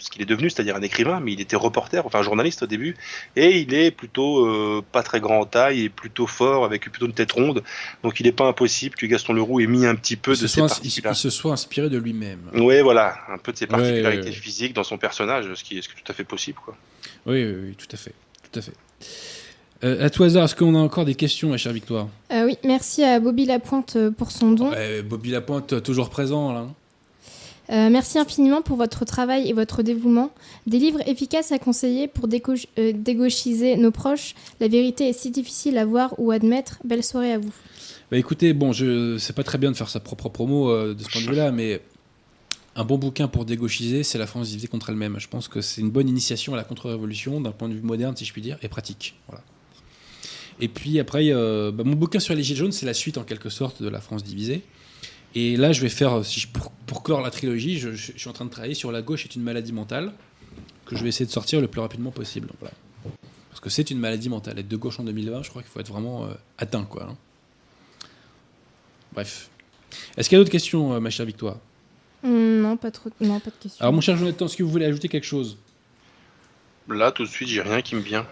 ce- 0.06 0.10
qu'il 0.12 0.22
est 0.22 0.26
devenu, 0.26 0.50
c'est-à-dire 0.50 0.76
un 0.76 0.82
écrivain, 0.82 1.20
mais 1.20 1.34
il 1.34 1.42
était 1.42 1.56
reporter, 1.56 2.06
enfin 2.06 2.22
journaliste 2.22 2.64
au 2.64 2.68
début, 2.68 2.96
et 3.36 3.60
il 3.60 3.74
est 3.74 3.92
plutôt 3.92 4.46
euh, 4.46 4.82
pas 4.92 5.04
très 5.04 5.20
grand 5.20 5.40
en 5.40 5.46
taille 5.46 5.82
et 5.84 5.90
plutôt 5.90 6.28
fort, 6.28 6.64
avec 6.66 6.84
plutôt 6.90 7.06
une 7.08 7.14
tête 7.14 7.32
ronde, 7.32 7.64
donc 8.04 8.20
il 8.20 8.24
n'est 8.26 8.32
pas 8.32 8.48
impossible 8.48 8.96
que 8.96 9.06
Gaston 9.06 9.34
Leroux 9.34 9.60
ait 9.60 9.68
mis 9.68 9.86
un 9.86 9.96
petit 9.96 10.16
peu 10.16 10.32
Il 10.32 10.38
se, 10.38 10.44
de 10.44 10.48
ses 10.48 10.54
soit, 10.60 10.68
il, 10.68 10.70
il 10.70 10.70
particularités. 10.84 11.22
se 11.22 11.30
soit 11.30 11.52
inspiré 11.52 11.90
de 11.90 11.98
lui-même. 11.98 12.40
Oui, 12.54 12.80
voilà, 12.82 13.16
un 13.30 13.38
peu 13.38 13.52
de 13.52 13.58
ses 13.58 13.68
particularités 13.68 14.22
ouais, 14.24 14.30
ouais. 14.30 14.32
physiques 14.32 14.74
dans 14.74 14.84
son 14.84 14.98
personnage, 14.98 15.54
ce 15.54 15.64
qui 15.64 15.78
est, 15.78 15.82
ce 15.82 15.90
qui 15.90 15.96
est 15.96 16.04
tout 16.04 16.12
à 16.12 16.16
fait 16.16 16.24
possible. 16.24 16.60
Quoi. 16.64 16.76
Oui, 17.26 17.44
oui, 17.44 17.54
oui, 17.70 17.76
tout 17.76 17.88
à 17.92 17.98
fait. 17.98 18.14
Tout 18.52 18.60
à 18.60 18.62
fait. 18.62 18.74
Euh, 19.84 20.06
à 20.06 20.10
tout 20.10 20.24
hasard, 20.24 20.46
est-ce 20.46 20.56
qu'on 20.56 20.74
a 20.76 20.80
encore 20.80 21.04
des 21.06 21.16
questions, 21.16 21.50
ma 21.50 21.58
chère 21.58 21.74
Victoire? 21.74 22.08
Euh, 22.32 22.46
oui, 22.46 22.58
merci 22.64 23.04
à 23.04 23.20
Bobby 23.20 23.46
Lapointe 23.46 23.98
pour 24.18 24.32
son 24.32 24.52
don. 24.54 24.72
Bobby 25.04 25.32
Lapointe, 25.32 25.84
toujours 25.84 26.10
présent 26.10 26.54
là. 26.54 26.68
Euh, 27.72 27.90
merci 27.90 28.20
infiniment 28.20 28.62
pour 28.62 28.78
votre 28.78 29.06
travail 29.06 29.50
et 29.50 29.54
votre 29.54 29.82
dévouement. 29.82 30.32
Des 30.68 30.78
livres 30.78 31.00
efficaces 31.08 31.52
à 31.52 31.60
conseiller 31.60 32.08
pour 32.08 32.26
euh, 32.28 32.92
dégauchiser 32.94 33.78
nos 33.78 33.92
proches. 33.92 34.36
La 34.60 34.68
vérité 34.68 35.10
est 35.10 35.14
si 35.14 35.32
difficile 35.32 35.78
à 35.78 35.86
voir 35.86 36.14
ou 36.20 36.32
admettre. 36.32 36.80
Belle 36.84 37.04
soirée 37.04 37.34
à 37.34 37.40
vous. 37.40 37.54
Bah 38.12 38.18
écoutez, 38.18 38.54
bon, 38.54 38.72
je 38.72 39.18
c'est 39.18 39.34
pas 39.34 39.44
très 39.44 39.58
bien 39.58 39.72
de 39.72 39.76
faire 39.76 39.90
sa 39.90 40.00
propre 40.00 40.30
promo 40.30 40.70
euh, 40.70 40.94
de 40.94 41.02
ce 41.02 41.10
point 41.10 41.22
de 41.22 41.28
vue-là, 41.28 41.52
mais 41.52 41.82
un 42.76 42.86
bon 42.86 43.00
bouquin 43.00 43.28
pour 43.28 43.46
dégauchiser, 43.46 44.04
c'est 44.04 44.20
La 44.20 44.28
France 44.28 44.50
divisée 44.50 44.68
contre 44.68 44.92
elle-même. 44.92 45.20
Je 45.20 45.28
pense 45.28 45.48
que 45.48 45.62
c'est 45.62 45.82
une 45.82 45.90
bonne 45.90 46.08
initiation 46.08 46.54
à 46.54 46.58
la 46.58 46.64
contre-révolution 46.64 47.42
d'un 47.42 47.52
point 47.52 47.68
de 47.68 47.74
vue 47.74 47.82
moderne, 47.82 48.16
si 48.16 48.26
je 48.26 48.34
puis 48.34 48.44
dire, 48.44 48.58
et 48.62 48.68
pratique. 48.68 49.16
Voilà. 49.28 49.44
Et 50.60 50.68
puis 50.68 51.00
après, 51.00 51.32
bah, 51.32 51.84
mon 51.84 51.96
bouquin 51.96 52.20
sur 52.20 52.36
les 52.36 52.44
Gilets 52.44 52.60
jaunes, 52.60 52.72
c'est 52.72 52.86
la 52.86 52.94
suite 52.94 53.18
en 53.18 53.24
quelque 53.24 53.50
sorte 53.50 53.82
de 53.82 53.90
La 53.90 54.02
France 54.02 54.24
divisée. 54.24 54.62
Et 55.36 55.58
là, 55.58 55.72
je 55.74 55.82
vais 55.82 55.90
faire, 55.90 56.14
euh, 56.20 56.24
si 56.24 56.40
je- 56.40 56.48
pour, 56.48 56.72
pour 56.88 57.04
clore 57.04 57.22
la 57.22 57.30
trilogie, 57.32 57.78
je, 57.78 57.92
je- 57.92 58.14
je 58.14 58.18
suis 58.20 58.30
en 58.30 58.34
train 58.34 58.46
de 58.46 58.50
travailler 58.50 58.74
sur 58.74 58.92
La 58.92 59.02
gauche 59.02 59.26
est 59.26 59.36
une 59.36 59.44
maladie 59.44 59.74
mentale, 59.74 60.14
que 60.86 60.96
je 60.96 61.04
vais 61.04 61.10
essayer 61.10 61.26
de 61.26 61.32
sortir 61.32 61.60
le 61.62 61.68
plus 61.68 61.82
rapidement 61.82 62.12
possible. 62.12 62.50
Voilà. 62.60 62.74
Parce 63.50 63.60
que 63.60 63.70
c'est 63.70 63.92
une 63.92 64.00
maladie 64.00 64.30
mentale. 64.30 64.60
Être 64.60 64.68
de 64.68 64.78
gauche 64.78 65.00
en 65.00 65.04
2020, 65.04 65.44
je 65.44 65.50
crois 65.50 65.62
qu'il 65.62 65.72
faut 65.72 65.80
être 65.80 65.90
vraiment 65.92 66.26
euh, 66.26 66.34
atteint, 66.58 66.84
quoi. 66.84 67.08
hein. 67.10 67.18
Bref. 69.14 69.50
Est-ce 70.18 70.30
qu'il 70.30 70.38
y 70.38 70.40
a 70.40 70.44
d'autres 70.44 70.52
questions, 70.52 70.94
euh, 70.94 71.00
ma 71.00 71.10
chère 71.10 71.26
Victoire? 71.26 71.58
Hum, 72.24 72.62
non, 72.62 72.78
pas 72.78 72.92
trop. 72.92 73.10
Non, 73.22 73.40
pas 73.40 73.50
de 73.52 73.56
questions. 73.62 73.82
Alors, 73.82 73.94
mon 73.94 74.02
cher 74.02 74.18
Jonathan, 74.18 74.46
est-ce 74.46 74.58
que 74.58 74.64
vous 74.64 74.70
voulez 74.72 74.86
ajouter 74.86 75.08
quelque 75.08 75.26
chose? 75.26 75.58
Là, 76.90 77.12
tout 77.12 77.24
de 77.24 77.30
suite, 77.30 77.48
j'ai 77.50 77.62
rien 77.62 77.82
qui 77.82 77.96
me 77.96 78.02
vient. 78.02 78.26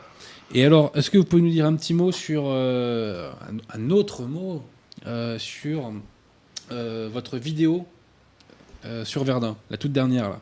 Et 0.53 0.63
alors, 0.65 0.91
est-ce 0.95 1.09
que 1.09 1.17
vous 1.17 1.23
pouvez 1.23 1.41
nous 1.41 1.49
dire 1.49 1.65
un 1.65 1.75
petit 1.75 1.93
mot 1.93 2.11
sur 2.11 2.43
euh, 2.47 3.31
un, 3.73 3.79
un 3.79 3.89
autre 3.89 4.23
mot 4.23 4.63
euh, 5.07 5.39
sur 5.39 5.91
euh, 6.71 7.09
votre 7.11 7.37
vidéo 7.37 7.85
euh, 8.85 9.05
sur 9.05 9.23
Verdun, 9.23 9.55
la 9.69 9.77
toute 9.77 9.91
dernière 9.91 10.29
là 10.29 10.39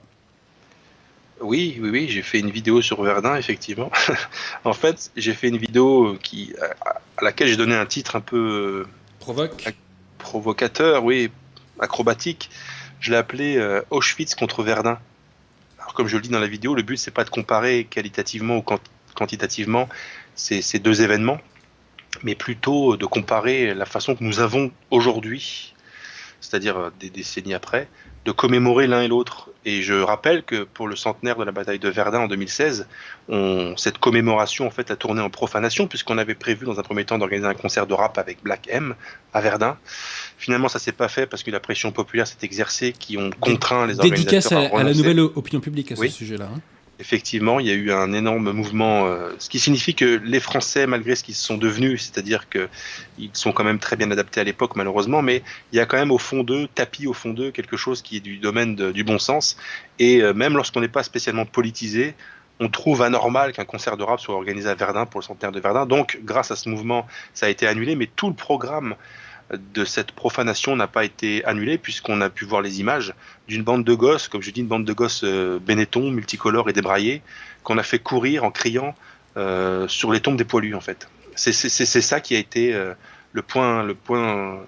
Oui, 1.41 1.77
oui, 1.81 1.89
oui, 1.89 2.07
j'ai 2.09 2.21
fait 2.21 2.39
une 2.39 2.49
vidéo 2.51 2.81
sur 2.81 3.01
Verdun, 3.03 3.35
effectivement. 3.35 3.91
en 4.63 4.73
fait, 4.73 5.11
j'ai 5.15 5.33
fait 5.33 5.47
une 5.49 5.57
vidéo 5.57 6.17
qui, 6.21 6.53
à, 6.61 6.89
à 7.17 7.23
laquelle 7.23 7.47
j'ai 7.47 7.57
donné 7.57 7.75
un 7.75 7.85
titre 7.85 8.15
un 8.15 8.21
peu 8.21 8.85
euh, 8.85 8.87
Provoque 9.19 9.73
provocateur, 10.17 11.03
oui, 11.03 11.31
acrobatique. 11.79 12.49
Je 12.99 13.09
l'ai 13.11 13.17
appelé 13.17 13.57
euh, 13.57 13.81
Auschwitz 13.89 14.35
contre 14.35 14.61
Verdun. 14.63 14.99
Alors, 15.79 15.93
comme 15.95 16.07
je 16.07 16.15
le 16.15 16.21
dis 16.21 16.29
dans 16.29 16.39
la 16.39 16.47
vidéo, 16.47 16.75
le 16.75 16.83
but 16.83 16.97
c'est 16.97 17.11
pas 17.11 17.23
de 17.23 17.29
comparer 17.31 17.85
qualitativement 17.85 18.57
ou 18.57 18.61
quant- 18.61 18.79
quantitativement 19.15 19.89
ces, 20.35 20.61
ces 20.61 20.77
deux 20.79 21.01
événements, 21.01 21.39
mais 22.23 22.35
plutôt 22.35 22.97
de 22.97 23.05
comparer 23.07 23.73
la 23.73 23.85
façon 23.85 24.15
que 24.15 24.23
nous 24.23 24.39
avons 24.39 24.71
aujourd'hui, 24.91 25.70
c'est-à-dire 26.41 26.77
euh, 26.77 26.89
des 26.99 27.09
décennies 27.09 27.53
après, 27.53 27.87
de 28.25 28.31
commémorer 28.31 28.85
l'un 28.87 29.01
et 29.01 29.07
l'autre. 29.07 29.49
Et 29.65 29.81
je 29.81 29.93
rappelle 29.93 30.43
que 30.43 30.63
pour 30.63 30.87
le 30.87 30.95
centenaire 30.95 31.37
de 31.37 31.43
la 31.43 31.51
bataille 31.51 31.79
de 31.79 31.89
Verdun 31.89 32.19
en 32.21 32.27
2016, 32.27 32.87
on, 33.29 33.75
cette 33.77 33.97
commémoration 33.97 34.67
en 34.67 34.69
fait 34.71 34.91
a 34.91 34.95
tourné 34.95 35.21
en 35.21 35.29
profanation 35.29 35.87
puisqu'on 35.87 36.17
avait 36.19 36.35
prévu 36.35 36.65
dans 36.65 36.79
un 36.79 36.83
premier 36.83 37.05
temps 37.05 37.17
d'organiser 37.17 37.47
un 37.47 37.53
concert 37.55 37.87
de 37.87 37.93
rap 37.93 38.17
avec 38.19 38.43
Black 38.43 38.67
M 38.69 38.93
à 39.33 39.41
Verdun. 39.41 39.77
Finalement, 40.37 40.67
ça 40.67 40.77
s'est 40.79 40.91
pas 40.91 41.07
fait 41.07 41.25
parce 41.25 41.41
que 41.43 41.49
la 41.51 41.59
pression 41.59 41.91
populaire 41.91 42.27
s'est 42.27 42.37
exercée, 42.43 42.91
qui 42.91 43.17
ont 43.17 43.29
contraint 43.39 43.87
les 43.87 43.95
Dédicace 43.95 44.45
organisateurs 44.51 44.75
à, 44.75 44.81
à 44.81 44.83
la 44.83 44.93
nouvelle 44.93 45.19
opinion 45.19 45.61
publique 45.61 45.91
à 45.91 45.95
ce 45.95 46.01
Oui. 46.01 46.11
sujet-là. 46.11 46.49
hein. 46.55 46.59
Effectivement, 47.01 47.59
il 47.59 47.65
y 47.65 47.71
a 47.71 47.73
eu 47.73 47.91
un 47.91 48.13
énorme 48.13 48.51
mouvement, 48.51 49.07
euh, 49.07 49.31
ce 49.39 49.49
qui 49.49 49.57
signifie 49.57 49.95
que 49.95 50.21
les 50.23 50.39
Français, 50.39 50.85
malgré 50.85 51.15
ce 51.15 51.23
qu'ils 51.23 51.33
sont 51.33 51.57
devenus, 51.57 52.03
c'est-à-dire 52.03 52.47
que 52.47 52.69
ils 53.17 53.31
sont 53.33 53.53
quand 53.53 53.63
même 53.63 53.79
très 53.79 53.95
bien 53.95 54.11
adaptés 54.11 54.39
à 54.39 54.43
l'époque, 54.43 54.75
malheureusement, 54.75 55.23
mais 55.23 55.41
il 55.73 55.77
y 55.77 55.79
a 55.79 55.87
quand 55.87 55.97
même 55.97 56.11
au 56.11 56.19
fond 56.19 56.43
d'eux, 56.43 56.67
tapis 56.75 57.07
au 57.07 57.13
fond 57.13 57.33
d'eux, 57.33 57.49
quelque 57.49 57.75
chose 57.75 58.03
qui 58.03 58.17
est 58.17 58.19
du 58.19 58.37
domaine 58.37 58.75
du 58.75 59.03
bon 59.03 59.17
sens. 59.17 59.57
Et 59.97 60.21
euh, 60.21 60.35
même 60.35 60.55
lorsqu'on 60.55 60.79
n'est 60.79 60.87
pas 60.87 61.01
spécialement 61.01 61.47
politisé, 61.47 62.13
on 62.59 62.69
trouve 62.69 63.01
anormal 63.01 63.51
qu'un 63.51 63.65
concert 63.65 63.97
de 63.97 64.03
rap 64.03 64.19
soit 64.19 64.35
organisé 64.35 64.69
à 64.69 64.75
Verdun 64.75 65.07
pour 65.07 65.21
le 65.21 65.25
centenaire 65.25 65.51
de 65.51 65.59
Verdun. 65.59 65.87
Donc, 65.87 66.19
grâce 66.23 66.51
à 66.51 66.55
ce 66.55 66.69
mouvement, 66.69 67.07
ça 67.33 67.47
a 67.47 67.49
été 67.49 67.65
annulé, 67.65 67.95
mais 67.95 68.07
tout 68.15 68.27
le 68.27 68.35
programme 68.35 68.95
de 69.73 69.85
cette 69.85 70.11
profanation 70.11 70.75
n'a 70.75 70.87
pas 70.87 71.03
été 71.03 71.43
annulé 71.45 71.77
puisqu'on 71.77 72.21
a 72.21 72.29
pu 72.29 72.45
voir 72.45 72.61
les 72.61 72.79
images 72.79 73.13
d'une 73.47 73.63
bande 73.63 73.83
de 73.83 73.93
gosses, 73.93 74.27
comme 74.27 74.41
je 74.41 74.51
dis, 74.51 74.61
une 74.61 74.67
bande 74.67 74.85
de 74.85 74.93
gosses 74.93 75.23
euh, 75.23 75.59
Benetton, 75.59 76.11
multicolores 76.11 76.69
et 76.69 76.73
débraillés, 76.73 77.21
qu'on 77.63 77.77
a 77.77 77.83
fait 77.83 77.99
courir 77.99 78.43
en 78.43 78.51
criant 78.51 78.95
euh, 79.37 79.87
sur 79.87 80.11
les 80.11 80.19
tombes 80.19 80.37
des 80.37 80.45
poilus 80.45 80.75
en 80.75 80.81
fait. 80.81 81.09
C'est 81.35 81.51
ça 81.53 82.19
qui 82.19 82.35
a 82.35 82.39
été 82.39 82.73
euh, 82.73 82.93
le 83.31 83.41
point, 83.41 83.83
le 83.83 83.95
point 83.95 84.59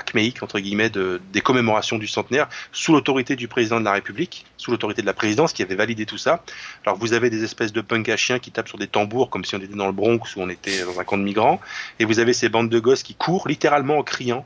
acméique 0.00 0.42
entre 0.42 0.58
guillemets 0.58 0.90
de, 0.90 1.20
des 1.32 1.40
commémorations 1.40 1.98
du 1.98 2.08
centenaire 2.08 2.48
sous 2.72 2.92
l'autorité 2.92 3.36
du 3.36 3.46
président 3.46 3.78
de 3.78 3.84
la 3.84 3.92
République, 3.92 4.46
sous 4.56 4.70
l'autorité 4.70 5.02
de 5.02 5.06
la 5.06 5.14
présidence 5.14 5.52
qui 5.52 5.62
avait 5.62 5.76
validé 5.76 6.06
tout 6.06 6.18
ça. 6.18 6.42
Alors 6.84 6.98
vous 6.98 7.12
avez 7.12 7.30
des 7.30 7.44
espèces 7.44 7.72
de 7.72 7.80
punk 7.80 8.08
à 8.08 8.16
chiens 8.16 8.38
qui 8.38 8.50
tapent 8.50 8.68
sur 8.68 8.78
des 8.78 8.88
tambours 8.88 9.30
comme 9.30 9.44
si 9.44 9.54
on 9.54 9.58
était 9.58 9.76
dans 9.76 9.86
le 9.86 9.92
Bronx 9.92 10.34
ou 10.34 10.40
on 10.40 10.48
était 10.48 10.84
dans 10.84 10.98
un 10.98 11.04
camp 11.04 11.18
de 11.18 11.22
migrants, 11.22 11.60
et 11.98 12.04
vous 12.04 12.18
avez 12.18 12.32
ces 12.32 12.48
bandes 12.48 12.68
de 12.68 12.80
gosses 12.80 13.02
qui 13.02 13.14
courent 13.14 13.46
littéralement 13.46 13.98
en 13.98 14.02
criant 14.02 14.44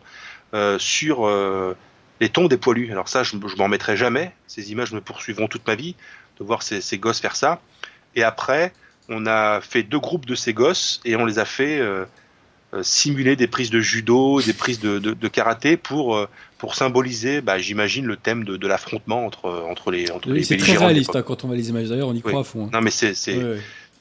euh, 0.53 0.79
sur 0.79 1.27
euh, 1.27 1.77
les 2.21 2.29
tombes 2.29 2.49
des 2.49 2.57
poilus. 2.57 2.91
Alors 2.93 3.09
ça, 3.09 3.23
je, 3.23 3.33
je 3.33 3.57
m'en 3.57 3.69
mettrai 3.69 3.97
jamais. 3.97 4.33
Ces 4.47 4.73
images 4.73 4.93
me 4.93 5.01
poursuivront 5.01 5.49
toute 5.49 5.67
ma 5.67 5.75
vie 5.75 5.97
de 6.39 6.45
voir 6.45 6.63
ces, 6.63 6.99
gosses 6.99 7.21
faire 7.21 7.37
ça. 7.37 7.61
Et 8.15 8.23
après, 8.23 8.73
on 9.09 9.27
a 9.27 9.61
fait 9.61 9.83
deux 9.83 9.99
groupes 9.99 10.27
de 10.27 10.35
ces 10.35 10.53
gosses 10.53 11.01
et 11.05 11.17
on 11.17 11.25
les 11.25 11.39
a 11.39 11.45
fait 11.45 11.79
euh, 11.79 12.05
simuler 12.83 13.37
des 13.37 13.47
prises 13.47 13.71
de 13.71 13.81
judo, 13.81 14.41
des 14.43 14.53
prises 14.53 14.81
de, 14.81 14.99
de, 14.99 15.13
de 15.13 15.29
karaté 15.29 15.77
pour 15.77 16.17
euh, 16.17 16.27
pour 16.59 16.75
symboliser, 16.75 17.41
bah, 17.43 17.59
j'imagine, 17.59 18.07
le 18.07 18.17
thème 18.17 18.45
de, 18.45 18.57
de 18.57 18.67
l'affrontement 18.67 19.27
entre 19.27 19.51
entre 19.71 19.91
les 19.91 20.11
entre 20.11 20.31
Oui, 20.31 20.45
c'est 20.45 20.57
très 20.57 20.77
réaliste 20.77 21.15
hein, 21.15 21.23
quand 21.23 21.45
on 21.45 21.49
voit 21.49 21.57
les 21.57 21.69
images 21.69 21.89
d'ailleurs, 21.89 22.09
on 22.09 22.13
y 22.15 22.17
Oui. 22.17 22.23
croit 22.23 22.41
à 22.41 22.45
fond. 22.45 22.65
hein. 22.67 22.71
Non, 22.73 22.81
mais 22.81 22.91
c'est 22.91 23.15
c'est 23.15 23.39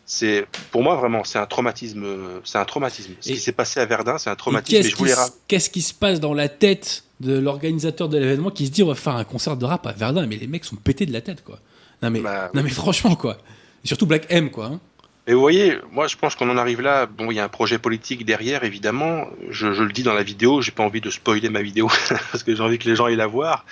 c'est 0.05 0.45
pour 0.71 0.84
moi 0.84 0.95
vraiment 0.95 1.24
c'est 1.24 1.39
un 1.39 1.45
traumatisme, 1.45 2.03
euh, 2.03 2.39
c'est 2.43 2.57
un 2.57 2.65
traumatisme. 2.65 3.11
Ce 3.21 3.30
Et- 3.30 3.34
qui 3.34 3.39
s'est 3.39 3.51
passé 3.51 3.80
à 3.80 3.86
Verdun, 3.86 4.17
c'est 4.17 4.30
un 4.30 4.36
traumatisme. 4.36 4.89
Qui, 4.95 5.11
qu'est-ce 5.47 5.69
qui 5.69 5.82
se 5.82 5.93
passe 5.93 6.19
dans 6.19 6.34
la 6.34 6.49
tête 6.49 7.03
de 7.21 7.38
l'organisateur 7.38 8.09
de 8.09 8.17
l'événement 8.17 8.49
qui 8.49 8.65
se 8.67 8.71
dit 8.71 8.84
on 8.84 8.88
va 8.88 8.95
faire 8.95 9.15
un 9.15 9.24
concert 9.24 9.55
de 9.55 9.65
rap 9.65 9.86
à 9.88 9.91
Verdun 9.93 10.26
mais 10.26 10.36
les 10.36 10.47
mecs 10.47 10.65
sont 10.65 10.76
pétés 10.76 11.05
de 11.05 11.13
la 11.13 11.21
tête 11.21 11.43
quoi. 11.43 11.59
Non 12.01 12.09
mais, 12.09 12.19
Bah, 12.19 12.51
non 12.53 12.63
mais 12.63 12.69
franchement 12.69 13.15
quoi. 13.15 13.38
Et 13.84 13.88
surtout 13.88 14.05
Black 14.05 14.26
M 14.30 14.49
quoi. 14.51 14.65
hein. 14.65 14.80
Et 15.26 15.34
vous 15.34 15.39
voyez, 15.39 15.78
moi 15.91 16.07
je 16.07 16.17
pense 16.17 16.36
qu'on 16.36 16.49
en 16.49 16.57
arrive 16.57 16.82
là. 16.82 17.05
Bon, 17.05 17.32
il 17.32 17.36
y 17.36 17.39
a 17.39 17.45
un 17.45 17.49
projet 17.49 17.80
politique 17.80 18.26
derrière, 18.26 18.63
évidemment. 18.63 19.26
Je, 19.49 19.74
je 19.74 19.84
le 19.84 19.91
dis 19.91 20.03
dans 20.03 20.13
la 20.13 20.24
vidéo, 20.24 20.61
j'ai 20.61 20.71
pas 20.71 20.84
envie 20.84 20.99
de 20.99 21.09
spoiler 21.09 21.49
ma 21.49 21.61
vidéo 21.61 21.88
parce 22.32 22.43
que 22.43 22.53
j'ai 22.53 22.61
envie 22.61 22.78
que 22.78 22.89
les 22.89 22.95
gens 22.95 23.05
aillent 23.05 23.15
la 23.15 23.28
voir. 23.28 23.65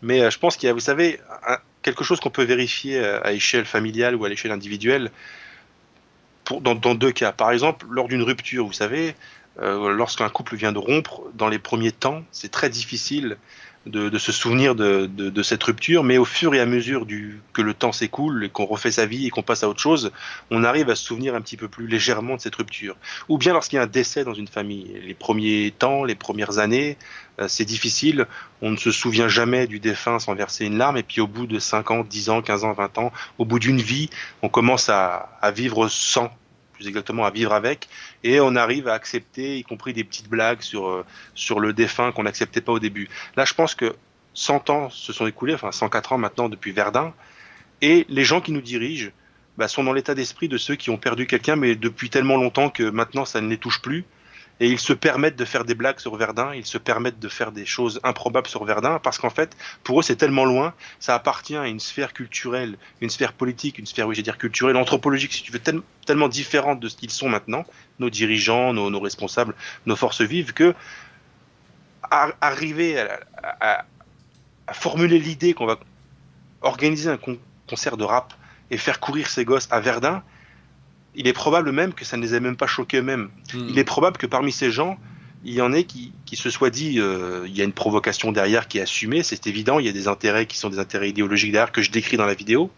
Mais 0.00 0.22
euh, 0.22 0.30
je 0.30 0.38
pense 0.38 0.56
qu'il 0.56 0.66
y 0.66 0.70
a, 0.70 0.72
vous 0.72 0.80
savez, 0.80 1.20
quelque 1.82 2.04
chose 2.04 2.20
qu'on 2.20 2.30
peut 2.30 2.44
vérifier 2.44 2.98
euh, 2.98 3.20
à 3.22 3.32
échelle 3.32 3.66
familiale 3.66 4.16
ou 4.16 4.24
à 4.24 4.28
l'échelle 4.28 4.52
individuelle. 4.52 5.10
Pour, 6.44 6.60
dans, 6.60 6.74
dans 6.74 6.94
deux 6.94 7.12
cas. 7.12 7.32
Par 7.32 7.52
exemple, 7.52 7.86
lors 7.88 8.06
d'une 8.06 8.22
rupture, 8.22 8.66
vous 8.66 8.74
savez, 8.74 9.14
euh, 9.60 9.90
lorsqu'un 9.92 10.28
couple 10.28 10.56
vient 10.56 10.72
de 10.72 10.78
rompre, 10.78 11.22
dans 11.34 11.48
les 11.48 11.58
premiers 11.58 11.92
temps, 11.92 12.22
c'est 12.32 12.50
très 12.50 12.68
difficile 12.68 13.38
de, 13.86 14.08
de 14.08 14.18
se 14.18 14.32
souvenir 14.32 14.74
de, 14.74 15.06
de, 15.06 15.28
de 15.30 15.42
cette 15.42 15.62
rupture, 15.62 16.04
mais 16.04 16.16
au 16.16 16.24
fur 16.24 16.54
et 16.54 16.60
à 16.60 16.66
mesure 16.66 17.04
du, 17.04 17.40
que 17.52 17.62
le 17.62 17.74
temps 17.74 17.92
s'écoule 17.92 18.48
qu'on 18.50 18.64
refait 18.64 18.90
sa 18.90 19.06
vie 19.06 19.26
et 19.26 19.30
qu'on 19.30 19.42
passe 19.42 19.62
à 19.62 19.68
autre 19.68 19.80
chose, 19.80 20.10
on 20.50 20.64
arrive 20.64 20.90
à 20.90 20.94
se 20.94 21.04
souvenir 21.04 21.34
un 21.34 21.40
petit 21.40 21.56
peu 21.56 21.68
plus 21.68 21.86
légèrement 21.86 22.36
de 22.36 22.40
cette 22.40 22.54
rupture. 22.54 22.96
Ou 23.28 23.38
bien 23.38 23.52
lorsqu'il 23.52 23.76
y 23.76 23.80
a 23.80 23.82
un 23.82 23.86
décès 23.86 24.24
dans 24.24 24.34
une 24.34 24.48
famille. 24.48 25.00
Les 25.06 25.14
premiers 25.14 25.72
temps, 25.78 26.04
les 26.04 26.14
premières 26.14 26.58
années, 26.58 26.96
euh, 27.40 27.48
c'est 27.48 27.64
difficile. 27.64 28.26
On 28.62 28.70
ne 28.70 28.76
se 28.76 28.90
souvient 28.90 29.28
jamais 29.28 29.66
du 29.66 29.80
défunt 29.80 30.18
sans 30.18 30.34
verser 30.34 30.64
une 30.64 30.78
larme. 30.78 30.96
Et 30.96 31.02
puis 31.02 31.20
au 31.20 31.26
bout 31.26 31.46
de 31.46 31.58
5 31.58 31.90
ans, 31.90 32.04
10 32.04 32.30
ans, 32.30 32.42
15 32.42 32.64
ans, 32.64 32.72
20 32.72 32.98
ans, 32.98 33.12
au 33.38 33.44
bout 33.44 33.58
d'une 33.58 33.80
vie, 33.80 34.08
on 34.42 34.48
commence 34.48 34.88
à, 34.88 35.36
à 35.42 35.50
vivre 35.50 35.88
sans, 35.88 36.30
exactement 36.86 37.24
à 37.24 37.30
vivre 37.30 37.52
avec. 37.52 37.88
Et 38.22 38.40
on 38.40 38.56
arrive 38.56 38.88
à 38.88 38.94
accepter, 38.94 39.58
y 39.58 39.62
compris 39.62 39.92
des 39.92 40.04
petites 40.04 40.28
blagues 40.28 40.62
sur, 40.62 40.88
euh, 40.88 41.04
sur 41.34 41.60
le 41.60 41.72
défunt 41.72 42.12
qu'on 42.12 42.24
n'acceptait 42.24 42.60
pas 42.60 42.72
au 42.72 42.78
début. 42.78 43.08
Là, 43.36 43.44
je 43.44 43.54
pense 43.54 43.74
que 43.74 43.94
100 44.34 44.70
ans 44.70 44.90
se 44.90 45.12
sont 45.12 45.26
écoulés, 45.26 45.54
enfin 45.54 45.72
104 45.72 46.12
ans 46.12 46.18
maintenant 46.18 46.48
depuis 46.48 46.72
Verdun. 46.72 47.14
Et 47.82 48.06
les 48.08 48.24
gens 48.24 48.40
qui 48.40 48.52
nous 48.52 48.62
dirigent, 48.62 49.10
bah, 49.56 49.68
sont 49.68 49.84
dans 49.84 49.92
l'état 49.92 50.14
d'esprit 50.14 50.48
de 50.48 50.58
ceux 50.58 50.74
qui 50.74 50.90
ont 50.90 50.96
perdu 50.96 51.26
quelqu'un, 51.26 51.56
mais 51.56 51.76
depuis 51.76 52.10
tellement 52.10 52.36
longtemps 52.36 52.70
que 52.70 52.82
maintenant 52.82 53.24
ça 53.24 53.40
ne 53.40 53.48
les 53.48 53.58
touche 53.58 53.80
plus. 53.80 54.04
Et 54.60 54.68
ils 54.68 54.78
se 54.78 54.92
permettent 54.92 55.36
de 55.36 55.44
faire 55.44 55.64
des 55.64 55.74
blagues 55.74 55.98
sur 55.98 56.14
Verdun, 56.14 56.54
ils 56.54 56.64
se 56.64 56.78
permettent 56.78 57.18
de 57.18 57.28
faire 57.28 57.50
des 57.50 57.66
choses 57.66 58.00
improbables 58.04 58.46
sur 58.46 58.64
Verdun, 58.64 59.00
parce 59.00 59.18
qu'en 59.18 59.30
fait, 59.30 59.56
pour 59.82 59.98
eux, 59.98 60.02
c'est 60.02 60.16
tellement 60.16 60.44
loin, 60.44 60.74
ça 61.00 61.14
appartient 61.14 61.56
à 61.56 61.66
une 61.66 61.80
sphère 61.80 62.12
culturelle, 62.12 62.78
une 63.00 63.10
sphère 63.10 63.32
politique, 63.32 63.78
une 63.78 63.86
sphère, 63.86 64.06
oui, 64.06 64.14
j'ai 64.14 64.22
dire 64.22 64.38
culturelle, 64.38 64.76
anthropologique, 64.76 65.32
si 65.32 65.42
tu 65.42 65.50
veux, 65.50 65.58
tel- 65.58 65.82
tellement 66.06 66.28
différente 66.28 66.78
de 66.78 66.88
ce 66.88 66.96
qu'ils 66.96 67.10
sont 67.10 67.28
maintenant, 67.28 67.64
nos 67.98 68.10
dirigeants, 68.10 68.72
nos, 68.72 69.00
responsables, 69.00 69.54
nos 69.86 69.96
forces 69.96 70.22
vives, 70.22 70.52
que 70.52 70.74
arriver 72.40 73.00
à, 73.60 73.84
formuler 74.72 75.18
l'idée 75.18 75.52
qu'on 75.52 75.66
va 75.66 75.78
organiser 76.62 77.10
un 77.10 77.16
con- 77.16 77.38
concert 77.68 77.96
de 77.96 78.04
rap 78.04 78.32
et 78.70 78.78
faire 78.78 79.00
courir 79.00 79.28
ces 79.28 79.44
gosses 79.44 79.68
à 79.70 79.80
Verdun, 79.80 80.22
il 81.14 81.28
est 81.28 81.32
probable 81.32 81.72
même 81.72 81.92
que 81.92 82.04
ça 82.04 82.16
ne 82.16 82.22
les 82.22 82.34
ait 82.34 82.40
même 82.40 82.56
pas 82.56 82.66
choqués 82.66 82.98
eux-mêmes. 82.98 83.30
Hmm. 83.52 83.66
Il 83.68 83.78
est 83.78 83.84
probable 83.84 84.16
que 84.16 84.26
parmi 84.26 84.52
ces 84.52 84.70
gens, 84.70 84.98
il 85.44 85.54
y 85.54 85.60
en 85.60 85.72
ait 85.72 85.84
qui, 85.84 86.12
qui 86.24 86.36
se 86.36 86.50
soient 86.50 86.70
dit, 86.70 86.98
euh, 86.98 87.44
il 87.46 87.56
y 87.56 87.60
a 87.60 87.64
une 87.64 87.72
provocation 87.72 88.32
derrière 88.32 88.66
qui 88.66 88.78
est 88.78 88.82
assumée, 88.82 89.22
c'est 89.22 89.46
évident, 89.46 89.78
il 89.78 89.86
y 89.86 89.88
a 89.88 89.92
des 89.92 90.08
intérêts 90.08 90.46
qui 90.46 90.56
sont 90.56 90.70
des 90.70 90.78
intérêts 90.78 91.10
idéologiques 91.10 91.52
derrière 91.52 91.72
que 91.72 91.82
je 91.82 91.90
décris 91.90 92.16
dans 92.16 92.26
la 92.26 92.34
vidéo, 92.34 92.70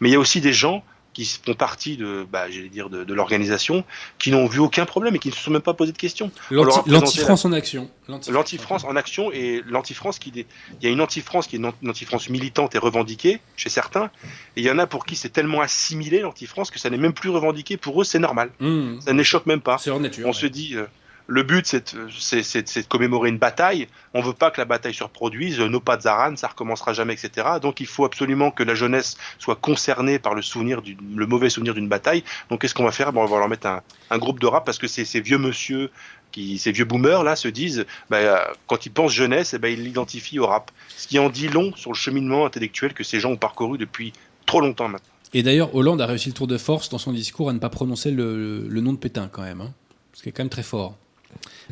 mais 0.00 0.08
il 0.08 0.12
y 0.12 0.16
a 0.16 0.20
aussi 0.20 0.40
des 0.40 0.52
gens 0.52 0.84
qui 1.12 1.24
font 1.24 1.54
partie 1.54 1.96
de, 1.96 2.26
bah, 2.30 2.50
j'allais 2.50 2.68
dire, 2.68 2.90
de, 2.90 3.04
de 3.04 3.14
l'organisation, 3.14 3.84
qui 4.18 4.30
n'ont 4.30 4.46
vu 4.46 4.60
aucun 4.60 4.84
problème 4.84 5.16
et 5.16 5.18
qui 5.18 5.28
ne 5.28 5.34
se 5.34 5.40
sont 5.40 5.50
même 5.50 5.62
pas 5.62 5.74
posé 5.74 5.92
de 5.92 5.98
questions. 5.98 6.30
L'anti-France 6.50 7.44
en 7.44 7.52
action. 7.52 7.90
L'anti-France 8.28 8.84
en 8.84 8.96
action 8.96 9.32
et 9.32 9.62
l'anti-France 9.66 10.18
qui, 10.18 10.32
il 10.34 10.44
y 10.82 10.86
a 10.86 10.90
une 10.90 11.00
anti-France 11.00 11.46
qui 11.46 11.56
est 11.56 11.58
une 11.58 11.72
anti-France 11.88 12.28
militante 12.28 12.74
et 12.74 12.78
revendiquée 12.78 13.40
chez 13.56 13.68
certains, 13.68 14.10
et 14.56 14.60
il 14.60 14.64
y 14.64 14.70
en 14.70 14.78
a 14.78 14.86
pour 14.86 15.06
qui 15.06 15.16
c'est 15.16 15.30
tellement 15.30 15.60
assimilé 15.60 16.20
l'anti-France 16.20 16.70
que 16.70 16.78
ça 16.78 16.90
n'est 16.90 16.98
même 16.98 17.14
plus 17.14 17.30
revendiqué. 17.30 17.76
Pour 17.76 18.00
eux, 18.00 18.04
c'est 18.04 18.18
normal. 18.18 18.50
Hmm. 18.60 19.00
Ça 19.00 19.12
choque 19.22 19.46
même 19.46 19.60
pas. 19.60 19.78
C'est 19.78 19.96
nature. 19.98 20.26
On 20.26 20.30
ouais. 20.30 20.34
se 20.34 20.46
dit, 20.46 20.74
euh, 20.74 20.86
le 21.32 21.42
but, 21.44 21.66
c'est 21.66 21.94
de, 21.94 22.86
commémorer 22.88 23.30
une 23.30 23.38
bataille. 23.38 23.88
On 24.12 24.20
veut 24.20 24.34
pas 24.34 24.50
que 24.50 24.60
la 24.60 24.66
bataille 24.66 24.92
se 24.92 25.02
reproduise. 25.02 25.58
Nos 25.60 25.80
pas 25.80 25.96
de 25.96 26.02
Zaran, 26.02 26.36
ça 26.36 26.48
recommencera 26.48 26.92
jamais, 26.92 27.14
etc. 27.14 27.46
Donc, 27.62 27.80
il 27.80 27.86
faut 27.86 28.04
absolument 28.04 28.50
que 28.50 28.62
la 28.62 28.74
jeunesse 28.74 29.16
soit 29.38 29.56
concernée 29.56 30.18
par 30.18 30.34
le 30.34 30.42
souvenir, 30.42 30.82
le 30.84 31.26
mauvais 31.26 31.48
souvenir 31.48 31.72
d'une 31.72 31.88
bataille. 31.88 32.22
Donc, 32.50 32.60
qu'est-ce 32.60 32.74
qu'on 32.74 32.84
va 32.84 32.92
faire? 32.92 33.14
Bon, 33.14 33.22
On 33.22 33.26
va 33.26 33.38
leur 33.38 33.48
mettre 33.48 33.66
un, 33.66 34.18
groupe 34.18 34.40
de 34.40 34.46
rap 34.46 34.66
parce 34.66 34.76
que 34.76 34.86
ces, 34.86 35.20
vieux 35.22 35.38
monsieur, 35.38 35.90
ces 36.34 36.70
vieux 36.70 36.84
boomers 36.84 37.24
là, 37.24 37.34
se 37.34 37.48
disent, 37.48 37.86
bah, 38.10 38.52
quand 38.66 38.84
ils 38.84 38.92
pensent 38.92 39.12
jeunesse, 39.12 39.54
eh 39.54 39.58
ben, 39.58 39.68
ils 39.68 39.82
l'identifient 39.82 40.38
au 40.38 40.46
rap. 40.46 40.70
Ce 40.98 41.08
qui 41.08 41.18
en 41.18 41.30
dit 41.30 41.48
long 41.48 41.74
sur 41.76 41.92
le 41.92 41.96
cheminement 41.96 42.44
intellectuel 42.44 42.92
que 42.92 43.04
ces 43.04 43.20
gens 43.20 43.30
ont 43.30 43.38
parcouru 43.38 43.78
depuis 43.78 44.12
trop 44.44 44.60
longtemps 44.60 44.88
maintenant. 44.88 45.08
Et 45.32 45.42
d'ailleurs, 45.42 45.74
Hollande 45.74 46.02
a 46.02 46.06
réussi 46.06 46.28
le 46.28 46.34
tour 46.34 46.46
de 46.46 46.58
force 46.58 46.90
dans 46.90 46.98
son 46.98 47.12
discours 47.12 47.48
à 47.48 47.54
ne 47.54 47.58
pas 47.58 47.70
prononcer 47.70 48.10
le, 48.10 48.68
le 48.68 48.80
nom 48.82 48.92
de 48.92 48.98
Pétain 48.98 49.30
quand 49.32 49.40
même. 49.40 49.62
Hein, 49.62 49.72
ce 50.12 50.22
qui 50.22 50.28
est 50.28 50.32
quand 50.32 50.42
même 50.42 50.50
très 50.50 50.62
fort. 50.62 50.98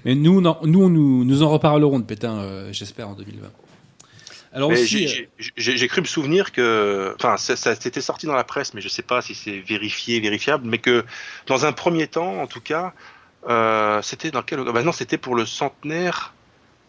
Mais 0.05 0.15
nous, 0.15 0.41
non, 0.41 0.59
nous, 0.63 0.89
nous, 0.89 1.25
nous 1.25 1.43
en 1.43 1.49
reparlerons 1.51 1.99
de 1.99 2.05
Pétain, 2.05 2.39
euh, 2.39 2.73
j'espère, 2.73 3.09
en 3.09 3.15
2020. 3.15 3.49
Alors 4.53 4.71
Mais 4.71 4.81
aussi, 4.83 5.07
j'ai- 5.07 5.29
euh, 5.41 5.45
j'ai 5.57 5.87
cru 5.89 6.01
me 6.01 6.07
souvenir 6.07 6.51
que, 6.51 7.15
enfin, 7.17 7.37
ça, 7.37 7.55
ça 7.55 7.75
c'était 7.77 8.01
sorti 8.01 8.27
dans 8.27 8.35
la 8.35 8.43
presse, 8.43 8.75
mais 8.75 8.81
je 8.81 8.89
sais 8.89 9.03
pas 9.03 9.23
si 9.23 9.35
c'est 9.35 9.61
vérifié, 9.61 10.19
vérifiable, 10.21 10.67
mais 10.67 10.79
que 10.79 11.05
dans 11.47 11.67
un 11.67 11.73
premier 11.73 12.09
temps, 12.09 12.41
en 12.41 12.47
tout 12.49 12.61
cas, 12.61 12.93
euh, 13.49 14.03
c'était 14.03 14.33
dans 14.33 14.43
quel, 14.43 14.65
bah 14.65 14.83
non, 14.83 14.91
c'était 14.93 15.19
pour 15.19 15.37
le 15.37 15.47
centenaire 15.47 16.35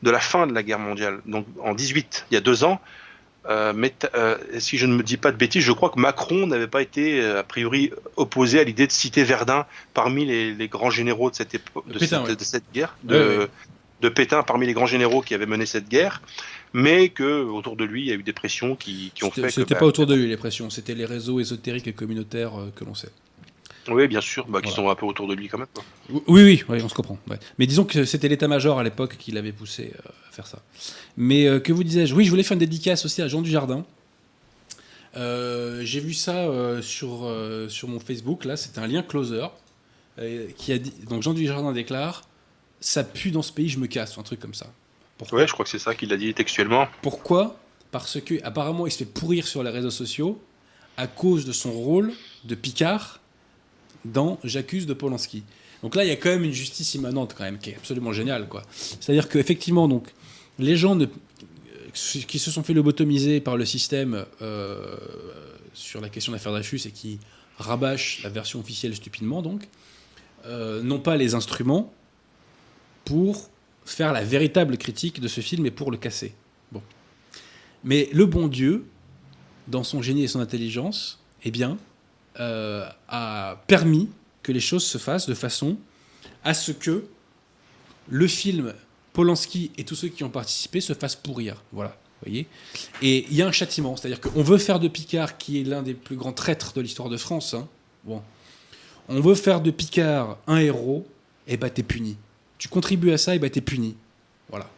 de 0.02 0.10
la 0.10 0.20
fin 0.20 0.48
de 0.48 0.54
la 0.54 0.64
guerre 0.64 0.80
mondiale, 0.80 1.22
donc 1.28 1.46
en 1.64 1.76
18, 1.76 2.26
il 2.32 2.34
y 2.34 2.38
a 2.38 2.42
deux 2.42 2.64
ans. 2.64 2.82
Euh, 3.50 3.74
mais 3.76 3.94
euh, 4.14 4.38
si 4.60 4.78
je 4.78 4.86
ne 4.86 4.94
me 4.96 5.02
dis 5.02 5.18
pas 5.18 5.32
de 5.32 5.38
bêtises, 5.38 5.64
je 5.64 5.72
crois 5.72 5.90
que 5.90 6.00
Macron 6.00 6.46
n'avait 6.46 6.68
pas 6.68 6.82
été 6.82 7.22
euh, 7.22 7.40
a 7.40 7.44
priori 7.44 7.92
opposé 8.16 8.60
à 8.60 8.64
l'idée 8.64 8.86
de 8.86 8.92
citer 8.92 9.24
Verdun 9.24 9.66
parmi 9.94 10.26
les, 10.26 10.54
les 10.54 10.68
grands 10.68 10.92
généraux 10.92 11.32
de 11.32 11.36
cette 11.36 11.56
époque, 11.56 11.88
de, 11.88 11.98
Pétain, 11.98 12.20
cette, 12.20 12.30
ouais. 12.30 12.36
de 12.36 12.44
cette 12.44 12.72
guerre, 12.72 12.96
de, 13.04 13.16
Ouais, 13.16 13.38
ouais. 13.40 13.48
de 14.02 14.10
Pétain 14.10 14.44
parmi 14.44 14.68
les 14.68 14.74
grands 14.74 14.86
généraux 14.86 15.22
qui 15.22 15.34
avaient 15.34 15.48
mené 15.48 15.66
cette 15.66 15.90
guerre, 15.90 16.22
mais 16.74 17.10
que 17.10 17.44
autour 17.44 17.76
de 17.76 17.84
lui 17.84 18.02
il 18.02 18.08
y 18.08 18.12
a 18.12 18.16
eu 18.16 18.24
des 18.24 18.34
pressions 18.34 18.76
qui, 18.76 19.12
qui 19.16 19.24
ont 19.24 19.30
c'était 19.30 19.42
fait 19.42 19.48
que 19.48 19.54
c'était 19.54 19.74
bah, 19.74 19.80
pas 19.80 19.86
autour 19.88 20.06
de 20.06 20.14
lui 20.14 20.28
les 20.28 20.38
pressions, 20.38 20.70
c'était 20.70 20.94
les 20.94 21.06
réseaux 21.06 21.40
ésotériques 21.40 21.88
et 21.88 21.94
communautaires 21.94 22.54
que 22.76 22.86
l'on 22.86 22.94
sait. 22.94 23.12
Oui 23.90 24.08
bien 24.08 24.22
sûr, 24.22 24.46
bah, 24.48 24.60
qui 24.62 24.70
Voilà. 24.70 24.76
sont 24.76 24.90
un 24.90 24.96
peu 24.96 25.06
autour 25.06 25.28
de 25.28 25.34
lui 25.34 25.48
quand 25.48 25.58
même. 25.58 25.68
Oui, 26.10 26.22
oui, 26.44 26.64
oui, 26.70 26.82
on 26.84 26.90
se 26.90 26.94
comprend. 26.94 27.18
ouais. 27.30 27.38
Mais 27.58 27.66
disons 27.68 27.84
que 27.86 28.06
c'était 28.06 28.28
l'état-major 28.28 28.80
à 28.80 28.84
l'époque 28.84 29.18
qui 29.18 29.32
l'avait 29.32 29.52
poussé 29.52 29.94
euh, 29.96 30.10
à 30.30 30.32
faire 30.32 30.48
ça. 30.48 30.60
Mais 31.18 31.48
euh, 31.48 31.60
que 31.60 31.74
vous 31.74 31.84
disais-je? 31.84 32.14
Oui, 32.14 32.26
je 32.26 32.30
voulais 32.30 32.44
faire 32.44 32.54
une 32.54 32.60
dédicace 32.60 33.06
aussi 33.06 33.22
à 33.22 33.28
Jean 33.28 33.42
Dujardin. 33.42 33.86
Euh, 35.18 35.82
J'ai 35.84 36.00
vu 36.00 36.14
ça 36.14 36.48
sur, 36.82 37.34
sur 37.70 37.88
mon 37.88 38.00
Facebook, 38.00 38.46
là, 38.46 38.56
c'était 38.58 38.80
un 38.80 38.88
lien 38.88 39.04
closer, 39.04 39.48
qui 40.58 40.72
a 40.72 40.78
dit, 40.78 40.94
donc 41.10 41.24
Jean 41.24 41.34
Dujardin 41.34 41.72
déclare 41.72 42.24
«ça 42.80 43.04
pue 43.04 43.32
dans 43.32 43.42
ce 43.42 43.52
pays, 43.52 43.70
je 43.70 43.80
me 43.80 43.88
casse», 43.88 44.18
un 44.20 44.24
truc 44.24 44.40
comme 44.40 44.54
ça. 44.54 44.68
Pourquoi? 45.18 45.40
Ouais, 45.40 45.48
je 45.48 45.54
crois 45.54 45.66
que 45.66 45.72
c'est 45.72 45.80
ça 45.80 45.96
qu'il 45.96 46.12
a 46.14 46.18
dit 46.18 46.34
textuellement. 46.34 46.88
Pourquoi? 47.02 47.58
Parce 47.92 48.20
que 48.22 48.36
apparemment 48.44 48.88
il 48.88 48.92
se 48.92 49.00
fait 49.00 49.06
pourrir 49.06 49.46
sur 49.48 49.64
les 49.64 49.70
réseaux 49.70 49.92
sociaux 49.92 50.42
à 50.98 51.08
cause 51.08 51.46
de 51.46 51.52
son 51.52 51.72
rôle 51.72 52.14
de 52.44 52.56
Picard 52.56 53.20
dans 54.06 54.40
J'accuse 54.44 54.86
de 54.86 54.94
Polanski. 54.94 55.44
Donc 55.84 55.96
là, 55.96 56.04
il 56.04 56.08
y 56.08 56.12
a 56.12 56.16
quand 56.16 56.30
même 56.30 56.44
une 56.44 56.52
justice 56.52 56.94
immanente 56.96 57.34
quand 57.38 57.44
même 57.44 57.58
qui 57.58 57.72
est 57.72 57.76
absolument 57.76 58.14
géniale 58.14 58.48
quoi. 58.48 58.64
C'est-à-dire 58.72 59.30
qu'effectivement 59.30 59.88
donc 59.88 60.10
les 60.60 60.76
gens 60.76 60.98
qui 61.94 62.40
se 62.40 62.52
sont 62.52 62.64
fait 62.64 62.74
lobotomiser 62.74 63.42
par 63.42 63.58
le 63.58 63.66
système 63.66 64.26
euh, 64.42 64.96
sur 65.74 66.02
la 66.02 66.10
question 66.10 66.32
de 66.32 66.38
l'affaire 66.38 66.52
Dreyfus 66.52 66.82
et 66.86 66.92
qui 66.92 67.20
rabâchent 67.58 68.22
la 68.24 68.30
version 68.30 68.60
officielle 68.60 68.96
stupidement 68.96 69.42
donc 69.42 69.68
euh, 70.46 70.82
n'ont 70.84 71.00
pas 71.00 71.18
les 71.18 71.36
instruments 71.36 71.94
pour 73.06 73.50
faire 73.86 74.14
la 74.14 74.24
véritable 74.24 74.78
critique 74.78 75.20
de 75.20 75.28
ce 75.28 75.42
film 75.42 75.66
et 75.66 75.72
pour 75.72 75.92
le 75.92 75.98
casser. 75.98 76.34
Bon. 76.72 76.82
Mais 77.84 78.10
le 78.14 78.26
bon 78.26 78.48
Dieu, 78.48 78.86
dans 79.68 79.84
son 79.84 80.02
génie 80.02 80.24
et 80.24 80.28
son 80.28 80.40
intelligence, 80.40 81.20
eh 81.44 81.52
bien, 81.52 81.78
euh, 82.40 82.88
a 83.10 83.62
permis 83.68 84.10
que 84.44 84.52
les 84.52 84.60
choses 84.60 84.86
se 84.86 84.98
fassent 84.98 85.28
de 85.28 85.34
façon 85.34 85.78
à 86.44 86.54
ce 86.54 86.72
que 86.72 87.06
le 88.10 88.28
film 88.28 88.74
Polanski 89.14 89.72
et 89.78 89.84
tous 89.84 89.96
ceux 89.96 90.08
qui 90.08 90.24
ont 90.24 90.30
participé 90.30 90.82
se 90.82 90.94
fassent 90.94 91.16
pourrir. 91.16 91.64
Voilà. 91.72 91.98
Voyez 92.24 92.48
et 93.02 93.26
il 93.30 93.36
y 93.36 93.42
a 93.42 93.48
un 93.48 93.52
châtiment, 93.52 93.96
c'est-à-dire 93.96 94.22
qu'on 94.22 94.44
veut 94.44 94.60
faire 94.60 94.80
de 94.80 94.88
Picard, 94.88 95.38
qui 95.40 95.60
est 95.60 95.64
l'un 95.64 95.82
des 95.82 95.96
plus 95.96 96.16
grands 96.16 96.34
traîtres 96.34 96.74
de 96.74 96.82
l'histoire 96.82 97.10
de 97.10 97.18
France, 97.18 97.56
hein, 97.56 97.68
bon, 98.04 98.22
on 99.10 99.20
veut 99.20 99.34
faire 99.34 99.62
de 99.62 99.72
Picard 99.72 100.38
un 100.46 100.58
héros, 100.58 101.08
et 101.48 101.58
bah 101.58 101.72
t'es 101.72 101.82
puni. 101.82 102.18
Tu 102.60 102.68
contribues 102.68 103.12
à 103.12 103.18
ça, 103.18 103.36
et 103.36 103.40
bah 103.40 103.50
t'es 103.50 103.62
puni. 103.62 103.96
Voilà. 104.50 104.70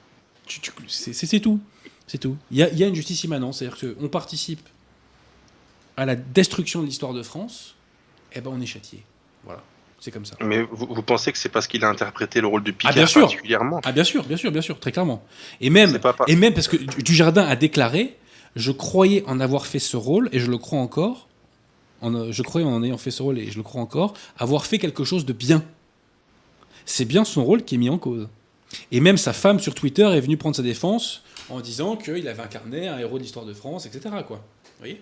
C'est 0.87 1.39
tout. 1.41 1.59
C'est 2.07 2.17
tout. 2.17 2.37
Il 2.49 2.57
y 2.57 2.63
a, 2.63 2.69
il 2.69 2.77
y 2.77 2.83
a 2.83 2.87
une 2.87 2.95
justice 2.95 3.23
immanente, 3.25 3.55
c'est-à-dire 3.55 3.95
qu'on 3.97 4.07
participe 4.07 4.67
à 5.97 6.05
la 6.05 6.15
destruction 6.15 6.81
de 6.81 6.85
l'histoire 6.87 7.13
de 7.13 7.23
France, 7.23 7.75
et 8.33 8.41
ben 8.41 8.51
on 8.53 8.61
est 8.61 8.65
châtié. 8.65 9.03
Voilà. 9.43 9.61
C'est 9.99 10.11
comme 10.11 10.25
ça. 10.25 10.35
Mais 10.41 10.61
vous, 10.63 10.87
vous 10.89 11.01
pensez 11.01 11.31
que 11.31 11.37
c'est 11.37 11.47
parce 11.49 11.65
qu'il 11.67 11.83
a 11.85 11.89
interprété 11.89 12.41
le 12.41 12.47
rôle 12.47 12.63
de 12.63 12.71
Picard 12.71 12.91
Ah, 12.91 12.95
bien 12.95 13.05
sûr. 13.05 13.21
particulièrement 13.21 13.79
Ah 13.85 13.91
bien 13.93 14.03
sûr, 14.03 14.23
bien 14.25 14.35
sûr, 14.35 14.51
bien 14.51 14.61
sûr, 14.61 14.77
très 14.79 14.91
clairement. 14.91 15.23
Et 15.61 15.69
même, 15.69 15.97
pas 15.99 16.13
et 16.27 16.35
même 16.35 16.53
parce 16.53 16.67
que 16.67 16.75
Du- 16.75 17.03
Dujardin 17.03 17.45
a 17.45 17.55
déclaré, 17.55 18.17
je 18.57 18.71
croyais 18.71 19.23
en 19.27 19.39
avoir 19.39 19.65
fait 19.65 19.79
ce 19.79 19.95
rôle, 19.95 20.27
et 20.33 20.39
je 20.39 20.51
le 20.51 20.57
crois 20.57 20.79
encore, 20.79 21.29
en- 22.01 22.31
je 22.33 22.41
croyais 22.43 22.67
en 22.67 22.83
ayant 22.83 22.97
fait 22.97 23.11
ce 23.11 23.23
rôle, 23.23 23.39
et 23.39 23.49
je 23.49 23.55
le 23.57 23.63
crois 23.63 23.81
encore, 23.81 24.13
avoir 24.37 24.65
fait 24.65 24.77
quelque 24.77 25.05
chose 25.05 25.25
de 25.25 25.31
bien. 25.31 25.63
C'est 26.85 27.05
bien 27.05 27.23
son 27.23 27.45
rôle 27.45 27.63
qui 27.63 27.75
est 27.75 27.77
mis 27.77 27.89
en 27.89 27.97
cause. 27.97 28.27
Et 28.91 28.99
même 28.99 29.17
sa 29.17 29.31
femme 29.31 29.59
sur 29.59 29.73
Twitter 29.73 30.03
est 30.03 30.19
venue 30.19 30.35
prendre 30.35 30.55
sa 30.55 30.63
défense 30.63 31.23
en 31.49 31.61
disant 31.61 31.95
qu'il 31.95 32.27
avait 32.27 32.41
incarné 32.41 32.87
un 32.89 32.97
héros 32.97 33.17
de 33.19 33.23
l'histoire 33.23 33.45
de 33.45 33.53
France, 33.53 33.85
etc. 33.85 34.13
Quoi. 34.27 34.37
Vous 34.37 34.79
voyez? 34.79 35.01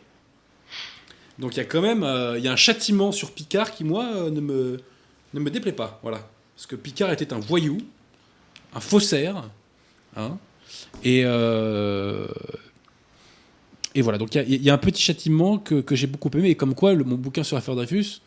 Donc 1.42 1.56
il 1.56 1.58
y 1.58 1.62
a 1.62 1.66
quand 1.66 1.82
même 1.82 2.04
euh, 2.04 2.38
il 2.38 2.44
y 2.44 2.48
a 2.48 2.52
un 2.54 2.56
châtiment 2.56 3.12
sur 3.12 3.32
Picard 3.32 3.72
qui, 3.72 3.84
moi, 3.84 4.06
euh, 4.16 4.30
ne, 4.30 4.40
me, 4.42 4.78
ne 5.34 5.40
me 5.40 5.50
déplaît 5.50 5.72
pas. 5.74 6.00
Voilà. 6.04 6.30
Parce 6.56 6.68
que 6.68 6.76
Picard 6.76 7.12
était 7.12 7.34
un 7.34 7.40
voyou, 7.40 7.80
un 8.74 8.80
faussaire. 8.80 9.44
hein, 10.16 10.38
et, 11.04 11.24
euh, 11.26 12.28
et 13.96 14.02
voilà. 14.02 14.18
Donc 14.18 14.34
il 14.36 14.64
y 14.64 14.70
a- 14.70 14.74
un 14.74 14.78
petit 14.78 15.02
châtiment 15.02 15.58
que, 15.58 15.82
que 15.82 15.96
j'ai 15.96 16.08
beaucoup 16.08 16.30
aimé. 16.38 16.50
Et 16.50 16.56
comme 16.56 16.76
quoi, 16.76 16.94
mon 16.96 17.16
bouquin 17.16 17.44
sur 17.44 17.56
l'affaire 17.56 17.76
Dreyfus 17.76 18.22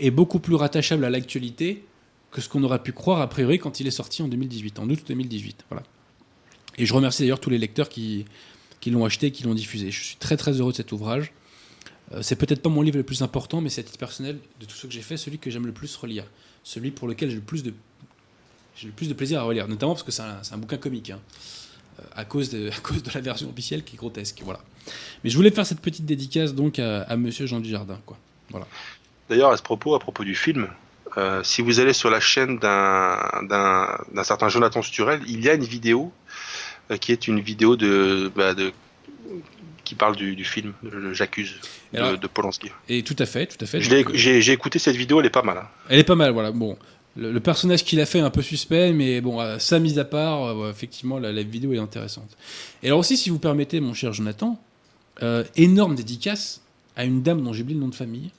est 0.00 0.10
beaucoup 0.10 0.38
plus 0.40 0.54
rattachable 0.54 1.04
à 1.04 1.10
l'actualité 1.10 1.84
que 2.30 2.40
ce 2.40 2.48
qu'on 2.48 2.62
aurait 2.64 2.82
pu 2.82 2.92
croire 2.92 3.20
a 3.20 3.28
priori 3.28 3.58
quand 3.58 3.80
il 3.80 3.86
est 3.86 3.90
sorti 3.92 4.22
en 4.22 4.28
2018, 4.28 4.78
en 4.78 4.88
août 4.90 5.00
2018. 5.06 5.64
Voilà. 5.70 5.82
Et 6.76 6.86
je 6.86 6.92
remercie 6.94 7.22
d'ailleurs 7.22 7.40
tous 7.40 7.50
les 7.50 7.58
lecteurs 7.58 7.88
qui, 7.88 8.24
qui 8.80 8.90
l'ont 8.90 9.04
acheté 9.04 9.26
et 9.28 9.30
qui 9.32 9.44
l'ont 9.44 9.54
diffusé. 9.54 9.90
Je 9.90 10.02
suis 10.04 10.16
très 10.16 10.36
très 10.36 10.52
heureux 10.60 10.72
de 10.72 10.76
cet 10.76 10.92
ouvrage. 10.92 11.32
Euh, 12.12 12.22
c'est 12.22 12.36
peut-être 12.36 12.62
pas 12.62 12.70
mon 12.70 12.82
livre 12.82 12.96
le 12.96 13.02
plus 13.02 13.22
important, 13.22 13.60
mais 13.60 13.68
c'est 13.68 13.80
à 13.82 13.84
titre 13.84 13.98
personnel, 13.98 14.38
de 14.60 14.64
tout 14.66 14.74
ce 14.74 14.86
que 14.86 14.92
j'ai 14.92 15.02
fait, 15.02 15.16
celui 15.16 15.38
que 15.38 15.50
j'aime 15.50 15.66
le 15.66 15.72
plus 15.72 15.94
relire. 15.96 16.24
Celui 16.64 16.90
pour 16.90 17.08
lequel 17.08 17.28
j'ai 17.30 17.36
le 17.36 17.42
plus 17.42 17.62
de, 17.62 17.72
j'ai 18.76 18.86
le 18.86 18.92
plus 18.92 19.08
de 19.08 19.14
plaisir 19.14 19.40
à 19.40 19.42
relire. 19.44 19.68
Notamment 19.68 19.92
parce 19.94 20.02
que 20.02 20.12
c'est 20.12 20.22
un, 20.22 20.40
un 20.50 20.58
bouquin 20.58 20.76
comique. 20.78 21.10
hein. 21.10 21.20
Euh, 22.00 22.02
à, 22.14 22.24
cause 22.24 22.50
de, 22.50 22.68
à 22.76 22.80
cause 22.80 23.02
de 23.02 23.10
la 23.14 23.20
version 23.20 23.48
officielle 23.50 23.84
qui 23.84 23.96
est 23.96 23.98
grotesque. 23.98 24.40
Voilà. 24.44 24.60
Mais 25.24 25.30
je 25.30 25.36
voulais 25.36 25.50
faire 25.50 25.66
cette 25.66 25.80
petite 25.80 26.06
dédicace 26.06 26.54
donc 26.54 26.78
à, 26.78 27.02
à 27.02 27.16
monsieur 27.16 27.46
Jean 27.46 27.60
Dujardin. 27.60 27.98
Quoi. 28.06 28.16
D'ailleurs, 29.28 29.50
à 29.50 29.56
ce 29.56 29.62
propos, 29.62 29.94
à 29.94 29.98
propos 29.98 30.24
du 30.24 30.34
film, 30.34 30.68
euh, 31.18 31.42
si 31.42 31.60
vous 31.60 31.80
allez 31.80 31.92
sur 31.92 32.08
la 32.10 32.20
chaîne 32.20 32.58
d'un 32.58 34.22
certain 34.24 34.48
Jonathan 34.48 34.80
Sturel, 34.82 35.20
il 35.26 35.42
y 35.42 35.48
a 35.50 35.54
une 35.54 35.64
vidéo 35.64 36.12
qui 37.00 37.12
est 37.12 37.28
une 37.28 37.40
vidéo 37.40 37.76
de, 37.76 38.32
bah, 38.34 38.54
de 38.54 38.72
qui 39.88 39.94
parle 39.94 40.16
du, 40.16 40.36
du 40.36 40.44
film, 40.44 40.72
J'accuse 41.12 41.54
de, 41.92 41.98
Alors- 41.98 42.18
de 42.18 42.26
Polanski. 42.26 42.68
Et 42.88 43.02
tout 43.02 43.16
à 43.18 43.26
fait, 43.26 43.46
tout 43.46 43.64
à 43.64 43.66
fait. 43.66 43.80
J'ai 43.80 44.52
écouté 44.52 44.78
cette 44.78 44.96
vidéo, 44.96 45.20
elle 45.20 45.26
est 45.26 45.30
pas 45.30 45.42
mal. 45.42 45.56
hein. 45.58 45.68
Elle 45.88 45.98
est 45.98 46.04
pas 46.04 46.14
mal, 46.14 46.30
voilà. 46.32 46.52
Bon, 46.52 46.76
le, 47.16 47.32
le 47.32 47.40
personnage 47.40 47.84
qu'il 47.84 47.98
a 48.00 48.06
fait 48.06 48.18
est 48.18 48.22
un 48.22 48.30
peu 48.30 48.42
suspect, 48.42 48.92
mais 48.92 49.20
bon, 49.22 49.40
euh, 49.40 49.58
ça 49.58 49.78
mise 49.78 49.98
à 49.98 50.04
part, 50.04 50.44
euh, 50.44 50.70
effectivement, 50.70 51.18
la, 51.18 51.32
la 51.32 51.42
vidéo 51.42 51.72
est 51.72 51.78
intéressante. 51.78 52.36
Et 52.82 52.88
alors 52.88 52.98
aussi, 52.98 53.16
si 53.16 53.30
vous 53.30 53.38
permettez, 53.38 53.80
mon 53.80 53.94
cher 53.94 54.12
Jonathan, 54.12 54.60
euh, 55.22 55.42
énorme 55.56 55.94
dédicace 55.94 56.60
à 56.96 57.04
une 57.04 57.22
dame 57.22 57.42
dont 57.42 57.52
j'ai 57.54 57.62
oublié 57.62 57.76
le 57.78 57.82
nom 57.84 57.88
de 57.88 57.94
famille, 57.94 58.30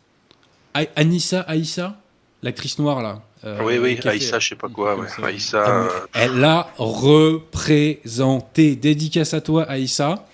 A- 0.76 0.86
Anissa 0.96 1.42
Aïssa, 1.42 2.00
l'actrice 2.44 2.78
noire 2.78 3.02
là. 3.02 3.22
euh, 3.44 3.58
oui, 3.64 3.78
oui, 3.80 3.96
fait- 3.98 4.08
Aïssa, 4.10 4.38
je 4.40 4.50
sais 4.50 4.56
pas 4.56 4.70
quoi, 4.70 4.96
ouais. 4.98 5.08
Aïssa, 5.24 5.88
Elle 6.14 6.40
l'a 6.40 6.72
représenté. 6.78 8.76
Dédicace 8.76 9.34
à 9.34 9.42
toi, 9.42 9.64
Aïssa. 9.64 10.26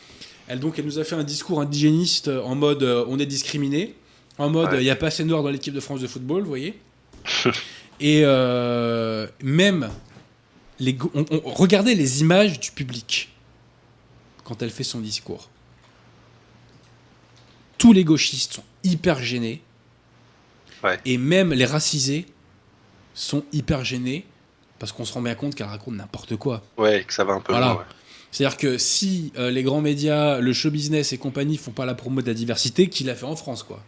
Elle, 0.47 0.59
donc, 0.59 0.77
elle 0.79 0.85
nous 0.85 0.99
a 0.99 1.03
fait 1.03 1.15
un 1.15 1.23
discours 1.23 1.59
indigéniste 1.61 2.27
en 2.27 2.55
mode 2.55 2.83
euh, 2.83 3.03
on 3.07 3.17
est 3.19 3.25
discriminé, 3.25 3.95
en 4.37 4.49
mode 4.49 4.69
il 4.73 4.75
Ouais. 4.77 4.83
n'y 4.83 4.89
a 4.89 4.95
pas 4.95 5.07
assez 5.07 5.23
de 5.23 5.29
noirs 5.29 5.41
dans 5.43 5.49
l'équipe 5.49 5.73
de 5.73 5.79
France 5.79 6.01
de 6.01 6.07
football, 6.07 6.43
vous 6.43 6.49
voyez. 6.49 6.79
Et 7.99 8.21
euh, 8.25 9.25
même, 9.41 9.89
les, 10.79 10.93
go- 10.93 11.11
on, 11.15 11.25
on- 11.31 11.49
regardez 11.53 11.95
les 11.95 12.21
images 12.21 12.59
du 12.59 12.71
public 12.71 13.29
quand 14.43 14.61
elle 14.61 14.69
fait 14.69 14.83
son 14.83 14.99
discours. 14.99 15.49
Tous 17.77 17.93
les 17.93 18.03
gauchistes 18.03 18.53
sont 18.53 18.63
hyper 18.83 19.21
gênés. 19.23 19.61
Ouais. 20.83 20.99
Et 21.05 21.17
même 21.17 21.53
les 21.53 21.65
racisés 21.65 22.25
sont 23.13 23.43
hyper 23.51 23.83
gênés 23.83 24.25
parce 24.77 24.91
qu'on 24.91 25.05
se 25.05 25.13
rend 25.13 25.21
bien 25.21 25.35
compte 25.35 25.55
qu'elle 25.55 25.67
raconte 25.67 25.95
n'importe 25.95 26.35
quoi. 26.35 26.61
ouais, 26.77 27.03
que 27.05 27.13
ça 27.13 27.23
va 27.23 27.33
un 27.33 27.39
peu 27.41 27.53
Voilà. 27.53 27.67
loin, 27.67 27.75
ouais. 27.77 27.83
C'est-à-dire 28.35 28.57
que 28.57 28.77
si 28.77 29.31
euh, 29.37 29.49
les 29.49 29.63
grands 29.63 29.79
médias, 29.79 30.41
le 30.41 30.51
show 30.51 30.69
business 30.69 31.13
et 31.13 31.17
compagnie 31.17 31.55
font 31.55 31.71
pas 31.71 31.85
la 31.85 31.93
promo 31.93 32.21
de 32.21 32.27
la 32.27 32.33
diversité, 32.33 32.89
qui 32.89 33.05
l'a 33.05 33.15
fait 33.15 33.25
en 33.25 33.37
France, 33.37 33.63
quoi 33.63 33.81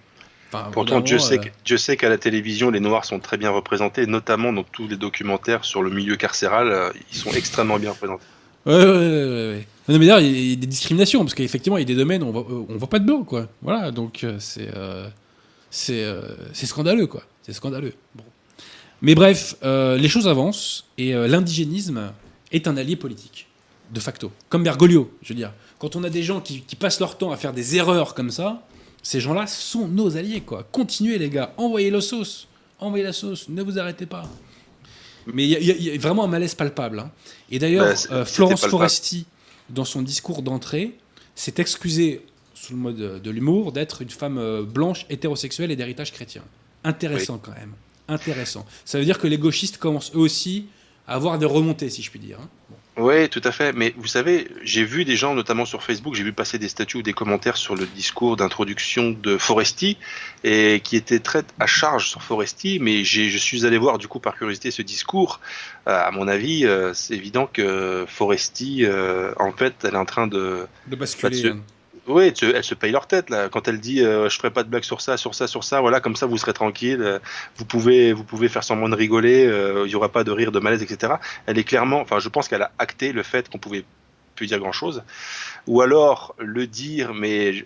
Enfin, 0.48 0.70
Pourtant, 0.72 1.02
Dieu 1.02 1.18
évidemment, 1.18 1.44
sait, 1.44 1.50
euh, 1.50 1.52
Dieu 1.66 1.76
sait 1.76 1.98
qu'à 1.98 2.08
la 2.08 2.18
télévision, 2.18 2.70
les 2.70 2.80
Noirs 2.80 3.04
sont 3.04 3.20
très 3.20 3.36
bien 3.36 3.50
représentés, 3.50 4.08
notamment 4.08 4.54
dans 4.54 4.64
tous 4.64 4.88
les 4.88 4.96
documentaires 4.96 5.66
sur 5.66 5.84
le 5.84 5.90
milieu 5.90 6.16
carcéral, 6.16 6.70
euh, 6.70 6.92
ils 7.12 7.18
sont 7.18 7.32
extrêmement 7.32 7.78
bien 7.78 7.92
représentés. 7.92 8.24
Ouais, 8.66 8.74
ouais, 8.74 8.86
ouais, 8.86 8.86
ouais, 8.86 9.50
ouais. 9.50 9.68
Non, 9.90 10.00
mais 10.00 10.06
d'ailleurs, 10.06 10.22
il 10.22 10.50
y 10.52 10.54
a 10.54 10.56
des 10.56 10.68
discriminations, 10.68 11.20
parce 11.26 11.34
qu'effectivement, 11.34 11.76
il 11.76 11.82
y 11.82 11.84
a 11.84 11.86
des 11.86 11.96
domaines 11.96 12.24
où 12.24 12.28
on 12.28 12.32
voit, 12.32 12.46
on 12.50 12.78
voit 12.78 12.90
pas 12.90 13.00
de 13.00 13.06
blanc, 13.06 13.24
quoi. 13.24 13.50
Voilà, 13.62 13.92
donc 13.92 14.26
c'est 14.40 14.70
euh, 14.74 15.10
euh, 15.90 16.36
scandaleux, 16.54 17.08
quoi. 17.08 17.24
C'est 17.42 17.52
scandaleux. 17.52 17.96
Bon. 18.16 18.24
Mais 19.02 19.14
bref, 19.14 19.58
les 19.62 20.08
choses 20.08 20.30
avancent, 20.30 20.86
et 20.98 21.12
l'indigénisme 21.12 22.14
est 22.54 22.70
un 22.70 22.78
allié 22.78 22.96
politique, 22.96 23.47
de 23.92 24.00
facto. 24.00 24.32
Comme 24.50 24.64
Bergoglio, 24.64 25.12
je 25.22 25.30
veux 25.30 25.36
dire. 25.36 25.54
Quand 25.80 25.96
on 25.96 26.04
a 26.04 26.10
des 26.10 26.24
gens 26.24 26.42
qui, 26.42 26.62
qui 26.62 26.76
passent 26.76 27.00
leur 27.00 27.18
temps 27.18 27.32
à 27.32 27.38
faire 27.38 27.54
des 27.54 27.76
erreurs 27.76 28.14
comme 28.16 28.32
ça, 28.32 28.64
ces 29.04 29.20
gens-là 29.22 29.48
sont 29.48 29.88
nos 29.88 30.18
alliés, 30.18 30.42
quoi. 30.42 30.68
Continuez, 30.72 31.18
les 31.18 31.30
gars, 31.30 31.54
envoyez 31.58 31.90
la 31.92 32.02
sauce. 32.02 32.48
Envoyez 32.80 33.04
la 33.04 33.14
sauce, 33.14 33.50
ne 33.50 33.64
vous 33.64 33.80
arrêtez 33.80 34.06
pas. 34.06 34.30
Mais 35.34 35.44
il 35.46 35.50
y, 35.50 35.56
a- 35.56 35.60
y 35.60 35.96
y 35.96 35.98
vraiment 35.98 36.24
un 36.24 36.28
malaise 36.28 36.56
palpable. 36.56 37.00
hein. 37.00 37.12
Et 37.50 37.60
d'ailleurs, 37.60 37.88
Bah, 38.10 38.16
euh, 38.18 38.26
Florence. 38.26 38.66
Foresti, 38.68 39.26
dans 39.70 39.84
son 39.86 40.02
discours 40.02 40.42
d'entrée, 40.42 40.96
s'est 41.36 41.56
excusée, 41.58 42.26
sous 42.54 42.74
le 42.74 42.80
mode 42.80 43.00
euh, 43.02 43.20
de 43.20 43.30
l'humour, 43.32 43.72
d'être 43.72 44.02
une 44.02 44.10
femme 44.10 44.38
euh, 44.38 44.64
blanche, 44.64 45.06
hétérosexuelle 45.10 45.72
et 45.72 45.76
d'héritage 45.76 46.12
chrétien. 46.14 46.44
Intéressant 46.84 47.38
quand 47.40 47.52
même. 47.54 47.74
Intéressant. 48.08 48.66
Ça 48.86 49.00
veut 49.00 49.06
dire 49.06 49.20
que 49.20 49.28
les 49.28 49.38
gauchistes 49.38 49.78
commencent 49.78 50.12
eux 50.16 50.20
aussi 50.20 50.68
à 51.08 51.16
avoir 51.16 51.38
des 51.40 51.46
remontées, 51.46 51.90
si 51.90 52.02
je 52.02 52.10
puis 52.10 52.20
dire. 52.20 52.38
hein. 52.42 52.48
Oui, 52.98 53.30
tout 53.30 53.42
à 53.44 53.52
fait. 53.52 53.74
Mais 53.74 53.94
vous 53.96 54.08
savez, 54.08 54.48
j'ai 54.64 54.84
vu 54.84 55.06
des 55.06 55.16
gens, 55.16 55.36
notamment 55.36 55.66
sur 55.66 55.84
Facebook, 55.84 56.16
j'ai 56.16 56.24
vu 56.24 56.34
passer 56.34 56.58
des 56.58 56.68
statuts 56.68 56.98
ou 56.98 57.02
des 57.04 57.14
commentaires 57.14 57.56
sur 57.58 57.76
le 57.76 57.86
discours 57.86 58.38
d'introduction 58.38 59.12
de 59.12 59.38
Foresti, 59.38 59.98
et 60.44 60.82
qui 60.84 60.96
étaient 60.96 61.20
très 61.20 61.44
à 61.60 61.68
charge 61.68 62.10
sur 62.10 62.24
Foresti. 62.24 62.80
Mais 62.82 63.04
j'ai- 63.04 63.30
je 63.30 63.38
suis 63.38 63.66
allé 63.66 63.78
voir, 63.78 64.00
du 64.00 64.08
coup, 64.08 64.20
par 64.20 64.36
curiosité, 64.36 64.72
ce 64.72 64.82
discours. 64.82 65.40
Euh, 65.88 65.92
à 66.08 66.10
mon 66.12 66.28
avis, 66.28 66.66
euh, 66.66 66.94
c'est 66.96 67.14
évident 67.14 67.48
que 67.52 68.06
Foresti, 68.08 68.84
euh, 68.84 69.32
en 69.38 69.52
fait, 69.52 69.76
elle 69.84 69.94
est 69.94 69.98
en 69.98 70.06
train 70.06 70.26
de. 70.28 70.68
De 70.88 70.96
basculer. 70.96 71.54
Oui, 72.08 72.28
elle 72.28 72.36
se- 72.38 72.46
elle 72.46 72.64
se 72.64 72.74
paye 72.74 72.92
leur 72.92 73.06
tête 73.08 73.30
là. 73.30 73.50
Quand 73.50 73.68
elle 73.68 73.80
dit 73.80 74.02
euh, 74.02 74.30
je 74.30 74.38
ferai 74.38 74.50
pas 74.50 74.64
de 74.64 74.70
blague 74.70 74.84
sur 74.84 75.02
ça, 75.02 75.18
sur 75.18 75.36
ça, 75.36 75.46
sur 75.48 75.64
ça, 75.64 75.82
voilà, 75.82 76.00
comme 76.00 76.16
ça 76.16 76.26
vous 76.26 76.38
serez 76.38 76.54
tranquille. 76.54 77.02
euh, 77.02 77.20
Vous 77.58 77.66
pouvez, 77.66 78.14
vous 78.14 78.24
pouvez 78.24 78.48
faire 78.48 78.64
semblant 78.64 78.88
de 78.90 78.96
rigoler. 78.96 79.46
euh, 79.46 79.84
Il 79.86 79.92
y 79.92 79.96
aura 79.96 80.10
pas 80.10 80.24
de 80.24 80.32
rire, 80.32 80.52
de 80.52 80.60
malaise, 80.60 80.82
etc. 80.82 81.14
Elle 81.46 81.58
est 81.58 81.64
clairement, 81.66 82.00
enfin, 82.00 82.20
je 82.20 82.30
pense 82.30 82.48
qu'elle 82.48 82.62
a 82.62 82.72
acté 82.80 83.12
le 83.12 83.24
fait 83.24 83.50
qu'on 83.50 83.58
pouvait 83.58 83.84
plus 84.36 84.48
dire 84.48 84.60
grand 84.60 84.72
chose, 84.72 85.04
ou 85.66 85.82
alors 85.82 86.36
le 86.38 86.68
dire, 86.68 87.14
mais 87.14 87.66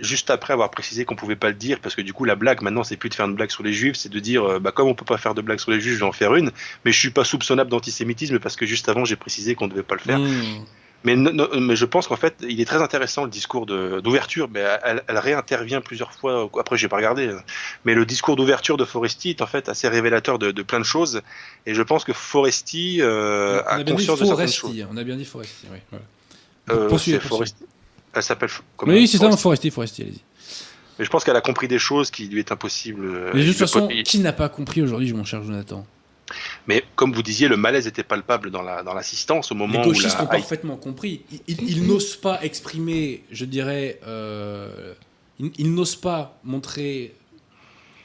juste 0.00 0.30
après 0.30 0.52
avoir 0.52 0.70
précisé 0.70 1.04
qu'on 1.04 1.14
pouvait 1.16 1.36
pas 1.36 1.48
le 1.48 1.54
dire, 1.54 1.78
parce 1.80 1.94
que 1.94 2.02
du 2.02 2.12
coup 2.12 2.24
la 2.24 2.34
blague 2.36 2.60
maintenant 2.62 2.84
c'est 2.84 2.96
plus 2.96 3.08
de 3.08 3.14
faire 3.14 3.24
une 3.26 3.34
blague 3.34 3.50
sur 3.50 3.62
les 3.62 3.72
juifs, 3.72 3.96
c'est 3.96 4.08
de 4.10 4.18
dire 4.18 4.44
euh, 4.44 4.58
bah 4.58 4.72
comme 4.72 4.88
on 4.88 4.94
peut 4.94 5.04
pas 5.06 5.16
faire 5.18 5.34
de 5.34 5.40
blague 5.42 5.58
sur 5.58 5.70
les 5.70 5.80
juifs, 5.80 5.94
je 5.94 5.98
vais 6.00 6.04
en 6.04 6.12
faire 6.12 6.34
une, 6.34 6.50
mais 6.84 6.92
je 6.92 6.98
suis 6.98 7.10
pas 7.10 7.24
soupçonnable 7.24 7.70
d'antisémitisme 7.70 8.38
parce 8.38 8.56
que 8.56 8.66
juste 8.66 8.88
avant 8.88 9.04
j'ai 9.06 9.16
précisé 9.16 9.54
qu'on 9.54 9.68
devait 9.68 9.82
pas 9.82 9.94
le 9.94 10.00
faire. 10.00 10.18
Mmh. 10.18 10.64
Mais, 11.06 11.14
no- 11.14 11.30
no- 11.30 11.48
mais 11.60 11.76
je 11.76 11.84
pense 11.84 12.08
qu'en 12.08 12.16
fait, 12.16 12.34
il 12.46 12.60
est 12.60 12.64
très 12.64 12.82
intéressant 12.82 13.22
le 13.24 13.30
discours 13.30 13.64
d'ouverture. 13.66 14.48
Mais 14.52 14.64
elle, 14.82 15.02
elle 15.06 15.18
réintervient 15.18 15.80
plusieurs 15.80 16.12
fois. 16.12 16.50
Après, 16.58 16.76
j'ai 16.76 16.88
pas 16.88 16.96
regardé. 16.96 17.30
Mais 17.84 17.94
le 17.94 18.04
discours 18.04 18.34
d'ouverture 18.34 18.76
de 18.76 18.84
Foresti 18.84 19.30
est 19.30 19.40
en 19.40 19.46
fait 19.46 19.68
assez 19.68 19.86
révélateur 19.88 20.38
de, 20.38 20.50
de 20.50 20.62
plein 20.62 20.80
de 20.80 20.84
choses. 20.84 21.22
Et 21.64 21.74
je 21.74 21.82
pense 21.82 22.02
que 22.04 22.12
Foresti 22.12 22.98
euh, 23.00 23.62
on 23.64 23.80
a 23.80 23.84
conscience 23.84 24.18
de 24.20 24.24
certaines 24.24 24.48
choses. 24.48 24.86
On 24.90 24.96
a 24.96 25.04
bien 25.04 25.16
dit 25.16 25.24
Foresti. 25.24 25.66
Oui, 25.72 25.78
voilà. 25.90 26.04
Euh, 26.70 26.88
Poursuivez, 26.88 27.18
poursuivez. 27.20 27.52
Elle 28.12 28.22
s'appelle. 28.22 28.50
Comment 28.76 28.92
Oui, 28.92 29.06
c'est 29.06 29.18
ça, 29.18 29.30
Foresti? 29.36 29.70
Foresti, 29.70 30.02
allez-y. 30.02 30.20
Mais 30.98 31.04
je 31.04 31.10
pense 31.10 31.22
qu'elle 31.24 31.36
a 31.36 31.40
compris 31.42 31.68
des 31.68 31.78
choses 31.78 32.10
qui 32.10 32.26
lui 32.26 32.40
est 32.40 32.50
impossible. 32.50 33.04
euh, 33.04 33.30
Mais 33.34 33.42
de 33.44 33.48
toute 33.48 33.58
façon, 33.58 33.86
qui 34.04 34.18
n'a 34.18 34.32
pas 34.32 34.48
compris 34.48 34.82
aujourd'hui, 34.82 35.12
mon 35.12 35.24
cher 35.24 35.42
Jonathan? 35.42 35.86
Mais 36.66 36.84
comme 36.96 37.12
vous 37.12 37.22
disiez, 37.22 37.46
le 37.48 37.56
malaise 37.56 37.86
était 37.86 38.02
palpable 38.02 38.50
dans 38.50 38.62
la 38.62 38.82
dans 38.82 38.94
l'assistance 38.94 39.52
au 39.52 39.54
Les 39.54 39.58
moment 39.60 39.82
où 39.82 39.84
gauchistes 39.86 40.16
la. 40.18 40.24
ont 40.24 40.26
parfaitement 40.26 40.76
compris. 40.76 41.22
Ils, 41.30 41.40
ils- 41.46 41.70
ils 41.70 41.86
n'osent 41.86 42.16
pas 42.16 42.42
exprimer, 42.42 43.22
je 43.30 43.44
dirais, 43.44 44.00
euh, 44.06 44.94
ils, 45.38 45.52
ils 45.58 45.72
n'osent 45.74 45.96
pas 45.96 46.38
montrer 46.42 47.14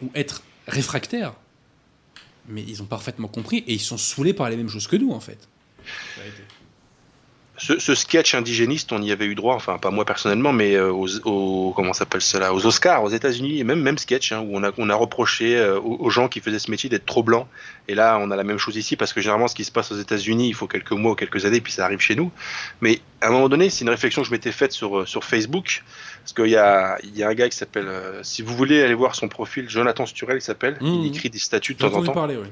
ou 0.04 0.12
être 0.16 0.44
réfractaires, 0.68 1.34
mais 2.48 2.64
ils 2.68 2.82
ont 2.84 2.86
parfaitement 2.86 3.28
compris 3.28 3.60
et 3.68 3.74
ils 3.74 3.80
sont 3.80 3.98
saoulés 3.98 4.34
par 4.34 4.50
les 4.50 4.56
mêmes 4.58 4.70
choses 4.70 4.88
que 4.88 4.96
nous, 4.98 5.12
en 5.12 5.20
fait. 5.20 5.48
Ce, 7.64 7.78
ce 7.78 7.94
sketch 7.94 8.34
indigéniste, 8.34 8.92
on 8.92 9.02
y 9.04 9.12
avait 9.12 9.26
eu 9.26 9.36
droit, 9.36 9.54
enfin 9.54 9.78
pas 9.78 9.92
moi 9.92 10.04
personnellement, 10.04 10.52
mais 10.52 10.74
euh, 10.74 10.92
aux, 10.92 11.08
aux- 11.28 11.74
comment 11.76 11.94
s'appelle 11.94 12.22
cela, 12.22 12.54
aux 12.56 12.66
Oscars 12.66 13.04
aux 13.04 13.10
États-Unis, 13.10 13.60
et 13.60 13.64
même 13.64 13.80
même 13.82 14.00
sketch 14.00 14.32
hein, 14.32 14.40
où 14.40 14.58
on 14.58 14.64
a 14.64 14.72
on 14.80 14.90
a 14.90 14.96
reproché 14.96 15.58
euh, 15.58 15.80
aux, 15.80 15.98
aux 16.00 16.10
gens 16.10 16.28
qui 16.28 16.40
faisaient 16.40 16.58
ce 16.60 16.72
métier 16.72 16.90
d'être 16.90 17.06
trop 17.06 17.22
blancs. 17.22 17.46
Et 17.88 17.94
là, 17.94 18.18
on 18.20 18.32
a 18.32 18.36
la 18.36 18.44
même 18.44 18.58
chose 18.58 18.78
ici 18.78 18.96
parce 18.96 19.14
que 19.14 19.22
généralement, 19.22 19.48
ce 19.48 19.54
qui 19.54 19.64
se 19.64 19.72
passe 19.72 19.92
aux 19.92 19.98
États-Unis, 20.00 20.48
il 20.48 20.54
faut 20.56 20.66
quelques 20.68 20.92
mois 20.92 21.12
ou 21.12 21.16
quelques 21.16 21.46
années, 21.46 21.62
puis 21.62 21.72
ça 21.72 21.86
arrive 21.86 22.00
chez 22.00 22.16
nous. 22.16 22.32
Mais 22.82 23.00
à 23.22 23.28
un 23.28 23.32
moment 23.32 23.48
donné, 23.50 23.70
c'est 23.70 23.84
une 23.86 23.90
réflexion 23.92 24.24
que 24.24 24.28
je 24.28 24.34
m'étais 24.34 24.52
faite 24.52 24.72
sur 24.72 25.00
euh, 25.02 25.06
sur 25.06 25.24
Facebook, 25.24 25.84
parce 26.24 26.34
qu'il 26.34 26.48
y 26.48 26.58
a 26.58 26.98
il 27.04 27.16
y 27.16 27.22
a 27.24 27.28
un 27.30 27.34
gars 27.36 27.48
qui 27.48 27.58
s'appelle, 27.58 27.88
euh, 27.88 28.24
si 28.24 28.42
vous 28.42 28.56
voulez 28.56 28.82
aller 28.82 28.96
voir 28.96 29.14
son 29.14 29.28
profil, 29.28 29.70
Jonathan 29.70 30.06
Sturel, 30.08 30.38
il 30.38 30.42
s'appelle, 30.42 30.78
il 30.82 31.08
écrit 31.08 31.30
des 31.30 31.38
statuts 31.40 31.76
de 31.76 31.80
temps 31.80 31.92
en 31.98 32.04
temps. 32.08 32.14
parler, 32.14 32.38
oui. 32.38 32.48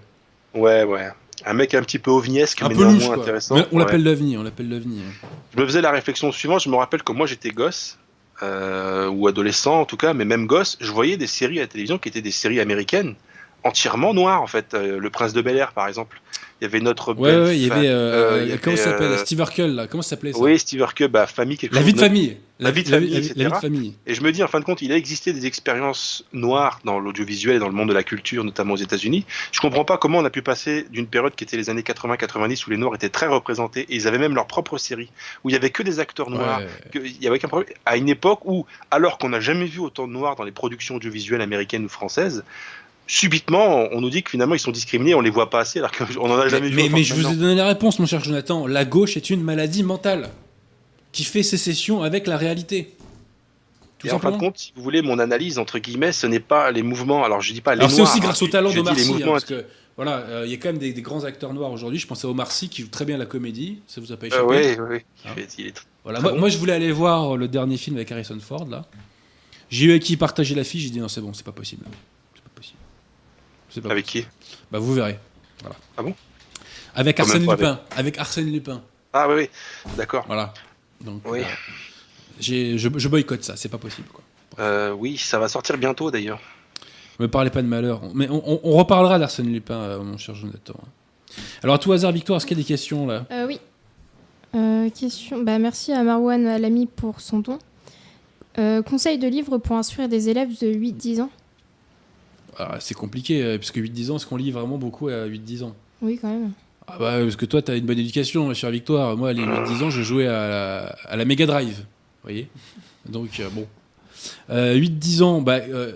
Ouais, 0.53 0.83
ouais. 0.83 1.09
Un 1.45 1.53
mec 1.53 1.73
un 1.73 1.81
petit 1.81 1.99
peu 1.99 2.11
ovniesque, 2.11 2.61
Un 2.61 2.69
mais 2.69 2.75
peu 2.75 2.85
néanmoins 2.85 3.19
intéressant. 3.19 3.55
Mais 3.55 3.65
on 3.71 3.77
Ouais. 3.77 3.83
l'appelle 3.85 4.03
l'OVNI, 4.03 4.37
on 4.37 4.43
l'appelle 4.43 4.69
l'OVNI. 4.69 5.01
hein. 5.01 5.27
Je 5.55 5.61
me 5.61 5.65
faisais 5.65 5.81
la 5.81 5.91
réflexion 5.91 6.31
suivante. 6.31 6.61
Je 6.63 6.69
me 6.69 6.75
rappelle 6.75 7.03
que 7.03 7.11
moi 7.11 7.25
j'étais 7.27 7.49
gosse, 7.51 7.97
euh, 8.43 9.07
ou 9.09 9.27
adolescent 9.27 9.81
en 9.81 9.85
tout 9.85 9.97
cas, 9.97 10.13
mais 10.13 10.25
même 10.25 10.45
gosse, 10.47 10.77
je 10.79 10.91
voyais 10.91 11.17
des 11.17 11.27
séries 11.27 11.59
à 11.59 11.61
la 11.63 11.67
télévision 11.67 11.97
qui 11.97 12.09
étaient 12.09 12.21
des 12.21 12.31
séries 12.31 12.59
américaines 12.59 13.15
entièrement 13.63 14.13
noires 14.13 14.41
en 14.41 14.47
fait. 14.47 14.73
Euh, 14.73 14.99
le 14.99 15.09
Prince 15.09 15.33
de 15.33 15.41
Bel 15.41 15.57
Air 15.57 15.73
par 15.73 15.87
exemple. 15.87 16.21
Il 16.61 16.65
y 16.65 16.67
avait 16.67 16.81
notre. 16.81 17.13
Ouais, 17.13 17.35
ouais, 17.37 17.57
il 17.57 17.65
y 17.67 17.71
avait. 17.71 17.87
euh, 17.87 17.91
euh, 18.39 18.45
il 18.47 18.53
y 18.53 18.57
comment 18.59 18.75
ça 18.75 18.83
avait, 18.83 18.91
s'appelle 18.91 19.11
euh, 19.13 19.17
Steve 19.17 19.39
Urkel, 19.39 19.75
là. 19.75 19.87
Comment 19.87 20.03
s'appelait 20.03 20.33
ça? 20.33 20.39
Oui, 20.39 20.59
Steve 20.59 20.79
Urkel, 20.81 21.07
bah, 21.07 21.25
famille 21.25 21.57
quelque 21.57 21.73
La 21.73 21.79
chose 21.81 21.87
vie 21.87 21.93
de 21.93 21.99
famille. 21.99 22.37
La 22.61 22.71
vie 22.71 22.83
de 22.83 22.89
famille, 22.89 23.09
la, 23.11 23.19
vie- 23.21 23.27
la 23.29 23.33
vie 23.35 23.39
de 23.39 23.45
etc. 23.47 23.59
famille. 23.61 23.95
Et 24.05 24.13
je 24.13 24.21
me 24.21 24.33
dis, 24.33 24.43
en 24.43 24.49
fin 24.49 24.59
de 24.59 24.65
compte, 24.65 24.81
il 24.81 24.91
a 24.91 24.97
existé 24.97 25.31
des 25.31 25.45
expériences 25.45 26.25
noires 26.33 26.81
dans 26.83 26.99
l'audiovisuel 26.99 27.55
et 27.55 27.59
dans 27.59 27.69
le 27.69 27.73
monde 27.73 27.87
de 27.87 27.93
la 27.93 28.03
culture, 28.03 28.43
notamment 28.43 28.73
aux 28.73 28.77
États-Unis. 28.77 29.25
Je 29.53 29.61
comprends 29.61 29.85
pas 29.85 29.97
comment 29.97 30.17
on 30.17 30.25
a 30.25 30.29
pu 30.29 30.41
passer 30.41 30.85
d'une 30.91 31.07
période 31.07 31.33
qui 31.35 31.45
était 31.45 31.55
les 31.55 31.69
années 31.69 31.83
80-90 31.83 32.65
où 32.67 32.71
les 32.71 32.75
Noirs 32.75 32.95
étaient 32.95 33.07
très 33.07 33.27
représentés 33.27 33.81
et 33.87 33.95
ils 33.95 34.09
avaient 34.09 34.17
même 34.17 34.35
leur 34.35 34.45
propre 34.45 34.77
série 34.77 35.09
où 35.45 35.49
il 35.49 35.53
y 35.53 35.55
avait 35.55 35.69
que 35.69 35.83
des 35.83 36.01
acteurs 36.01 36.29
noirs. 36.29 36.59
Ouais. 36.59 36.67
que- 36.91 36.99
Il 36.99 37.23
y 37.23 37.27
avait 37.27 37.37
aucun 37.37 37.47
problème. 37.47 37.69
À 37.85 37.95
une 37.95 38.09
époque 38.09 38.41
où, 38.43 38.65
alors 38.91 39.17
qu'on 39.19 39.29
n'a 39.29 39.39
jamais 39.39 39.63
vu 39.65 39.79
autant 39.79 40.05
de 40.05 40.11
noirs 40.11 40.35
dans 40.35 40.43
les 40.43 40.51
productions 40.51 40.95
audiovisuelles 40.95 41.39
américaines 41.41 41.85
ou 41.85 41.89
françaises, 41.89 42.43
subitement, 43.09 43.89
on 43.91 44.01
nous 44.01 44.09
dit 44.09 44.23
que 44.23 44.29
finalement 44.29 44.55
ils 44.55 44.59
sont 44.59 44.71
discriminés, 44.71 45.15
on 45.15 45.21
les 45.21 45.29
voit 45.31 45.49
pas 45.49 45.59
assez, 45.61 45.79
alors 45.79 45.91
qu'on 45.91 46.29
en 46.29 46.37
a 46.39 46.43
Mais, 46.45 46.49
jamais 46.49 46.69
vu. 46.69 46.75
mais, 46.75 46.83
autant 46.83 46.95
mais 46.95 47.03
je 47.03 47.13
vous 47.15 47.27
ai 47.27 47.35
donné 47.35 47.55
la 47.55 47.67
réponse, 47.67 47.99
mon 47.99 48.05
cher 48.05 48.23
Jonathan. 48.23 48.67
La 48.67 48.85
gauche 48.85 49.17
est 49.17 49.29
une 49.29 49.41
maladie 49.41 49.83
mentale 49.83 50.29
qui 51.11 51.23
fait 51.23 51.43
sécession 51.43 52.03
avec 52.03 52.27
la 52.27 52.37
réalité. 52.37 52.95
Tout 53.97 54.07
Et 54.07 54.11
en 54.11 54.19
fin 54.19 54.31
de 54.31 54.37
compte, 54.37 54.57
si 54.57 54.71
vous 54.75 54.83
voulez, 54.83 55.01
mon 55.01 55.19
analyse, 55.19 55.57
entre 55.59 55.79
guillemets, 55.79 56.11
ce 56.13 56.27
n'est 56.27 56.39
pas 56.39 56.71
les 56.71 56.83
mouvements. 56.83 57.25
Alors 57.25 57.41
je 57.41 57.51
dis 57.51 57.59
pas 57.61 57.73
les 57.75 57.79
Alors 57.81 57.91
c'est 57.91 58.01
aussi 58.01 58.19
hein, 58.19 58.21
grâce 58.21 58.41
au 58.41 58.45
je- 58.45 58.51
talent 58.51 58.69
je 58.69 58.77
d'Omar 58.77 58.97
Sy, 58.97 59.11
hein, 59.23 59.25
parce 59.25 59.43
que 59.43 59.65
voilà, 59.97 60.17
euh, 60.19 60.43
il 60.45 60.51
y 60.51 60.53
a 60.53 60.57
quand 60.57 60.69
même 60.69 60.77
des, 60.77 60.93
des 60.93 61.01
grands 61.01 61.25
acteurs 61.25 61.53
noirs 61.53 61.71
aujourd'hui. 61.71 61.99
Je 61.99 62.07
pense 62.07 62.23
à 62.23 62.29
Omar 62.29 62.51
Sy 62.51 62.69
qui 62.69 62.83
joue 62.83 62.87
très 62.87 63.03
bien 63.03 63.17
la 63.17 63.25
comédie. 63.25 63.79
Ça 63.87 63.99
vous 63.99 64.11
a 64.13 64.17
pas 64.17 64.27
échappé 64.27 64.43
Euh, 64.43 64.85
oui, 64.87 64.95
oui. 64.97 64.99
Hein. 65.25 65.31
Il 65.57 65.67
est 65.67 65.73
Voilà. 66.05 66.21
Moi, 66.21 66.31
bon. 66.31 66.39
moi, 66.39 66.49
je 66.49 66.57
voulais 66.57 66.71
aller 66.73 66.91
voir 66.93 67.35
le 67.35 67.47
dernier 67.49 67.75
film 67.75 67.97
avec 67.97 68.09
Harrison 68.11 68.37
Ford 68.39 68.67
là. 68.69 68.85
J'ai 69.69 69.87
eu 69.87 69.93
à 69.93 69.99
qui 69.99 70.15
partager 70.15 70.55
l'affiche. 70.55 70.83
J'ai 70.83 70.89
dit 70.91 70.99
non, 70.99 71.09
c'est 71.09 71.19
bon. 71.21 71.33
C'est 71.33 71.43
pas 71.45 71.51
possible. 71.51 71.83
C'est 73.81 73.87
pas 73.87 73.91
Avec 73.93 74.05
possible. 74.05 74.25
qui 74.27 74.65
Bah 74.71 74.79
vous 74.79 74.93
verrez. 74.93 75.19
Voilà. 75.61 75.75
Ah 75.97 76.03
bon 76.03 76.13
Avec 76.95 77.19
Arsène 77.19 77.49
Lupin. 77.49 77.79
Avec 77.95 78.17
Arsène 78.17 78.51
Lupin. 78.51 78.81
Ah 79.13 79.27
oui, 79.29 79.35
oui. 79.35 79.49
D'accord. 79.97 80.23
Voilà. 80.27 80.53
Donc 81.01 81.21
Oui. 81.29 81.39
euh, 81.39 81.43
j'ai- 82.39 82.77
je, 82.77 82.89
je 82.95 83.07
boycotte 83.07 83.43
ça. 83.43 83.55
C'est 83.55 83.69
pas 83.69 83.77
possible. 83.77 84.07
Quoi. 84.13 84.23
Euh, 84.59 84.91
oui, 84.91 85.17
ça 85.17 85.39
va 85.39 85.47
sortir 85.47 85.77
bientôt 85.77 86.11
d'ailleurs. 86.11 86.39
Me 87.19 87.27
parlez 87.27 87.49
pas 87.49 87.61
de 87.61 87.67
malheur. 87.67 88.01
Mais 88.13 88.29
on, 88.29 88.41
on- 88.45 88.59
on 88.63 88.77
reparlera 88.77 89.19
d'Arsène 89.19 89.51
Lupin, 89.51 89.75
euh, 89.75 90.03
mon 90.03 90.17
cher 90.17 90.35
Jonathan. 90.35 90.75
Alors 91.63 91.75
à 91.75 91.79
tout 91.79 91.91
hasard, 91.91 92.11
Victoire, 92.11 92.37
est-ce 92.37 92.45
qu'il 92.45 92.57
y 92.57 92.61
a 92.61 92.63
des 92.63 92.67
questions 92.67 93.05
là? 93.07 93.25
Euh, 93.31 93.45
oui. 93.47 93.59
Euh, 94.55 94.89
question. 94.89 95.43
Bah, 95.43 95.59
merci 95.59 95.91
à 95.93 96.01
Marwan 96.03 96.47
Alami 96.47 96.87
pour 96.87 97.21
son 97.21 97.39
don. 97.39 97.59
Euh, 98.57 98.81
conseil 98.81 99.19
de 99.19 99.27
livre 99.27 99.57
pour 99.57 99.75
instruire 99.75 100.09
des 100.09 100.29
élèves 100.29 100.57
de 100.59 100.67
8-10 100.73 101.21
ans 101.21 101.29
C'est 102.79 102.93
compliqué, 102.95 103.43
euh, 103.43 103.57
parce 103.57 103.71
que 103.71 103.79
8-10 103.79 104.11
ans, 104.11 104.15
est-ce 104.17 104.25
qu'on 104.25 104.37
lit 104.37 104.51
vraiment 104.51 104.77
beaucoup 104.77 105.07
à 105.09 105.25
8-10 105.27 105.63
ans? 105.63 105.75
Oui, 106.01 106.17
quand 106.21 106.29
même. 106.29 106.51
Ah 106.87 106.97
bah, 106.99 107.19
parce 107.21 107.35
que 107.35 107.45
toi, 107.45 107.61
tu 107.61 107.71
as 107.71 107.75
une 107.75 107.85
bonne 107.85 107.99
éducation, 107.99 108.47
ma 108.47 108.53
chère 108.53 108.71
Victoire. 108.71 109.15
Moi, 109.15 109.29
à 109.29 109.33
les 109.33 109.43
8-10 109.43 109.83
ans, 109.83 109.89
je 109.89 110.01
jouais 110.01 110.27
à 110.27 110.31
la, 110.47 110.79
à 111.05 111.15
la 111.15 111.25
Mega 111.25 111.45
Drive. 111.45 111.77
Vous 111.77 112.23
voyez? 112.23 112.47
Donc, 113.07 113.39
euh, 113.39 113.49
bon. 113.51 113.67
Euh, 114.49 114.75
8-10 114.75 115.21
ans, 115.23 115.41
bah, 115.41 115.59
euh, 115.69 115.93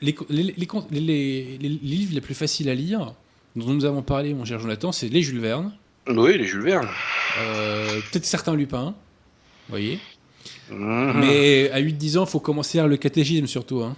les, 0.00 0.12
co- 0.12 0.26
les, 0.28 0.54
les, 0.56 0.66
con- 0.66 0.86
les- 0.90 1.00
les- 1.00 1.58
les 1.58 1.68
livres 1.68 2.12
les 2.14 2.20
plus 2.20 2.34
faciles 2.34 2.68
à 2.68 2.74
lire, 2.74 3.14
dont 3.56 3.72
nous 3.72 3.84
avons 3.86 4.02
parlé, 4.02 4.34
mon 4.34 4.44
cher 4.44 4.60
Jonathan, 4.60 4.92
c'est 4.92 5.08
les 5.08 5.22
Jules 5.22 5.40
Verne, 5.40 5.72
Oui, 6.08 6.36
les 6.38 6.44
Jules 6.44 6.62
Verne. 6.62 6.86
euh, 7.40 7.98
peut-être 8.12 8.26
certains 8.26 8.54
Lupin, 8.54 8.94
vous 9.68 9.70
voyez? 9.70 9.98
Mhm. 10.70 11.14
Mais 11.20 11.70
à 11.70 11.80
8-10 11.80 12.18
ans, 12.18 12.24
il 12.24 12.30
faut 12.30 12.40
commencer 12.40 12.78
à 12.78 12.82
lire 12.82 12.88
le 12.90 12.96
catéchisme 12.98 13.46
surtout. 13.46 13.80
hein. 13.82 13.96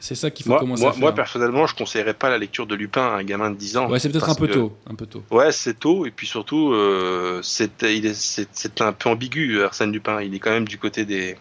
C'est 0.00 0.14
ça 0.14 0.30
qu'il 0.30 0.44
faut 0.44 0.50
moi, 0.50 0.60
commencer 0.60 0.82
moi, 0.82 0.90
à 0.90 0.92
faire. 0.94 1.00
moi, 1.00 1.14
personnellement, 1.14 1.66
je 1.66 1.74
conseillerais 1.74 2.14
pas 2.14 2.30
la 2.30 2.38
lecture 2.38 2.66
de 2.66 2.74
Lupin 2.74 3.02
à 3.02 3.16
un 3.16 3.22
gamin 3.24 3.50
de 3.50 3.56
10 3.56 3.76
ans. 3.76 3.88
ouais, 3.90 3.98
c'est 3.98 4.08
peut-être 4.10 4.28
un 4.30 4.34
peu 4.34 4.46
que- 4.46 4.52
tôt. 4.54 4.76
Un 4.88 4.94
peu 4.94 5.06
tôt. 5.06 5.22
Ouais, 5.30 5.52
c'est 5.52 5.74
tôt, 5.78 6.06
et 6.06 6.10
puis 6.10 6.26
surtout, 6.26 6.72
euh, 6.72 7.40
c'est 7.42 7.82
est- 7.82 8.80
un 8.80 8.92
peu 8.92 9.08
ambigu, 9.08 9.62
Arsène 9.62 9.92
Lupin. 9.92 10.20
Il 10.22 10.34
est 10.34 10.38
quand 10.38 10.50
même 10.50 10.68
du 10.68 10.78
côté 10.78 11.04
des. 11.04 11.36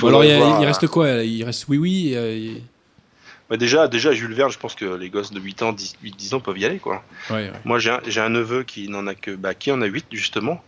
Bon, 0.00 0.08
alors, 0.08 0.24
il, 0.24 0.36
voir- 0.36 0.60
reste 0.62 0.86
quoi? 0.88 1.08
Il 1.22 1.44
reste 1.44 1.66
oui, 1.68 1.78
oui. 1.78 2.12
euh, 2.14 2.34
il- 2.36 2.62
Bah, 3.48 3.56
déjà, 3.56 3.86
déjà, 3.88 4.12
Jules 4.12 4.32
Verne, 4.34 4.50
je 4.50 4.58
pense 4.58 4.74
que 4.74 4.84
les 4.96 5.10
gosses 5.10 5.30
de 5.32 5.38
8 5.38 5.62
ans, 5.62 5.72
10, 5.72 5.94
8, 6.02 6.16
10 6.16 6.34
ans 6.34 6.40
peuvent 6.40 6.58
y 6.58 6.64
aller, 6.64 6.78
quoi. 6.78 7.04
ouais, 7.30 7.36
ouais. 7.36 7.52
Moi, 7.64 7.78
j'ai 7.78 7.90
un, 8.20 8.28
neveu 8.30 8.62
qui 8.64 8.88
n'en 8.88 9.06
a 9.06 9.14
que, 9.14 9.30
bah, 9.32 9.54
qui 9.54 9.70
en 9.70 9.80
a 9.82 9.86
8 9.86 10.06
justement, 10.10 10.64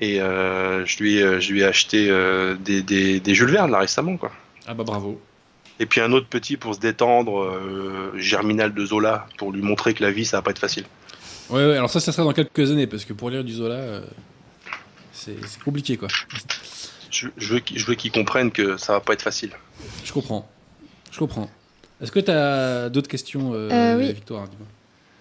et 0.00 0.20
euh, 0.22 0.86
je 0.86 0.98
lui, 1.02 1.16
ai- 1.18 1.40
je 1.40 1.52
lui 1.52 1.60
ai 1.60 1.64
acheté 1.64 2.06
euh, 2.08 2.54
des, 2.58 2.82
des, 2.82 3.20
des 3.20 3.34
Jules 3.34 3.50
Verne 3.50 3.70
là 3.72 3.80
récemment, 3.80 4.16
quoi. 4.16 4.30
Ah 4.66 4.74
bah 4.74 4.84
bravo. 4.84 5.20
Et 5.80 5.86
puis 5.86 6.00
un 6.00 6.12
autre 6.12 6.26
petit 6.28 6.56
pour 6.56 6.74
se 6.74 6.80
détendre, 6.80 7.40
euh, 7.42 8.12
Germinal 8.16 8.72
de 8.74 8.84
Zola, 8.86 9.26
pour 9.38 9.50
lui 9.50 9.62
montrer 9.62 9.94
que 9.94 10.02
la 10.04 10.10
vie, 10.12 10.24
ça 10.26 10.36
va 10.36 10.42
pas 10.42 10.50
être 10.52 10.58
facile. 10.60 10.84
Ouais, 11.48 11.66
ouais, 11.66 11.76
alors 11.76 11.90
ça, 11.90 11.98
ça 12.00 12.12
sera 12.12 12.22
dans 12.24 12.32
quelques 12.34 12.70
années, 12.70 12.86
parce 12.86 13.04
que 13.04 13.12
pour 13.14 13.30
lire 13.30 13.42
du 13.42 13.52
Zola, 13.54 13.74
euh, 13.74 14.00
c'est 15.12 15.34
compliqué, 15.64 15.96
quoi. 15.96 16.08
Je, 17.10 17.26
je 17.36 17.54
veux, 17.54 17.60
qu'il- 17.60 17.78
je 17.78 17.86
veux 17.86 17.94
qu'ils 17.94 18.12
comprennent 18.12 18.52
que 18.52 18.76
ça 18.76 18.92
va 18.92 19.00
pas 19.00 19.14
être 19.14 19.22
facile. 19.22 19.50
Je 20.04 20.12
comprends. 20.12 20.48
Je 21.10 21.18
comprends. 21.18 21.50
Est-ce 22.00 22.12
que 22.12 22.20
tu 22.20 22.30
as 22.30 22.88
d'autres 22.88 23.08
questions, 23.08 23.52
euh, 23.52 23.68
Euh, 23.72 23.98
oui. 23.98 24.12
Victoire 24.12 24.46
dis-moi. 24.48 24.66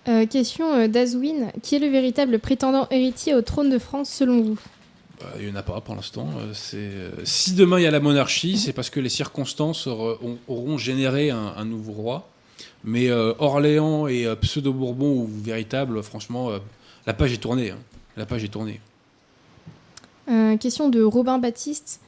Euh, 0.08 0.26
question 0.28 0.88
d'Azwin. 0.88 1.52
Qui 1.64 1.76
est 1.76 1.80
le 1.80 1.88
véritable 1.88 2.38
prétendant 2.40 2.88
héritier 2.92 3.34
au 3.34 3.42
trône 3.42 3.70
de 3.70 3.80
France 3.80 4.10
selon 4.10 4.42
vous? 4.42 4.60
Bah, 5.20 5.34
Il 5.40 5.46
n'y 5.46 5.52
en 5.52 5.56
a 5.56 5.64
pas 5.64 5.82
pour 5.82 5.96
l'instant. 5.96 6.30
Euh, 6.40 6.54
euh, 6.76 7.12
Si 7.24 7.54
demain 7.54 7.80
il 7.80 7.84
y 7.84 7.88
a 7.88 7.92
la 7.92 8.00
monarchie, 8.00 8.58
c'est 8.58 8.74
parce 8.74 8.90
que 8.90 9.00
les 9.00 9.10
circonstances 9.10 9.88
auront 9.88 10.78
généré 10.78 11.30
un, 11.30 11.54
un 11.58 11.66
nouveau 11.66 11.92
roi. 11.94 12.30
Mais 12.84 13.10
euh, 13.10 13.34
Orléans 13.40 14.08
et 14.08 14.26
euh, 14.26 14.36
pseudo-Bourbon 14.36 15.12
ou 15.24 15.30
véritable, 15.44 16.02
franchement, 16.04 16.50
euh, 16.52 16.60
la 17.06 17.14
page 17.14 17.34
est 17.34 17.38
tournée. 17.38 17.72
hein. 17.72 17.78
La 18.18 18.26
page 18.26 18.44
est 18.44 18.50
tournée. 18.50 18.80
Question 20.60 20.90
de 20.90 21.02
Robin 21.02 21.40
Baptiste. 21.40 22.02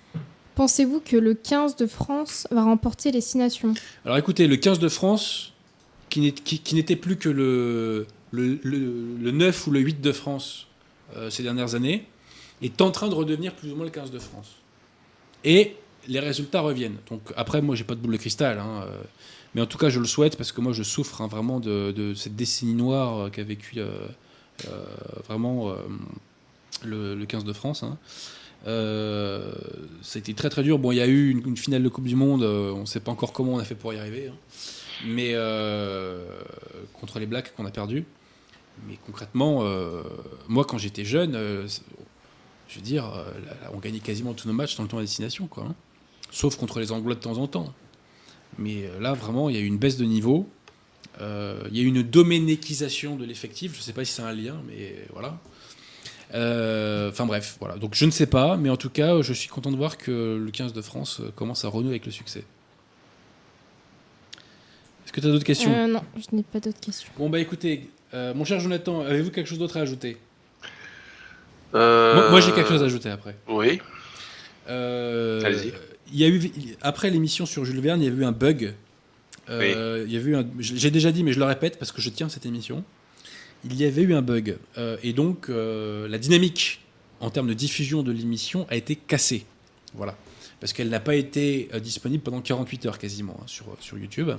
Pensez-vous 0.54 1.00
que 1.04 1.18
le 1.18 1.34
15 1.34 1.76
de 1.76 1.88
France 1.88 2.48
va 2.52 2.64
remporter 2.64 3.12
les 3.12 3.22
6 3.22 3.38
nations? 3.40 3.74
Alors 4.06 4.18
écoutez, 4.18 4.46
le 4.48 4.58
15 4.58 4.78
de 4.78 4.90
France, 4.90 5.54
qui 6.10 6.20
n'était 6.22 6.96
plus 6.96 7.16
que 7.16 7.30
le, 7.30 8.06
le, 8.32 8.60
le- 8.64 9.16
le 9.20 9.32
9 9.32 9.66
ou 9.68 9.72
le 9.72 9.80
8 9.80 10.02
de 10.02 10.12
France 10.12 10.68
ces 11.30 11.42
dernières 11.44 11.74
années, 11.74 12.06
est 12.62 12.82
en 12.82 12.92
train 12.92 13.10
de 13.10 13.16
redevenir 13.16 13.54
plus 13.54 13.72
ou 13.72 13.76
moins 13.76 13.86
le 13.86 13.92
15 13.92 14.12
de 14.12 14.20
France. 14.20 14.52
Et 15.44 15.76
les 16.08 16.20
résultats 16.20 16.62
reviennent. 16.62 16.98
Donc 17.10 17.22
après, 17.36 17.62
moi, 17.62 17.76
j'ai 17.76 17.84
pas 17.84 17.96
de 17.96 18.00
boule 18.00 18.14
de 18.14 18.18
cristal, 18.18 18.60
hein, 18.60 18.84
euh, 18.86 19.02
mais 19.54 19.62
en 19.62 19.66
tout 19.66 19.78
cas, 19.78 19.90
je 19.90 20.00
le 20.00 20.06
souhaite 20.06 20.38
parce 20.38 20.52
que 20.52 20.62
moi, 20.62 20.74
je 20.74 20.84
souffre 20.84 21.22
hein, 21.22 21.28
vraiment 21.28 21.60
de, 21.60 22.14
cette 22.16 22.36
décennie 22.36 22.74
noire 22.74 23.18
euh, 23.18 23.30
qu'a 23.30 23.44
vécu 23.44 23.80
euh, 23.80 23.90
vraiment 25.28 25.74
le, 26.84 27.16
le 27.16 27.26
15 27.26 27.44
de 27.44 27.54
France. 27.54 27.84
hein. 27.84 27.98
Ça 28.66 28.70
a 28.70 30.20
été 30.20 30.34
très 30.34 30.50
très 30.50 30.64
dur. 30.64 30.78
Bon, 30.80 30.92
il 30.92 30.98
y 30.98 31.02
a 31.02 31.08
eu 31.08 31.30
une, 31.32 31.48
une 31.48 31.58
finale 31.58 31.84
de 31.84 31.90
Coupe 31.90 32.06
du 32.06 32.16
Monde, 32.16 32.44
on 32.44 32.82
ne 32.82 32.86
sait 32.86 33.00
pas 33.00 33.12
encore 33.12 33.34
comment 33.34 33.54
on 33.54 33.60
a 33.60 33.66
fait 33.66 33.76
pour 33.76 33.94
y 33.94 33.98
arriver, 33.98 34.32
mais 35.06 35.34
contre 36.94 37.20
les 37.20 37.26
Blacks 37.26 37.54
qu'on 37.56 37.66
a 37.66 37.72
perdu. 37.72 38.06
Mais 38.88 39.00
concrètement, 39.06 39.64
moi 40.48 40.64
quand 40.64 40.78
j'étais 40.78 41.06
jeune, 41.06 41.36
je 42.72 42.78
veux 42.78 42.82
dire, 42.82 43.06
euh, 43.06 43.32
on 43.74 43.78
gagnait 43.80 44.00
quasiment 44.00 44.34
tous 44.34 44.48
nos 44.48 44.54
matchs 44.54 44.76
dans 44.78 44.84
le 44.84 44.90
temps 44.90 44.98
à 44.98 45.02
destination, 45.02 45.46
quoi. 45.48 45.66
hein. 45.70 45.76
Sauf 46.32 46.56
contre 46.56 46.80
les 46.80 46.92
Anglois 46.92 47.14
de 47.16 47.20
temps 47.20 47.38
en 47.38 47.48
temps. 47.48 47.74
Mais 48.58 48.86
euh, 48.86 49.00
là, 49.00 49.14
vraiment, 49.14 49.50
il 49.50 49.56
y 49.56 49.60
a 49.60 49.62
eu 49.62 49.66
une 49.66 49.78
baisse 49.78 49.98
de 49.98 50.06
niveau. 50.06 50.50
Euh, 51.20 51.62
Il 51.70 51.78
y 51.78 51.82
a 51.82 51.84
eu 51.84 51.88
une 51.88 52.02
doménéquisation 52.04 53.16
de 53.18 53.26
l'effectif. 53.26 53.74
Je 53.74 53.80
ne 53.80 53.84
sais 53.84 53.92
pas 53.94 54.06
si 54.06 54.14
c'est 54.14 54.22
un 54.22 54.32
lien, 54.34 54.62
mais 54.68 55.06
voilà. 55.14 55.38
Euh, 56.34 57.10
Enfin 57.10 57.26
bref, 57.26 57.58
voilà. 57.60 57.78
Donc 57.78 57.94
je 57.96 58.06
ne 58.06 58.12
sais 58.12 58.26
pas, 58.28 58.56
mais 58.56 58.70
en 58.70 58.78
tout 58.78 58.90
cas, 58.90 59.22
je 59.22 59.34
suis 59.34 59.50
content 59.50 59.72
de 59.72 59.76
voir 59.76 59.98
que 59.98 60.42
le 60.42 60.52
15 60.52 60.72
de 60.72 60.82
France 60.82 61.22
commence 61.36 61.66
à 61.66 61.68
renouer 61.68 61.90
avec 61.92 62.06
le 62.06 62.12
succès. 62.14 62.46
Est-ce 65.06 65.12
que 65.12 65.20
tu 65.20 65.28
as 65.28 65.32
d'autres 65.32 65.44
questions? 65.44 65.74
Euh, 65.74 65.88
Non, 65.88 66.04
je 66.16 66.34
n'ai 66.36 66.44
pas 66.44 66.62
d'autres 66.62 66.80
questions. 66.80 67.10
Bon 67.18 67.30
bah 67.30 67.40
écoutez, 67.40 67.90
mon 68.14 68.46
cher 68.46 68.60
Jonathan, 68.62 69.02
avez-vous 69.02 69.32
quelque 69.32 69.48
chose 69.48 69.60
d'autre 69.60 69.76
à 69.78 69.82
ajouter? 69.82 70.18
Moi, 71.74 72.30
moi, 72.30 72.42
j'ai 72.42 72.52
quelque 72.52 72.70
chose 72.70 72.82
à 72.84 72.86
ajouter 72.86 73.10
après. 73.10 73.36
Oui. 73.48 73.80
Euh, 74.70 75.42
Allez-y. 75.44 75.74
Il 76.14 76.20
y 76.20 76.26
a 76.26 76.28
eu 76.28 76.52
après 76.82 77.10
l'émission 77.10 77.46
sur 77.46 77.64
Jules 77.66 77.80
Verne, 77.80 78.02
il 78.02 78.06
y 78.06 78.10
a 78.10 78.14
eu 78.14 78.26
un 78.26 78.32
bug. 78.34 78.74
Euh, 79.50 80.04
Il 80.06 80.14
y 80.14 80.18
a 80.18 80.20
eu 80.20 80.36
un, 80.36 80.46
j'ai 80.60 80.92
déjà 80.92 81.12
dit, 81.12 81.24
mais 81.24 81.34
je 81.34 81.40
le 81.40 81.46
répète 81.46 81.80
parce 81.80 81.92
que 81.92 82.02
je 82.02 82.10
tiens 82.10 82.30
cette 82.30 82.46
émission. 82.46 82.84
Il 83.64 83.76
y 83.76 83.86
avait 83.86 84.02
eu 84.02 84.14
un 84.14 84.22
bug 84.22 84.58
Euh, 84.78 84.98
et 85.04 85.14
donc 85.14 85.50
euh, 85.50 86.08
la 86.08 86.18
dynamique 86.18 86.82
en 87.20 87.30
termes 87.30 87.48
de 87.48 87.54
diffusion 87.54 88.02
de 88.04 88.12
l'émission 88.12 88.66
a 88.70 88.76
été 88.76 88.96
cassée. 88.96 89.46
Voilà, 89.94 90.16
parce 90.60 90.74
qu'elle 90.74 90.90
n'a 90.90 91.00
pas 91.00 91.16
été 91.16 91.70
euh, 91.74 91.80
disponible 91.80 92.24
pendant 92.24 92.42
48 92.42 92.86
heures 92.88 92.98
quasiment 92.98 93.38
hein, 93.42 93.46
sur 93.48 93.66
sur 93.80 93.98
YouTube. 93.98 94.32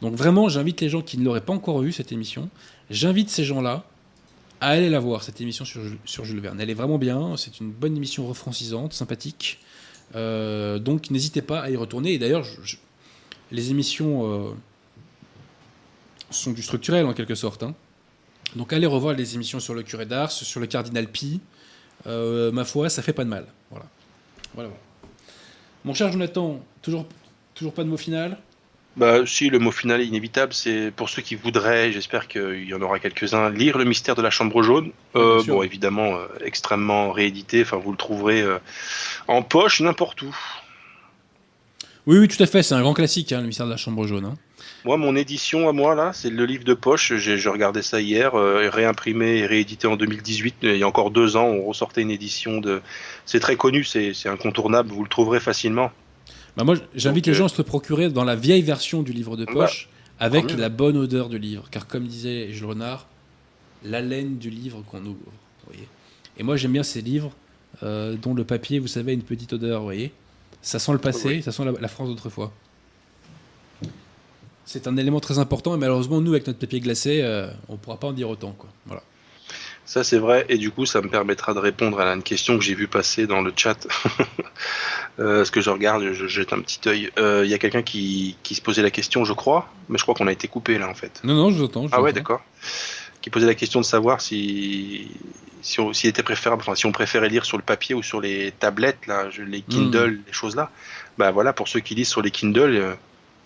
Donc 0.00 0.14
vraiment, 0.16 0.48
j'invite 0.48 0.80
les 0.80 0.88
gens 0.88 1.02
qui 1.02 1.18
ne 1.18 1.24
l'auraient 1.24 1.40
pas 1.44 1.52
encore 1.52 1.80
vu 1.80 1.92
cette 1.92 2.10
émission. 2.12 2.50
J'invite 2.90 3.30
ces 3.30 3.44
gens-là 3.44 3.84
à 4.62 4.68
aller 4.68 4.88
la 4.88 5.00
voir 5.00 5.22
cette 5.24 5.40
émission 5.40 5.64
sur, 5.64 5.82
Jules- 5.82 5.98
sur 6.04 6.24
Jules 6.24 6.40
Verne. 6.40 6.60
Elle 6.60 6.70
est 6.70 6.74
vraiment 6.74 6.96
bien. 6.98 7.36
C'est 7.36 7.58
une 7.60 7.70
bonne 7.72 7.96
émission 7.96 8.26
refrancisante, 8.26 8.92
sympathique. 8.92 9.58
Euh, 10.14 10.78
donc 10.78 11.10
n'hésitez 11.10 11.42
pas 11.42 11.60
à 11.60 11.68
y 11.70 11.76
retourner. 11.76 12.12
Et 12.14 12.18
d'ailleurs, 12.18 12.46
les 13.50 13.70
émissions 13.72 14.32
euh, 14.32 14.52
sont 16.30 16.52
du 16.52 16.62
structurel 16.62 17.06
en 17.06 17.12
quelque 17.12 17.34
sorte. 17.34 17.64
hein. 17.64 17.74
Donc 18.54 18.72
allez 18.72 18.86
revoir 18.86 19.14
les 19.14 19.34
émissions 19.34 19.58
sur 19.60 19.74
le 19.74 19.82
curé 19.82 20.06
d'Ars, 20.06 20.30
sur 20.30 20.60
le 20.60 20.66
cardinal 20.66 21.08
Pi. 21.08 21.40
Euh, 22.06 22.52
ma 22.52 22.64
foi, 22.64 22.88
ça 22.88 23.02
fait 23.02 23.12
pas 23.12 23.24
de 23.24 23.30
mal. 23.30 23.46
Voilà. 23.70 24.70
Mon 25.84 25.94
cher 25.94 26.12
Jonathan, 26.12 26.60
toujours, 26.82 27.06
toujours 27.54 27.72
pas 27.74 27.82
de 27.82 27.88
mot 27.88 27.96
final? 27.96 28.38
Bah, 28.96 29.24
si, 29.24 29.48
le 29.48 29.58
mot 29.58 29.70
final 29.70 30.00
est 30.00 30.06
inévitable. 30.06 30.52
C'est 30.52 30.92
pour 30.94 31.08
ceux 31.08 31.22
qui 31.22 31.34
voudraient, 31.34 31.92
j'espère 31.92 32.28
qu'il 32.28 32.64
y 32.68 32.74
en 32.74 32.82
aura 32.82 32.98
quelques-uns, 32.98 33.48
lire 33.50 33.78
Le 33.78 33.84
mystère 33.84 34.14
de 34.14 34.22
la 34.22 34.30
chambre 34.30 34.62
jaune. 34.62 34.90
Euh, 35.16 35.42
bon, 35.44 35.62
évidemment, 35.62 36.16
euh, 36.16 36.26
extrêmement 36.44 37.10
réédité. 37.10 37.62
Enfin, 37.62 37.78
vous 37.78 37.90
le 37.90 37.96
trouverez 37.96 38.42
euh, 38.42 38.58
en 39.28 39.42
poche 39.42 39.80
n'importe 39.80 40.22
où. 40.22 40.36
Oui, 42.06 42.18
oui, 42.18 42.28
tout 42.28 42.42
à 42.42 42.46
fait. 42.46 42.62
C'est 42.62 42.74
un 42.74 42.82
grand 42.82 42.94
classique, 42.94 43.32
hein, 43.32 43.40
le 43.40 43.46
mystère 43.46 43.66
de 43.66 43.70
la 43.70 43.76
chambre 43.76 44.06
jaune. 44.06 44.26
hein. 44.26 44.34
Moi, 44.84 44.96
mon 44.96 45.14
édition 45.14 45.68
à 45.68 45.72
moi, 45.72 45.94
là, 45.94 46.10
c'est 46.12 46.28
le 46.30 46.44
livre 46.44 46.64
de 46.64 46.74
poche. 46.74 47.14
J'ai 47.14 47.48
regardé 47.48 47.82
ça 47.82 48.00
hier, 48.00 48.34
euh, 48.34 48.68
réimprimé 48.68 49.38
et 49.38 49.46
réédité 49.46 49.86
en 49.86 49.96
2018. 49.96 50.56
Il 50.62 50.76
y 50.76 50.82
a 50.82 50.88
encore 50.88 51.12
deux 51.12 51.36
ans, 51.36 51.46
on 51.46 51.64
ressortait 51.64 52.02
une 52.02 52.10
édition 52.10 52.58
de. 52.60 52.82
C'est 53.24 53.38
très 53.38 53.54
connu, 53.56 53.84
c'est 53.84 54.12
incontournable. 54.26 54.90
Vous 54.90 55.04
le 55.04 55.08
trouverez 55.08 55.38
facilement. 55.38 55.92
Bah 56.56 56.64
moi, 56.64 56.74
j'invite 56.94 57.26
les 57.26 57.34
gens 57.34 57.46
à 57.46 57.48
se 57.48 57.62
procurer 57.62 58.10
dans 58.10 58.24
la 58.24 58.36
vieille 58.36 58.62
version 58.62 59.02
du 59.02 59.12
livre 59.12 59.36
de 59.36 59.44
Bah, 59.46 59.52
poche, 59.52 59.88
avec 60.20 60.50
la 60.56 60.68
bonne 60.68 60.96
odeur 60.96 61.28
du 61.28 61.38
livre. 61.38 61.68
Car 61.70 61.86
comme 61.86 62.06
disait 62.06 62.52
Jules 62.52 62.66
Renard, 62.66 63.06
l'haleine 63.84 64.36
du 64.38 64.50
livre 64.50 64.82
qu'on 64.90 65.00
ouvre. 65.04 65.16
vous 65.24 65.72
voyez. 65.72 65.88
Et 66.38 66.42
moi, 66.42 66.56
j'aime 66.56 66.72
bien 66.72 66.82
ces 66.82 67.00
livres 67.00 67.32
euh, 67.82 68.16
dont 68.20 68.34
le 68.34 68.44
papier, 68.44 68.78
vous 68.78 68.86
savez, 68.86 69.12
a 69.12 69.14
une 69.14 69.22
petite 69.22 69.52
odeur. 69.54 69.80
Vous 69.80 69.86
voyez 69.86 70.12
ça 70.64 70.78
sent 70.78 70.92
le 70.92 70.98
passé, 70.98 71.28
Oui. 71.28 71.42
ça 71.42 71.50
sent 71.50 71.64
la, 71.64 71.72
la 71.72 71.88
France 71.88 72.08
d'autrefois. 72.08 72.52
C'est 74.64 74.86
un 74.86 74.96
élément 74.96 75.18
très 75.18 75.38
important 75.40 75.74
et 75.74 75.78
malheureusement, 75.78 76.20
nous, 76.20 76.30
avec 76.32 76.46
notre 76.46 76.60
papier 76.60 76.78
glacé, 76.80 77.20
euh, 77.22 77.50
on 77.68 77.72
ne 77.72 77.78
pourra 77.78 77.98
pas 77.98 78.06
en 78.06 78.12
dire 78.12 78.28
autant. 78.30 78.52
Quoi. 78.56 78.70
Voilà. 78.86 79.02
Ça, 79.84 80.04
c'est 80.04 80.18
vrai. 80.18 80.46
Et 80.48 80.58
du 80.58 80.70
coup, 80.70 80.86
ça 80.86 81.00
me 81.02 81.08
permettra 81.08 81.54
de 81.54 81.58
répondre 81.58 82.00
à 82.00 82.12
une 82.14 82.22
question 82.22 82.56
que 82.56 82.64
j'ai 82.64 82.74
vue 82.74 82.88
passer 82.88 83.26
dans 83.26 83.42
le 83.42 83.52
chat. 83.54 83.86
euh, 85.18 85.44
ce 85.44 85.50
que 85.50 85.60
je 85.60 85.70
regarde, 85.70 86.12
je 86.12 86.26
jette 86.26 86.52
un 86.52 86.60
petit 86.60 86.80
œil. 86.88 87.10
Euh, 87.18 87.42
Il 87.44 87.50
y 87.50 87.54
a 87.54 87.58
quelqu'un 87.58 87.82
qui, 87.82 88.36
qui 88.42 88.54
se 88.54 88.62
posait 88.62 88.82
la 88.82 88.90
question, 88.90 89.24
je 89.24 89.32
crois. 89.32 89.68
Mais 89.88 89.98
je 89.98 90.02
crois 90.02 90.14
qu'on 90.14 90.28
a 90.28 90.32
été 90.32 90.48
coupé 90.48 90.78
là, 90.78 90.88
en 90.88 90.94
fait. 90.94 91.20
Non, 91.24 91.34
non, 91.34 91.50
je 91.50 91.56
vous 91.56 91.64
entends. 91.64 91.88
je 91.88 91.92
Ah 91.92 92.00
ouais, 92.00 92.12
d'accord. 92.12 92.42
Qui 93.20 93.30
posait 93.30 93.46
la 93.46 93.54
question 93.54 93.80
de 93.80 93.84
savoir 93.84 94.20
si, 94.20 95.08
si 95.62 95.80
on, 95.80 95.92
s'il 95.92 96.10
était 96.10 96.22
préférable, 96.22 96.62
enfin, 96.62 96.74
si 96.74 96.86
on 96.86 96.92
préférait 96.92 97.28
lire 97.28 97.44
sur 97.44 97.56
le 97.56 97.62
papier 97.62 97.94
ou 97.94 98.02
sur 98.02 98.20
les 98.20 98.52
tablettes, 98.52 99.06
là, 99.06 99.26
les 99.46 99.62
Kindle, 99.62 100.20
les 100.26 100.32
choses 100.32 100.56
là. 100.56 100.70
Bah 101.18 101.30
voilà, 101.30 101.52
pour 101.52 101.68
ceux 101.68 101.80
qui 101.80 101.94
lisent 101.94 102.08
sur 102.08 102.22
les 102.22 102.30
Kindle, 102.30 102.74
euh, 102.74 102.94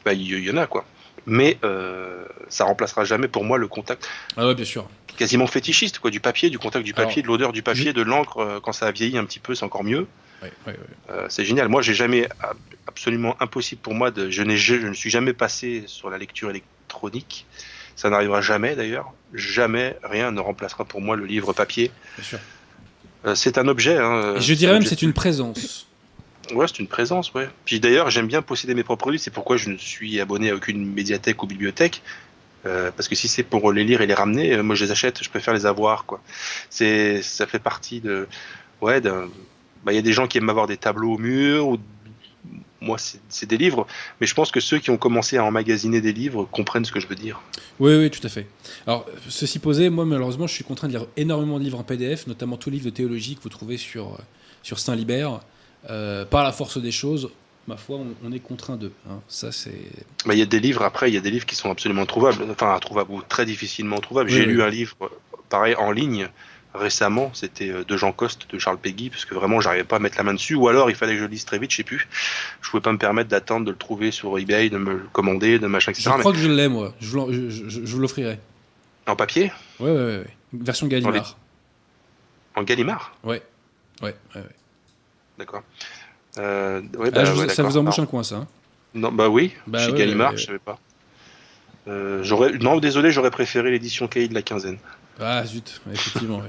bah, 0.05 0.13
il 0.13 0.23
y, 0.23 0.47
y 0.47 0.51
en 0.51 0.57
a 0.57 0.67
quoi. 0.67 0.85
Mais 1.27 1.59
euh, 1.65 2.25
ça 2.49 2.65
remplacera 2.65 3.05
jamais 3.05 3.27
pour 3.29 3.45
moi 3.45 3.59
le 3.59 3.67
contact 3.69 4.09
Ah 4.37 4.47
ouais, 4.47 4.55
bien 4.55 4.65
sûr. 4.65 4.87
Quasiment 5.17 5.47
fétichiste, 5.47 5.99
quoi, 5.99 6.11
du 6.11 6.21
papier, 6.21 6.51
du 6.51 6.59
contact 6.59 6.85
du 6.85 6.93
papier, 6.95 7.23
Alors, 7.23 7.25
de 7.25 7.29
l'odeur 7.29 7.53
du 7.53 7.63
papier, 7.63 7.87
je- 7.87 7.91
de 7.91 8.03
l'encre. 8.03 8.39
euh, 8.39 8.61
quand 8.63 8.73
ça 8.73 8.87
a 8.87 8.93
vieilli 8.93 9.19
un 9.19 9.25
petit 9.25 9.39
peu, 9.41 9.55
c'est 9.55 9.65
encore 9.65 9.85
mieux. 9.85 10.07
Ouais, 10.43 10.53
ouais, 10.67 10.73
ouais. 10.73 10.79
Euh, 11.11 11.27
c'est 11.31 11.45
génial. 11.45 11.69
Moi, 11.69 11.81
j'ai 11.83 11.95
jamais 11.95 12.29
ab- 12.41 12.57
absolument 12.87 13.37
impossible 13.41 13.81
pour 13.81 13.95
moi 13.95 14.11
de. 14.11 14.31
Je 14.31 14.43
n'ai 14.43 14.57
je, 14.57 14.79
je 14.81 14.87
ne 14.87 14.93
suis 14.95 15.11
jamais 15.11 15.33
passé 15.33 15.85
sur 15.87 16.11
la 16.11 16.19
lecture 16.19 16.51
électronique. 16.51 17.47
Ça 17.97 18.11
n'arrivera 18.11 18.43
jamais 18.43 18.77
d'ailleurs. 18.77 19.13
Jamais 19.33 19.97
rien 20.03 20.31
ne 20.33 20.41
remplacera 20.41 20.85
pour 20.85 21.01
moi 21.01 21.17
le 21.17 21.25
livre 21.25 21.53
papier. 21.55 21.91
bien 22.17 22.25
sûr. 22.25 22.39
Euh, 23.25 23.35
c'est 23.35 23.57
un 23.59 23.67
objet. 23.67 23.97
Hein, 23.97 24.35
je 24.39 24.53
dirais 24.55 24.75
même 24.75 24.85
c'est 24.85 25.01
une 25.03 25.15
présence. 25.15 25.87
Ouais, 26.53 26.67
c'est 26.69 26.79
une 26.79 26.87
présence, 26.87 27.33
ouais. 27.35 27.49
Puis 27.65 27.81
d'ailleurs, 27.81 28.09
j'aime 28.11 28.29
bien 28.29 28.41
posséder 28.41 28.75
mes 28.75 28.85
propres 28.85 29.11
livres. 29.11 29.23
C'est 29.23 29.33
pourquoi 29.33 29.57
je 29.57 29.69
ne 29.71 29.77
suis 29.79 30.21
abonné 30.21 30.51
à 30.51 30.55
aucune 30.55 30.85
médiathèque 30.87 31.43
ou 31.43 31.47
bibliothèque. 31.47 32.03
Euh, 32.67 32.91
parce 32.95 33.09
que 33.09 33.15
si 33.15 33.29
c'est 33.29 33.43
pour 33.43 33.73
les 33.73 33.85
lire 33.85 34.01
et 34.01 34.07
les 34.07 34.15
ramener, 34.15 34.55
euh, 34.55 34.63
moi 34.63 34.75
je 34.75 34.85
les 34.85 34.91
achète. 34.91 35.23
Je 35.23 35.31
préfère 35.31 35.55
les 35.55 35.67
avoir. 35.67 36.05
C'est, 36.69 37.23
ça 37.23 37.47
fait 37.47 37.59
partie 37.59 38.01
de, 38.01 38.27
ouais. 38.81 39.01
Bah, 39.01 39.93
il 39.93 39.95
y 39.95 39.99
a 39.99 40.03
des 40.03 40.13
gens 40.13 40.27
qui 40.27 40.39
aiment 40.39 40.51
avoir 40.51 40.67
des 40.67 40.77
tableaux 40.77 41.15
au 41.15 41.19
mur. 41.19 41.79
Moi, 42.81 42.99
c'est, 43.29 43.47
des 43.47 43.57
livres. 43.57 43.87
Mais 44.21 44.27
je 44.27 44.35
pense 44.35 44.51
que 44.51 44.61
ceux 44.61 44.79
qui 44.79 44.91
ont 44.91 44.99
commencé 44.99 45.39
à 45.39 45.45
emmagasiner 45.45 46.01
des 46.01 46.13
livres 46.13 46.45
comprennent 46.45 46.85
ce 46.85 46.93
que 46.93 47.01
je 47.01 47.07
veux 47.07 47.15
dire. 47.15 47.41
Oui, 47.81 47.95
oui, 47.97 48.11
tout 48.11 48.25
à 48.25 48.29
fait. 48.29 48.47
Alors, 48.87 49.07
ceci 49.29 49.59
posé, 49.59 49.89
moi, 49.89 50.05
malheureusement, 50.05 50.47
je 50.47 50.53
suis 50.53 50.65
contraint 50.65 50.89
de 50.89 50.93
lire 50.93 51.07
énormément 51.17 51.59
de 51.59 51.65
livres 51.65 51.79
en 51.79 51.85
PDF, 51.85 52.27
notamment 52.27 52.57
tous 52.57 52.71
les 52.71 52.77
livres 52.77 52.91
de 52.91 52.95
théologie 52.95 53.35
que 53.37 53.43
vous 53.43 53.49
trouvez 53.49 53.77
sur, 53.77 54.09
euh, 54.09 54.19
sur 54.63 54.79
Saint-Libert. 54.79 55.41
Par 56.31 56.43
la 56.43 56.51
force 56.51 56.79
des 56.79 56.91
choses, 56.91 57.31
ma 57.69 57.77
foi, 57.77 57.97
on, 57.97 58.07
on 58.25 58.33
est 58.33 58.41
contraint 58.41 58.77
d'eux. 58.77 58.93
hein. 59.11 59.21
Ça, 59.29 59.53
c'est. 59.53 59.73
Bah, 60.25 60.35
il 60.35 60.39
y 60.39 60.43
a 60.43 60.47
des 60.47 60.61
livres 60.61 60.83
après, 60.83 61.11
il 61.11 61.15
y 61.15 61.19
a 61.19 61.21
des 61.21 61.31
livres 61.31 61.47
qui 61.47 61.55
sont 61.57 61.71
absolument 61.71 62.07
trouvables, 62.07 62.45
enfin 62.51 62.75
introuvables 62.75 63.11
ou 63.13 63.23
très 63.23 63.45
difficilement 63.47 63.99
trouvables. 64.01 64.31
Oui, 64.31 64.37
J'ai 64.37 64.47
oui. 64.47 64.53
lu 64.55 64.63
un 64.63 64.69
livre 64.71 64.97
pareil 65.49 65.75
en 65.77 65.91
ligne 65.93 66.29
récemment, 66.75 67.31
c'était 67.33 67.71
euh, 67.71 67.85
de 67.85 67.97
Jean 67.97 68.13
Coste, 68.13 68.51
de 68.53 68.59
Charles 68.59 68.77
Péguy, 68.77 69.09
parce 69.09 69.25
que 69.25 69.35
vraiment 69.35 69.61
j'arrivais 69.63 69.85
pas 69.85 69.97
à 69.97 69.99
mettre 69.99 70.19
la 70.19 70.25
main 70.25 70.35
dessus, 70.35 70.55
ou 70.55 70.69
alors 70.69 70.91
il 70.91 70.97
fallait 70.97 71.13
que 71.13 71.19
je 71.21 71.25
le 71.25 71.31
lise 71.31 71.47
très 71.47 71.59
vite, 71.59 71.71
je 71.71 71.77
sais 71.79 71.85
plus. 71.85 72.07
Je 72.61 72.69
pouvais 72.69 72.83
pas 72.83 72.93
me 72.93 72.99
permettre 72.99 73.31
d'attendre 73.31 73.65
de 73.65 73.71
le 73.71 73.79
trouver 73.79 74.11
sur 74.11 74.39
eBay, 74.39 74.69
de 74.69 74.77
me 74.77 74.93
le 74.93 75.07
commander, 75.13 75.59
de 75.59 75.67
machin, 75.69 75.93
etc. 75.93 76.11
Je 76.15 76.19
crois 76.21 76.33
que 76.33 76.39
je 76.39 76.49
l'ai, 76.51 76.69
moi. 76.69 76.93
Je, 77.01 77.09
vous 77.09 77.17
l'en- 77.17 77.33
je- 77.33 77.49
je- 77.49 77.69
je 77.69 77.93
vous 77.95 77.99
l'offrirai. 78.01 78.39
En 79.07 79.17
papier, 79.17 79.51
Ouais, 79.81 79.91
ouais, 79.91 79.97
ouais, 79.97 80.19
ouais. 80.19 80.27
Version 80.53 80.87
Gallimard. 80.87 81.39
en 82.57 82.63
Gallimard, 82.63 83.17
Ouais. 83.25 83.43
Ouais, 84.03 84.15
ouais, 84.35 84.41
ouais. 84.43 84.47
d'accord. 85.39 85.63
Euh, 86.39 86.81
ouais, 86.99 87.09
Ah, 87.09 87.11
bah, 87.11 87.25
je 87.25 87.33
vous- 87.33 87.41
ouais, 87.43 87.49
ça 87.49 87.63
vous 87.63 87.77
embouche 87.77 87.99
Non. 87.99 88.05
un 88.05 88.07
coin, 88.07 88.23
ça. 88.23 88.37
hein. 88.37 88.47
Non, 88.95 89.13
bah 89.13 89.29
oui, 89.29 89.53
Bah 89.67 89.79
chez 89.79 89.93
ouais, 89.93 89.99
Gallimard, 89.99 90.37
je 90.37 90.47
savais 90.47 90.59
pas. 90.59 90.79
Euh, 91.89 92.25
non, 92.61 92.79
désolé, 92.79 93.11
j'aurais 93.11 93.31
préféré 93.31 93.71
l'édition 93.71 94.09
cahier 94.09 94.29
de 94.29 94.35
la 94.35 94.43
quinzaine. 94.43 94.79
Ah, 95.21 95.45
zut. 95.45 95.81
Effectivement. 95.93 96.43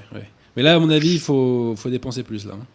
Mais 0.55 0.64
là, 0.64 0.76
à 0.76 0.80
mon 0.80 0.89
avis, 0.89 1.14
il 1.14 1.19
faut, 1.19 1.76
faut 1.77 1.89
dépenser 1.89 2.23
plus, 2.23 2.45
là. 2.45 2.53
hein. 2.55 2.65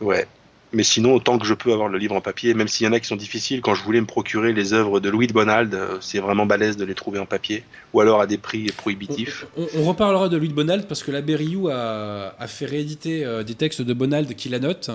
Ouais. 0.00 0.26
Mais 0.72 0.82
sinon, 0.82 1.14
autant 1.14 1.38
que 1.38 1.46
je 1.46 1.54
peux 1.54 1.72
avoir 1.72 1.88
le 1.88 1.98
livre 1.98 2.14
en 2.16 2.20
papier, 2.20 2.52
même 2.52 2.66
s'il 2.68 2.84
y 2.84 2.88
en 2.88 2.92
a 2.92 2.98
qui 3.00 3.06
sont 3.06 3.14
difficiles, 3.16 3.60
quand 3.60 3.74
je 3.74 3.82
voulais 3.84 4.00
me 4.00 4.06
procurer 4.06 4.52
les 4.52 4.72
œuvres 4.72 4.98
de 4.98 5.08
Louis 5.08 5.28
de 5.28 5.32
Bonald, 5.32 5.72
euh, 5.74 5.98
c'est 6.00 6.18
vraiment 6.18 6.46
balèze 6.46 6.76
de 6.76 6.84
les 6.84 6.94
trouver 6.94 7.20
en 7.20 7.26
papier, 7.26 7.62
ou 7.92 8.00
alors 8.00 8.20
à 8.20 8.26
des 8.26 8.38
prix 8.38 8.66
prohibitifs. 8.76 9.46
On, 9.56 9.66
on 9.78 9.84
reparlera 9.84 10.28
de 10.28 10.36
Louis 10.36 10.48
de 10.48 10.54
Bonald 10.54 10.86
parce 10.88 11.02
que 11.04 11.12
la 11.12 11.20
Berriou 11.20 11.68
a, 11.68 12.34
a 12.38 12.46
fait 12.48 12.66
rééditer 12.66 13.24
des 13.44 13.54
textes 13.54 13.82
de 13.82 13.92
Bonald 13.94 14.34
qui 14.34 14.48
la 14.48 14.58
notent. 14.58 14.90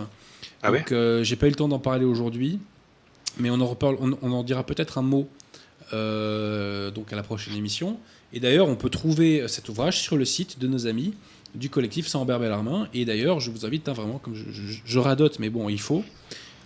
Ah 0.64 0.72
ouais 0.72 0.80
Donc, 0.80 0.92
euh, 0.92 1.24
j'ai 1.24 1.36
pas 1.36 1.48
eu 1.48 1.50
le 1.50 1.56
temps 1.56 1.68
d'en 1.68 1.80
parler 1.80 2.06
aujourd'hui, 2.06 2.60
mais 3.38 3.50
on 3.50 3.60
en, 3.62 3.66
reparle, 3.68 3.98
on, 4.00 4.32
en 4.32 4.44
dira 4.44 4.64
peut-être 4.64 4.98
un 4.98 5.02
mot 5.02 5.28
euh, 5.94 6.92
donc 6.92 7.12
à 7.14 7.16
la 7.16 7.24
prochaine 7.24 7.56
émission. 7.56 7.98
Et 8.34 8.40
d'ailleurs, 8.40 8.68
on 8.68 8.76
peut 8.76 8.90
trouver 8.90 9.48
cet 9.48 9.70
ouvrage 9.70 10.00
sur 10.00 10.18
le 10.18 10.26
site 10.26 10.60
de 10.60 10.68
nos 10.68 10.86
amis 10.86 11.14
du 11.56 11.70
collectif 11.70 12.08
Saint-Robert 12.08 12.40
Bellarmin. 12.40 12.88
Et 12.94 13.06
d'ailleurs, 13.06 13.40
je 13.40 13.52
vous 13.52 13.66
invite 13.66 13.90
hein, 13.90 13.94
vraiment, 13.94 14.20
comme 14.20 14.36
je, 14.36 15.00
radote, 15.00 15.40
mais 15.40 15.50
bon, 15.50 15.70
il 15.70 15.80
faut, 15.80 16.04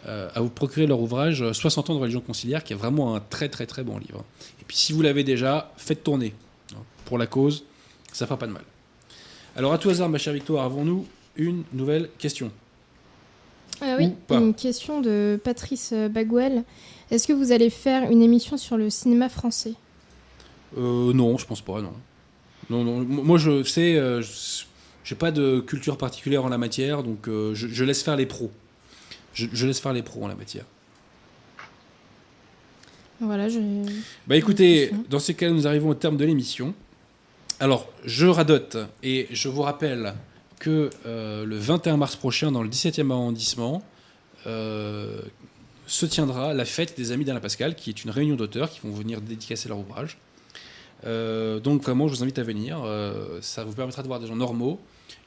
euh, 0.08 0.30
à 0.34 0.42
vous 0.42 0.50
procurer 0.50 0.88
leur 0.88 1.00
ouvrage 1.00 1.42
euh, 1.42 1.54
60 1.54 1.90
ans 1.90 1.96
de 1.96 2.00
religion 2.00 2.22
conciliaire, 2.22 2.64
qui 2.64 2.74
est 2.74 2.76
vraiment 2.76 3.16
un 3.16 3.22
très 3.22 3.50
très 3.50 3.66
très 3.66 3.84
bon 3.84 3.98
livre. 3.98 4.26
Et 4.62 4.66
puis, 4.68 4.76
si 4.76 4.94
vous 4.94 5.02
l'avez 5.02 5.24
déjà, 5.24 5.72
faites 5.78 6.04
tourner 6.04 6.34
pour 7.06 7.18
la 7.18 7.28
cause, 7.28 7.64
ça 8.12 8.26
fera 8.26 8.38
pas 8.38 8.48
de 8.48 8.52
mal. 8.52 8.64
Alors, 9.56 9.74
à 9.74 9.78
tout 9.78 9.90
hasard, 9.90 10.10
ma 10.10 10.18
chère 10.18 10.34
Victoire, 10.34 10.66
avons-nous 10.66 11.08
une 11.38 11.64
nouvelle 11.74 12.10
question? 12.18 12.52
Ah 13.86 13.96
oui, 14.00 14.12
Ou 14.30 14.34
une 14.36 14.54
question 14.54 15.02
de 15.02 15.40
Patrice 15.44 15.94
Baguel. 15.94 16.64
Est-ce 17.12 17.28
que 17.28 17.34
vous 17.34 17.52
allez 17.52 17.70
faire 17.70 18.10
une 18.10 18.22
émission 18.22 18.58
sur 18.58 18.78
le 18.78 18.90
cinéma 18.90 19.30
français? 19.30 19.74
Euh, 20.78 21.14
non, 21.14 21.38
je 21.38 21.46
pense 21.46 21.62
pas, 21.62 21.82
non. 21.82 21.94
Non, 22.70 22.84
Moi, 23.04 23.38
je 23.38 23.62
sais, 23.64 23.96
euh, 23.98 24.22
je- 24.22 24.64
j'ai 25.04 25.16
pas 25.16 25.32
de 25.32 25.60
culture 25.60 25.98
particulière 25.98 26.46
en 26.46 26.50
la 26.50 26.58
matière, 26.58 27.04
donc 27.04 27.28
euh, 27.28 27.54
je, 27.54 27.68
je 27.68 27.84
laisse 27.84 28.02
faire 28.04 28.16
les 28.16 28.26
pros. 28.26 28.52
Je, 29.34 29.48
je 29.52 29.68
laisse 29.68 29.80
faire 29.80 29.94
les 29.94 30.02
pros 30.02 30.24
en 30.24 30.28
la 30.28 30.36
matière. 30.36 30.64
Voilà, 33.20 33.48
je... 33.50 33.60
Bah 34.28 34.36
écoutez, 34.36 34.92
dans 35.10 35.20
ces 35.20 35.34
cas 35.34 35.50
nous 35.50 35.68
arrivons 35.68 35.90
au 35.90 35.94
terme 35.94 36.18
de 36.18 36.26
l'émission. 36.26 36.74
Alors, 37.60 37.88
je 38.06 38.26
radote 38.28 38.78
et 39.04 39.28
je 39.32 39.48
vous 39.50 39.62
rappelle 39.62 40.14
que 40.64 40.90
euh, 41.06 41.46
le 41.46 41.58
21 41.58 41.98
mars 41.98 42.16
prochain, 42.16 42.52
dans 42.52 42.64
le 42.64 42.70
17e 42.70 43.12
arrondissement, 43.12 43.84
euh, 44.48 45.22
se 45.88 46.06
tiendra 46.06 46.54
la 46.54 46.64
fête 46.66 46.96
des 46.96 47.12
Amis 47.12 47.26
d'Alain 47.26 47.42
Pascal, 47.42 47.76
qui 47.76 47.90
est 47.90 48.04
une 48.04 48.10
réunion 48.10 48.36
d'auteurs 48.36 48.70
qui 48.70 48.80
vont 48.82 48.94
venir 48.94 49.20
dédicacer 49.20 49.68
leur 49.68 49.80
ouvrage. 49.80 50.18
Euh, 51.06 51.60
donc, 51.60 51.84
comment 51.84 52.08
je 52.08 52.16
vous 52.16 52.24
invite 52.24 52.40
à 52.40 52.44
venir 52.44 52.80
Ça 53.42 53.64
vous 53.66 53.74
permettra 53.74 54.02
de 54.04 54.08
voir 54.08 54.20
des 54.22 54.28
gens 54.28 54.36
normaux 54.38 54.80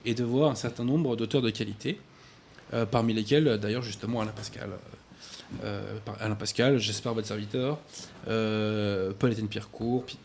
et 0.07 0.15
de 0.15 0.25
voir 0.25 0.51
un 0.51 0.55
certain 0.55 0.85
nombre 0.85 1.17
d'auteurs 1.17 1.43
de 1.43 1.51
qualité, 1.51 1.99
parmi 2.91 3.13
lesquels, 3.13 3.59
d'ailleurs, 3.59 3.83
justement, 3.83 4.23
Alain 4.23 4.33
Pascal. 4.33 4.71
Alain 6.21 6.35
Pascal, 6.35 6.79
j'espère 6.79 7.13
votre 7.15 7.29
serviteur, 7.29 7.79
euh, 8.29 9.13
Paul-Étienne 9.19 9.49
Pierrecourt, 9.49 10.05
Pi- 10.05 10.19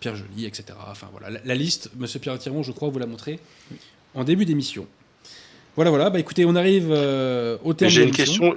Pierre 0.00 0.16
Joly, 0.16 0.44
etc. 0.44 0.64
Enfin 0.90 1.08
voilà, 1.12 1.40
la, 1.42 1.54
liste, 1.54 1.90
Monsieur 1.96 2.18
Pierre 2.20 2.38
Tiron, 2.38 2.62
je 2.62 2.72
crois 2.72 2.88
vous 2.90 2.98
l'a 2.98 3.06
montré 3.06 3.38
en 4.16 4.24
début 4.24 4.44
d'émission. 4.44 4.86
Voilà, 5.76 5.90
voilà. 5.90 6.10
Bah 6.10 6.18
écoutez, 6.18 6.44
on 6.44 6.56
arrive 6.56 6.88
euh, 6.90 7.58
au 7.62 7.74
terme. 7.74 7.90
J'ai 7.90 8.00
de 8.02 8.06
une 8.08 8.12
question. 8.14 8.54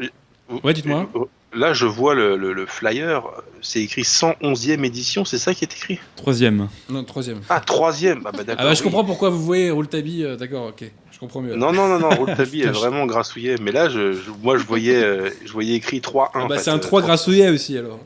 Ouais, 0.64 0.74
dites-moi. 0.74 1.08
Là, 1.54 1.74
je 1.74 1.86
vois 1.86 2.14
le, 2.16 2.38
le- 2.38 2.54
le 2.54 2.66
flyer, 2.68 3.24
c'est 3.62 3.82
écrit 3.82 4.04
111e 4.04 4.84
édition, 4.86 5.26
c'est 5.26 5.40
ça 5.40 5.54
qui 5.56 5.64
est 5.66 5.74
écrit? 5.74 6.00
Troisième. 6.16 6.70
Non, 6.90 7.04
troisième. 7.04 7.42
Ah, 7.50 7.60
troisième 7.60 8.22
Ah, 8.26 8.32
bah 8.32 8.44
d'accord. 8.44 8.56
Ah 8.60 8.64
bah 8.70 8.74
je 8.74 8.80
oui. 8.80 8.84
comprends 8.86 9.04
pourquoi 9.04 9.30
vous 9.32 9.42
voyez 9.44 9.72
Rouletabille. 9.72 10.24
euh, 10.26 10.36
D'accord, 10.38 10.68
ok. 10.68 10.90
Je 11.12 11.18
comprends 11.20 11.42
mieux. 11.42 11.56
Non, 11.56 11.72
non, 11.74 11.88
non, 11.88 12.00
non, 12.00 12.10
Rouletabille 12.18 12.62
est 12.62 12.68
vraiment 12.68 13.06
grassouillet. 13.08 13.56
Mais 13.62 13.72
là, 13.72 13.90
je, 13.90 14.14
je- 14.14 14.30
moi, 14.44 14.58
je 14.58 14.64
voyais, 14.64 15.04
euh, 15.04 15.30
je 15.44 15.52
voyais 15.52 15.74
écrit 15.76 16.00
3-1. 16.02 16.28
Ah 16.36 16.40
en 16.44 16.48
bah 16.48 16.60
c'est 16.60 16.70
un 16.70 16.76
euh, 16.78 16.80
3 16.80 17.02
grassouillet 17.02 17.50
aussi 17.50 17.78
alors. 17.78 18.00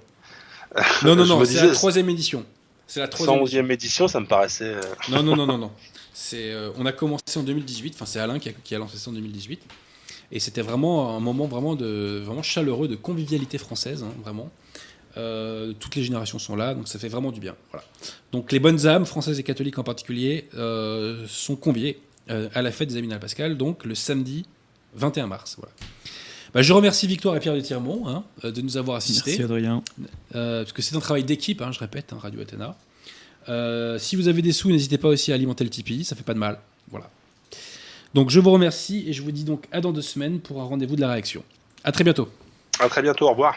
Non, 1.04 1.16
non, 1.16 1.26
non, 1.26 1.46
c'est 1.46 1.66
la 1.68 1.74
troisième 1.74 2.10
édition. 2.10 2.46
C'est 2.88 3.00
la 3.02 3.08
troisième. 3.08 3.42
édition. 3.42 3.62
111e 3.62 3.72
édition, 3.72 4.08
ça 4.08 4.20
me 4.22 4.26
paraissait. 4.26 4.64
euh, 4.74 4.82
Non, 5.10 5.22
non, 5.22 5.36
non, 5.36 5.46
non, 5.46 5.58
non. 5.58 5.72
C'est, 6.14 6.52
euh, 6.52 6.72
on 6.78 6.86
a 6.86 6.92
commencé 6.92 7.38
en 7.38 7.44
2018. 7.44 7.94
Enfin, 7.96 8.06
c'est 8.06 8.20
Alain 8.20 8.40
qui 8.40 8.50
a, 8.50 8.52
qui 8.52 8.76
a 8.76 8.80
lancé 8.80 8.98
ça 8.98 9.10
en 9.10 9.14
2018. 9.14 9.62
Et 10.32 10.40
c'était 10.40 10.62
vraiment 10.62 11.16
un 11.16 11.20
moment 11.20 11.46
vraiment 11.46 11.76
de 11.76 12.22
vraiment 12.26 12.42
chaleureux 12.42 12.88
de 12.88 12.96
convivialité 12.96 13.58
française, 13.58 14.04
hein, 14.04 14.14
vraiment. 14.24 14.50
Euh, 15.16 15.74
toutes 15.80 15.96
les 15.96 16.04
générations 16.04 16.40
sont 16.40 16.56
là, 16.56 16.74
donc 16.74 16.88
ça 16.88 16.98
fait 16.98 17.08
vraiment 17.08 17.32
du 17.32 17.40
bien. 17.40 17.56
Voilà. 17.72 17.86
Donc 18.32 18.52
les 18.52 18.60
bonnes 18.60 18.88
âmes, 18.88 19.06
françaises 19.06 19.40
et 19.40 19.44
catholiques 19.44 19.78
en 19.78 19.84
particulier, 19.84 20.50
euh, 20.56 21.26
sont 21.28 21.56
conviées 21.56 22.02
euh, 22.32 22.50
à 22.54 22.62
la 22.62 22.72
fête 22.72 22.90
des 22.90 22.98
Amis 22.98 23.08
d'Alain 23.08 23.20
Pascal, 23.20 23.58
donc 23.58 23.86
le 23.86 23.94
samedi 23.94 24.46
21 24.96 25.28
mars. 25.28 25.56
Voilà. 25.60 25.74
Bah, 26.54 26.62
je 26.62 26.74
remercie 26.74 27.06
Victoire 27.06 27.36
et 27.36 27.40
Pierre 27.40 27.56
de 27.56 27.62
Tirmont 27.62 28.08
hein, 28.08 28.24
de 28.44 28.62
nous 28.62 28.78
avoir 28.78 28.98
assistés. 28.98 29.38
Merci 29.38 29.44
Adrien. 29.44 29.84
Parce 30.32 30.72
que 30.72 30.82
c'est 30.82 30.96
un 30.96 31.00
travail 31.00 31.24
d'équipe, 31.24 31.62
hein, 31.62 31.72
je 31.72 31.80
répète, 31.80 32.12
Radio 32.20 32.42
Athéna. 32.42 32.76
Euh, 33.50 33.98
si 34.00 34.16
vous 34.16 34.28
avez 34.28 34.42
des 34.42 34.52
sous, 34.52 34.70
n'hésitez 34.70 34.98
pas 34.98 35.08
aussi 35.08 35.32
à 35.32 35.36
alimenter 35.36 35.64
le 35.64 35.70
Tipeee, 35.70 36.04
ça 36.04 36.16
fait 36.16 36.24
pas 36.24 36.34
de 36.34 36.40
mal. 36.40 36.60
Voilà. 36.90 37.10
Donc 38.14 38.30
je 38.30 38.40
vous 38.40 38.52
remercie 38.52 39.06
et 39.08 39.14
je 39.14 39.22
vous 39.22 39.32
dis 39.32 39.44
donc 39.44 39.66
à 39.72 39.82
dans 39.82 39.92
deux 39.92 40.02
semaines 40.02 40.40
pour 40.40 40.62
un 40.62 40.66
rendez-vous 40.66 40.96
de 40.96 41.02
la 41.02 41.12
réaction. 41.12 41.44
À 41.84 41.92
très 41.92 42.04
bientôt. 42.04 42.30
À 42.80 42.88
très 42.90 43.02
bientôt, 43.02 43.28
au 43.28 43.32
revoir. 43.32 43.56